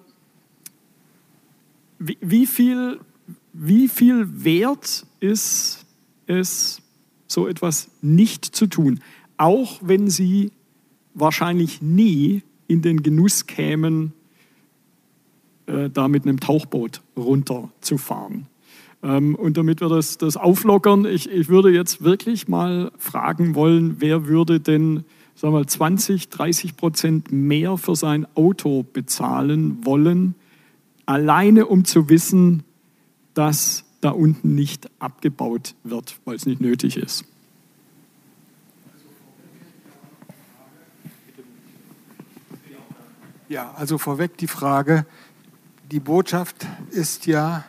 wie, 2.00 2.18
wie, 2.22 2.48
viel, 2.48 3.00
wie 3.54 3.88
viel 3.88 4.44
wert 4.44 5.06
ist 5.20 5.86
es, 6.26 6.82
so 7.28 7.48
etwas 7.48 7.90
nicht 8.02 8.44
zu 8.44 8.68
tun, 8.68 9.00
auch 9.38 9.80
wenn 9.82 10.10
Sie 10.10 10.52
wahrscheinlich 11.14 11.82
nie 11.82 12.42
in 12.68 12.82
den 12.82 13.04
Genuss 13.04 13.46
kämen, 13.46 14.14
äh, 15.68 15.90
da 15.90 16.08
mit 16.08 16.24
einem 16.24 16.40
Tauchboot 16.40 17.02
runterzufahren. 17.16 18.48
Ähm, 19.04 19.36
und 19.36 19.58
damit 19.58 19.82
wir 19.82 19.90
das, 19.90 20.18
das 20.18 20.38
auflockern, 20.38 21.06
ich, 21.06 21.30
ich 21.30 21.50
würde 21.50 21.72
jetzt 21.72 22.04
wirklich 22.04 22.48
mal 22.48 22.92
fragen 22.98 23.56
wollen, 23.56 23.96
wer 24.00 24.28
würde 24.28 24.60
denn 24.60 25.06
sagen 25.36 25.54
wir, 25.56 25.66
20, 25.66 26.30
30 26.30 26.78
Prozent 26.78 27.32
mehr 27.32 27.78
für 27.78 27.96
sein 27.96 28.28
Auto 28.36 28.84
bezahlen 28.84 29.84
wollen, 29.86 30.36
alleine 31.06 31.66
um 31.66 31.84
zu 31.84 32.10
wissen, 32.10 32.64
dass 33.34 33.86
da 34.02 34.12
unten 34.12 34.56
nicht 34.56 34.90
abgebaut 35.00 35.76
wird, 35.84 36.20
weil 36.26 36.36
es 36.36 36.46
nicht 36.46 36.62
nötig 36.62 36.98
ist. 36.98 37.26
Ja, 43.50 43.74
also 43.76 43.98
vorweg 43.98 44.38
die 44.38 44.48
Frage, 44.48 45.06
die 45.92 46.00
Botschaft 46.00 46.68
ist 46.92 47.26
ja, 47.26 47.66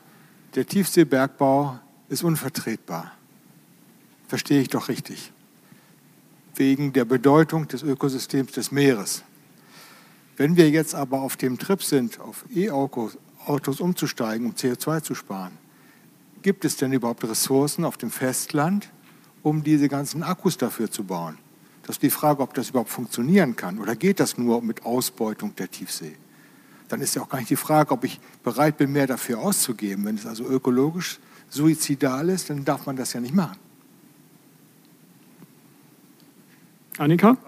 der 0.55 0.66
Tiefseebergbau 0.66 1.78
ist 2.09 2.22
unvertretbar. 2.24 3.12
Verstehe 4.28 4.61
ich 4.61 4.68
doch 4.68 4.88
richtig. 4.88 5.32
Wegen 6.55 6.92
der 6.92 7.05
Bedeutung 7.05 7.68
des 7.68 7.82
Ökosystems 7.82 8.53
des 8.53 8.70
Meeres. 8.70 9.24
Wenn 10.36 10.57
wir 10.57 10.70
jetzt 10.70 10.94
aber 10.94 11.20
auf 11.20 11.36
dem 11.36 11.59
Trip 11.59 11.82
sind, 11.82 12.20
auf 12.20 12.44
E-Autos 12.55 13.80
umzusteigen, 13.80 14.46
um 14.46 14.53
CO2 14.53 15.03
zu 15.03 15.14
sparen, 15.14 15.57
gibt 16.42 16.64
es 16.64 16.76
denn 16.76 16.92
überhaupt 16.92 17.24
Ressourcen 17.24 17.84
auf 17.84 17.96
dem 17.96 18.11
Festland, 18.11 18.90
um 19.42 19.62
diese 19.62 19.88
ganzen 19.88 20.22
Akkus 20.22 20.57
dafür 20.57 20.90
zu 20.90 21.05
bauen? 21.05 21.38
Das 21.82 21.96
ist 21.96 22.03
die 22.03 22.11
Frage, 22.11 22.42
ob 22.42 22.55
das 22.55 22.70
überhaupt 22.70 22.90
funktionieren 22.90 23.57
kann. 23.57 23.78
Oder 23.78 23.96
geht 23.96 24.20
das 24.20 24.38
nur 24.38 24.62
mit 24.62 24.84
Ausbeutung 24.84 25.55
der 25.57 25.70
Tiefsee? 25.70 26.16
Dann 26.93 27.01
ist 27.01 27.14
ja 27.14 27.22
auch 27.22 27.28
gar 27.30 27.38
nicht 27.38 27.49
die 27.49 27.57
Frage, 27.57 27.90
ob 27.90 28.05
ich 28.05 28.20
bereit 28.43 28.76
bin, 28.76 28.93
mehr 28.93 29.07
dafür 29.07 29.38
auszugeben. 29.38 30.05
Wenn 30.05 30.16
es 30.16 30.26
also 30.26 30.45
ökologisch 30.45 31.20
suizidal 31.49 32.28
ist, 32.28 32.51
dann 32.51 32.66
darf 32.66 32.84
man 32.84 32.97
das 32.97 33.14
ja 33.14 33.20
nicht 33.20 33.34
machen. 33.34 33.57
Annika? 36.99 37.38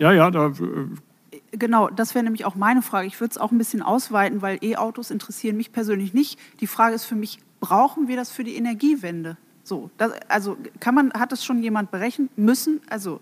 Ja, 0.00 0.10
ja, 0.12 0.32
da. 0.32 0.48
Äh, 0.48 1.38
genau, 1.52 1.88
das 1.90 2.16
wäre 2.16 2.24
nämlich 2.24 2.44
auch 2.44 2.56
meine 2.56 2.82
Frage. 2.82 3.06
Ich 3.06 3.20
würde 3.20 3.30
es 3.30 3.38
auch 3.38 3.52
ein 3.52 3.58
bisschen 3.58 3.82
ausweiten, 3.82 4.42
weil 4.42 4.58
E-Autos 4.62 5.12
interessieren 5.12 5.56
mich 5.56 5.70
persönlich 5.70 6.12
nicht. 6.12 6.36
Die 6.58 6.66
Frage 6.66 6.96
ist 6.96 7.04
für 7.04 7.14
mich, 7.14 7.38
brauchen 7.60 8.08
wir 8.08 8.16
das 8.16 8.32
für 8.32 8.42
die 8.42 8.56
Energiewende? 8.56 9.36
So, 9.62 9.92
das, 9.96 10.10
also 10.26 10.56
kann 10.80 10.96
man, 10.96 11.12
hat 11.12 11.30
das 11.30 11.44
schon 11.44 11.62
jemand 11.62 11.92
berechnen 11.92 12.30
müssen? 12.34 12.80
Also 12.90 13.20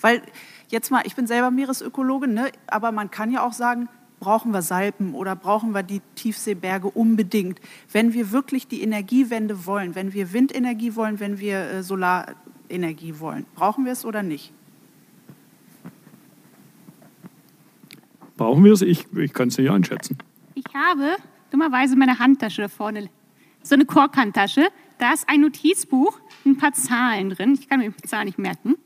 weil 0.00 0.22
jetzt 0.68 0.90
mal, 0.90 1.02
ich 1.04 1.16
bin 1.16 1.26
selber 1.26 1.50
Meeresökologe, 1.50 2.28
ne, 2.28 2.50
aber 2.66 2.92
man 2.92 3.10
kann 3.10 3.30
ja 3.30 3.44
auch 3.44 3.52
sagen, 3.52 3.88
brauchen 4.20 4.52
wir 4.52 4.62
Salpen 4.62 5.14
oder 5.14 5.36
brauchen 5.36 5.72
wir 5.72 5.82
die 5.82 6.00
Tiefseeberge 6.14 6.88
unbedingt. 6.88 7.60
Wenn 7.92 8.12
wir 8.12 8.32
wirklich 8.32 8.66
die 8.66 8.82
Energiewende 8.82 9.66
wollen, 9.66 9.94
wenn 9.94 10.12
wir 10.12 10.32
Windenergie 10.32 10.94
wollen, 10.96 11.20
wenn 11.20 11.38
wir 11.38 11.58
äh, 11.58 11.82
Solarenergie 11.82 13.18
wollen, 13.20 13.46
brauchen 13.54 13.84
wir 13.84 13.92
es 13.92 14.04
oder 14.04 14.22
nicht? 14.22 14.52
Brauchen 18.36 18.64
wir 18.64 18.72
es? 18.72 18.82
Ich, 18.82 19.06
ich 19.14 19.32
kann 19.32 19.48
es 19.48 19.58
nicht 19.58 19.70
einschätzen. 19.70 20.18
Ich 20.54 20.64
habe 20.74 21.16
dummerweise 21.50 21.96
meine 21.96 22.18
Handtasche 22.18 22.62
da 22.62 22.68
vorne, 22.68 23.08
so 23.62 23.74
eine 23.74 23.86
Korkhandtasche. 23.86 24.68
Da 24.98 25.12
ist 25.12 25.28
ein 25.28 25.40
Notizbuch, 25.40 26.18
ein 26.44 26.56
paar 26.56 26.72
Zahlen 26.72 27.30
drin. 27.30 27.54
Ich 27.54 27.68
kann 27.68 27.80
mir 27.80 27.90
die 27.90 28.08
Zahlen 28.08 28.26
nicht 28.26 28.38
merken. 28.38 28.76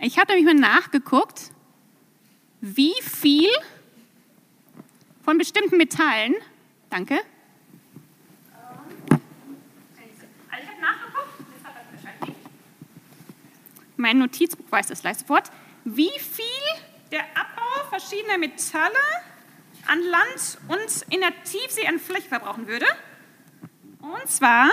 Ich 0.00 0.18
habe 0.18 0.32
nämlich 0.32 0.46
mal 0.46 0.60
nachgeguckt, 0.60 1.52
wie 2.60 2.94
viel 3.02 3.48
von 5.26 5.38
bestimmten 5.38 5.76
Metallen, 5.76 6.36
danke. 6.88 7.18
Mein 13.96 14.18
Notizbuch 14.18 14.70
weiß 14.70 14.86
das 14.86 15.00
gleich 15.00 15.18
sofort, 15.18 15.50
wie 15.84 16.12
viel 16.20 16.44
der 17.10 17.22
Abbau 17.22 17.88
verschiedener 17.90 18.38
Metalle 18.38 18.94
an 19.88 20.00
Land 20.00 20.58
und 20.68 21.12
in 21.12 21.20
der 21.20 21.32
Tiefsee 21.42 21.88
an 21.88 21.98
Fläche 21.98 22.28
verbrauchen 22.28 22.68
würde. 22.68 22.86
Und 24.00 24.28
zwar, 24.28 24.70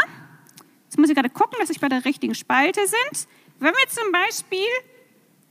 jetzt 0.83 0.99
muss 0.99 1.09
ich 1.09 1.15
gerade 1.15 1.31
gucken, 1.31 1.57
dass 1.59 1.71
ich 1.71 1.79
bei 1.79 1.89
der 1.89 2.05
richtigen 2.05 2.35
Spalte 2.35 2.81
sind. 2.85 3.27
Wenn 3.57 3.73
wir 3.73 3.89
zum 3.89 4.11
Beispiel 4.11 4.67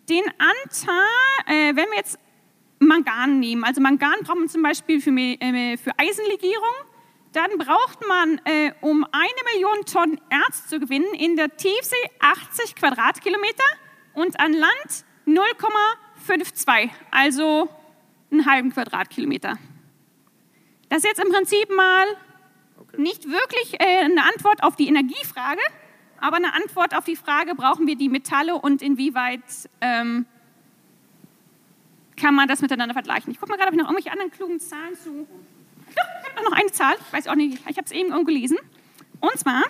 den 0.09 0.24
Anteil, 0.38 1.46
äh, 1.46 1.74
wenn 1.74 1.90
wir 1.90 1.96
jetzt 1.96 2.18
Mangan 2.87 3.41
nehmen, 3.41 3.64
also 3.64 3.80
Mangan 3.80 4.20
braucht 4.22 4.39
man 4.39 4.49
zum 4.49 4.62
Beispiel 4.62 5.01
für, 5.01 5.11
äh, 5.11 5.76
für 5.76 5.93
Eisenlegierung, 5.99 6.74
dann 7.33 7.51
braucht 7.59 8.07
man, 8.07 8.41
äh, 8.45 8.72
um 8.80 9.05
eine 9.05 9.55
Million 9.55 9.85
Tonnen 9.87 10.20
Erz 10.28 10.66
zu 10.68 10.78
gewinnen, 10.78 11.14
in 11.14 11.37
der 11.37 11.57
Tiefsee 11.57 11.97
80 12.20 12.74
Quadratkilometer 12.74 13.64
und 14.14 14.39
an 14.39 14.53
Land 14.53 15.05
0,52, 15.26 16.91
also 17.11 17.68
einen 18.30 18.47
halben 18.47 18.72
Quadratkilometer. 18.72 19.59
Das 20.89 20.99
ist 20.99 21.05
jetzt 21.05 21.24
im 21.24 21.33
Prinzip 21.33 21.74
mal 21.74 22.07
okay. 22.78 23.01
nicht 23.01 23.24
wirklich 23.28 23.80
äh, 23.80 24.05
eine 24.05 24.24
Antwort 24.24 24.62
auf 24.62 24.76
die 24.76 24.89
Energiefrage, 24.89 25.62
aber 26.20 26.37
eine 26.37 26.55
Antwort 26.55 26.95
auf 26.95 27.05
die 27.05 27.16
Frage, 27.16 27.55
brauchen 27.55 27.87
wir 27.87 27.97
die 27.97 28.09
Metalle 28.09 28.57
und 28.57 28.83
inwieweit 28.83 29.43
ähm, 29.80 30.26
kann 32.16 32.34
man 32.34 32.48
das 32.48 32.60
miteinander 32.60 32.94
vergleichen. 32.94 33.32
Ich 33.32 33.38
gucke 33.38 33.50
mal 33.50 33.56
gerade, 33.56 33.68
ob 33.68 33.74
ich 33.74 33.80
noch 33.80 33.88
irgendwelche 33.88 34.12
anderen 34.12 34.30
klugen 34.30 34.60
Zahlen 34.60 34.94
zu... 34.96 35.26
Ich 35.90 36.36
habe 36.36 36.44
noch 36.48 36.56
eine 36.56 36.70
Zahl, 36.70 36.94
ich 36.98 37.12
weiß 37.12 37.28
auch 37.28 37.34
nicht, 37.34 37.58
ich 37.68 37.76
habe 37.76 37.84
es 37.84 37.92
eben 37.92 38.10
irgendwo 38.10 38.24
gelesen. 38.24 38.58
Und 39.20 39.38
zwar, 39.38 39.62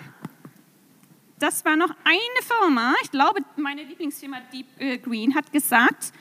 das 1.39 1.65
war 1.65 1.75
noch 1.75 1.89
eine 2.03 2.41
Firma, 2.41 2.93
ich 3.03 3.11
glaube, 3.11 3.41
meine 3.57 3.83
Lieblingsfirma 3.83 4.37
Deep 4.51 4.65
äh, 4.79 4.97
Green 4.97 5.35
hat 5.35 5.51
gesagt, 5.51 6.13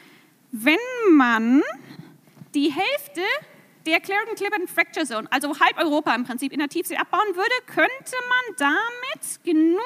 wenn 0.51 0.77
man 1.13 1.63
die 2.55 2.73
Hälfte 2.73 3.23
der 3.87 4.01
Clarendon 4.01 4.35
Clipperton 4.35 4.69
Fracture 4.69 5.07
Zone, 5.07 5.29
also 5.31 5.59
halb 5.59 5.79
Europa 5.79 6.15
im 6.15 6.25
Prinzip 6.25 6.53
in 6.53 6.59
der 6.59 6.69
Tiefsee 6.69 6.97
abbauen 6.97 7.35
würde, 7.35 7.55
könnte 7.67 8.17
man 8.29 8.57
damit 8.59 9.45
genug 9.45 9.81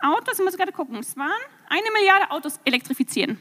Autos, 0.00 0.38
ich 0.38 0.44
muss 0.44 0.56
gerade 0.56 0.72
gucken, 0.72 0.96
es 0.98 1.16
waren 1.16 1.30
eine 1.68 1.90
Milliarde 1.92 2.30
Autos 2.30 2.60
elektrifizieren. 2.64 3.38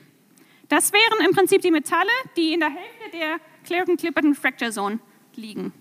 Das 0.70 0.92
wären 0.94 1.26
im 1.26 1.36
Prinzip 1.36 1.62
die 1.62 1.72
Metalle, 1.72 2.10
die 2.38 2.54
in 2.54 2.60
der 2.60 2.70
Hälfte 2.70 3.18
der 3.18 3.38
Clarendon 3.66 3.98
Clipperton 3.98 4.36
Fracture 4.36 4.72
Zone 4.72 5.00
liegen. 5.36 5.74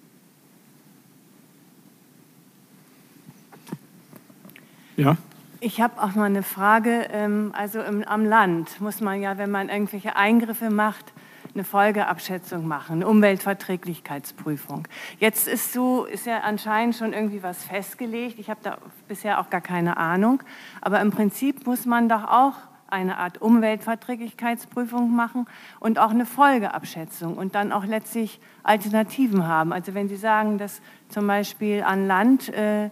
Ja. 4.96 5.16
Ich 5.60 5.80
habe 5.80 6.02
auch 6.02 6.14
mal 6.16 6.24
eine 6.24 6.42
Frage. 6.42 7.08
Ähm, 7.12 7.52
also 7.56 7.80
am 7.80 8.24
Land 8.24 8.80
muss 8.80 9.00
man 9.00 9.22
ja, 9.22 9.38
wenn 9.38 9.50
man 9.50 9.68
irgendwelche 9.68 10.16
Eingriffe 10.16 10.70
macht, 10.70 11.12
eine 11.54 11.64
Folgeabschätzung 11.64 12.66
machen, 12.66 12.96
eine 12.96 13.08
Umweltverträglichkeitsprüfung. 13.08 14.88
Jetzt 15.18 15.48
ist 15.48 15.72
so, 15.72 16.04
ist 16.04 16.26
ja 16.26 16.40
anscheinend 16.40 16.96
schon 16.96 17.12
irgendwie 17.12 17.42
was 17.42 17.64
festgelegt. 17.64 18.38
Ich 18.38 18.50
habe 18.50 18.60
da 18.62 18.78
bisher 19.06 19.38
auch 19.38 19.50
gar 19.50 19.60
keine 19.60 19.98
Ahnung. 19.98 20.42
Aber 20.80 21.00
im 21.00 21.10
Prinzip 21.10 21.66
muss 21.66 21.84
man 21.84 22.08
doch 22.08 22.24
auch 22.24 22.54
eine 22.92 23.16
Art 23.16 23.40
Umweltverträglichkeitsprüfung 23.40 25.14
machen 25.14 25.46
und 25.80 25.98
auch 25.98 26.10
eine 26.10 26.26
Folgeabschätzung 26.26 27.36
und 27.36 27.54
dann 27.54 27.72
auch 27.72 27.84
letztlich 27.84 28.38
Alternativen 28.62 29.46
haben. 29.46 29.72
Also 29.72 29.94
wenn 29.94 30.08
Sie 30.08 30.16
sagen, 30.16 30.58
dass 30.58 30.82
zum 31.08 31.26
Beispiel 31.26 31.82
an 31.82 32.06
Land 32.06 32.50
äh, 32.50 32.90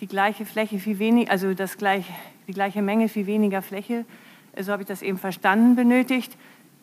die 0.00 0.06
gleiche 0.06 0.46
Fläche 0.46 0.78
viel 0.78 0.98
weniger, 0.98 1.30
also 1.30 1.52
das 1.52 1.76
gleich, 1.76 2.06
die 2.46 2.52
gleiche 2.52 2.80
Menge 2.80 3.08
viel 3.08 3.26
weniger 3.26 3.60
Fläche, 3.60 4.04
so 4.58 4.72
habe 4.72 4.82
ich 4.82 4.88
das 4.88 5.02
eben 5.02 5.18
verstanden, 5.18 5.74
benötigt, 5.74 6.36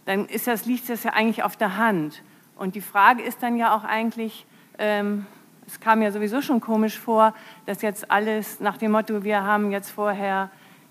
dann 0.06 0.26
ist 0.26 0.48
das, 0.48 0.65
liegt 0.65 0.90
das 0.90 1.03
ja 1.03 1.14
eigentlich 1.14 1.44
auf 1.44 1.56
der 1.56 1.78
Hand. 1.78 2.22
Und 2.57 2.76
die 2.76 2.82
Frage 2.82 3.23
ist 3.23 3.41
dann 3.41 3.56
ja 3.56 3.76
auch 3.76 3.84
eigentlich, 3.84 4.45
ähm, 4.78 5.26
es 5.65 5.80
kam 5.80 6.02
ja 6.02 6.11
sowieso 6.11 6.41
schon 6.41 6.60
komisch 6.60 6.99
vor, 6.99 7.34
dass 7.65 7.82
jetzt 7.82 8.11
alles 8.11 8.60
nach 8.60 8.78
dem 8.78 8.91
Motto, 8.91 9.23
wir 9.23 9.44
haben 9.44 9.72
jetzt 9.72 9.90
vorher 9.90 10.49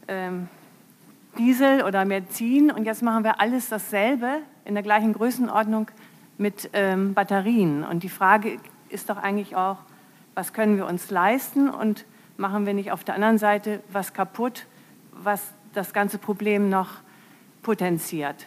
ähm, 0.08 0.48
Diesel 1.38 1.84
oder 1.84 2.04
Benzin 2.04 2.70
und 2.70 2.84
jetzt 2.84 3.02
machen 3.02 3.24
wir 3.24 3.40
alles 3.40 3.68
dasselbe 3.68 4.38
in 4.64 4.74
der 4.74 4.82
gleichen 4.82 5.12
Größenordnung 5.12 5.90
mit 6.38 6.70
ähm, 6.72 7.14
Batterien. 7.14 7.84
Und 7.84 8.02
die 8.02 8.08
Frage 8.08 8.58
ist 8.88 9.10
doch 9.10 9.16
eigentlich 9.16 9.56
auch, 9.56 9.78
was 10.34 10.52
können 10.52 10.76
wir 10.76 10.86
uns 10.86 11.10
leisten 11.10 11.68
und 11.68 12.04
machen 12.36 12.66
wir 12.66 12.74
nicht 12.74 12.92
auf 12.92 13.04
der 13.04 13.14
anderen 13.14 13.38
Seite 13.38 13.80
was 13.92 14.12
kaputt, 14.12 14.66
was 15.12 15.42
das 15.72 15.92
ganze 15.92 16.18
Problem 16.18 16.68
noch 16.68 16.88
potenziert. 17.62 18.46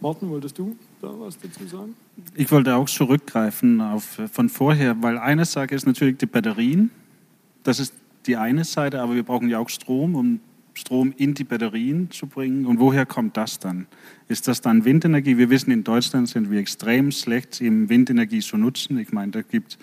Morten, 0.00 0.28
wolltest 0.30 0.58
du 0.58 0.76
da 1.00 1.08
was 1.18 1.38
dazu 1.38 1.66
sagen? 1.66 1.96
Ich 2.34 2.50
wollte 2.50 2.74
auch 2.74 2.86
zurückgreifen 2.86 3.80
auf 3.80 4.20
von 4.32 4.48
vorher, 4.48 5.02
weil 5.02 5.18
eine 5.18 5.44
Sache 5.44 5.74
ist 5.74 5.86
natürlich 5.86 6.18
die 6.18 6.26
Batterien. 6.26 6.90
Das 7.64 7.80
ist 7.80 7.92
die 8.26 8.36
eine 8.36 8.64
Seite, 8.64 9.00
aber 9.00 9.14
wir 9.14 9.22
brauchen 9.22 9.48
ja 9.48 9.58
auch 9.58 9.68
Strom, 9.68 10.14
um 10.14 10.40
Strom 10.74 11.14
in 11.16 11.34
die 11.34 11.44
Batterien 11.44 12.10
zu 12.10 12.26
bringen. 12.26 12.66
Und 12.66 12.78
woher 12.78 13.06
kommt 13.06 13.36
das 13.36 13.58
dann? 13.58 13.86
Ist 14.28 14.46
das 14.46 14.60
dann 14.60 14.84
Windenergie? 14.84 15.38
Wir 15.38 15.48
wissen, 15.48 15.70
in 15.70 15.84
Deutschland 15.84 16.28
sind 16.28 16.50
wir 16.50 16.60
extrem 16.60 17.10
schlecht 17.12 17.60
im 17.60 17.88
Windenergie 17.88 18.40
zu 18.40 18.58
nutzen. 18.58 18.98
Ich 18.98 19.12
meine, 19.12 19.32
da 19.32 19.42
gibt 19.42 19.78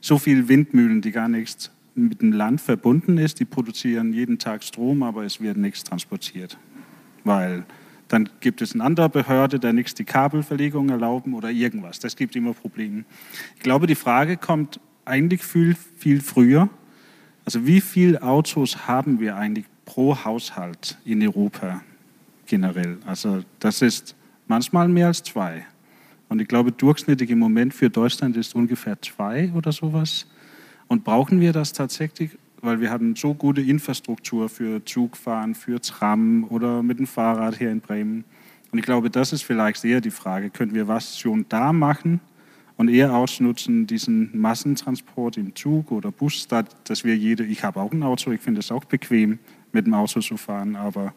so 0.00 0.18
viele 0.18 0.48
Windmühlen, 0.48 1.00
die 1.00 1.10
gar 1.10 1.28
nichts 1.28 1.70
mit 1.94 2.20
dem 2.20 2.32
Land 2.32 2.60
verbunden 2.60 3.16
ist. 3.16 3.40
Die 3.40 3.46
produzieren 3.46 4.12
jeden 4.12 4.38
Tag 4.38 4.62
Strom, 4.62 5.02
aber 5.02 5.24
es 5.24 5.40
wird 5.40 5.56
nichts 5.56 5.84
transportiert. 5.84 6.58
Weil 7.24 7.64
dann 8.08 8.28
gibt 8.40 8.62
es 8.62 8.74
eine 8.74 8.84
andere 8.84 9.08
Behörde, 9.08 9.58
der 9.58 9.72
nichts 9.72 9.94
die 9.94 10.04
Kabelverlegung 10.04 10.90
erlauben 10.90 11.34
oder 11.34 11.50
irgendwas. 11.50 11.98
Das 11.98 12.14
gibt 12.14 12.36
immer 12.36 12.52
Probleme. 12.52 13.04
Ich 13.56 13.62
glaube, 13.62 13.86
die 13.86 13.94
Frage 13.94 14.36
kommt 14.36 14.80
eigentlich 15.04 15.42
viel, 15.42 15.76
viel 15.96 16.20
früher. 16.20 16.68
Also 17.46 17.64
wie 17.64 17.80
viele 17.80 18.20
Autos 18.22 18.88
haben 18.88 19.20
wir 19.20 19.36
eigentlich 19.36 19.66
pro 19.84 20.24
Haushalt 20.24 20.98
in 21.04 21.22
Europa 21.22 21.80
generell? 22.44 22.98
Also 23.06 23.44
das 23.60 23.82
ist 23.82 24.16
manchmal 24.48 24.88
mehr 24.88 25.06
als 25.06 25.22
zwei. 25.22 25.64
Und 26.28 26.42
ich 26.42 26.48
glaube, 26.48 26.72
durchschnittlich 26.72 27.30
im 27.30 27.38
Moment 27.38 27.72
für 27.72 27.88
Deutschland 27.88 28.36
ist 28.36 28.56
ungefähr 28.56 29.00
zwei 29.00 29.52
oder 29.54 29.70
sowas. 29.70 30.26
Und 30.88 31.04
brauchen 31.04 31.40
wir 31.40 31.52
das 31.52 31.72
tatsächlich? 31.72 32.32
Weil 32.62 32.80
wir 32.80 32.90
haben 32.90 33.14
so 33.14 33.32
gute 33.32 33.60
Infrastruktur 33.60 34.48
für 34.48 34.84
Zugfahren, 34.84 35.54
für 35.54 35.80
Tram 35.80 36.48
oder 36.50 36.82
mit 36.82 36.98
dem 36.98 37.06
Fahrrad 37.06 37.58
hier 37.58 37.70
in 37.70 37.80
Bremen. 37.80 38.24
Und 38.72 38.80
ich 38.80 38.84
glaube, 38.84 39.08
das 39.08 39.32
ist 39.32 39.42
vielleicht 39.42 39.84
eher 39.84 40.00
die 40.00 40.10
Frage, 40.10 40.50
können 40.50 40.74
wir 40.74 40.88
was 40.88 41.16
schon 41.16 41.46
da 41.48 41.72
machen 41.72 42.20
und 42.76 42.88
eher 42.88 43.14
ausnutzen, 43.14 43.86
diesen 43.86 44.38
Massentransport 44.38 45.36
im 45.36 45.54
Zug 45.54 45.90
oder 45.90 46.10
Bus, 46.10 46.46
dass 46.48 47.04
wir 47.04 47.16
jede, 47.16 47.44
ich 47.44 47.64
habe 47.64 47.80
auch 47.80 47.92
ein 47.92 48.02
Auto, 48.02 48.30
ich 48.32 48.40
finde 48.40 48.60
es 48.60 48.70
auch 48.70 48.84
bequem, 48.84 49.38
mit 49.72 49.86
dem 49.86 49.94
Auto 49.94 50.20
zu 50.20 50.36
fahren, 50.36 50.76
aber 50.76 51.14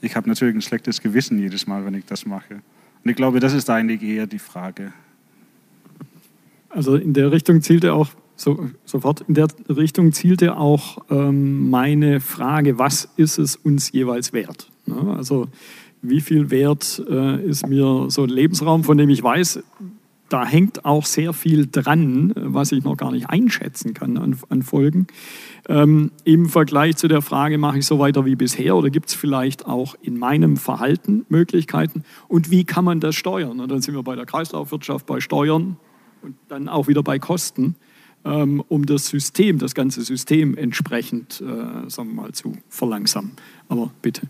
ich 0.00 0.16
habe 0.16 0.28
natürlich 0.28 0.54
ein 0.54 0.62
schlechtes 0.62 1.00
Gewissen 1.00 1.38
jedes 1.38 1.66
Mal, 1.66 1.84
wenn 1.84 1.94
ich 1.94 2.06
das 2.06 2.24
mache. 2.24 2.62
Und 3.04 3.10
ich 3.10 3.16
glaube, 3.16 3.40
das 3.40 3.52
ist 3.52 3.68
eigentlich 3.68 4.02
eher 4.02 4.26
die 4.26 4.38
Frage. 4.38 4.92
Also 6.70 6.96
in 6.96 7.12
der 7.12 7.32
Richtung 7.32 7.60
zielte 7.62 7.92
auch 7.92 8.08
so, 8.36 8.70
sofort 8.86 9.22
in 9.28 9.34
der 9.34 9.48
Richtung 9.68 10.12
zielte 10.12 10.56
auch 10.56 10.98
ähm, 11.10 11.68
meine 11.68 12.20
Frage, 12.20 12.78
was 12.78 13.08
ist 13.16 13.38
es 13.38 13.56
uns 13.56 13.92
jeweils 13.92 14.32
wert? 14.32 14.70
Ne? 14.86 15.14
Also 15.14 15.48
wie 16.00 16.22
viel 16.22 16.50
wert 16.50 17.02
äh, 17.10 17.44
ist 17.44 17.68
mir 17.68 18.06
so 18.08 18.22
ein 18.22 18.30
Lebensraum, 18.30 18.82
von 18.84 18.96
dem 18.96 19.10
ich 19.10 19.22
weiß, 19.22 19.62
da 20.30 20.46
hängt 20.46 20.84
auch 20.84 21.04
sehr 21.04 21.32
viel 21.32 21.66
dran, 21.70 22.32
was 22.36 22.72
ich 22.72 22.84
noch 22.84 22.96
gar 22.96 23.10
nicht 23.10 23.28
einschätzen 23.28 23.94
kann 23.94 24.16
an, 24.16 24.36
an 24.48 24.62
Folgen. 24.62 25.08
Ähm, 25.68 26.12
Im 26.24 26.48
Vergleich 26.48 26.96
zu 26.96 27.08
der 27.08 27.20
Frage, 27.20 27.58
mache 27.58 27.78
ich 27.78 27.86
so 27.86 27.98
weiter 27.98 28.24
wie 28.24 28.36
bisher 28.36 28.76
oder 28.76 28.90
gibt 28.90 29.08
es 29.08 29.14
vielleicht 29.14 29.66
auch 29.66 29.94
in 30.00 30.18
meinem 30.18 30.56
Verhalten 30.56 31.26
Möglichkeiten 31.28 32.04
und 32.28 32.50
wie 32.50 32.64
kann 32.64 32.84
man 32.84 33.00
das 33.00 33.16
steuern? 33.16 33.60
Und 33.60 33.70
dann 33.70 33.82
sind 33.82 33.94
wir 33.94 34.02
bei 34.02 34.16
der 34.16 34.24
Kreislaufwirtschaft, 34.24 35.04
bei 35.06 35.20
Steuern 35.20 35.76
und 36.22 36.36
dann 36.48 36.68
auch 36.68 36.88
wieder 36.88 37.02
bei 37.02 37.18
Kosten, 37.18 37.76
ähm, 38.24 38.62
um 38.68 38.86
das 38.86 39.08
System, 39.08 39.58
das 39.58 39.74
ganze 39.74 40.02
System 40.02 40.56
entsprechend, 40.56 41.40
äh, 41.40 41.90
sagen 41.90 42.10
wir 42.10 42.22
mal, 42.22 42.32
zu 42.32 42.56
verlangsamen. 42.68 43.32
Aber 43.68 43.90
bitte. 44.00 44.22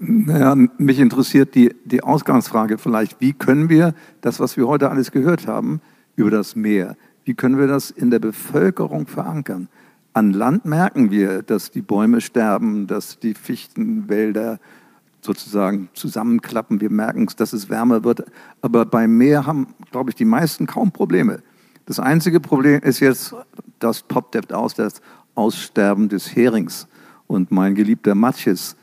Naja, 0.00 0.54
mich 0.54 1.00
interessiert 1.00 1.54
die, 1.54 1.74
die 1.84 2.02
Ausgangsfrage 2.02 2.78
vielleicht, 2.78 3.20
wie 3.20 3.32
können 3.32 3.68
wir 3.68 3.94
das, 4.20 4.38
was 4.38 4.56
wir 4.56 4.68
heute 4.68 4.90
alles 4.90 5.10
gehört 5.10 5.46
haben 5.48 5.80
über 6.14 6.30
das 6.30 6.54
Meer, 6.54 6.96
wie 7.24 7.34
können 7.34 7.58
wir 7.58 7.66
das 7.66 7.90
in 7.90 8.10
der 8.10 8.20
Bevölkerung 8.20 9.06
verankern? 9.06 9.68
An 10.12 10.32
Land 10.32 10.64
merken 10.64 11.10
wir, 11.10 11.42
dass 11.42 11.70
die 11.70 11.82
Bäume 11.82 12.20
sterben, 12.20 12.86
dass 12.86 13.18
die 13.18 13.34
Fichtenwälder 13.34 14.58
sozusagen 15.20 15.90
zusammenklappen. 15.92 16.80
Wir 16.80 16.90
merken, 16.90 17.28
dass 17.36 17.52
es 17.52 17.68
wärmer 17.68 18.04
wird. 18.04 18.24
Aber 18.62 18.86
beim 18.86 19.16
Meer 19.16 19.46
haben, 19.46 19.66
glaube 19.90 20.10
ich, 20.10 20.16
die 20.16 20.24
meisten 20.24 20.66
kaum 20.66 20.90
Probleme. 20.90 21.42
Das 21.86 22.00
einzige 22.00 22.40
Problem 22.40 22.80
ist 22.82 23.00
jetzt, 23.00 23.34
das 23.78 24.02
poppt 24.02 24.52
aus, 24.52 24.74
das 24.74 25.02
Aussterben 25.34 26.08
des 26.08 26.34
Herings. 26.34 26.88
Und 27.26 27.50
mein 27.50 27.74
geliebter 27.74 28.14
Matjes 28.14 28.76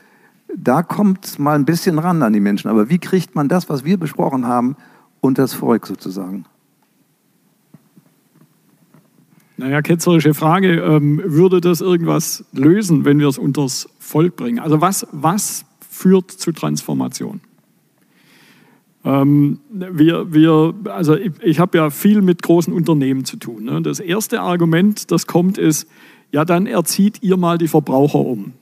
da 0.54 0.82
kommt 0.82 1.24
es 1.24 1.38
mal 1.38 1.54
ein 1.54 1.64
bisschen 1.64 1.98
ran 1.98 2.22
an 2.22 2.32
die 2.32 2.40
Menschen. 2.40 2.68
Aber 2.68 2.88
wie 2.88 2.98
kriegt 2.98 3.34
man 3.34 3.48
das, 3.48 3.68
was 3.68 3.84
wir 3.84 3.96
besprochen 3.96 4.46
haben, 4.46 4.76
unter 5.20 5.42
das 5.42 5.54
Volk 5.54 5.86
sozusagen? 5.86 6.44
Naja, 9.56 9.80
ketzerische 9.80 10.34
Frage. 10.34 10.80
Ähm, 10.80 11.22
würde 11.24 11.60
das 11.60 11.80
irgendwas 11.80 12.44
lösen, 12.52 13.04
wenn 13.04 13.18
wir 13.18 13.28
es 13.28 13.38
unters 13.38 13.88
Volk 13.98 14.36
bringen? 14.36 14.58
Also 14.58 14.80
was, 14.80 15.06
was 15.12 15.64
führt 15.88 16.30
zu 16.30 16.52
Transformation? 16.52 17.40
Ähm, 19.04 19.60
wir, 19.70 20.32
wir, 20.32 20.74
also 20.86 21.16
ich, 21.16 21.32
ich 21.40 21.58
habe 21.58 21.78
ja 21.78 21.90
viel 21.90 22.20
mit 22.20 22.42
großen 22.42 22.72
Unternehmen 22.72 23.24
zu 23.24 23.36
tun. 23.38 23.64
Ne? 23.64 23.80
Das 23.80 24.00
erste 24.00 24.40
Argument, 24.40 25.10
das 25.10 25.26
kommt, 25.26 25.58
ist, 25.58 25.88
ja, 26.32 26.44
dann 26.44 26.66
erzieht 26.66 27.22
ihr 27.22 27.36
mal 27.36 27.56
die 27.56 27.68
Verbraucher 27.68 28.18
um. 28.18 28.52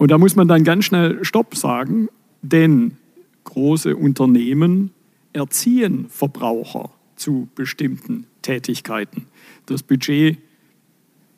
Und 0.00 0.10
da 0.10 0.16
muss 0.16 0.34
man 0.34 0.48
dann 0.48 0.64
ganz 0.64 0.86
schnell 0.86 1.22
Stopp 1.26 1.54
sagen, 1.54 2.08
denn 2.40 2.96
große 3.44 3.94
Unternehmen 3.94 4.92
erziehen 5.34 6.06
Verbraucher 6.08 6.88
zu 7.16 7.48
bestimmten 7.54 8.24
Tätigkeiten. 8.40 9.26
Das 9.66 9.82
Budget 9.82 10.38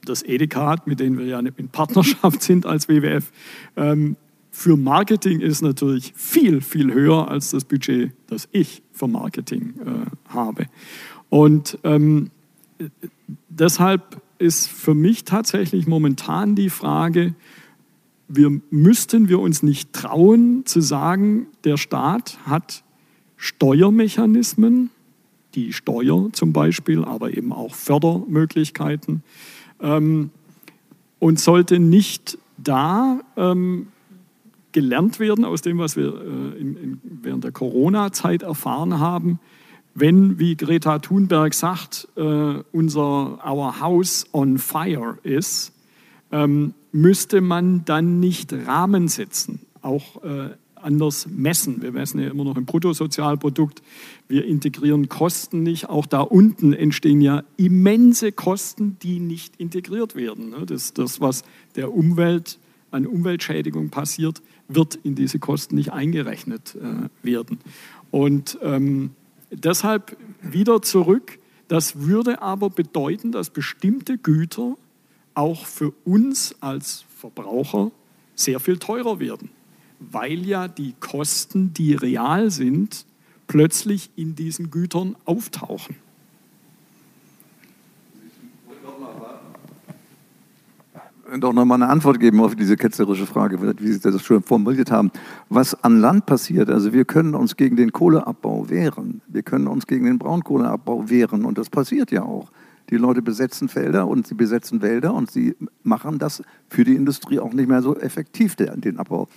das 0.04 0.22
Edicat, 0.22 0.86
mit 0.86 1.00
dem 1.00 1.18
wir 1.18 1.26
ja 1.26 1.40
in 1.40 1.68
Partnerschaft 1.70 2.40
sind 2.42 2.64
als 2.64 2.88
WWF, 2.88 3.32
ähm, 3.76 4.14
für 4.52 4.76
Marketing 4.76 5.40
ist 5.40 5.60
natürlich 5.62 6.12
viel, 6.14 6.60
viel 6.60 6.94
höher 6.94 7.28
als 7.28 7.50
das 7.50 7.64
Budget, 7.64 8.12
das 8.28 8.48
ich 8.52 8.80
für 8.92 9.08
Marketing 9.08 9.74
äh, 9.84 10.32
habe. 10.32 10.66
Und 11.30 11.78
ähm, 11.82 12.30
deshalb 13.48 14.22
ist 14.38 14.68
für 14.68 14.94
mich 14.94 15.24
tatsächlich 15.24 15.88
momentan 15.88 16.54
die 16.54 16.70
Frage, 16.70 17.34
wir 18.34 18.60
müssten 18.70 19.28
wir 19.28 19.40
uns 19.40 19.62
nicht 19.62 19.92
trauen 19.92 20.64
zu 20.64 20.80
sagen, 20.80 21.48
der 21.64 21.76
Staat 21.76 22.38
hat 22.46 22.82
Steuermechanismen, 23.36 24.90
die 25.54 25.74
Steuer 25.74 26.30
zum 26.32 26.54
Beispiel, 26.54 27.04
aber 27.04 27.36
eben 27.36 27.52
auch 27.52 27.74
Fördermöglichkeiten 27.74 29.22
ähm, 29.80 30.30
und 31.18 31.40
sollte 31.40 31.78
nicht 31.78 32.38
da 32.56 33.20
ähm, 33.36 33.88
gelernt 34.72 35.20
werden 35.20 35.44
aus 35.44 35.60
dem, 35.60 35.76
was 35.76 35.96
wir 35.96 36.14
äh, 36.14 36.58
in, 36.58 36.76
in, 36.76 37.00
während 37.02 37.44
der 37.44 37.52
Corona-Zeit 37.52 38.42
erfahren 38.42 38.98
haben, 38.98 39.40
wenn, 39.94 40.38
wie 40.38 40.56
Greta 40.56 41.00
Thunberg 41.00 41.52
sagt, 41.52 42.08
äh, 42.16 42.22
unser 42.72 43.46
Our 43.46 43.78
House 43.80 44.24
on 44.32 44.56
Fire 44.56 45.18
ist, 45.22 45.74
ähm, 46.30 46.72
müsste 46.92 47.40
man 47.40 47.84
dann 47.84 48.20
nicht 48.20 48.52
Rahmen 48.52 49.08
setzen, 49.08 49.60
auch 49.80 50.22
äh, 50.22 50.50
anders 50.76 51.26
messen. 51.26 51.82
Wir 51.82 51.92
messen 51.92 52.20
ja 52.20 52.30
immer 52.30 52.44
noch 52.44 52.56
im 52.56 52.66
Bruttosozialprodukt. 52.66 53.82
Wir 54.28 54.44
integrieren 54.44 55.08
Kosten 55.08 55.62
nicht. 55.62 55.88
Auch 55.88 56.06
da 56.06 56.20
unten 56.20 56.72
entstehen 56.72 57.20
ja 57.20 57.44
immense 57.56 58.32
Kosten, 58.32 58.98
die 59.02 59.20
nicht 59.20 59.56
integriert 59.56 60.14
werden. 60.14 60.50
Ne? 60.50 60.66
Das, 60.66 60.92
das 60.92 61.20
was 61.20 61.44
der 61.76 61.94
Umwelt 61.94 62.58
an 62.90 63.06
Umweltschädigung 63.06 63.88
passiert, 63.88 64.42
wird 64.68 64.96
in 64.96 65.14
diese 65.14 65.38
Kosten 65.38 65.76
nicht 65.76 65.92
eingerechnet 65.92 66.76
äh, 66.76 67.08
werden. 67.24 67.58
Und 68.10 68.58
ähm, 68.62 69.10
deshalb 69.50 70.16
wieder 70.42 70.82
zurück. 70.82 71.38
Das 71.68 72.00
würde 72.00 72.42
aber 72.42 72.68
bedeuten, 72.68 73.32
dass 73.32 73.48
bestimmte 73.48 74.18
Güter 74.18 74.76
auch 75.34 75.66
für 75.66 75.92
uns 76.04 76.54
als 76.60 77.04
Verbraucher 77.16 77.90
sehr 78.34 78.60
viel 78.60 78.78
teurer 78.78 79.20
werden, 79.20 79.50
weil 80.00 80.46
ja 80.46 80.68
die 80.68 80.94
Kosten, 81.00 81.72
die 81.74 81.94
real 81.94 82.50
sind, 82.50 83.06
plötzlich 83.46 84.10
in 84.16 84.34
diesen 84.34 84.70
Gütern 84.70 85.16
auftauchen. 85.24 85.96
doch 91.40 91.52
noch 91.52 91.64
mal 91.64 91.76
eine 91.76 91.88
Antwort 91.88 92.20
geben 92.20 92.40
auf 92.40 92.54
diese 92.54 92.76
ketzerische 92.76 93.26
Frage, 93.26 93.58
wie 93.78 93.92
Sie 93.92 94.00
das 94.00 94.22
schon 94.22 94.42
formuliert 94.42 94.90
haben. 94.90 95.10
Was 95.48 95.82
an 95.82 96.00
Land 96.00 96.26
passiert, 96.26 96.68
also 96.68 96.92
wir 96.92 97.04
können 97.04 97.34
uns 97.34 97.56
gegen 97.56 97.76
den 97.76 97.92
Kohleabbau 97.92 98.68
wehren, 98.68 99.22
wir 99.28 99.42
können 99.42 99.66
uns 99.66 99.86
gegen 99.86 100.04
den 100.04 100.18
Braunkohleabbau 100.18 101.08
wehren 101.08 101.44
und 101.44 101.58
das 101.58 101.70
passiert 101.70 102.10
ja 102.10 102.22
auch. 102.22 102.50
Die 102.90 102.96
Leute 102.96 103.22
besetzen 103.22 103.68
Felder 103.68 104.06
und 104.06 104.26
sie 104.26 104.34
besetzen 104.34 104.82
Wälder 104.82 105.14
und 105.14 105.30
sie 105.30 105.56
machen 105.82 106.18
das 106.18 106.42
für 106.68 106.84
die 106.84 106.94
Industrie 106.94 107.38
auch 107.38 107.52
nicht 107.52 107.68
mehr 107.68 107.82
so 107.82 107.96
effektiv, 107.96 108.56
den 108.56 108.98
Abbau. 108.98 109.28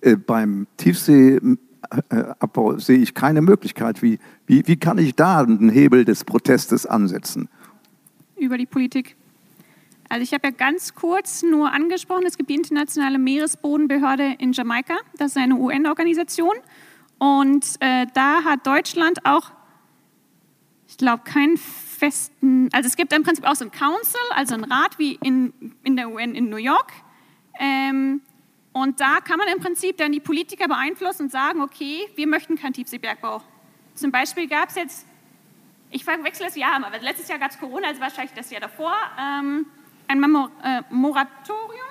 Äh, 0.00 0.16
beim 0.16 0.66
Tiefseeabbau 0.76 2.78
sehe 2.78 2.98
ich 2.98 3.14
keine 3.14 3.42
Möglichkeit. 3.42 4.02
Wie, 4.02 4.18
wie, 4.46 4.66
wie 4.66 4.76
kann 4.76 4.98
ich 4.98 5.14
da 5.14 5.40
einen 5.40 5.70
Hebel 5.70 6.04
des 6.04 6.24
Protestes 6.24 6.86
ansetzen? 6.86 7.48
Über 8.36 8.58
die 8.58 8.66
Politik. 8.66 9.16
Also 10.08 10.22
ich 10.22 10.32
habe 10.32 10.48
ja 10.48 10.52
ganz 10.52 10.94
kurz 10.94 11.42
nur 11.42 11.72
angesprochen, 11.72 12.24
es 12.26 12.36
gibt 12.36 12.50
die 12.50 12.54
Internationale 12.54 13.18
Meeresbodenbehörde 13.18 14.36
in 14.38 14.52
Jamaika, 14.52 14.94
das 15.18 15.32
ist 15.32 15.36
eine 15.36 15.56
UN-Organisation. 15.56 16.54
Und 17.18 17.64
äh, 17.80 18.06
da 18.14 18.44
hat 18.44 18.66
Deutschland 18.66 19.24
auch, 19.24 19.50
ich 20.86 20.96
glaube, 20.96 21.24
keinen 21.24 21.56
festen, 21.96 22.68
also 22.72 22.86
es 22.86 22.96
gibt 22.96 23.12
im 23.12 23.22
Prinzip 23.22 23.44
auch 23.44 23.54
so 23.54 23.64
ein 23.64 23.70
Council, 23.70 24.20
also 24.30 24.54
ein 24.54 24.64
Rat 24.64 24.98
wie 24.98 25.18
in, 25.22 25.52
in 25.82 25.96
der 25.96 26.10
UN 26.10 26.34
in 26.34 26.48
New 26.48 26.56
York. 26.56 26.92
Ähm, 27.58 28.20
und 28.72 29.00
da 29.00 29.20
kann 29.20 29.38
man 29.38 29.48
im 29.48 29.58
Prinzip 29.60 29.96
dann 29.96 30.12
die 30.12 30.20
Politiker 30.20 30.68
beeinflussen 30.68 31.22
und 31.22 31.32
sagen, 31.32 31.62
okay, 31.62 32.08
wir 32.14 32.26
möchten 32.26 32.56
keinen 32.56 32.74
Tiefseebergbau. 32.74 33.42
Zum 33.94 34.12
Beispiel 34.12 34.46
gab 34.46 34.68
es 34.68 34.74
jetzt, 34.74 35.06
ich 35.90 36.04
verwechsel 36.04 36.46
das 36.46 36.56
Jahr, 36.56 36.84
aber 36.84 36.98
letztes 36.98 37.28
Jahr 37.28 37.38
gab 37.38 37.50
es 37.50 37.58
Corona, 37.58 37.88
also 37.88 38.00
wahrscheinlich 38.00 38.34
das 38.34 38.50
Jahr 38.50 38.60
davor, 38.60 38.94
ähm, 39.18 39.66
ein 40.08 40.22
äh, 40.22 40.82
Moratorium 40.90 41.86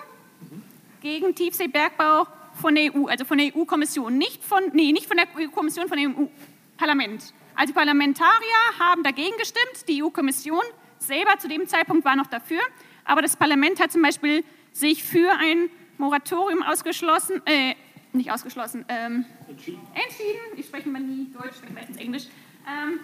gegen 1.01 1.33
Tiefseebergbau 1.33 2.27
von 2.53 2.75
der 2.75 2.95
EU, 2.95 3.07
also 3.07 3.25
von 3.25 3.37
der 3.37 3.55
EU-Kommission, 3.55 4.17
nicht 4.17 4.43
von, 4.43 4.63
nee, 4.73 4.91
nicht 4.91 5.07
von 5.07 5.17
der 5.17 5.27
EU-Kommission, 5.37 5.87
von 5.87 5.97
dem 5.97 6.15
EU-Parlament. 6.15 7.33
Also 7.55 7.71
die 7.71 7.77
Parlamentarier 7.77 8.79
haben 8.79 9.03
dagegen 9.03 9.37
gestimmt, 9.37 9.87
die 9.87 10.03
EU-Kommission 10.03 10.63
selber 10.99 11.37
zu 11.37 11.47
dem 11.47 11.67
Zeitpunkt 11.67 12.03
war 12.03 12.15
noch 12.15 12.27
dafür, 12.27 12.61
aber 13.05 13.21
das 13.21 13.37
Parlament 13.37 13.79
hat 13.79 13.91
zum 13.91 14.01
Beispiel 14.01 14.43
sich 14.73 15.03
für 15.03 15.31
ein 15.31 15.69
Moratorium 15.97 16.63
ausgeschlossen, 16.63 17.41
äh, 17.45 17.75
nicht 18.11 18.31
ausgeschlossen, 18.31 18.83
ähm, 18.89 19.25
entschieden. 19.47 19.81
entschieden. 19.93 20.57
Ich 20.57 20.65
spreche 20.65 20.89
mal 20.89 21.01
nie 21.01 21.31
Deutsch, 21.31 21.51
ich 21.51 21.57
spreche 21.57 21.73
meistens 21.73 21.97
Englisch, 21.97 22.23
ähm, 22.67 22.99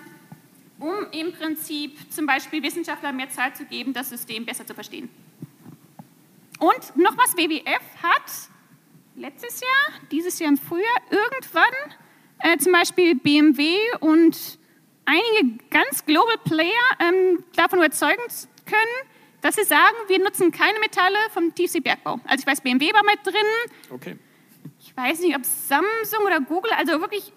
um 0.80 1.06
im 1.12 1.32
Prinzip 1.32 2.12
zum 2.12 2.26
Beispiel 2.26 2.62
Wissenschaftlern 2.62 3.16
mehr 3.16 3.30
Zeit 3.30 3.56
zu 3.56 3.66
geben, 3.66 3.94
das 3.94 4.10
System 4.10 4.46
besser 4.46 4.66
zu 4.66 4.74
verstehen. 4.74 5.10
Und 6.60 6.98
noch 6.98 7.18
was, 7.18 7.38
WWF 7.38 7.82
hat 8.04 8.50
letztes 9.16 9.62
Jahr, 9.62 10.02
dieses 10.12 10.40
Jahr 10.40 10.50
im 10.50 10.58
Frühjahr, 10.58 11.02
irgendwann 11.10 11.96
äh, 12.44 12.58
zum 12.58 12.72
Beispiel 12.72 13.16
BMW 13.16 13.76
und 14.00 14.60
einige 15.06 15.58
ganz 15.70 16.06
Global 16.06 16.38
Player 16.44 16.72
ähm, 17.00 17.44
davon 17.56 17.80
überzeugen 17.80 18.22
können, 18.66 19.10
dass 19.42 19.56
sie 19.56 19.64
sagen, 19.64 19.96
wir 20.08 20.20
nutzen 20.20 20.52
keine 20.52 20.80
Metalle 20.80 21.18
vom 21.34 21.54
Tiefseebergbau. 21.54 22.20
Also 22.26 22.42
ich 22.42 22.48
weiß, 22.48 22.62
BMW 22.62 22.94
war 22.94 23.04
mit 23.04 23.26
drin. 23.26 23.92
Okay. 23.92 24.18
Ich 24.80 24.96
weiß 24.96 25.20
nicht, 25.22 25.36
ob 25.36 25.46
Samsung 25.46 26.26
oder 26.26 26.40
Google, 26.40 26.72
also 26.78 27.02
wirklich 27.02 27.34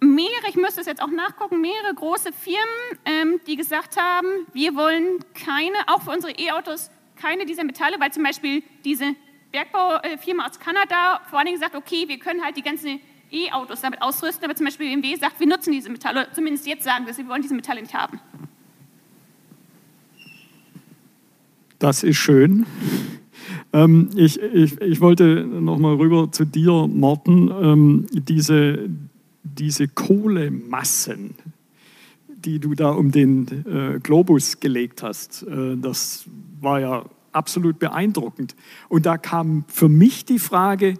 mehrere, 0.00 0.48
ich 0.48 0.56
müsste 0.56 0.80
es 0.80 0.86
jetzt 0.86 1.02
auch 1.02 1.10
nachgucken, 1.10 1.60
mehrere 1.60 1.94
große 1.94 2.32
Firmen, 2.32 2.98
ähm, 3.04 3.40
die 3.46 3.56
gesagt 3.56 4.00
haben, 4.00 4.46
wir 4.52 4.74
wollen 4.74 5.24
keine, 5.34 5.76
auch 5.86 6.02
für 6.02 6.10
unsere 6.10 6.32
E-Autos, 6.32 6.90
keine 7.16 7.46
dieser 7.46 7.64
Metalle, 7.64 7.98
weil 7.98 8.12
zum 8.12 8.22
Beispiel 8.22 8.62
diese 8.84 9.14
Bergbaufirma 9.50 10.46
aus 10.46 10.60
Kanada 10.60 11.20
vor 11.28 11.38
allen 11.38 11.46
Dingen 11.46 11.58
sagt, 11.58 11.74
okay, 11.74 12.06
wir 12.06 12.18
können 12.18 12.44
halt 12.44 12.56
die 12.56 12.62
ganzen 12.62 13.00
E-Autos 13.30 13.80
damit 13.80 14.02
ausrüsten, 14.02 14.44
aber 14.44 14.54
zum 14.54 14.66
Beispiel 14.66 14.88
BMW 14.88 15.16
sagt, 15.16 15.40
wir 15.40 15.46
nutzen 15.46 15.72
diese 15.72 15.90
Metalle, 15.90 16.22
oder 16.22 16.32
zumindest 16.32 16.66
jetzt 16.66 16.84
sagen 16.84 17.06
wir, 17.06 17.16
wir 17.16 17.28
wollen 17.28 17.42
diese 17.42 17.54
Metalle 17.54 17.80
nicht 17.82 17.94
haben. 17.94 18.20
Das 21.78 22.02
ist 22.02 22.16
schön. 22.16 22.66
Ähm, 23.72 24.10
ich, 24.16 24.40
ich, 24.40 24.80
ich 24.80 25.00
wollte 25.00 25.44
noch 25.44 25.78
mal 25.78 25.94
rüber 25.94 26.32
zu 26.32 26.44
dir, 26.44 26.88
Morten. 26.88 27.48
Ähm, 27.48 28.06
diese, 28.12 28.88
diese 29.42 29.88
Kohlemassen, 29.88 31.34
die 32.28 32.58
du 32.58 32.74
da 32.74 32.90
um 32.90 33.12
den 33.12 33.64
äh, 33.66 34.00
Globus 34.00 34.58
gelegt 34.58 35.02
hast, 35.02 35.44
äh, 35.44 35.76
das 35.76 36.24
war 36.60 36.80
ja 36.80 37.04
absolut 37.32 37.78
beeindruckend. 37.78 38.56
Und 38.88 39.06
da 39.06 39.18
kam 39.18 39.64
für 39.68 39.88
mich 39.88 40.24
die 40.24 40.38
Frage, 40.38 40.94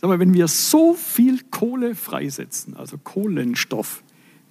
sag 0.00 0.08
mal, 0.08 0.18
wenn 0.18 0.34
wir 0.34 0.48
so 0.48 0.94
viel 0.94 1.42
Kohle 1.50 1.94
freisetzen, 1.94 2.76
also 2.76 2.98
Kohlenstoff, 2.98 4.02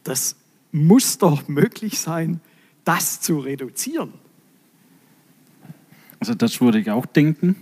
das 0.03 0.35
muss 0.71 1.17
doch 1.17 1.47
möglich 1.47 1.99
sein, 1.99 2.41
das 2.83 3.21
zu 3.21 3.39
reduzieren. 3.39 4.13
Also 6.19 6.33
das 6.33 6.61
würde 6.61 6.79
ich 6.79 6.89
auch 6.89 7.05
denken. 7.05 7.55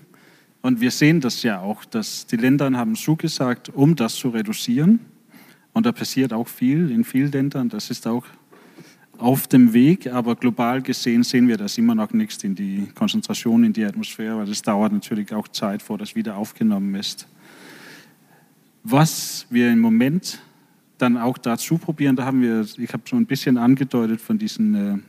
Und 0.61 0.81
wir 0.81 0.91
sehen 0.91 1.21
das 1.21 1.43
ja 1.43 1.59
auch, 1.61 1.85
dass 1.85 2.25
die 2.25 2.37
Länder 2.37 2.71
haben 2.71 2.95
zugesagt, 2.95 3.69
um 3.69 3.95
das 3.95 4.15
zu 4.15 4.29
reduzieren. 4.29 4.99
Und 5.73 5.85
da 5.85 5.91
passiert 5.91 6.33
auch 6.33 6.47
viel 6.47 6.89
in 6.89 7.03
vielen 7.03 7.31
Ländern. 7.31 7.69
Das 7.69 7.91
ist 7.91 8.07
auch 8.07 8.25
auf 9.17 9.47
dem 9.47 9.73
Weg, 9.73 10.07
aber 10.07 10.35
global 10.35 10.81
gesehen 10.81 11.23
sehen 11.23 11.47
wir 11.47 11.57
das 11.57 11.77
immer 11.77 11.95
noch 11.95 12.11
nicht 12.13 12.43
in 12.43 12.55
die 12.55 12.87
Konzentration 12.95 13.63
in 13.63 13.73
die 13.73 13.85
Atmosphäre, 13.85 14.37
weil 14.37 14.49
es 14.49 14.61
dauert 14.61 14.91
natürlich 14.91 15.33
auch 15.33 15.47
Zeit, 15.47 15.81
vor 15.81 15.97
das 15.97 16.15
wieder 16.15 16.35
aufgenommen 16.35 16.95
ist. 16.95 17.27
Was 18.87 19.47
wir 19.49 19.71
im 19.71 19.79
Moment 19.79 20.39
dann 20.99 21.17
auch 21.17 21.39
dazu 21.39 21.79
probieren, 21.79 22.15
da 22.15 22.25
haben 22.25 22.43
wir, 22.43 22.63
ich 22.77 22.93
habe 22.93 23.01
so 23.09 23.15
ein 23.15 23.25
bisschen 23.25 23.57
angedeutet 23.57 24.21
von 24.21 24.37
diesen 24.37 25.03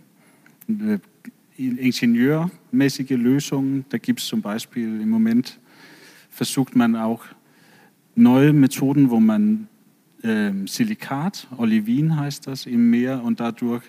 äh, 0.66 0.94
äh 0.94 0.98
ingenieurmäßige 1.58 3.10
Lösungen. 3.10 3.84
Da 3.90 3.98
gibt 3.98 4.20
es 4.20 4.28
zum 4.28 4.40
Beispiel 4.40 5.02
im 5.02 5.10
Moment, 5.10 5.58
versucht 6.30 6.74
man 6.74 6.96
auch 6.96 7.22
neue 8.14 8.54
Methoden, 8.54 9.10
wo 9.10 9.20
man 9.20 9.68
äh, 10.22 10.52
Silikat, 10.64 11.46
Olivin 11.58 12.18
heißt 12.18 12.46
das, 12.46 12.64
im 12.64 12.88
Meer 12.88 13.22
und 13.22 13.40
dadurch 13.40 13.84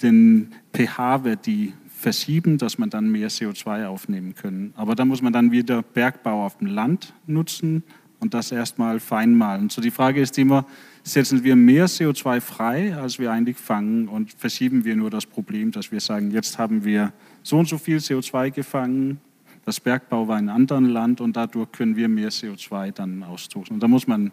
den 0.00 0.52
pH-Wert 0.72 1.44
die 1.44 1.74
verschieben, 1.88 2.56
dass 2.56 2.78
man 2.78 2.88
dann 2.88 3.10
mehr 3.10 3.28
CO2 3.28 3.84
aufnehmen 3.84 4.34
können. 4.34 4.72
Aber 4.76 4.94
da 4.94 5.04
muss 5.04 5.20
man 5.20 5.34
dann 5.34 5.52
wieder 5.52 5.82
Bergbau 5.82 6.46
auf 6.46 6.56
dem 6.56 6.68
Land 6.68 7.12
nutzen 7.26 7.82
und 8.24 8.32
das 8.32 8.50
erstmal 8.52 9.00
feinmalen. 9.00 9.68
So 9.68 9.82
die 9.82 9.90
Frage 9.90 10.22
ist 10.22 10.38
immer, 10.38 10.64
setzen 11.02 11.44
wir 11.44 11.56
mehr 11.56 11.86
CO2 11.86 12.40
frei, 12.40 12.96
als 12.96 13.18
wir 13.18 13.30
eigentlich 13.30 13.58
fangen 13.58 14.08
und 14.08 14.32
verschieben 14.32 14.86
wir 14.86 14.96
nur 14.96 15.10
das 15.10 15.26
Problem, 15.26 15.70
dass 15.72 15.92
wir 15.92 16.00
sagen, 16.00 16.30
jetzt 16.30 16.58
haben 16.58 16.84
wir 16.86 17.12
so 17.42 17.58
und 17.58 17.68
so 17.68 17.76
viel 17.76 17.98
CO2 17.98 18.50
gefangen, 18.50 19.20
das 19.66 19.78
Bergbau 19.78 20.26
war 20.26 20.38
in 20.38 20.48
einem 20.48 20.56
anderen 20.56 20.86
Land 20.86 21.20
und 21.20 21.36
dadurch 21.36 21.70
können 21.72 21.96
wir 21.96 22.08
mehr 22.08 22.30
CO2 22.30 22.92
dann 22.92 23.22
ausstoßen. 23.22 23.74
Und 23.74 23.82
da 23.82 23.88
muss 23.88 24.06
man 24.06 24.32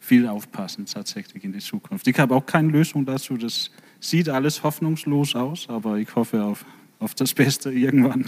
viel 0.00 0.26
aufpassen 0.26 0.86
tatsächlich 0.86 1.44
in 1.44 1.52
die 1.52 1.58
Zukunft. 1.58 2.06
Ich 2.06 2.18
habe 2.18 2.34
auch 2.34 2.46
keine 2.46 2.68
Lösung 2.68 3.04
dazu, 3.04 3.36
das 3.36 3.70
sieht 4.00 4.30
alles 4.30 4.62
hoffnungslos 4.62 5.36
aus, 5.36 5.68
aber 5.68 5.98
ich 5.98 6.14
hoffe 6.14 6.42
auf, 6.42 6.64
auf 7.00 7.14
das 7.14 7.34
Beste 7.34 7.70
irgendwann. 7.70 8.24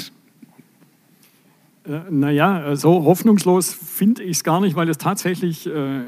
Äh, 1.89 2.03
naja, 2.11 2.77
so 2.77 3.05
hoffnungslos 3.05 3.73
finde 3.73 4.23
ich 4.23 4.39
es 4.39 4.45
gar 4.45 4.61
nicht, 4.61 4.77
weil 4.77 4.89
es 4.89 4.99
tatsächlich 4.99 5.67
äh, 5.67 6.05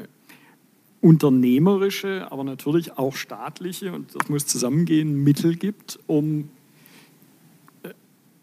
unternehmerische, 1.01 2.31
aber 2.31 2.43
natürlich 2.43 2.97
auch 2.97 3.15
staatliche, 3.15 3.91
und 3.91 4.13
das 4.15 4.29
muss 4.29 4.45
zusammengehen, 4.45 5.23
Mittel 5.23 5.55
gibt, 5.55 5.99
um, 6.05 6.49
äh, 7.81 7.89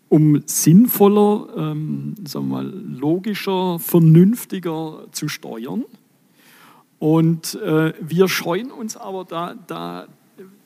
um 0.09 0.43
sinnvoller, 0.47 1.49
ähm, 1.57 2.17
sagen 2.27 2.49
wir 2.49 2.63
mal, 2.63 2.67
logischer, 2.67 3.79
vernünftiger 3.79 5.07
zu 5.13 5.29
steuern. 5.29 5.85
Und 6.99 7.55
äh, 7.55 7.93
wir 8.01 8.27
scheuen 8.27 8.73
uns 8.73 8.97
aber 8.97 9.25
da, 9.25 9.55
da 9.69 10.09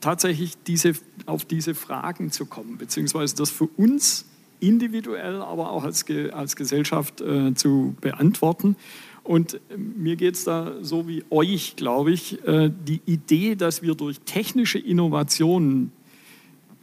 tatsächlich 0.00 0.54
diese, 0.66 0.94
auf 1.26 1.44
diese 1.44 1.74
Fragen 1.74 2.30
zu 2.30 2.46
kommen, 2.46 2.78
beziehungsweise 2.78 3.36
das 3.36 3.50
für 3.50 3.66
uns 3.76 4.24
individuell, 4.62 5.43
aber 5.43 5.70
auch 5.70 5.84
als, 5.84 6.05
als 6.32 6.56
Gesellschaft 6.56 7.20
äh, 7.20 7.52
zu 7.55 7.94
beantworten. 8.01 8.76
Und 9.24 9.55
äh, 9.55 9.76
mir 9.76 10.16
geht 10.16 10.34
es 10.34 10.44
da 10.44 10.74
so 10.80 11.09
wie 11.09 11.24
euch, 11.30 11.76
glaube 11.76 12.12
ich, 12.12 12.47
äh, 12.47 12.70
die 12.86 13.01
Idee, 13.05 13.56
dass 13.56 13.82
wir 13.82 13.94
durch 13.94 14.20
technische 14.20 14.78
Innovationen 14.78 15.93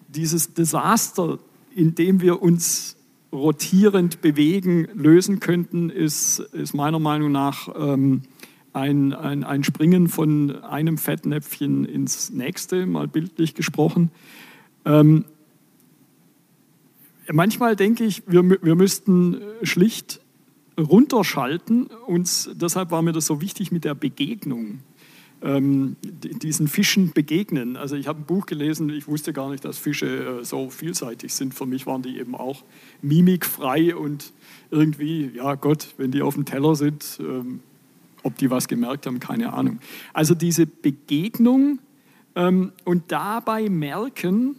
dieses 0.10 0.54
Desaster, 0.54 1.40
in 1.76 1.96
dem 1.96 2.22
wir 2.22 2.42
uns 2.42 2.96
rotierend 3.32 4.22
bewegen, 4.22 4.88
lösen 4.94 5.40
könnten, 5.40 5.90
ist, 5.90 6.40
ist 6.40 6.74
meiner 6.74 7.00
Meinung 7.00 7.32
nach 7.32 7.70
ähm, 7.78 8.24
ein, 8.74 9.14
ein, 9.14 9.44
ein 9.44 9.64
Springen 9.64 10.08
von 10.08 10.64
einem 10.64 10.98
Fettnäpfchen 10.98 11.86
ins 11.86 12.32
nächste, 12.32 12.86
mal 12.86 13.08
bildlich 13.08 13.54
gesprochen. 13.54 14.12
Ähm, 14.86 15.26
manchmal 17.32 17.76
denke 17.76 18.04
ich, 18.04 18.24
wir, 18.28 18.50
wir 18.62 18.76
müssten 18.76 19.42
schlicht 19.64 20.20
runterschalten. 20.78 21.88
Und 22.08 22.62
deshalb 22.62 22.92
war 22.92 23.02
mir 23.02 23.12
das 23.12 23.26
so 23.26 23.42
wichtig 23.42 23.72
mit 23.72 23.84
der 23.86 23.96
Begegnung 23.96 24.80
ähm, 25.42 25.96
diesen 26.02 26.68
Fischen 26.68 27.14
begegnen. 27.14 27.78
Also 27.78 27.96
ich 27.96 28.08
habe 28.08 28.20
ein 28.22 28.26
Buch 28.26 28.46
gelesen, 28.46 28.90
ich 28.90 29.08
wusste 29.08 29.34
gar 29.34 29.50
nicht, 29.50 29.64
dass 29.64 29.78
Fische 29.78 30.40
äh, 30.42 30.44
so 30.44 30.70
vielseitig 30.70 31.34
sind. 31.34 31.54
Für 31.54 31.66
mich 31.66 31.86
waren 31.86 32.02
die 32.02 32.18
eben 32.20 32.36
auch 32.36 32.64
mimikfrei 33.02 33.96
und 33.96 34.34
irgendwie, 34.72 35.32
ja 35.34 35.56
Gott, 35.56 35.94
wenn 35.98 36.12
die 36.12 36.22
auf 36.22 36.36
dem 36.36 36.46
Teller 36.46 36.76
sind, 36.76 37.20
ähm, 37.22 37.62
ob 38.24 38.38
die 38.38 38.50
was 38.50 38.68
gemerkt 38.68 39.06
haben, 39.06 39.20
keine 39.20 39.54
Ahnung. 39.54 39.80
Also 40.14 40.36
diese 40.36 40.66
Begegnung 40.66 41.80
ähm, 42.36 42.74
und 42.84 43.12
dabei 43.12 43.70
merken, 43.70 44.58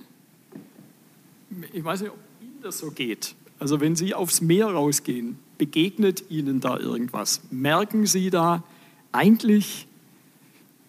ich 1.73 1.85
weiß 1.85 2.03
nicht, 2.03 2.11
ob 2.11 2.19
Ihnen 2.61 2.67
das 2.67 2.79
so 2.79 2.91
geht. 2.91 3.35
Also 3.59 3.81
wenn 3.81 3.97
Sie 3.97 4.13
aufs 4.13 4.43
Meer 4.43 4.67
rausgehen, 4.67 5.39
begegnet 5.57 6.25
Ihnen 6.29 6.61
da 6.61 6.79
irgendwas? 6.79 7.41
Merken 7.51 8.05
Sie 8.05 8.29
da 8.29 8.63
eigentlich 9.13 9.87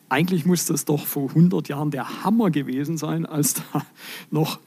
eigentlich 0.09 0.45
muss 0.45 0.65
das 0.65 0.83
doch 0.83 1.05
vor 1.05 1.29
100 1.29 1.69
Jahren 1.69 1.89
der 1.89 2.25
Hammer 2.25 2.51
gewesen 2.51 2.97
sein, 2.97 3.25
als 3.25 3.53
da 3.53 3.85
noch 4.31 4.59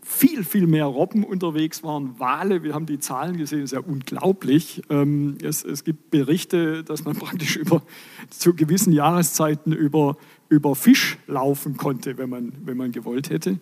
viel, 0.00 0.44
viel 0.44 0.66
mehr 0.66 0.86
Robben 0.86 1.24
unterwegs 1.24 1.82
waren, 1.82 2.18
Wale, 2.18 2.62
wir 2.62 2.72
haben 2.72 2.86
die 2.86 2.98
Zahlen 2.98 3.36
gesehen, 3.36 3.62
ist 3.62 3.74
ja 3.74 3.80
unglaublich. 3.80 4.80
Ähm, 4.88 5.36
es, 5.42 5.62
es 5.62 5.84
gibt 5.84 6.10
Berichte, 6.10 6.84
dass 6.84 7.04
man 7.04 7.16
praktisch 7.18 7.56
über, 7.56 7.82
zu 8.30 8.54
gewissen 8.54 8.94
Jahreszeiten 8.94 9.72
über, 9.72 10.16
über 10.48 10.74
Fisch 10.74 11.18
laufen 11.26 11.76
konnte, 11.76 12.16
wenn 12.16 12.30
man, 12.30 12.54
wenn 12.64 12.78
man 12.78 12.92
gewollt 12.92 13.28
hätte. 13.28 13.58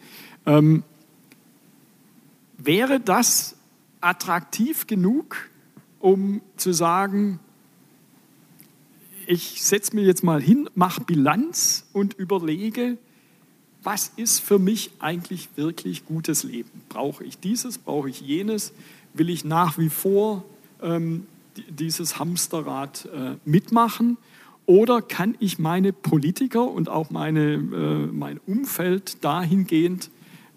Wäre 2.58 3.00
das 3.00 3.56
attraktiv 4.00 4.86
genug, 4.86 5.48
um 6.00 6.40
zu 6.56 6.72
sagen, 6.72 7.40
ich 9.26 9.62
setze 9.62 9.94
mir 9.96 10.04
jetzt 10.04 10.22
mal 10.22 10.40
hin, 10.40 10.70
mache 10.74 11.02
Bilanz 11.02 11.84
und 11.92 12.14
überlege, 12.14 12.96
was 13.82 14.12
ist 14.16 14.40
für 14.40 14.58
mich 14.58 14.90
eigentlich 14.98 15.48
wirklich 15.56 16.06
gutes 16.06 16.42
Leben? 16.42 16.70
Brauche 16.88 17.24
ich 17.24 17.38
dieses, 17.38 17.78
brauche 17.78 18.08
ich 18.08 18.20
jenes? 18.20 18.72
Will 19.14 19.30
ich 19.30 19.44
nach 19.44 19.78
wie 19.78 19.90
vor 19.90 20.44
ähm, 20.82 21.26
dieses 21.68 22.18
Hamsterrad 22.18 23.08
äh, 23.14 23.36
mitmachen? 23.44 24.16
Oder 24.66 25.02
kann 25.02 25.36
ich 25.38 25.60
meine 25.60 25.92
Politiker 25.92 26.68
und 26.68 26.88
auch 26.88 27.10
meine, 27.10 27.54
äh, 27.54 28.06
mein 28.12 28.40
Umfeld 28.46 29.24
dahingehend 29.24 30.10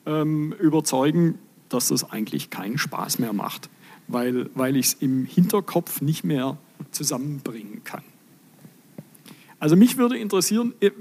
ähm, 0.08 0.54
überzeugen, 0.60 1.38
dass 1.70 1.90
das 1.90 2.12
eigentlich 2.12 2.50
keinen 2.50 2.78
Spaß 2.78 3.20
mehr 3.20 3.34
macht, 3.34 3.70
weil, 4.08 4.50
weil 4.56 4.76
ich 4.76 4.88
es 4.88 4.94
im 4.94 5.26
Hinterkopf 5.26 6.02
nicht 6.02 6.24
mehr 6.24 6.58
zusammenbringen 6.92 7.84
kann? 7.84 8.04
Also 9.60 9.76
mich 9.76 9.98
würde 9.98 10.18
interessieren, 10.18 10.74
äh, 10.80 10.92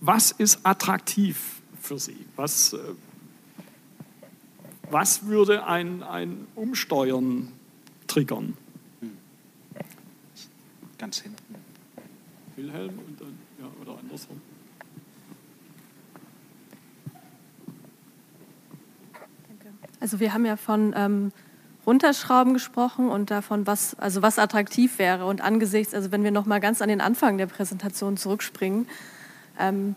was 0.00 0.32
ist 0.32 0.60
attraktiv 0.64 1.62
für 1.80 1.98
Sie? 1.98 2.16
Was, 2.36 2.72
äh, 2.72 2.78
was 4.90 5.26
würde 5.26 5.66
ein, 5.66 6.02
ein 6.02 6.46
Umsteuern 6.54 7.52
triggern? 8.06 8.56
Ganz 10.98 11.18
hinten. 11.18 11.54
Wilhelm 12.56 12.98
und 12.98 13.20
dann, 13.20 13.38
ja, 13.60 13.66
oder 13.80 13.98
andersrum. 13.98 14.40
Also 20.02 20.18
wir 20.18 20.34
haben 20.34 20.44
ja 20.44 20.56
von 20.56 20.92
ähm, 20.96 21.32
Runterschrauben 21.86 22.54
gesprochen 22.54 23.08
und 23.08 23.30
davon, 23.30 23.68
was, 23.68 23.94
also 24.00 24.20
was 24.20 24.40
attraktiv 24.40 24.98
wäre. 24.98 25.26
Und 25.26 25.40
angesichts, 25.40 25.94
also 25.94 26.10
wenn 26.10 26.24
wir 26.24 26.32
noch 26.32 26.44
mal 26.44 26.58
ganz 26.58 26.82
an 26.82 26.88
den 26.88 27.00
Anfang 27.00 27.38
der 27.38 27.46
Präsentation 27.46 28.16
zurückspringen, 28.16 28.88
ähm, 29.60 29.94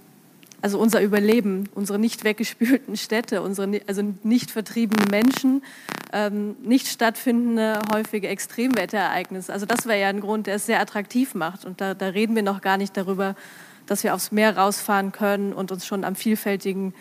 also 0.61 0.77
unser 0.77 1.01
Überleben, 1.01 1.67
unsere 1.73 1.97
nicht 1.97 2.23
weggespülten 2.23 2.97
Städte, 2.97 3.41
unsere 3.41 3.81
also 3.87 4.03
nicht 4.21 4.51
vertriebene 4.51 5.07
Menschen, 5.09 5.63
ähm, 6.13 6.55
nicht 6.61 6.87
stattfindende 6.87 7.79
häufige 7.91 8.27
Extremwetterereignisse. 8.27 9.51
Also 9.51 9.65
das 9.65 9.87
wäre 9.87 9.99
ja 9.99 10.09
ein 10.09 10.21
Grund, 10.21 10.45
der 10.45 10.55
es 10.55 10.67
sehr 10.67 10.79
attraktiv 10.79 11.33
macht. 11.33 11.65
Und 11.65 11.81
da, 11.81 11.95
da 11.95 12.09
reden 12.09 12.35
wir 12.35 12.43
noch 12.43 12.61
gar 12.61 12.77
nicht 12.77 12.95
darüber, 12.95 13.35
dass 13.87 14.03
wir 14.03 14.13
aufs 14.13 14.31
Meer 14.31 14.55
rausfahren 14.55 15.11
können 15.11 15.51
und 15.51 15.71
uns 15.71 15.87
schon 15.87 16.03
am 16.03 16.15
vielfältigen 16.15 16.93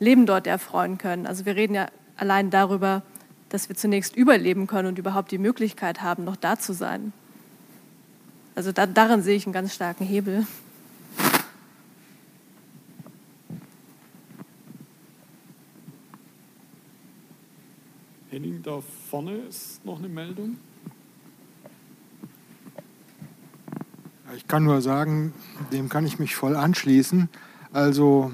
Leben 0.00 0.26
dort 0.26 0.48
erfreuen 0.48 0.98
können. 0.98 1.24
Also 1.24 1.46
wir 1.46 1.54
reden 1.54 1.74
ja 1.74 1.86
allein 2.18 2.50
darüber, 2.50 3.02
dass 3.48 3.68
wir 3.68 3.76
zunächst 3.76 4.14
überleben 4.16 4.66
können 4.66 4.88
und 4.88 4.98
überhaupt 4.98 5.30
die 5.30 5.38
Möglichkeit 5.38 6.02
haben, 6.02 6.24
noch 6.24 6.36
da 6.36 6.58
zu 6.58 6.74
sein. 6.74 7.12
Also 8.54 8.72
da, 8.72 8.86
darin 8.86 9.22
sehe 9.22 9.36
ich 9.36 9.46
einen 9.46 9.52
ganz 9.52 9.74
starken 9.74 10.04
Hebel. 10.04 10.46
Henning, 18.30 18.62
da 18.62 18.80
vorne 19.10 19.36
ist 19.36 19.84
noch 19.84 19.98
eine 19.98 20.08
Meldung. 20.08 20.58
Ich 24.36 24.46
kann 24.46 24.64
nur 24.64 24.82
sagen, 24.82 25.32
dem 25.72 25.88
kann 25.88 26.04
ich 26.04 26.18
mich 26.18 26.36
voll 26.36 26.54
anschließen. 26.54 27.30
Also 27.72 28.32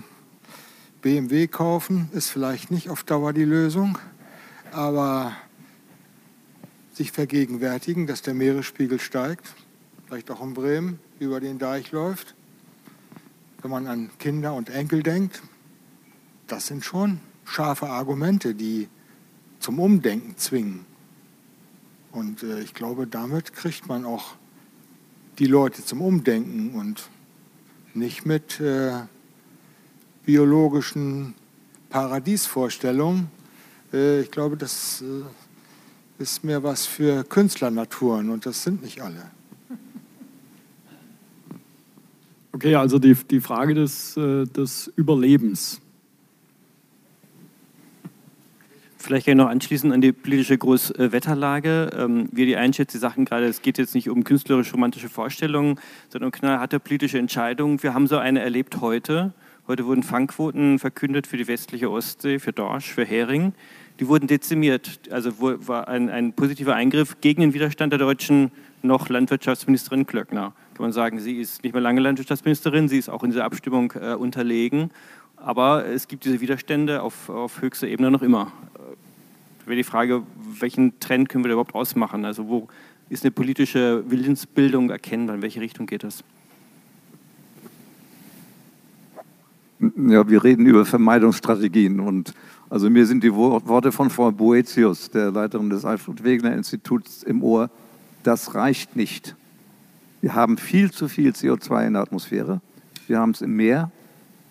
BMW 1.04 1.46
kaufen 1.46 2.08
ist 2.12 2.30
vielleicht 2.30 2.72
nicht 2.72 2.90
auf 2.90 3.04
Dauer 3.04 3.32
die 3.32 3.44
Lösung 3.44 3.96
aber 4.74 5.36
sich 6.92 7.12
vergegenwärtigen, 7.12 8.06
dass 8.06 8.22
der 8.22 8.34
Meeresspiegel 8.34 9.00
steigt, 9.00 9.54
vielleicht 10.06 10.30
auch 10.30 10.42
in 10.42 10.54
Bremen 10.54 10.98
über 11.18 11.40
den 11.40 11.58
Deich 11.58 11.92
läuft, 11.92 12.34
wenn 13.62 13.70
man 13.70 13.86
an 13.86 14.10
Kinder 14.18 14.54
und 14.54 14.70
Enkel 14.70 15.02
denkt, 15.02 15.42
das 16.46 16.66
sind 16.66 16.84
schon 16.84 17.20
scharfe 17.44 17.88
Argumente, 17.88 18.54
die 18.54 18.88
zum 19.60 19.78
Umdenken 19.78 20.36
zwingen. 20.36 20.84
Und 22.12 22.42
äh, 22.42 22.60
ich 22.60 22.74
glaube, 22.74 23.06
damit 23.06 23.54
kriegt 23.54 23.88
man 23.88 24.04
auch 24.04 24.36
die 25.38 25.46
Leute 25.46 25.84
zum 25.84 26.00
Umdenken 26.00 26.74
und 26.74 27.08
nicht 27.94 28.26
mit 28.26 28.60
äh, 28.60 29.02
biologischen 30.24 31.34
Paradiesvorstellungen, 31.90 33.28
äh, 33.92 34.22
ich 34.22 34.30
glaube, 34.30 34.56
das 34.56 35.02
äh, 35.02 36.22
ist 36.22 36.44
mehr 36.44 36.62
was 36.62 36.86
für 36.86 37.24
Künstlernaturen 37.24 38.30
und 38.30 38.46
das 38.46 38.62
sind 38.62 38.82
nicht 38.82 39.00
alle. 39.00 39.30
Okay, 42.52 42.76
also 42.76 42.98
die, 42.98 43.14
die 43.14 43.40
Frage 43.40 43.74
des, 43.74 44.16
äh, 44.16 44.44
des 44.44 44.92
Überlebens. 44.96 45.80
Vielleicht 48.96 49.26
kann 49.26 49.32
ich 49.32 49.44
noch 49.44 49.50
anschließen 49.50 49.92
an 49.92 50.00
die 50.00 50.12
politische 50.12 50.56
Großwetterlage. 50.56 51.90
Ähm, 51.94 52.28
wie 52.32 52.46
die 52.46 52.56
einschätzt, 52.56 52.92
Sie 52.92 52.98
sagten 52.98 53.26
gerade, 53.26 53.46
es 53.46 53.60
geht 53.60 53.76
jetzt 53.76 53.94
nicht 53.94 54.08
um 54.08 54.24
künstlerisch-romantische 54.24 55.10
Vorstellungen, 55.10 55.78
sondern 56.08 56.28
um 56.28 56.32
knallharte 56.32 56.80
politische 56.80 57.18
Entscheidungen. 57.18 57.82
Wir 57.82 57.92
haben 57.92 58.06
so 58.06 58.16
eine 58.16 58.40
erlebt 58.40 58.80
heute. 58.80 59.34
Heute 59.66 59.86
wurden 59.86 60.02
Fangquoten 60.02 60.78
verkündet 60.78 61.26
für 61.26 61.36
die 61.36 61.48
westliche 61.48 61.90
Ostsee, 61.90 62.38
für 62.38 62.52
Dorsch, 62.52 62.92
für 62.92 63.04
Hering 63.04 63.54
die 64.00 64.08
wurden 64.08 64.26
dezimiert. 64.26 65.00
Also 65.10 65.32
war 65.38 65.88
ein, 65.88 66.08
ein 66.10 66.32
positiver 66.32 66.74
Eingriff 66.74 67.20
gegen 67.20 67.42
den 67.42 67.54
Widerstand 67.54 67.92
der 67.92 67.98
deutschen 67.98 68.50
noch 68.82 69.08
Landwirtschaftsministerin 69.08 70.06
Klöckner. 70.06 70.52
Kann 70.74 70.84
man 70.84 70.92
sagen, 70.92 71.20
sie 71.20 71.40
ist 71.40 71.62
nicht 71.62 71.72
mehr 71.72 71.82
lange 71.82 72.00
Landwirtschaftsministerin, 72.00 72.88
sie 72.88 72.98
ist 72.98 73.08
auch 73.08 73.22
in 73.22 73.30
dieser 73.30 73.44
Abstimmung 73.44 73.92
äh, 73.92 74.14
unterlegen. 74.14 74.90
Aber 75.36 75.86
es 75.86 76.08
gibt 76.08 76.24
diese 76.24 76.40
Widerstände 76.40 77.02
auf, 77.02 77.28
auf 77.28 77.60
höchster 77.60 77.86
Ebene 77.86 78.10
noch 78.10 78.22
immer. 78.22 78.52
Äh, 78.74 79.68
wäre 79.68 79.76
die 79.76 79.84
Frage, 79.84 80.22
welchen 80.36 80.98
Trend 81.00 81.28
können 81.28 81.44
wir 81.44 81.48
da 81.48 81.54
überhaupt 81.54 81.74
ausmachen? 81.74 82.24
Also 82.24 82.48
wo 82.48 82.68
ist 83.08 83.24
eine 83.24 83.30
politische 83.30 84.02
Willensbildung 84.10 84.90
erkennbar? 84.90 85.36
In 85.36 85.42
welche 85.42 85.60
Richtung 85.60 85.86
geht 85.86 86.02
das? 86.02 86.24
Ja, 89.80 90.28
wir 90.28 90.44
reden 90.44 90.66
über 90.66 90.84
Vermeidungsstrategien 90.84 91.98
und 92.00 92.32
also 92.70 92.88
mir 92.90 93.06
sind 93.06 93.24
die 93.24 93.34
Worte 93.34 93.92
von 93.92 94.08
Frau 94.08 94.30
Boetius, 94.30 95.10
der 95.10 95.30
Leiterin 95.30 95.68
des 95.68 95.84
Alfred 95.84 96.22
Wegener 96.24 96.54
Instituts, 96.54 97.22
im 97.22 97.42
Ohr. 97.42 97.70
Das 98.22 98.54
reicht 98.54 98.96
nicht. 98.96 99.36
Wir 100.20 100.34
haben 100.34 100.56
viel 100.58 100.90
zu 100.90 101.08
viel 101.08 101.32
CO2 101.32 101.86
in 101.86 101.92
der 101.94 102.02
Atmosphäre. 102.02 102.60
Wir 103.06 103.18
haben 103.18 103.32
es 103.32 103.42
im 103.42 103.56
Meer. 103.56 103.90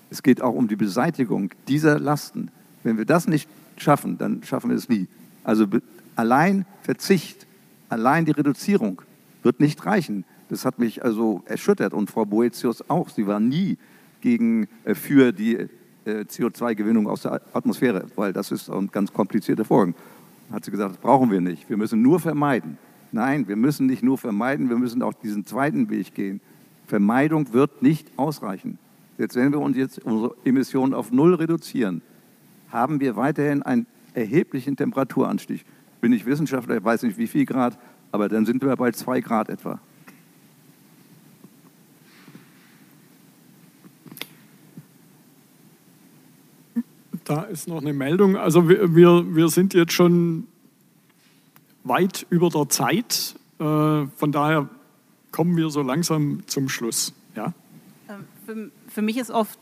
Es 0.10 0.22
geht 0.22 0.42
auch 0.42 0.54
um 0.54 0.68
die 0.68 0.76
Beseitigung 0.76 1.50
dieser 1.68 2.00
Lasten. 2.00 2.52
Wenn 2.84 2.98
wir 2.98 3.06
das 3.06 3.28
nicht 3.28 3.50
schaffen, 3.78 4.18
dann 4.18 4.44
schaffen 4.44 4.70
wir 4.70 4.78
es 4.78 4.90
nie. 4.90 5.08
Also 5.44 5.66
allein 6.16 6.66
Verzicht, 6.82 7.48
allein 7.90 8.26
die 8.26 8.32
Reduzierung 8.32 9.02
wird 9.42 9.60
nicht 9.60 9.86
reichen. 9.86 10.26
Das 10.50 10.66
hat 10.66 10.80
mich 10.80 11.04
also 11.04 11.42
erschüttert 11.46 11.94
und 11.94 12.12
Frau 12.12 12.26
Boetius 12.26 12.88
auch. 12.90 13.10
Sie 13.10 13.26
war 13.26 13.40
nie 13.40 13.78
gegen, 14.24 14.68
äh, 14.86 14.96
für 14.96 15.34
die 15.34 15.56
äh, 15.56 15.68
CO2-Gewinnung 16.06 17.08
aus 17.08 17.24
der 17.24 17.42
Atmosphäre, 17.54 18.06
weil 18.16 18.32
das 18.32 18.52
ist 18.52 18.70
ein 18.70 18.90
ganz 18.90 19.12
komplizierter. 19.12 19.66
Dann 19.66 19.94
hat 20.52 20.64
sie 20.64 20.72
gesagt, 20.72 20.92
das 20.92 20.98
brauchen 20.98 21.30
wir 21.30 21.42
nicht. 21.42 21.70
Wir 21.70 21.78
müssen 21.78 22.02
nur 22.02 22.20
vermeiden. 22.20 22.78
Nein, 23.12 23.48
wir 23.48 23.58
müssen 23.58 23.86
nicht 23.86 24.02
nur 24.02 24.18
vermeiden, 24.18 24.70
wir 24.70 24.78
müssen 24.78 25.04
auch 25.04 25.14
diesen 25.14 25.46
zweiten 25.46 25.90
Weg 25.90 26.16
gehen. 26.16 26.40
Vermeidung 26.88 27.54
wird 27.54 27.82
nicht 27.84 28.08
ausreichen. 28.16 28.80
Jetzt, 29.18 29.36
wenn 29.36 29.52
wir 29.52 29.60
uns 29.60 29.78
jetzt 29.78 30.00
unsere 30.04 30.36
Emissionen 30.46 30.94
auf 30.94 31.12
Null 31.12 31.36
reduzieren, 31.36 32.02
haben 32.70 33.00
wir 33.00 33.16
weiterhin 33.16 33.62
einen 33.62 33.86
erheblichen 34.14 34.76
Temperaturanstieg. 34.78 35.66
Bin 36.02 36.14
ich 36.14 36.26
Wissenschaftler, 36.26 36.78
ich 36.78 36.84
weiß 36.84 37.04
nicht 37.04 37.18
wie 37.18 37.28
viel 37.28 37.46
Grad, 37.46 37.78
aber 38.12 38.30
dann 38.30 38.46
sind 38.46 38.64
wir 38.64 38.76
bei 38.76 38.92
zwei 38.92 39.20
Grad 39.20 39.50
etwa. 39.50 39.80
Da 47.24 47.44
ist 47.44 47.68
noch 47.68 47.82
eine 47.82 47.94
Meldung. 47.94 48.36
Also 48.36 48.68
wir, 48.68 48.96
wir, 48.96 49.36
wir 49.36 49.50
sind 49.50 49.74
jetzt 49.74 49.94
schon 49.94 50.48
weit 51.84 52.26
über 52.30 52.50
der 52.50 52.70
Zeit. 52.70 53.36
Äh, 53.60 53.64
von 53.64 54.32
daher 54.32 54.70
kommen 55.32 55.56
wir 55.56 55.70
so 55.70 55.82
langsam 55.82 56.44
zum 56.48 56.70
Schluss. 56.70 57.14
Ja? 57.36 57.54
Ähm, 58.10 58.26
für, 58.46 58.72
für 58.92 59.02
mich 59.02 59.18
ist 59.18 59.32
oft, 59.32 59.60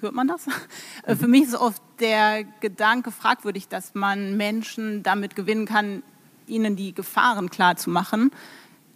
hört 0.00 0.14
man 0.14 0.28
das? 0.28 0.46
Äh, 1.04 1.14
für 1.14 1.28
mich 1.28 1.44
ist 1.44 1.54
oft 1.54 1.80
der 2.00 2.42
Gedanke 2.58 3.12
fragwürdig, 3.12 3.68
dass 3.68 3.94
man 3.94 4.36
Menschen 4.36 5.04
damit 5.04 5.36
gewinnen 5.36 5.66
kann, 5.66 6.02
ihnen 6.48 6.74
die 6.74 6.92
Gefahren 6.92 7.48
klar 7.48 7.76
zu 7.76 7.90
machen. 7.90 8.32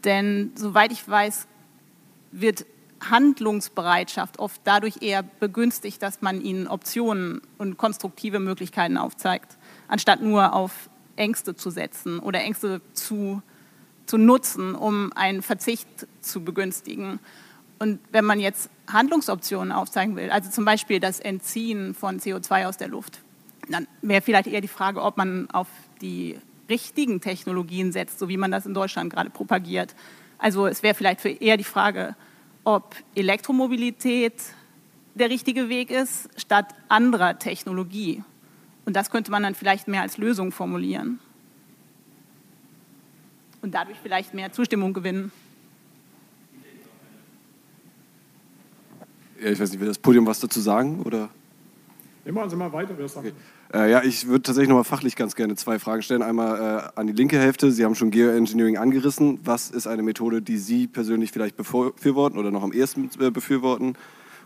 Denn 0.02 0.50
soweit 0.56 0.90
ich 0.90 1.08
weiß, 1.08 1.46
wird 2.32 2.66
Handlungsbereitschaft 3.00 4.38
oft 4.38 4.60
dadurch 4.64 5.02
eher 5.02 5.22
begünstigt, 5.22 6.02
dass 6.02 6.22
man 6.22 6.40
ihnen 6.40 6.66
Optionen 6.66 7.40
und 7.58 7.78
konstruktive 7.78 8.40
Möglichkeiten 8.40 8.96
aufzeigt, 8.96 9.56
anstatt 9.88 10.20
nur 10.22 10.52
auf 10.52 10.90
Ängste 11.16 11.54
zu 11.54 11.70
setzen 11.70 12.18
oder 12.18 12.40
Ängste 12.40 12.80
zu, 12.92 13.42
zu 14.06 14.18
nutzen, 14.18 14.74
um 14.74 15.12
einen 15.14 15.42
Verzicht 15.42 15.88
zu 16.20 16.42
begünstigen. 16.42 17.20
Und 17.78 17.98
wenn 18.12 18.24
man 18.24 18.40
jetzt 18.40 18.70
Handlungsoptionen 18.92 19.72
aufzeigen 19.72 20.16
will, 20.16 20.30
also 20.30 20.50
zum 20.50 20.64
Beispiel 20.64 21.00
das 21.00 21.20
Entziehen 21.20 21.94
von 21.94 22.20
CO2 22.20 22.66
aus 22.66 22.76
der 22.76 22.88
Luft, 22.88 23.20
dann 23.68 23.86
wäre 24.02 24.20
vielleicht 24.20 24.48
eher 24.48 24.60
die 24.60 24.68
Frage, 24.68 25.02
ob 25.02 25.16
man 25.16 25.50
auf 25.50 25.68
die 26.02 26.38
richtigen 26.68 27.20
Technologien 27.20 27.92
setzt, 27.92 28.18
so 28.18 28.28
wie 28.28 28.36
man 28.36 28.50
das 28.50 28.66
in 28.66 28.74
Deutschland 28.74 29.12
gerade 29.12 29.30
propagiert. 29.30 29.94
Also 30.38 30.66
es 30.66 30.82
wäre 30.82 30.94
vielleicht 30.94 31.24
eher 31.24 31.56
die 31.56 31.64
Frage, 31.64 32.16
ob 32.64 32.94
Elektromobilität 33.14 34.34
der 35.14 35.30
richtige 35.30 35.68
Weg 35.68 35.90
ist, 35.90 36.28
statt 36.36 36.74
anderer 36.88 37.38
Technologie. 37.38 38.22
Und 38.84 38.96
das 38.96 39.10
könnte 39.10 39.30
man 39.30 39.42
dann 39.42 39.54
vielleicht 39.54 39.88
mehr 39.88 40.02
als 40.02 40.18
Lösung 40.18 40.52
formulieren. 40.52 41.20
Und 43.62 43.74
dadurch 43.74 43.98
vielleicht 44.02 44.34
mehr 44.34 44.52
Zustimmung 44.52 44.92
gewinnen. 44.92 45.32
Ja, 49.40 49.50
ich 49.50 49.60
weiß 49.60 49.70
nicht, 49.70 49.80
will 49.80 49.88
das 49.88 49.98
Podium 49.98 50.26
was 50.26 50.40
dazu 50.40 50.60
sagen? 50.60 51.02
Oder? 51.02 51.28
Ja, 52.24 52.32
machen 52.32 52.50
Sie 52.50 52.56
mal 52.56 52.72
weiter, 52.72 52.94
wer 52.96 53.08
sagt. 53.08 53.26
Okay. 53.26 53.36
Äh, 53.72 53.90
ja, 53.90 54.02
ich 54.02 54.26
würde 54.26 54.42
tatsächlich 54.42 54.68
nochmal 54.68 54.84
fachlich 54.84 55.14
ganz 55.14 55.36
gerne 55.36 55.54
zwei 55.54 55.78
Fragen 55.78 56.02
stellen. 56.02 56.22
Einmal 56.22 56.92
äh, 56.96 56.98
an 56.98 57.06
die 57.06 57.12
linke 57.12 57.38
Hälfte. 57.38 57.70
Sie 57.70 57.84
haben 57.84 57.94
schon 57.94 58.10
Geoengineering 58.10 58.76
angerissen. 58.76 59.38
Was 59.44 59.70
ist 59.70 59.86
eine 59.86 60.02
Methode, 60.02 60.42
die 60.42 60.58
Sie 60.58 60.88
persönlich 60.88 61.30
vielleicht 61.30 61.56
befürworten 61.56 62.38
oder 62.38 62.50
noch 62.50 62.64
am 62.64 62.72
ehesten 62.72 63.10
äh, 63.20 63.30
befürworten? 63.30 63.94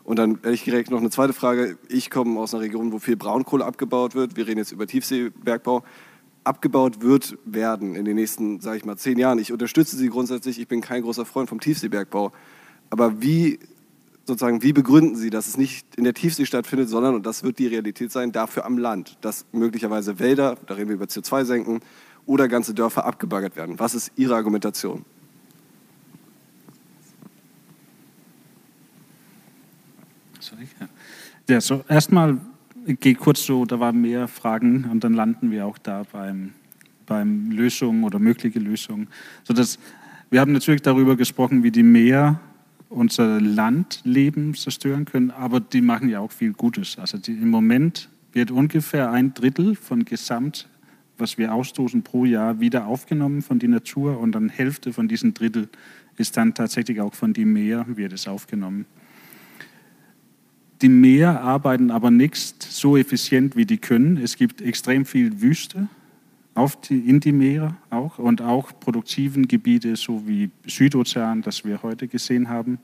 Und 0.04 0.18
dann 0.18 0.38
ehrlich 0.42 0.64
direkt 0.64 0.90
noch 0.90 1.00
eine 1.00 1.08
zweite 1.08 1.32
Frage. 1.32 1.78
Ich 1.88 2.10
komme 2.10 2.38
aus 2.38 2.52
einer 2.52 2.62
Region, 2.62 2.92
wo 2.92 2.98
viel 2.98 3.16
Braunkohle 3.16 3.64
abgebaut 3.64 4.14
wird. 4.14 4.36
Wir 4.36 4.46
reden 4.46 4.58
jetzt 4.58 4.72
über 4.72 4.86
Tiefseebergbau. 4.86 5.82
Abgebaut 6.44 7.00
wird 7.00 7.38
werden 7.46 7.94
in 7.94 8.04
den 8.04 8.16
nächsten, 8.16 8.60
sage 8.60 8.76
ich 8.76 8.84
mal, 8.84 8.98
zehn 8.98 9.18
Jahren. 9.18 9.38
Ich 9.38 9.50
unterstütze 9.50 9.96
Sie 9.96 10.10
grundsätzlich. 10.10 10.60
Ich 10.60 10.68
bin 10.68 10.82
kein 10.82 11.00
großer 11.00 11.24
Freund 11.24 11.48
vom 11.48 11.58
Tiefseebergbau. 11.58 12.32
Aber 12.90 13.22
wie 13.22 13.58
sozusagen, 14.24 14.62
wie 14.62 14.72
begründen 14.72 15.16
Sie, 15.16 15.30
dass 15.30 15.46
es 15.46 15.56
nicht 15.56 15.86
in 15.96 16.04
der 16.04 16.14
Tiefsee 16.14 16.46
stattfindet, 16.46 16.88
sondern, 16.88 17.14
und 17.14 17.26
das 17.26 17.42
wird 17.42 17.58
die 17.58 17.66
Realität 17.66 18.10
sein, 18.10 18.32
dafür 18.32 18.64
am 18.64 18.78
Land, 18.78 19.18
dass 19.20 19.46
möglicherweise 19.52 20.18
Wälder, 20.18 20.56
da 20.66 20.74
reden 20.74 20.88
wir 20.88 20.96
über 20.96 21.06
CO2-Senken, 21.06 21.80
oder 22.26 22.48
ganze 22.48 22.72
Dörfer 22.72 23.04
abgebaggert 23.04 23.56
werden? 23.56 23.78
Was 23.78 23.94
ist 23.94 24.12
Ihre 24.16 24.34
Argumentation? 24.34 25.04
Ja, 31.48 31.60
so 31.60 31.84
erstmal 31.88 32.38
gehe 32.86 33.14
kurz 33.14 33.44
so, 33.44 33.64
da 33.64 33.80
waren 33.80 34.00
mehr 34.00 34.28
Fragen 34.28 34.88
und 34.90 35.04
dann 35.04 35.14
landen 35.14 35.50
wir 35.50 35.66
auch 35.66 35.78
da 35.78 36.04
beim, 36.10 36.52
beim 37.06 37.50
Lösungen 37.50 38.04
oder 38.04 38.18
mögliche 38.18 38.58
Lösungen. 38.58 39.08
So 39.42 39.52
dass, 39.52 39.78
wir 40.30 40.40
haben 40.40 40.52
natürlich 40.52 40.82
darüber 40.82 41.16
gesprochen, 41.16 41.62
wie 41.62 41.70
die 41.70 41.82
Meer 41.82 42.40
unser 42.94 43.40
Landleben 43.40 44.54
zerstören 44.54 45.04
können, 45.04 45.30
aber 45.30 45.60
die 45.60 45.80
machen 45.80 46.08
ja 46.08 46.20
auch 46.20 46.32
viel 46.32 46.52
Gutes. 46.52 46.98
Also 46.98 47.18
die, 47.18 47.32
im 47.32 47.50
Moment 47.50 48.08
wird 48.32 48.50
ungefähr 48.50 49.10
ein 49.10 49.34
Drittel 49.34 49.74
von 49.74 50.04
Gesamt, 50.04 50.68
was 51.18 51.38
wir 51.38 51.54
ausstoßen 51.54 52.02
pro 52.02 52.24
Jahr, 52.24 52.60
wieder 52.60 52.86
aufgenommen 52.86 53.42
von 53.42 53.58
der 53.58 53.68
Natur 53.68 54.18
und 54.18 54.32
dann 54.32 54.48
Hälfte 54.48 54.92
von 54.92 55.08
diesem 55.08 55.34
Drittel 55.34 55.68
ist 56.16 56.36
dann 56.36 56.54
tatsächlich 56.54 57.00
auch 57.00 57.14
von 57.14 57.32
dem 57.32 57.52
Meer 57.52 57.84
wird 57.88 58.12
es 58.12 58.28
aufgenommen. 58.28 58.86
Die 60.82 60.88
Meer 60.88 61.40
arbeiten 61.40 61.90
aber 61.90 62.10
nicht 62.10 62.62
so 62.62 62.96
effizient, 62.96 63.56
wie 63.56 63.64
die 63.64 63.78
können. 63.78 64.16
Es 64.16 64.36
gibt 64.36 64.60
extrem 64.60 65.06
viel 65.06 65.40
Wüste 65.40 65.88
auf 66.54 66.80
die, 66.80 66.98
in 66.98 67.20
die 67.20 67.32
Meere 67.32 67.76
auch 67.90 68.18
und 68.18 68.40
auch 68.40 68.72
produktiven 68.78 69.48
Gebiete, 69.48 69.96
so 69.96 70.26
wie 70.26 70.50
Südozean, 70.66 71.42
das 71.42 71.64
wir 71.64 71.82
heute 71.82 72.08
gesehen 72.08 72.48
haben, 72.48 72.78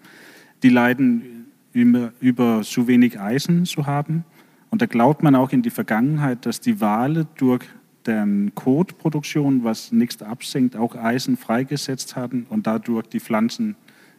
die 0.63 0.69
leiden 0.69 1.47
über, 1.73 2.13
über 2.21 2.63
zu 2.63 2.87
wenig 2.89 3.21
Eisen 3.21 3.65
zu 3.65 3.87
haben. 3.87 4.25
Und 4.71 4.83
da 4.83 4.87
glaubt 4.87 5.23
man 5.23 5.35
auch 5.35 5.51
in 5.51 5.63
die 5.63 5.71
Vergangenheit, 5.71 6.47
dass 6.47 6.61
die 6.61 6.81
Wale 6.81 7.27
durch 7.37 7.65
deren 8.07 8.55
Kotproduktion, 8.55 9.63
was 9.65 9.93
nichts 9.93 10.23
absenkt, 10.23 10.77
auch 10.77 10.95
Eisen 10.95 11.37
freigesetzt 11.37 12.17
hatten 12.17 12.47
und 12.49 12.67
dadurch 12.67 13.07
die 13.09 13.21
Pflanzen 13.21 13.77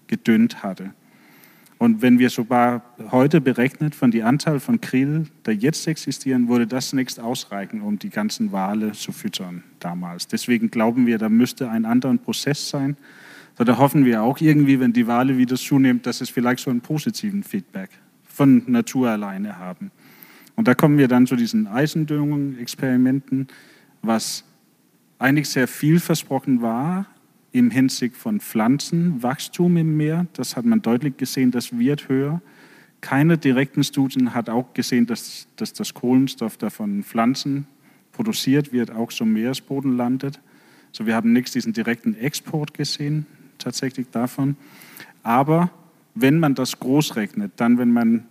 gedünnt 0.08 0.64
hatte. 0.64 0.94
Und 1.82 2.04
wenn 2.04 2.20
wir 2.20 2.30
sogar 2.30 2.84
heute 3.10 3.42
berechnet 3.42 3.96
von 3.96 4.12
der 4.12 4.28
Anzahl 4.28 4.60
von 4.60 4.82
Krill, 4.82 5.26
die 5.48 5.54
jetzt 5.54 5.88
existieren, 5.88 6.48
würde 6.48 6.68
das 6.68 6.94
nicht 6.94 7.20
ausreichen, 7.20 7.82
um 7.82 7.98
die 7.98 8.12
ganzen 8.12 8.52
Wale 8.52 8.92
zu 8.92 9.12
füttern 9.12 9.64
damals. 9.80 10.28
Deswegen 10.28 10.70
glauben 10.70 11.08
wir, 11.08 11.18
da 11.18 11.28
müsste 11.28 11.72
ein 11.72 11.86
anderer 11.86 12.16
Prozess 12.18 12.70
sein. 12.70 12.98
So, 13.58 13.64
da 13.64 13.80
hoffen 13.80 14.06
wir 14.06 14.22
auch 14.22 14.40
irgendwie, 14.40 14.80
wenn 14.80 14.94
die 14.94 15.08
Wale 15.08 15.40
wieder 15.40 15.56
zunimmt, 15.56 16.06
dass 16.06 16.22
es 16.22 16.30
vielleicht 16.30 16.60
so 16.60 16.70
einen 16.70 16.82
positiven 16.82 17.42
Feedback 17.42 17.90
von 18.26 18.62
Natur 18.68 19.10
alleine 19.10 19.58
haben. 19.58 19.90
Und 20.56 20.68
da 20.68 20.76
kommen 20.76 21.00
wir 21.00 21.08
dann 21.08 21.26
zu 21.26 21.36
diesen 21.36 21.66
Eisendüngung-Experimenten, 21.66 23.48
was 24.04 24.44
eigentlich 25.18 25.50
sehr 25.50 25.68
vielversprochen 25.68 26.62
war, 26.62 27.08
im 27.52 27.70
Hinsicht 27.70 28.16
von 28.16 28.40
Pflanzenwachstum 28.40 29.78
im 29.78 29.98
Meer. 29.98 30.28
Das 30.34 30.56
hat 30.56 30.66
man 30.66 30.82
deutlich 30.82 31.18
gesehen, 31.18 31.52
das 31.52 31.78
wird 31.78 32.08
höher. 32.08 32.42
Keine 33.02 33.38
direkten 33.38 33.84
Studien 33.84 34.34
hat 34.34 34.50
auch 34.50 34.74
gesehen, 34.74 35.08
dass, 35.08 35.48
dass 35.56 35.74
das 35.74 35.94
Kohlenstoff 35.94 36.58
da 36.58 36.70
von 36.70 37.04
Pflanzen 37.04 37.68
produziert 38.12 38.72
wird, 38.72 38.92
auch 38.92 39.12
zum 39.12 39.34
Meeresboden 39.34 39.98
landet. 39.98 40.40
So, 40.92 41.06
wir 41.06 41.16
haben 41.16 41.34
nichts 41.34 41.52
diesen 41.52 41.74
direkten 41.74 42.16
Export 42.16 42.74
gesehen, 42.74 43.26
tatsächlich 43.58 44.08
davon. 44.12 44.56
Aber 45.24 45.72
wenn 46.16 46.40
man 46.40 46.56
das 46.56 46.80
groß 46.80 47.16
rechnet, 47.16 47.54
dann, 47.56 47.78
wenn 47.78 47.92
man 47.92 48.26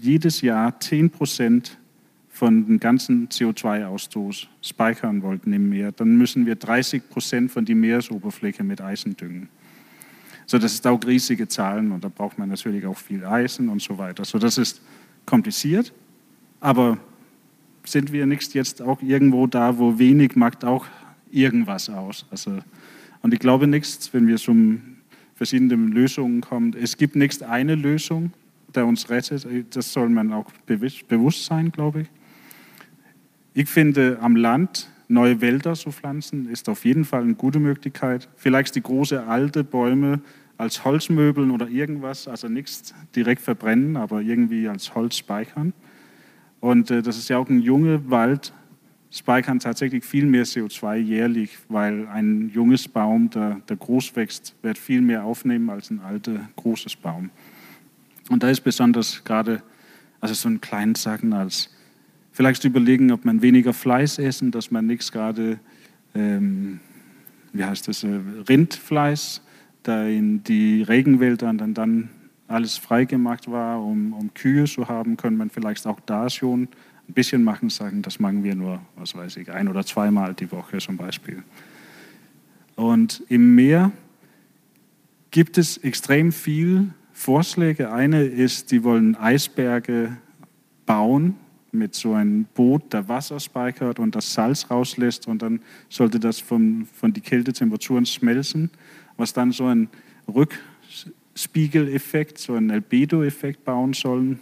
jedes 0.00 0.40
Jahr 0.40 0.78
10 0.78 1.10
Prozent 1.10 1.78
von 2.34 2.66
dem 2.66 2.80
ganzen 2.80 3.28
CO2-Ausstoß 3.28 4.48
speichern 4.60 5.22
wollten 5.22 5.52
im 5.52 5.68
Meer, 5.68 5.92
dann 5.92 6.16
müssen 6.16 6.46
wir 6.46 6.56
30 6.56 7.08
Prozent 7.08 7.52
von 7.52 7.64
der 7.64 7.76
Meeresoberfläche 7.76 8.64
mit 8.64 8.80
Eisen 8.80 9.16
düngen. 9.16 9.48
So, 10.44 10.58
das 10.58 10.74
ist 10.74 10.84
auch 10.84 10.98
riesige 11.06 11.46
Zahlen 11.46 11.92
und 11.92 12.02
da 12.02 12.08
braucht 12.08 12.36
man 12.36 12.48
natürlich 12.48 12.84
auch 12.86 12.98
viel 12.98 13.24
Eisen 13.24 13.68
und 13.68 13.80
so 13.80 13.98
weiter. 13.98 14.24
So, 14.24 14.40
das 14.40 14.58
ist 14.58 14.82
kompliziert, 15.24 15.92
aber 16.58 16.98
sind 17.84 18.10
wir 18.10 18.26
nicht 18.26 18.52
jetzt 18.52 18.82
auch 18.82 19.00
irgendwo 19.00 19.46
da, 19.46 19.78
wo 19.78 19.96
wenig 20.00 20.34
macht 20.34 20.64
auch 20.64 20.86
irgendwas 21.30 21.88
aus? 21.88 22.26
Also, 22.32 22.58
und 23.22 23.32
ich 23.32 23.38
glaube 23.38 23.68
nichts, 23.68 24.12
wenn 24.12 24.26
wir 24.26 24.38
zum 24.38 24.82
verschiedenen 25.36 25.92
Lösungen 25.92 26.40
kommen. 26.40 26.74
Es 26.74 26.96
gibt 26.96 27.14
nicht 27.14 27.44
eine 27.44 27.76
Lösung, 27.76 28.32
der 28.74 28.86
uns 28.86 29.08
rettet. 29.08 29.46
Das 29.70 29.92
soll 29.92 30.08
man 30.08 30.32
auch 30.32 30.50
bewusst 30.66 31.44
sein, 31.44 31.70
glaube 31.70 32.02
ich. 32.02 32.08
Ich 33.56 33.68
finde, 33.68 34.18
am 34.20 34.34
Land 34.34 34.88
neue 35.06 35.40
Wälder 35.40 35.74
zu 35.74 35.92
pflanzen, 35.92 36.48
ist 36.48 36.68
auf 36.68 36.84
jeden 36.84 37.04
Fall 37.04 37.22
eine 37.22 37.36
gute 37.36 37.60
Möglichkeit. 37.60 38.28
Vielleicht 38.34 38.74
die 38.74 38.82
große 38.82 39.28
alte 39.28 39.62
Bäume 39.62 40.20
als 40.56 40.84
Holzmöbeln 40.84 41.52
oder 41.52 41.68
irgendwas, 41.68 42.26
also 42.26 42.48
nichts 42.48 42.92
direkt 43.14 43.40
verbrennen, 43.40 43.96
aber 43.96 44.22
irgendwie 44.22 44.68
als 44.68 44.96
Holz 44.96 45.16
speichern. 45.16 45.72
Und 46.58 46.90
äh, 46.90 47.00
das 47.00 47.16
ist 47.16 47.28
ja 47.28 47.38
auch 47.38 47.48
ein 47.48 47.60
junger 47.60 48.10
Wald. 48.10 48.52
speichern 49.12 49.60
tatsächlich 49.60 50.04
viel 50.04 50.26
mehr 50.26 50.44
CO2 50.44 50.96
jährlich, 50.96 51.56
weil 51.68 52.08
ein 52.08 52.50
junges 52.52 52.88
Baum, 52.88 53.30
der, 53.30 53.60
der 53.68 53.76
groß 53.76 54.16
wächst, 54.16 54.56
wird 54.62 54.78
viel 54.78 55.00
mehr 55.00 55.22
aufnehmen 55.22 55.70
als 55.70 55.90
ein 55.90 56.00
alter, 56.00 56.48
großes 56.56 56.96
Baum. 56.96 57.30
Und 58.30 58.42
da 58.42 58.50
ist 58.50 58.62
besonders 58.62 59.22
gerade, 59.22 59.62
also 60.20 60.34
so 60.34 60.48
ein 60.48 60.60
kleinen 60.60 60.96
Sachen 60.96 61.32
als 61.32 61.70
vielleicht 62.34 62.64
überlegen, 62.64 63.12
ob 63.12 63.24
man 63.24 63.40
weniger 63.40 63.72
Fleisch 63.72 64.18
essen, 64.18 64.50
dass 64.50 64.70
man 64.70 64.86
nichts 64.86 65.12
gerade, 65.12 65.58
ähm, 66.14 66.80
wie 67.52 67.64
heißt 67.64 67.88
das, 67.88 68.02
äh, 68.02 68.20
Rindfleisch, 68.48 69.40
da 69.84 70.04
in 70.04 70.42
die 70.42 70.82
Regenwälder 70.82 71.54
dann, 71.54 71.74
dann 71.74 72.10
alles 72.48 72.76
freigemacht 72.76 73.50
war, 73.50 73.82
um, 73.82 74.12
um 74.12 74.34
Kühe 74.34 74.64
zu 74.64 74.88
haben, 74.88 75.16
können 75.16 75.36
man 75.36 75.48
vielleicht 75.48 75.86
auch 75.86 76.00
da 76.00 76.28
schon 76.28 76.68
ein 77.08 77.14
bisschen 77.14 77.44
machen, 77.44 77.70
sagen, 77.70 78.02
das 78.02 78.18
machen 78.18 78.42
wir 78.42 78.56
nur, 78.56 78.80
was 78.96 79.14
weiß 79.14 79.36
ich, 79.36 79.50
ein 79.50 79.68
oder 79.68 79.86
zweimal 79.86 80.34
die 80.34 80.50
Woche 80.50 80.78
zum 80.78 80.96
Beispiel. 80.96 81.44
Und 82.74 83.22
im 83.28 83.54
Meer 83.54 83.92
gibt 85.30 85.56
es 85.56 85.76
extrem 85.78 86.32
viel 86.32 86.88
Vorschläge. 87.12 87.92
Eine 87.92 88.24
ist, 88.24 88.72
die 88.72 88.82
wollen 88.82 89.14
Eisberge 89.14 90.16
bauen 90.84 91.36
mit 91.74 91.94
so 91.94 92.14
einem 92.14 92.46
Boot, 92.54 92.92
der 92.92 93.08
Wasser 93.08 93.40
speichert 93.40 93.98
und 93.98 94.14
das 94.14 94.32
Salz 94.32 94.70
rauslässt 94.70 95.28
und 95.28 95.42
dann 95.42 95.60
sollte 95.88 96.20
das 96.20 96.40
von, 96.40 96.86
von 96.92 97.12
die 97.12 97.20
Kältetemperaturen 97.20 98.06
schmelzen, 98.06 98.70
was 99.16 99.32
dann 99.32 99.50
so 99.52 99.66
ein 99.66 99.88
Rückspiegeleffekt, 100.28 102.38
so 102.38 102.54
ein 102.54 102.70
Albedo-Effekt 102.70 103.64
bauen 103.64 103.92
sollen. 103.92 104.38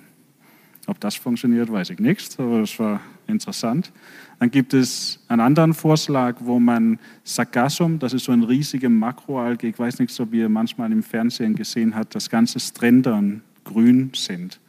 Ob 0.87 1.01
das 1.01 1.15
funktioniert, 1.15 1.71
weiß 1.71 1.91
ich 1.91 2.01
nicht, 2.01 2.41
aber 2.41 2.61
das 2.61 2.79
war 2.79 3.01
interessant. 3.29 3.93
Dann 4.41 4.51
gibt 4.51 4.75
es 4.75 5.21
einen 5.29 5.41
anderen 5.41 5.75
Vorschlag, 5.75 6.37
wo 6.41 6.59
man 6.59 6.99
Sargassum, 7.23 8.01
das 8.01 8.13
ist 8.13 8.25
so 8.25 8.33
ein 8.33 8.43
riesige 8.43 8.89
Makroalge, 8.89 9.69
ich 9.69 9.79
weiß 9.79 10.01
nicht, 10.01 10.19
ob 10.19 10.35
ihr 10.35 10.49
manchmal 10.49 10.91
im 10.91 11.05
Fernsehen 11.05 11.55
gesehen 11.55 11.95
habt, 11.95 12.15
dass 12.15 12.29
ganze 12.29 12.59
Strändern 12.59 13.43
grün 13.65 14.11
sind 14.15 14.61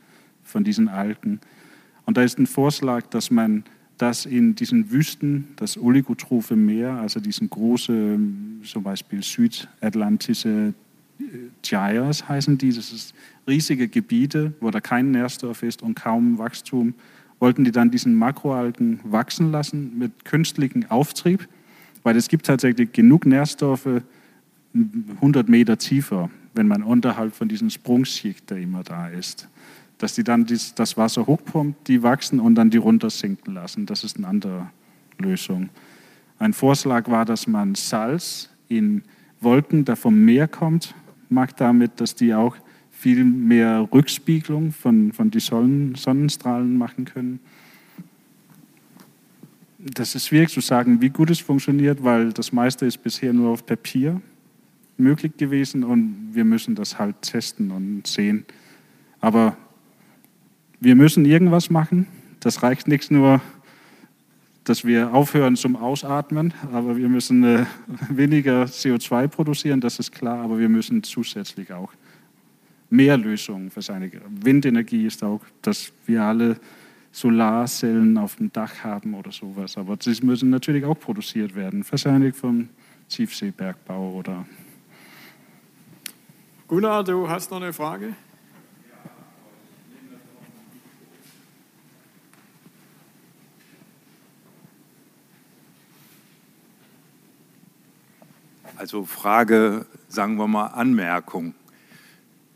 von 0.43 0.63
diesen 0.63 0.89
Algen. 0.89 1.39
Und 2.05 2.17
da 2.17 2.23
ist 2.23 2.37
ein 2.37 2.47
Vorschlag, 2.47 3.07
dass 3.07 3.31
man 3.31 3.63
das 3.97 4.25
in 4.25 4.55
diesen 4.55 4.91
Wüsten, 4.91 5.49
das 5.55 5.77
oligotrophe 5.77 6.55
Meer, 6.55 6.93
also 6.93 7.19
diesen 7.19 7.49
großen, 7.49 8.61
zum 8.63 8.83
Beispiel 8.83 9.21
südatlantische 9.21 10.73
Gyres 11.61 12.27
heißen 12.27 12.57
die, 12.57 12.73
das 12.73 12.91
ist 12.91 13.13
riesige 13.47 13.87
Gebiete, 13.87 14.53
wo 14.59 14.71
da 14.71 14.81
kein 14.81 15.11
Nährstoff 15.11 15.63
ist 15.63 15.81
und 15.81 15.95
kaum 15.95 16.37
Wachstum, 16.37 16.95
wollten 17.39 17.63
die 17.63 17.71
dann 17.71 17.91
diesen 17.91 18.15
Makroalgen 18.15 18.99
wachsen 19.03 19.51
lassen 19.51 19.97
mit 19.97 20.25
künstlichem 20.25 20.85
Auftrieb, 20.89 21.47
weil 22.01 22.17
es 22.17 22.27
gibt 22.27 22.45
tatsächlich 22.45 22.91
genug 22.91 23.25
Nährstoffe 23.25 24.01
100 24.73 25.47
Meter 25.47 25.77
tiefer, 25.77 26.29
wenn 26.55 26.67
man 26.67 26.83
unterhalb 26.83 27.33
von 27.33 27.47
diesem 27.47 27.69
Sprungschicht, 27.69 28.49
der 28.49 28.57
immer 28.57 28.83
da 28.83 29.07
ist 29.07 29.47
dass 30.03 30.15
die 30.15 30.25
dann 30.25 30.45
das 30.45 30.97
Wasser 30.97 31.27
hochpumpt, 31.27 31.87
die 31.87 32.03
wachsen 32.03 32.41
und 32.41 32.55
dann 32.55 32.69
die 32.69 32.77
runtersinken 32.77 33.53
lassen. 33.53 33.85
Das 33.85 34.03
ist 34.03 34.17
eine 34.17 34.27
andere 34.27 34.69
Lösung. 35.17 35.69
Ein 36.39 36.51
Vorschlag 36.51 37.09
war, 37.09 37.23
dass 37.23 37.47
man 37.47 37.73
Salz 37.73 38.49
in 38.67 39.03
Wolken, 39.39 39.85
der 39.85 39.95
vom 39.95 40.25
Meer 40.25 40.49
kommt, 40.49 40.93
macht 41.29 41.61
damit, 41.61 42.01
dass 42.01 42.15
die 42.15 42.33
auch 42.33 42.57
viel 42.91 43.23
mehr 43.23 43.87
Rückspiegelung 43.93 44.73
von, 44.73 45.13
von 45.13 45.31
die 45.31 45.39
Sonnen, 45.39 45.95
Sonnenstrahlen 45.95 46.77
machen 46.77 47.05
können. 47.05 47.39
Das 49.79 50.15
ist 50.15 50.27
schwierig 50.27 50.49
zu 50.49 50.59
sagen, 50.59 50.99
wie 50.99 51.11
gut 51.11 51.29
es 51.29 51.39
funktioniert, 51.39 52.03
weil 52.03 52.33
das 52.33 52.51
meiste 52.51 52.85
ist 52.85 52.97
bisher 52.97 53.31
nur 53.31 53.51
auf 53.51 53.65
Papier 53.65 54.21
möglich 54.97 55.37
gewesen 55.37 55.85
und 55.85 56.31
wir 56.33 56.43
müssen 56.43 56.75
das 56.75 56.99
halt 56.99 57.21
testen 57.21 57.71
und 57.71 58.05
sehen. 58.05 58.43
Aber 59.21 59.55
wir 60.83 60.95
müssen 60.95 61.23
irgendwas 61.23 61.69
machen. 61.69 62.07
Das 62.41 62.61
reicht 62.61 62.89
nicht 62.89 63.09
nur, 63.09 63.41
dass 64.65 64.83
wir 64.83 65.13
aufhören 65.13 65.55
zum 65.55 65.77
Ausatmen, 65.77 66.53
aber 66.73 66.97
wir 66.97 67.07
müssen 67.07 67.43
äh, 67.43 67.65
weniger 68.09 68.63
CO2 68.63 69.27
produzieren, 69.27 69.79
das 69.79 69.99
ist 69.99 70.11
klar, 70.11 70.39
aber 70.39 70.59
wir 70.59 70.69
müssen 70.69 71.03
zusätzlich 71.03 71.71
auch 71.71 71.91
mehr 72.89 73.17
Lösungen 73.17 73.71
für 73.71 73.81
seine 73.81 74.11
Windenergie 74.29 75.05
ist 75.05 75.23
auch, 75.23 75.41
dass 75.61 75.91
wir 76.05 76.21
alle 76.21 76.57
Solarzellen 77.11 78.17
auf 78.17 78.35
dem 78.35 78.51
Dach 78.51 78.83
haben 78.83 79.13
oder 79.13 79.31
sowas, 79.31 79.77
aber 79.77 79.97
sie 79.99 80.17
müssen 80.23 80.49
natürlich 80.49 80.83
auch 80.83 80.99
produziert 80.99 81.55
werden, 81.55 81.85
wahrscheinlich 81.89 82.35
vom 82.35 82.69
Tiefseebergbau 83.09 84.13
oder. 84.13 84.45
Gunnar, 86.67 87.03
du 87.03 87.29
hast 87.29 87.51
noch 87.51 87.61
eine 87.61 87.71
Frage? 87.71 88.15
Also 98.75 99.05
Frage, 99.05 99.85
sagen 100.07 100.37
wir 100.37 100.47
mal, 100.47 100.67
Anmerkung. 100.67 101.53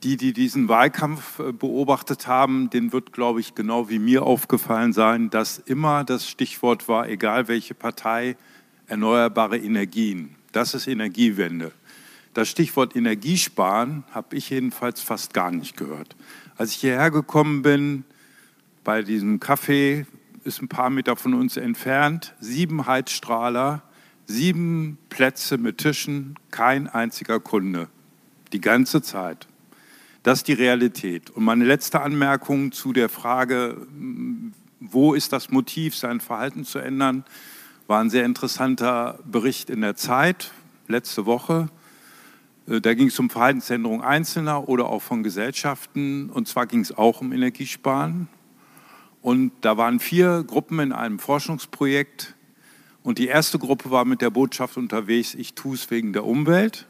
Die, 0.03 0.17
die 0.17 0.33
diesen 0.33 0.67
Wahlkampf 0.67 1.39
äh, 1.39 1.51
beobachtet 1.51 2.27
haben, 2.27 2.69
denen 2.69 2.91
wird, 2.91 3.13
glaube 3.13 3.39
ich, 3.39 3.55
genau 3.55 3.89
wie 3.89 3.99
mir 3.99 4.23
aufgefallen 4.23 4.93
sein, 4.93 5.29
dass 5.29 5.57
immer 5.57 6.03
das 6.03 6.27
Stichwort 6.27 6.87
war, 6.87 7.07
egal 7.09 7.47
welche 7.47 7.73
Partei, 7.73 8.35
erneuerbare 8.87 9.57
Energien. 9.57 10.35
Das 10.51 10.73
ist 10.73 10.87
Energiewende. 10.87 11.71
Das 12.33 12.49
Stichwort 12.49 12.95
Energiesparen 12.95 14.03
habe 14.11 14.35
ich 14.35 14.49
jedenfalls 14.49 15.01
fast 15.01 15.33
gar 15.33 15.51
nicht 15.51 15.77
gehört. 15.77 16.15
Als 16.55 16.71
ich 16.71 16.77
hierher 16.77 17.11
gekommen 17.11 17.61
bin, 17.61 18.03
bei 18.83 19.01
diesem 19.01 19.39
Café, 19.39 20.05
ist 20.43 20.61
ein 20.61 20.69
paar 20.69 20.89
Meter 20.89 21.15
von 21.15 21.33
uns 21.33 21.57
entfernt, 21.57 22.33
sieben 22.39 22.87
Heizstrahler, 22.87 23.81
Sieben 24.29 24.97
Plätze 25.07 25.57
mit 25.57 25.77
Tischen, 25.77 26.35
kein 26.51 26.89
einziger 26.89 27.39
Kunde. 27.39 27.87
Die 28.51 28.59
ganze 28.59 29.01
Zeit. 29.01 29.47
Das 30.23 30.39
ist 30.39 30.49
die 30.49 30.53
Realität. 30.53 31.29
Und 31.29 31.45
meine 31.45 31.63
letzte 31.63 32.01
Anmerkung 32.01 32.73
zu 32.73 32.91
der 32.91 33.07
Frage, 33.07 33.87
wo 34.81 35.13
ist 35.13 35.31
das 35.31 35.49
Motiv, 35.49 35.95
sein 35.95 36.19
Verhalten 36.19 36.65
zu 36.65 36.79
ändern, 36.79 37.23
war 37.87 38.01
ein 38.01 38.09
sehr 38.09 38.25
interessanter 38.25 39.17
Bericht 39.23 39.69
in 39.69 39.79
der 39.79 39.95
Zeit 39.95 40.51
letzte 40.89 41.25
Woche. 41.25 41.69
Äh, 42.67 42.81
da 42.81 42.93
ging 42.95 43.07
es 43.07 43.17
um 43.19 43.29
Verhaltensänderung 43.29 44.01
Einzelner 44.01 44.67
oder 44.67 44.87
auch 44.87 45.01
von 45.01 45.23
Gesellschaften. 45.23 46.29
Und 46.29 46.49
zwar 46.49 46.67
ging 46.67 46.81
es 46.81 46.91
auch 46.97 47.21
um 47.21 47.31
Energiesparen. 47.31 48.27
Und 49.21 49.53
da 49.61 49.77
waren 49.77 50.01
vier 50.01 50.43
Gruppen 50.43 50.79
in 50.79 50.91
einem 50.91 51.17
Forschungsprojekt 51.17 52.35
und 53.07 53.19
die 53.19 53.27
erste 53.27 53.57
Gruppe 53.57 53.89
war 53.89 54.03
mit 54.03 54.19
der 54.19 54.29
Botschaft 54.29 54.75
unterwegs, 54.75 55.33
ich 55.33 55.53
tue 55.53 55.75
es 55.75 55.89
wegen 55.89 56.11
der 56.11 56.25
Umwelt. 56.25 56.87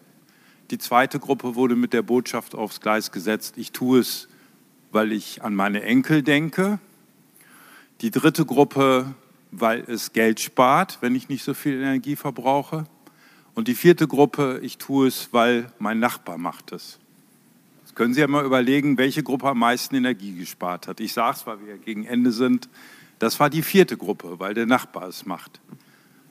Die 0.72 0.80
zweite 0.80 1.20
Gruppe 1.20 1.54
wurde 1.54 1.76
mit 1.76 1.94
der 1.94 2.02
Botschaft 2.02 2.56
aufs 2.56 2.82
Gleis 2.82 3.12
gesetzt, 3.12 3.54
ich 3.56 3.72
tue 3.72 4.00
es, 4.00 4.28
weil 4.92 5.12
ich 5.12 5.44
an 5.44 5.54
meine 5.54 5.84
Enkel 5.84 6.24
denke. 6.24 6.80
Die 8.02 8.10
dritte 8.10 8.48
Gruppe, 8.48 9.14
weil 9.52 9.84
es 9.86 10.12
Geld 10.12 10.40
spart, 10.40 10.98
wenn 11.02 11.14
ich 11.14 11.30
nicht 11.30 11.44
so 11.44 11.54
viel 11.54 11.74
Energie 11.74 12.16
verbrauche. 12.16 12.88
Und 13.54 13.68
die 13.68 13.76
vierte 13.76 14.08
Gruppe, 14.08 14.60
ich 14.64 14.80
tue 14.80 15.10
es, 15.10 15.30
weil 15.34 15.72
mein 15.78 16.00
Nachbar 16.00 16.40
macht 16.40 16.72
es. 16.72 16.98
Jetzt 17.86 17.96
können 17.96 18.16
Sie 18.16 18.22
ja 18.22 18.28
mal 18.28 18.44
überlegen, 18.44 18.98
welche 18.98 19.22
Gruppe 19.22 19.50
am 19.50 19.60
meisten 19.60 19.94
Energie 19.94 20.34
gespart 20.34 20.88
hat. 20.88 21.00
Ich 21.00 21.14
sage 21.14 21.38
es, 21.38 21.46
weil 21.46 21.60
wir 21.64 21.78
gegen 21.78 22.06
Ende 22.06 22.32
sind. 22.32 22.70
Das 23.20 23.40
war 23.40 23.52
die 23.52 23.62
vierte 23.62 23.98
Gruppe, 23.98 24.40
weil 24.40 24.56
der 24.56 24.66
Nachbar 24.66 25.08
es 25.10 25.28
macht. 25.28 25.62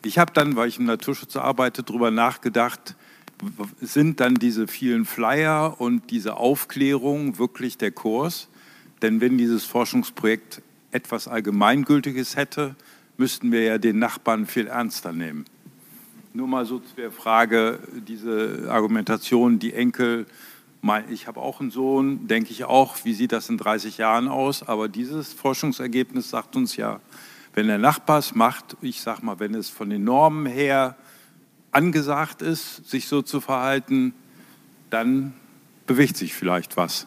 Ich 0.04 0.18
habe 0.18 0.32
dann, 0.32 0.56
weil 0.56 0.68
ich 0.68 0.78
im 0.78 0.84
Naturschutz 0.84 1.36
arbeite, 1.36 1.82
darüber 1.82 2.10
nachgedacht, 2.10 2.96
sind 3.80 4.20
dann 4.20 4.36
diese 4.36 4.66
vielen 4.66 5.04
Flyer 5.04 5.80
und 5.80 6.10
diese 6.10 6.36
Aufklärung 6.36 7.38
wirklich 7.38 7.76
der 7.76 7.90
Kurs? 7.90 8.48
Denn 9.02 9.20
wenn 9.20 9.36
dieses 9.36 9.64
Forschungsprojekt 9.64 10.62
etwas 10.90 11.28
Allgemeingültiges 11.28 12.36
hätte, 12.36 12.76
müssten 13.18 13.52
wir 13.52 13.62
ja 13.62 13.78
den 13.78 13.98
Nachbarn 13.98 14.46
viel 14.46 14.66
ernster 14.66 15.12
nehmen. 15.12 15.44
Nur 16.32 16.48
mal 16.48 16.66
so 16.66 16.78
zu 16.78 16.94
der 16.96 17.10
Frage, 17.10 17.78
diese 18.06 18.68
Argumentation, 18.70 19.58
die 19.58 19.72
Enkel, 19.72 20.26
ich 21.10 21.26
habe 21.26 21.40
auch 21.40 21.60
einen 21.60 21.70
Sohn, 21.70 22.28
denke 22.28 22.52
ich 22.52 22.64
auch, 22.64 22.96
wie 23.04 23.14
sieht 23.14 23.32
das 23.32 23.48
in 23.48 23.58
30 23.58 23.98
Jahren 23.98 24.28
aus? 24.28 24.62
Aber 24.62 24.88
dieses 24.88 25.32
Forschungsergebnis 25.32 26.30
sagt 26.30 26.54
uns 26.54 26.76
ja, 26.76 27.00
wenn 27.56 27.68
der 27.68 27.78
Nachbar 27.78 28.18
es 28.18 28.34
macht, 28.34 28.76
ich 28.82 29.00
sage 29.00 29.24
mal, 29.24 29.40
wenn 29.40 29.54
es 29.54 29.70
von 29.70 29.88
den 29.88 30.04
Normen 30.04 30.44
her 30.44 30.94
angesagt 31.72 32.42
ist, 32.42 32.88
sich 32.88 33.08
so 33.08 33.22
zu 33.22 33.40
verhalten, 33.40 34.12
dann 34.90 35.32
bewegt 35.86 36.18
sich 36.18 36.34
vielleicht 36.34 36.76
was. 36.76 37.06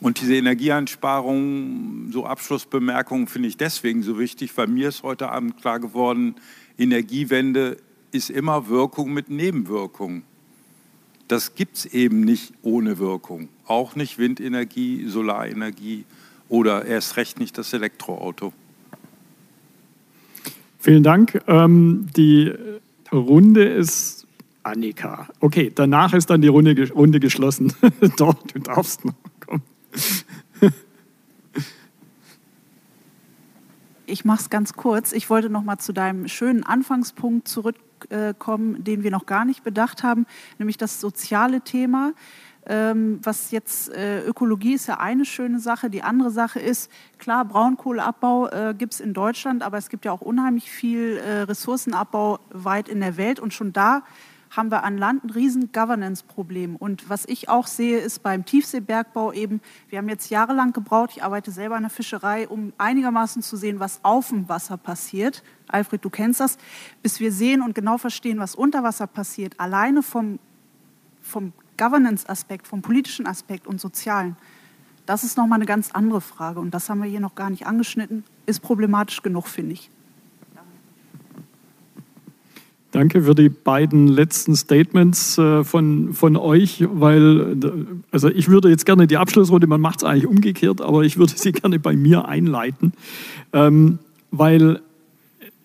Und 0.00 0.20
diese 0.20 0.36
Energieeinsparung, 0.36 2.12
so 2.12 2.24
Abschlussbemerkungen, 2.24 3.26
finde 3.26 3.48
ich 3.48 3.56
deswegen 3.56 4.04
so 4.04 4.16
wichtig, 4.16 4.56
weil 4.56 4.68
mir 4.68 4.88
ist 4.90 5.02
heute 5.02 5.28
Abend 5.30 5.60
klar 5.60 5.80
geworden, 5.80 6.36
Energiewende 6.78 7.78
ist 8.12 8.30
immer 8.30 8.68
Wirkung 8.68 9.12
mit 9.12 9.28
Nebenwirkung. 9.28 10.22
Das 11.26 11.56
gibt 11.56 11.78
es 11.78 11.86
eben 11.86 12.20
nicht 12.20 12.54
ohne 12.62 12.98
Wirkung. 12.98 13.48
Auch 13.66 13.96
nicht 13.96 14.18
Windenergie, 14.18 15.08
Solarenergie 15.08 16.04
oder 16.48 16.84
erst 16.84 17.16
recht 17.16 17.40
nicht 17.40 17.58
das 17.58 17.72
Elektroauto. 17.72 18.52
Vielen 20.78 21.02
Dank. 21.02 21.42
Ähm, 21.46 22.06
die 22.16 22.52
Runde 23.12 23.64
ist 23.64 24.26
Annika. 24.62 25.28
Okay, 25.40 25.70
danach 25.74 26.12
ist 26.12 26.28
dann 26.28 26.40
die 26.40 26.48
Runde, 26.48 26.90
Runde 26.92 27.20
geschlossen. 27.20 27.72
Doch, 28.16 28.34
du 28.34 28.58
darfst 28.58 29.04
noch 29.04 29.14
kommen. 29.40 29.62
Ich 34.06 34.24
mache 34.24 34.42
es 34.42 34.50
ganz 34.50 34.74
kurz. 34.74 35.12
Ich 35.12 35.30
wollte 35.30 35.50
noch 35.50 35.64
mal 35.64 35.78
zu 35.78 35.92
deinem 35.92 36.28
schönen 36.28 36.62
Anfangspunkt 36.62 37.48
zurückkommen, 37.48 38.84
den 38.84 39.02
wir 39.02 39.10
noch 39.10 39.26
gar 39.26 39.44
nicht 39.44 39.64
bedacht 39.64 40.02
haben, 40.04 40.26
nämlich 40.58 40.76
das 40.76 41.00
soziale 41.00 41.60
Thema. 41.60 42.12
Ähm, 42.68 43.20
was 43.22 43.52
jetzt 43.52 43.92
äh, 43.92 44.24
Ökologie 44.24 44.74
ist 44.74 44.88
ja 44.88 44.98
eine 44.98 45.24
schöne 45.24 45.60
Sache. 45.60 45.88
Die 45.88 46.02
andere 46.02 46.30
Sache 46.30 46.58
ist, 46.58 46.90
klar, 47.18 47.44
Braunkohleabbau 47.44 48.48
äh, 48.48 48.74
gibt 48.76 48.94
es 48.94 49.00
in 49.00 49.14
Deutschland, 49.14 49.62
aber 49.62 49.78
es 49.78 49.88
gibt 49.88 50.04
ja 50.04 50.10
auch 50.10 50.20
unheimlich 50.20 50.68
viel 50.70 51.18
äh, 51.18 51.42
Ressourcenabbau 51.42 52.40
weit 52.50 52.88
in 52.88 53.00
der 53.00 53.16
Welt. 53.16 53.38
Und 53.38 53.54
schon 53.54 53.72
da 53.72 54.02
haben 54.50 54.70
wir 54.70 54.84
an 54.84 54.98
Land 54.98 55.24
ein 55.24 55.30
riesen 55.30 55.70
Governance-Problem. 55.72 56.74
Und 56.76 57.08
was 57.08 57.24
ich 57.26 57.48
auch 57.48 57.68
sehe, 57.68 57.98
ist 57.98 58.22
beim 58.22 58.44
Tiefseebergbau 58.44 59.32
eben, 59.32 59.60
wir 59.88 59.98
haben 59.98 60.08
jetzt 60.08 60.30
jahrelang 60.30 60.72
gebraucht, 60.72 61.10
ich 61.14 61.22
arbeite 61.22 61.50
selber 61.50 61.76
in 61.76 61.82
der 61.82 61.90
Fischerei, 61.90 62.48
um 62.48 62.72
einigermaßen 62.78 63.42
zu 63.42 63.56
sehen, 63.56 63.78
was 63.78 64.00
auf 64.02 64.30
dem 64.30 64.48
Wasser 64.48 64.76
passiert. 64.76 65.42
Alfred, 65.68 66.04
du 66.04 66.10
kennst 66.10 66.40
das. 66.40 66.58
Bis 67.02 67.20
wir 67.20 67.30
sehen 67.30 67.62
und 67.62 67.74
genau 67.74 67.98
verstehen, 67.98 68.38
was 68.40 68.54
unter 68.54 68.82
Wasser 68.82 69.06
passiert, 69.06 69.60
alleine 69.60 70.02
vom, 70.02 70.38
vom 71.20 71.52
Governance-Aspekt, 71.76 72.66
vom 72.66 72.82
politischen 72.82 73.26
Aspekt 73.26 73.66
und 73.66 73.80
sozialen, 73.80 74.36
das 75.06 75.22
ist 75.22 75.36
nochmal 75.36 75.58
eine 75.58 75.66
ganz 75.66 75.92
andere 75.92 76.20
Frage. 76.20 76.60
Und 76.60 76.74
das 76.74 76.90
haben 76.90 77.00
wir 77.00 77.08
hier 77.08 77.20
noch 77.20 77.36
gar 77.36 77.48
nicht 77.50 77.66
angeschnitten. 77.66 78.24
Ist 78.44 78.60
problematisch 78.60 79.22
genug, 79.22 79.46
finde 79.46 79.74
ich. 79.74 79.90
Danke 82.96 83.22
für 83.22 83.34
die 83.34 83.50
beiden 83.50 84.08
letzten 84.08 84.56
Statements 84.56 85.36
äh, 85.36 85.64
von, 85.64 86.14
von 86.14 86.36
euch, 86.36 86.84
weil 86.90 87.56
also 88.10 88.30
ich 88.30 88.48
würde 88.48 88.70
jetzt 88.70 88.86
gerne 88.86 89.06
die 89.06 89.18
Abschlussrunde, 89.18 89.66
man 89.66 89.82
macht 89.82 89.98
es 89.98 90.04
eigentlich 90.04 90.26
umgekehrt, 90.26 90.80
aber 90.80 91.02
ich 91.02 91.18
würde 91.18 91.34
sie 91.36 91.52
gerne 91.52 91.78
bei 91.78 91.94
mir 91.94 92.26
einleiten, 92.26 92.92
ähm, 93.52 93.98
weil 94.30 94.80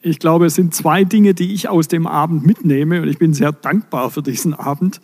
ich 0.02 0.20
glaube, 0.20 0.48
es 0.48 0.56
sind 0.56 0.74
zwei 0.74 1.04
Dinge, 1.04 1.34
die 1.34 1.54
ich 1.54 1.70
aus 1.70 1.88
dem 1.88 2.08
Abend 2.08 2.46
mitnehme 2.46 3.02
und 3.02 3.08
ich 3.08 3.18
bin 3.18 3.34
sehr 3.34 3.52
dankbar 3.52 4.10
für 4.10 4.24
diesen 4.24 4.54
Abend. 4.54 5.00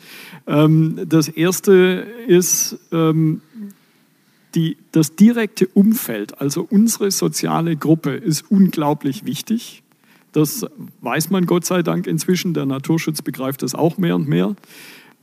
Ähm, 0.48 1.00
das 1.08 1.28
erste 1.28 2.06
ist 2.28 2.80
ähm, 2.92 3.42
die, 4.56 4.78
das 4.92 5.16
direkte 5.16 5.68
Umfeld, 5.68 6.42
also 6.42 6.66
unsere 6.70 7.12
soziale 7.12 7.76
Gruppe 7.76 8.12
ist 8.12 8.50
unglaublich 8.50 9.26
wichtig. 9.26 9.84
Das 10.32 10.66
weiß 11.02 11.30
man 11.30 11.46
Gott 11.46 11.66
sei 11.66 11.84
Dank 11.84 12.08
inzwischen. 12.08 12.54
Der 12.54 12.66
Naturschutz 12.66 13.22
begreift 13.22 13.64
das 13.64 13.76
auch 13.76 13.98
mehr 13.98 14.16
und 14.16 14.28
mehr. 14.28 14.56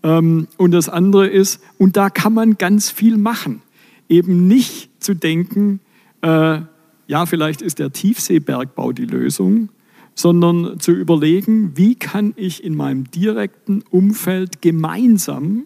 Ähm, 0.03 0.47
und 0.57 0.71
das 0.71 0.89
andere 0.89 1.27
ist, 1.27 1.61
und 1.79 1.97
da 1.97 2.11
kann 2.11 2.33
man 2.33 2.59
ganz 2.59 2.91
viel 2.91 3.17
machen. 3.17 3.63
Eben 4.09 4.47
nicht 4.47 4.91
zu 5.03 5.15
denken, 5.15 5.81
äh, 6.21 6.61
ja, 7.07 7.27
vielleicht 7.27 7.63
ist 7.63 7.79
der 7.79 7.93
Tiefseebergbau 7.93 8.93
die 8.93 9.07
Lösung, 9.07 9.69
sondern 10.15 10.79
zu 10.81 10.93
überlegen, 10.93 11.77
wie 11.77 11.97
kann 11.97 12.33
ich 12.37 12.63
in 12.63 12.75
meinem 12.75 13.11
direkten 13.11 13.83
Umfeld 13.91 14.63
gemeinsam 14.63 15.65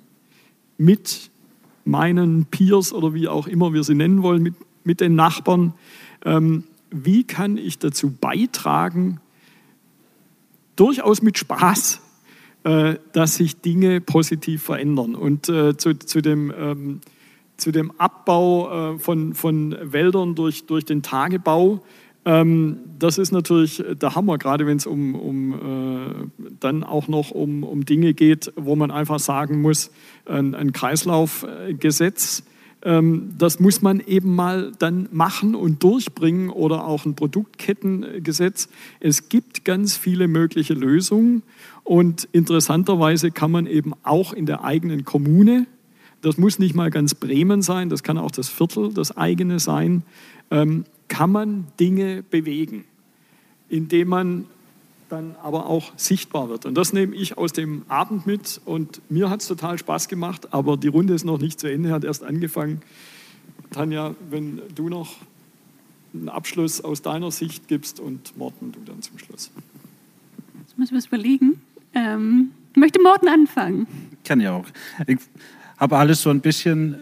mit 0.78 1.30
meinen 1.84 2.46
Peers 2.46 2.92
oder 2.92 3.14
wie 3.14 3.28
auch 3.28 3.46
immer 3.46 3.72
wir 3.72 3.84
sie 3.84 3.94
nennen 3.94 4.22
wollen, 4.22 4.42
mit, 4.42 4.54
mit 4.84 5.00
den 5.00 5.14
Nachbarn, 5.14 5.74
ähm, 6.24 6.64
wie 6.90 7.24
kann 7.24 7.56
ich 7.58 7.78
dazu 7.78 8.10
beitragen, 8.10 9.20
durchaus 10.76 11.22
mit 11.22 11.38
Spaß, 11.38 12.00
äh, 12.64 12.96
dass 13.12 13.36
sich 13.36 13.60
Dinge 13.60 14.00
positiv 14.00 14.62
verändern. 14.62 15.14
Und 15.14 15.48
äh, 15.48 15.76
zu, 15.76 15.94
zu 15.98 16.20
dem 16.22 16.52
ähm, 16.56 17.00
zu 17.58 17.72
dem 17.72 17.92
Abbau 17.98 18.94
äh, 18.94 18.98
von, 18.98 19.34
von 19.34 19.76
Wäldern 19.82 20.34
durch, 20.34 20.64
durch 20.66 20.84
den 20.86 21.02
Tagebau. 21.02 21.82
Ähm, 22.24 22.78
das 22.98 23.18
ist 23.18 23.32
natürlich 23.32 23.82
der 24.00 24.14
Hammer, 24.14 24.38
gerade 24.38 24.66
wenn 24.66 24.78
es 24.78 24.86
um, 24.86 25.14
um 25.14 25.52
äh, 25.52 26.46
dann 26.60 26.84
auch 26.84 27.08
noch 27.08 27.30
um, 27.30 27.62
um 27.62 27.84
Dinge 27.84 28.14
geht, 28.14 28.52
wo 28.56 28.76
man 28.76 28.90
einfach 28.90 29.18
sagen 29.18 29.60
muss, 29.60 29.90
ein, 30.24 30.54
ein 30.54 30.72
Kreislaufgesetz, 30.72 32.44
ähm, 32.82 33.34
das 33.36 33.58
muss 33.60 33.82
man 33.82 34.00
eben 34.00 34.34
mal 34.36 34.72
dann 34.78 35.08
machen 35.10 35.54
und 35.54 35.82
durchbringen 35.82 36.50
oder 36.50 36.86
auch 36.86 37.06
ein 37.06 37.14
Produktkettengesetz. 37.14 38.68
Es 39.00 39.28
gibt 39.28 39.64
ganz 39.64 39.96
viele 39.96 40.28
mögliche 40.28 40.74
Lösungen 40.74 41.42
und 41.82 42.28
interessanterweise 42.32 43.30
kann 43.30 43.50
man 43.50 43.66
eben 43.66 43.94
auch 44.04 44.32
in 44.32 44.46
der 44.46 44.62
eigenen 44.64 45.04
Kommune 45.04 45.66
das 46.22 46.38
muss 46.38 46.58
nicht 46.58 46.74
mal 46.74 46.90
ganz 46.90 47.14
Bremen 47.14 47.62
sein, 47.62 47.88
das 47.88 48.02
kann 48.02 48.18
auch 48.18 48.30
das 48.30 48.48
Viertel, 48.48 48.92
das 48.92 49.16
eigene 49.16 49.60
sein, 49.60 50.02
ähm, 50.50 50.84
kann 51.08 51.30
man 51.30 51.66
Dinge 51.78 52.22
bewegen, 52.22 52.84
indem 53.68 54.08
man 54.08 54.44
dann 55.08 55.34
aber 55.42 55.66
auch 55.66 55.92
sichtbar 55.96 56.50
wird. 56.50 56.66
Und 56.66 56.74
das 56.74 56.92
nehme 56.92 57.14
ich 57.14 57.38
aus 57.38 57.52
dem 57.52 57.82
Abend 57.88 58.26
mit 58.26 58.60
und 58.64 59.00
mir 59.10 59.30
hat 59.30 59.40
es 59.40 59.48
total 59.48 59.78
Spaß 59.78 60.08
gemacht, 60.08 60.52
aber 60.52 60.76
die 60.76 60.88
Runde 60.88 61.14
ist 61.14 61.24
noch 61.24 61.38
nicht 61.38 61.58
zu 61.58 61.66
Ende, 61.66 61.92
hat 61.92 62.04
erst 62.04 62.22
angefangen. 62.22 62.82
Tanja, 63.70 64.14
wenn 64.30 64.60
du 64.74 64.88
noch 64.88 65.16
einen 66.14 66.28
Abschluss 66.28 66.80
aus 66.80 67.02
deiner 67.02 67.30
Sicht 67.30 67.68
gibst 67.68 68.00
und 68.00 68.36
Morten, 68.36 68.72
du 68.72 68.80
dann 68.84 69.02
zum 69.02 69.18
Schluss. 69.18 69.50
Jetzt 70.60 70.78
müssen 70.78 70.92
wir 70.92 70.98
es 70.98 71.06
überlegen. 71.06 71.60
Ähm, 71.94 72.50
möchte 72.74 73.00
Morten 73.02 73.28
anfangen? 73.28 73.86
Kann 74.24 74.40
ja 74.40 74.52
auch. 74.52 74.66
Ich 75.06 75.18
habe 75.78 75.96
alles 75.96 76.22
so 76.22 76.30
ein 76.30 76.40
bisschen 76.40 76.94
äh, 76.94 76.98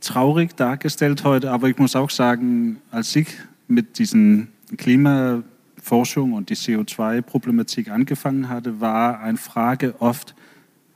traurig 0.00 0.56
dargestellt 0.56 1.24
heute, 1.24 1.50
aber 1.50 1.68
ich 1.68 1.78
muss 1.78 1.96
auch 1.96 2.10
sagen, 2.10 2.78
als 2.90 3.14
ich 3.16 3.28
mit 3.66 3.98
diesen 3.98 4.48
Klimaforschung 4.76 6.32
und 6.32 6.50
die 6.50 6.56
CO2-Problematik 6.56 7.90
angefangen 7.90 8.48
hatte, 8.48 8.80
war 8.80 9.20
eine 9.20 9.38
Frage 9.38 10.00
oft, 10.00 10.34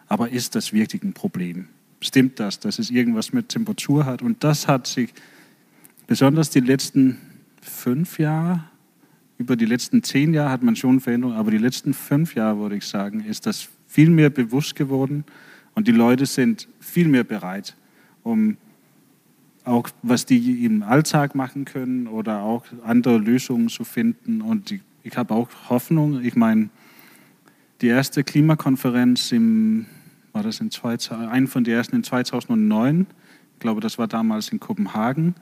aber 0.08 0.30
ist 0.30 0.54
das 0.54 0.72
wirklich 0.72 1.02
ein 1.02 1.12
Problem? 1.12 1.68
Stimmt 2.00 2.40
das, 2.40 2.60
dass 2.60 2.78
es 2.78 2.90
irgendwas 2.90 3.32
mit 3.32 3.48
Temperatur 3.48 4.04
hat? 4.06 4.22
Und 4.22 4.42
das 4.44 4.68
hat 4.68 4.86
sich 4.86 5.12
besonders 6.06 6.50
die 6.50 6.60
letzten 6.60 7.18
fünf 7.60 8.18
Jahre, 8.18 8.64
über 9.38 9.56
die 9.56 9.66
letzten 9.66 10.02
zehn 10.02 10.34
Jahre 10.34 10.50
hat 10.50 10.62
man 10.62 10.76
schon 10.76 11.00
Veränderungen, 11.00 11.36
aber 11.36 11.50
die 11.50 11.58
letzten 11.58 11.94
fünf 11.94 12.34
Jahre, 12.34 12.58
würde 12.58 12.76
ich 12.76 12.86
sagen, 12.86 13.24
ist 13.24 13.46
das 13.46 13.68
viel 13.88 14.10
mehr 14.10 14.30
bewusst 14.30 14.76
geworden. 14.76 15.24
Und 15.74 15.88
die 15.88 15.92
Leute 15.92 16.26
sind 16.26 16.68
viel 16.80 17.08
mehr 17.08 17.24
bereit, 17.24 17.76
um 18.22 18.56
auch 19.64 19.88
was 20.02 20.26
die 20.26 20.64
im 20.64 20.82
Alltag 20.82 21.34
machen 21.34 21.64
können 21.64 22.06
oder 22.06 22.40
auch 22.42 22.64
andere 22.84 23.18
Lösungen 23.18 23.68
zu 23.68 23.84
finden. 23.84 24.42
Und 24.42 24.72
ich, 24.72 24.80
ich 25.02 25.16
habe 25.16 25.34
auch 25.34 25.48
Hoffnung. 25.68 26.22
Ich 26.22 26.34
meine, 26.34 26.68
die 27.80 27.86
erste 27.88 28.24
Klimakonferenz 28.24 29.32
im, 29.32 29.86
war 30.32 30.42
das 30.42 30.60
in 30.60 30.70
zwei, 30.70 30.96
ein 31.10 31.46
von 31.46 31.64
den 31.64 31.74
ersten 31.74 31.96
in 31.96 32.04
2009, 32.04 33.06
ich 33.54 33.60
glaube, 33.60 33.80
das 33.80 33.96
war 33.96 34.08
damals 34.08 34.48
in 34.48 34.58
Kopenhagen, 34.58 35.36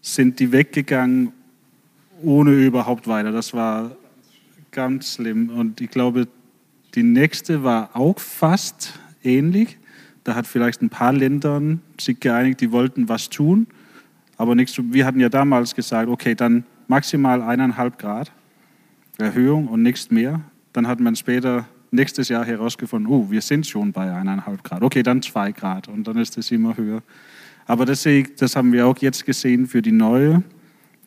sind 0.00 0.40
die 0.40 0.52
weggegangen 0.52 1.32
ohne 2.22 2.52
überhaupt 2.52 3.06
weiter. 3.06 3.32
Das 3.32 3.52
war 3.52 3.96
ganz 4.70 5.14
schlimm. 5.14 5.50
Und 5.50 5.80
ich 5.80 5.90
glaube, 5.90 6.28
die 6.94 7.02
nächste 7.02 7.62
war 7.62 7.94
auch 7.94 8.18
fast 8.18 8.98
ähnlich. 9.24 9.78
Da 10.24 10.34
hat 10.34 10.46
vielleicht 10.46 10.82
ein 10.82 10.88
paar 10.88 11.12
Länder 11.12 11.60
sich 12.00 12.20
geeinigt, 12.20 12.60
die 12.60 12.70
wollten 12.72 13.08
was 13.08 13.28
tun, 13.28 13.66
aber 14.36 14.54
nichts. 14.54 14.78
Wir 14.78 15.04
hatten 15.04 15.20
ja 15.20 15.28
damals 15.28 15.74
gesagt, 15.74 16.08
okay, 16.08 16.34
dann 16.34 16.64
maximal 16.86 17.42
eineinhalb 17.42 17.98
Grad 17.98 18.32
Erhöhung 19.18 19.68
und 19.68 19.82
nichts 19.82 20.10
mehr. 20.10 20.40
Dann 20.72 20.86
hat 20.86 21.00
man 21.00 21.16
später 21.16 21.66
nächstes 21.90 22.28
Jahr 22.28 22.44
herausgefunden, 22.44 23.10
oh, 23.12 23.30
wir 23.30 23.42
sind 23.42 23.66
schon 23.66 23.92
bei 23.92 24.12
eineinhalb 24.12 24.64
Grad. 24.64 24.82
Okay, 24.82 25.02
dann 25.02 25.22
zwei 25.22 25.52
Grad 25.52 25.88
und 25.88 26.06
dann 26.06 26.16
ist 26.16 26.38
es 26.38 26.50
immer 26.50 26.76
höher. 26.76 27.02
Aber 27.66 27.84
das, 27.84 28.06
das 28.38 28.56
haben 28.56 28.72
wir 28.72 28.86
auch 28.86 28.98
jetzt 28.98 29.24
gesehen 29.24 29.66
für 29.66 29.82
die 29.82 29.92
neue 29.92 30.42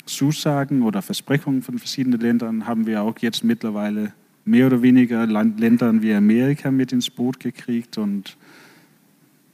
Zusagen 0.05 0.83
oder 0.83 1.01
Versprechungen 1.01 1.63
von 1.63 1.79
verschiedenen 1.79 2.19
Ländern 2.19 2.67
haben 2.67 2.85
wir 2.85 3.01
auch 3.01 3.17
jetzt 3.19 3.43
mittlerweile 3.43 4.13
mehr 4.45 4.67
oder 4.67 4.81
weniger 4.81 5.25
Ländern 5.25 6.01
wie 6.01 6.13
Amerika 6.13 6.71
mit 6.71 6.91
ins 6.91 7.09
Boot 7.09 7.39
gekriegt. 7.39 7.97
Und, 7.97 8.37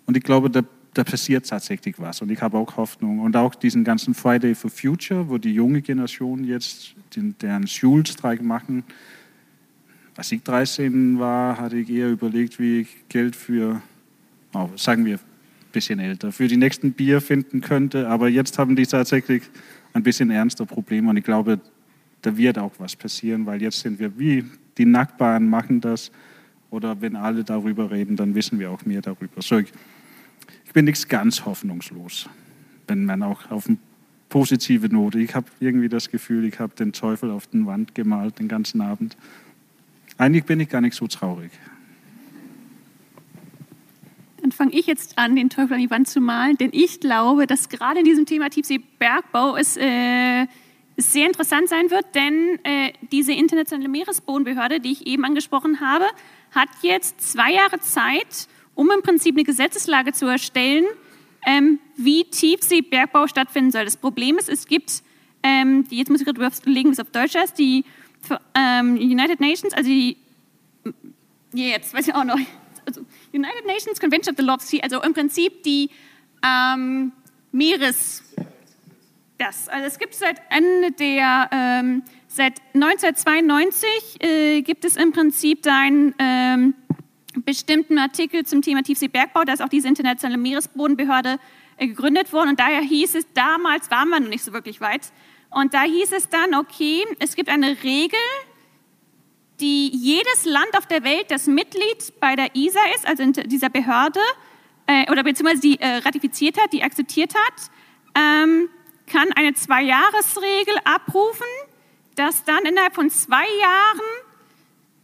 und 0.06 0.18
ich 0.18 0.24
glaube, 0.24 0.50
der 0.50 0.66
da 0.94 1.04
passiert 1.04 1.48
tatsächlich 1.48 1.96
was. 2.00 2.22
Und 2.22 2.32
ich 2.32 2.42
habe 2.42 2.58
auch 2.58 2.78
Hoffnung. 2.78 3.20
Und 3.20 3.36
auch 3.36 3.56
diesen 3.56 3.84
ganzen 3.84 4.14
Friday 4.14 4.56
for 4.56 4.70
Future, 4.70 5.30
wo 5.30 5.38
die 5.38 5.54
junge 5.54 5.82
Generation 5.82 6.44
jetzt 6.44 6.96
den, 7.16 7.36
deren 7.42 7.68
Schulstreik 7.68 8.42
machen. 8.42 8.84
Als 10.18 10.32
ich 10.32 10.44
13 10.44 11.20
war, 11.20 11.58
hatte 11.58 11.78
ich 11.78 11.90
eher 11.90 12.10
überlegt, 12.10 12.60
wie 12.60 12.82
ich 12.82 12.88
Geld 13.08 13.36
für, 13.36 13.82
oh, 14.54 14.70
sagen 14.76 15.06
wir, 15.06 15.16
ein 15.16 15.72
bisschen 15.72 16.00
älter, 16.00 16.32
für 16.32 16.48
die 16.48 16.58
nächsten 16.58 16.92
Bier 16.92 17.22
finden 17.22 17.62
könnte. 17.62 18.10
Aber 18.10 18.28
jetzt 18.28 18.58
haben 18.58 18.76
die 18.76 18.86
tatsächlich 18.86 19.44
ein 19.94 20.04
bisschen 20.04 20.30
ernster 20.30 20.66
Probleme. 20.66 21.10
Und 21.10 21.18
ich 21.18 21.24
glaube, 21.24 21.62
da 22.22 22.36
wird 22.36 22.60
auch 22.60 22.74
was 22.78 22.96
passieren, 22.98 23.46
weil 23.46 23.62
jetzt 23.62 23.80
sind 23.80 23.98
wir 23.98 24.20
wie 24.20 24.44
die 24.78 24.86
Nachbarn 24.86 25.48
machen 25.48 25.82
das. 25.82 26.12
Oder 26.70 27.02
wenn 27.02 27.16
alle 27.16 27.44
darüber 27.44 27.92
reden, 27.92 28.16
dann 28.16 28.34
wissen 28.34 28.60
wir 28.60 28.72
auch 28.72 28.86
mehr 28.86 29.02
darüber. 29.02 29.42
So, 29.42 29.58
ich, 29.58 29.72
ich 30.66 30.74
bin 30.74 30.86
nicht 30.86 31.10
ganz 31.10 31.46
hoffnungslos, 31.46 32.30
wenn 32.88 33.06
man 33.06 33.24
auch 33.24 33.52
auf 33.52 33.68
eine 33.68 33.78
positive 34.30 34.88
Note. 34.88 35.20
Ich 35.20 35.36
habe 35.36 35.48
irgendwie 35.60 35.90
das 35.90 36.10
Gefühl, 36.10 36.46
ich 36.46 36.60
habe 36.60 36.74
den 36.74 36.94
Teufel 36.94 37.30
auf 37.30 37.48
den 37.48 37.66
Wand 37.66 37.94
gemalt 37.94 38.40
den 38.40 38.48
ganzen 38.48 38.82
Abend. 38.82 39.18
Eigentlich 40.18 40.46
bin 40.46 40.60
ich 40.60 40.70
gar 40.70 40.82
nicht 40.82 40.96
so 40.96 41.08
traurig. 41.08 41.52
Dann 44.42 44.52
fange 44.52 44.72
ich 44.74 44.88
jetzt 44.88 45.18
an, 45.18 45.36
den 45.36 45.50
Teufel 45.50 45.74
an 45.74 45.80
die 45.82 45.92
Wand 45.92 46.08
zu 46.08 46.20
malen, 46.20 46.58
denn 46.58 46.70
ich 46.74 47.00
glaube, 47.00 47.46
dass 47.46 47.70
gerade 47.70 48.00
in 48.00 48.06
diesem 48.06 48.26
Thema 48.26 48.50
Tiefseebergbau 48.50 49.56
es 49.56 49.78
äh, 49.78 50.48
sehr 50.98 51.28
interessant 51.28 51.70
sein 51.70 51.90
wird, 51.90 52.06
denn 52.16 52.60
äh, 52.64 52.94
diese 53.12 53.34
internationale 53.34 53.90
Meeresbodenbehörde, 53.90 54.80
die 54.80 54.92
ich 54.92 55.08
eben 55.08 55.26
angesprochen 55.26 55.80
habe, 55.80 56.06
hat 56.52 56.70
jetzt 56.82 57.22
zwei 57.22 57.54
Jahre 57.54 57.80
Zeit, 57.80 58.48
um 58.76 58.92
im 58.92 59.02
Prinzip 59.02 59.36
eine 59.36 59.44
Gesetzeslage 59.44 60.14
zu 60.14 60.28
erstellen, 60.28 60.86
ähm, 61.46 61.80
wie 61.96 62.26
Tiefseebergbau 62.26 63.28
stattfinden 63.28 63.72
soll. 63.72 63.86
Das 63.86 63.98
Problem 63.98 64.38
ist, 64.38 64.50
es 64.50 64.68
gibt, 64.68 65.02
ähm, 65.44 65.88
die, 65.88 65.98
jetzt 65.98 66.10
muss 66.10 66.22
ich 66.22 66.26
gerade 66.26 66.40
überlegen, 66.40 66.90
wie 66.90 66.94
es 66.94 67.00
auf 67.00 67.12
Deutsch 67.12 67.36
heißt, 67.36 67.58
die 67.58 67.84
ähm, 68.54 68.96
United 68.96 69.40
Nations, 69.40 69.74
also 69.74 69.90
die, 69.90 70.18
jetzt 71.54 71.94
weiß 71.94 72.08
ich 72.08 72.14
auch 72.14 72.24
noch, 72.24 72.38
also 72.86 73.02
United 73.34 73.66
Nations 73.66 74.00
Convention 74.00 74.34
of 74.34 74.38
the 74.38 74.46
Law 74.46 74.56
of 74.56 74.62
Sea, 74.62 74.82
also 74.82 75.02
im 75.02 75.14
Prinzip 75.14 75.64
die 75.64 75.90
ähm, 76.46 77.12
Meeres, 77.52 78.24
das, 79.42 79.68
also 79.70 79.88
es 79.88 79.98
gibt 79.98 80.14
seit 80.14 80.40
Ende 80.50 80.92
der, 80.92 81.50
ähm, 81.52 82.04
seit 82.28 82.62
1992 82.76 83.88
äh, 84.20 84.62
gibt 84.62 84.86
es 84.86 84.96
im 84.96 85.12
Prinzip 85.12 85.64
da 85.64 85.80
ein 85.80 86.14
ähm, 86.20 86.76
bestimmten 87.44 87.98
Artikel 87.98 88.46
zum 88.46 88.62
Thema 88.62 88.84
Tiefseebergbau, 88.84 89.44
da 89.44 89.54
ist 89.54 89.62
auch 89.62 89.70
diese 89.70 89.88
internationale 89.88 90.38
Meeresbodenbehörde 90.38 91.40
äh, 91.78 91.88
gegründet 91.88 92.32
worden. 92.34 92.50
Und 92.50 92.60
daher 92.60 92.82
hieß 92.82 93.16
es, 93.16 93.26
damals 93.34 93.90
waren 93.90 94.10
wir 94.10 94.20
noch 94.20 94.30
nicht 94.30 94.44
so 94.44 94.54
wirklich 94.54 94.80
weit, 94.80 95.12
und 95.50 95.74
da 95.74 95.82
hieß 95.82 96.14
es 96.14 96.30
dann, 96.30 96.56
okay, 96.56 97.04
es 97.20 97.36
gibt 97.36 97.50
eine 97.50 97.84
Regel, 97.84 98.20
die 99.60 99.90
jedes 99.90 100.46
Land 100.46 100.78
auf 100.78 100.86
der 100.86 101.04
Welt, 101.04 101.26
das 101.30 101.46
Mitglied 101.48 102.14
bei 102.22 102.38
der 102.38 102.56
ISA 102.56 102.80
ist, 102.96 103.06
also 103.06 103.30
dieser 103.44 103.70
Behörde, 103.70 104.22
äh, 104.88 105.12
oder 105.12 105.24
beziehungsweise 105.24 105.62
die 105.62 105.80
äh, 105.80 105.98
ratifiziert 105.98 106.62
hat, 106.62 106.72
die 106.72 106.84
akzeptiert 106.84 107.34
hat, 107.36 107.72
ähm, 108.16 108.70
kann 109.12 109.32
eine 109.34 109.54
Zwei-Jahres-Regel 109.54 110.76
abrufen, 110.84 111.48
dass 112.16 112.44
dann 112.44 112.66
innerhalb 112.66 112.96
von 112.96 113.10
zwei 113.10 113.46
Jahren 113.60 114.02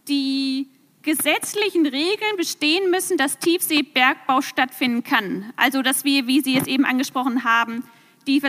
die 0.08 0.68
gesetzlichen 1.02 1.86
Regeln 1.86 2.36
bestehen 2.36 2.90
müssen, 2.90 3.16
dass 3.16 3.38
Tiefseebergbau 3.38 4.40
stattfinden 4.40 5.04
kann. 5.04 5.52
Also, 5.56 5.82
dass 5.82 6.04
wir, 6.04 6.26
wie 6.26 6.40
Sie 6.40 6.56
es 6.56 6.66
eben 6.66 6.84
angesprochen 6.84 7.44
haben, 7.44 7.84
die 8.26 8.40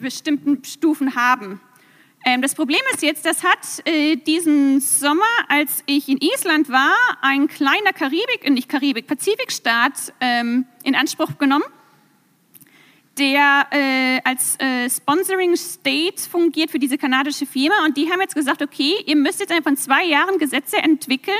bestimmten 0.00 0.64
Stufen 0.64 1.14
haben. 1.14 1.60
Ähm, 2.24 2.42
das 2.42 2.54
Problem 2.54 2.80
ist 2.92 3.02
jetzt, 3.02 3.24
das 3.24 3.42
hat 3.42 3.58
äh, 3.86 4.16
diesen 4.16 4.80
Sommer, 4.80 5.24
als 5.48 5.82
ich 5.86 6.08
in 6.08 6.18
Island 6.18 6.68
war, 6.68 6.94
ein 7.22 7.48
kleiner 7.48 7.92
Karibik, 7.94 8.44
äh, 8.44 8.50
nicht 8.50 8.68
Karibik, 8.68 9.06
Pazifikstaat 9.06 10.12
ähm, 10.20 10.66
in 10.82 10.94
Anspruch 10.94 11.38
genommen, 11.38 11.64
der 13.20 13.66
äh, 13.70 14.20
als 14.24 14.58
äh, 14.58 14.88
Sponsoring 14.88 15.54
State 15.54 16.22
fungiert 16.28 16.70
für 16.70 16.78
diese 16.78 16.96
kanadische 16.96 17.44
Firma. 17.44 17.84
Und 17.84 17.96
die 17.96 18.10
haben 18.10 18.20
jetzt 18.20 18.34
gesagt, 18.34 18.62
okay, 18.62 18.94
ihr 19.04 19.16
müsst 19.16 19.40
jetzt 19.40 19.52
von 19.62 19.76
zwei 19.76 20.04
Jahren 20.04 20.38
Gesetze 20.38 20.78
entwickeln, 20.78 21.36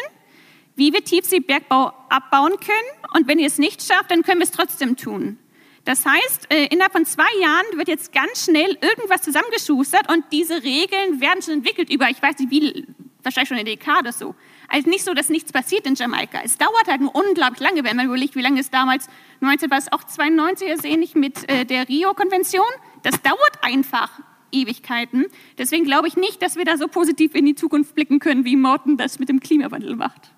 wie 0.77 0.93
wir 0.93 1.03
Tiefseebergbau 1.03 1.93
abbauen 2.11 2.53
können. 2.61 3.15
Und 3.15 3.27
wenn 3.27 3.39
ihr 3.39 3.47
es 3.47 3.57
nicht 3.57 3.83
schafft, 3.83 4.11
dann 4.11 4.23
können 4.23 4.41
wir 4.41 4.45
es 4.45 4.51
trotzdem 4.51 4.97
tun. 4.97 5.39
Das 5.87 6.05
heißt, 6.05 6.53
äh, 6.53 6.67
innerhalb 6.67 6.93
von 6.93 7.07
zwei 7.07 7.31
Jahren 7.41 7.65
wird 7.79 7.89
jetzt 7.89 8.13
ganz 8.13 8.45
schnell 8.45 8.77
irgendwas 8.83 9.23
zusammengeschustert 9.23 10.13
und 10.13 10.25
diese 10.31 10.63
Regeln 10.63 11.23
werden 11.23 11.41
schon 11.41 11.55
entwickelt 11.55 11.91
über, 11.91 12.11
ich 12.11 12.23
weiß 12.23 12.39
nicht 12.39 12.51
wie, 12.51 12.87
wahrscheinlich 13.23 13.49
schon 13.49 13.57
eine 13.57 13.65
Dekade 13.65 14.13
so. 14.13 14.35
Also 14.71 14.89
nicht 14.89 15.05
so, 15.05 15.15
dass 15.15 15.29
nichts 15.29 15.53
passiert 15.53 15.85
in 15.85 15.97
Jamaika. 15.97 16.39
Es 16.45 16.57
dauert 16.57 16.87
halt 16.87 17.01
nur 17.01 17.13
unglaublich 17.13 17.59
lange, 17.59 17.83
wenn 17.83 17.97
man 17.97 18.07
überlegt, 18.07 18.37
wie 18.37 18.41
lange 18.41 18.61
es 18.61 18.71
damals, 18.71 19.09
19 19.41 19.69
war 19.69 19.79
es 19.79 19.91
auch 19.91 20.05
92, 20.05 20.69
ist 20.69 21.17
mit 21.17 21.51
äh, 21.51 21.65
der 21.65 21.89
Rio-Konvention. 21.89 22.63
Das 23.03 23.21
dauert 23.21 23.59
einfach 23.63 24.21
Ewigkeiten. 24.53 25.27
Deswegen 25.59 25.85
glaube 25.85 26.07
ich 26.07 26.17
nicht, 26.17 26.41
dass 26.41 26.55
wir 26.55 26.65
da 26.65 26.77
so 26.77 26.87
positiv 26.87 27.35
in 27.35 27.47
die 27.47 27.57
Zukunft 27.57 27.97
blicken 27.97 28.21
können, 28.21 28.45
wie 28.45 28.55
Morten 28.55 28.97
das 28.97 29.19
mit 29.19 29.29
dem 29.29 29.41
Klimawandel 29.41 29.97
macht. 29.97 30.31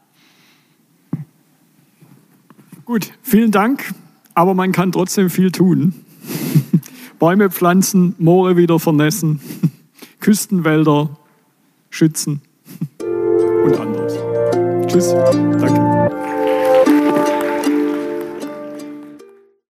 Gut, 2.87 3.13
vielen 3.23 3.51
Dank. 3.51 3.93
Aber 4.33 4.55
man 4.55 4.73
kann 4.73 4.93
trotzdem 4.93 5.29
viel 5.29 5.53
tun. 5.53 5.93
Bäume 7.19 7.51
pflanzen, 7.51 8.15
Moore 8.19 8.57
wieder 8.57 8.79
vernässen, 8.79 9.43
Küstenwälder 10.21 11.19
schützen 11.91 12.41
und 13.63 13.81
anderes. 13.81 14.19
Tschüss, 14.87 15.15
danke. 15.61 16.32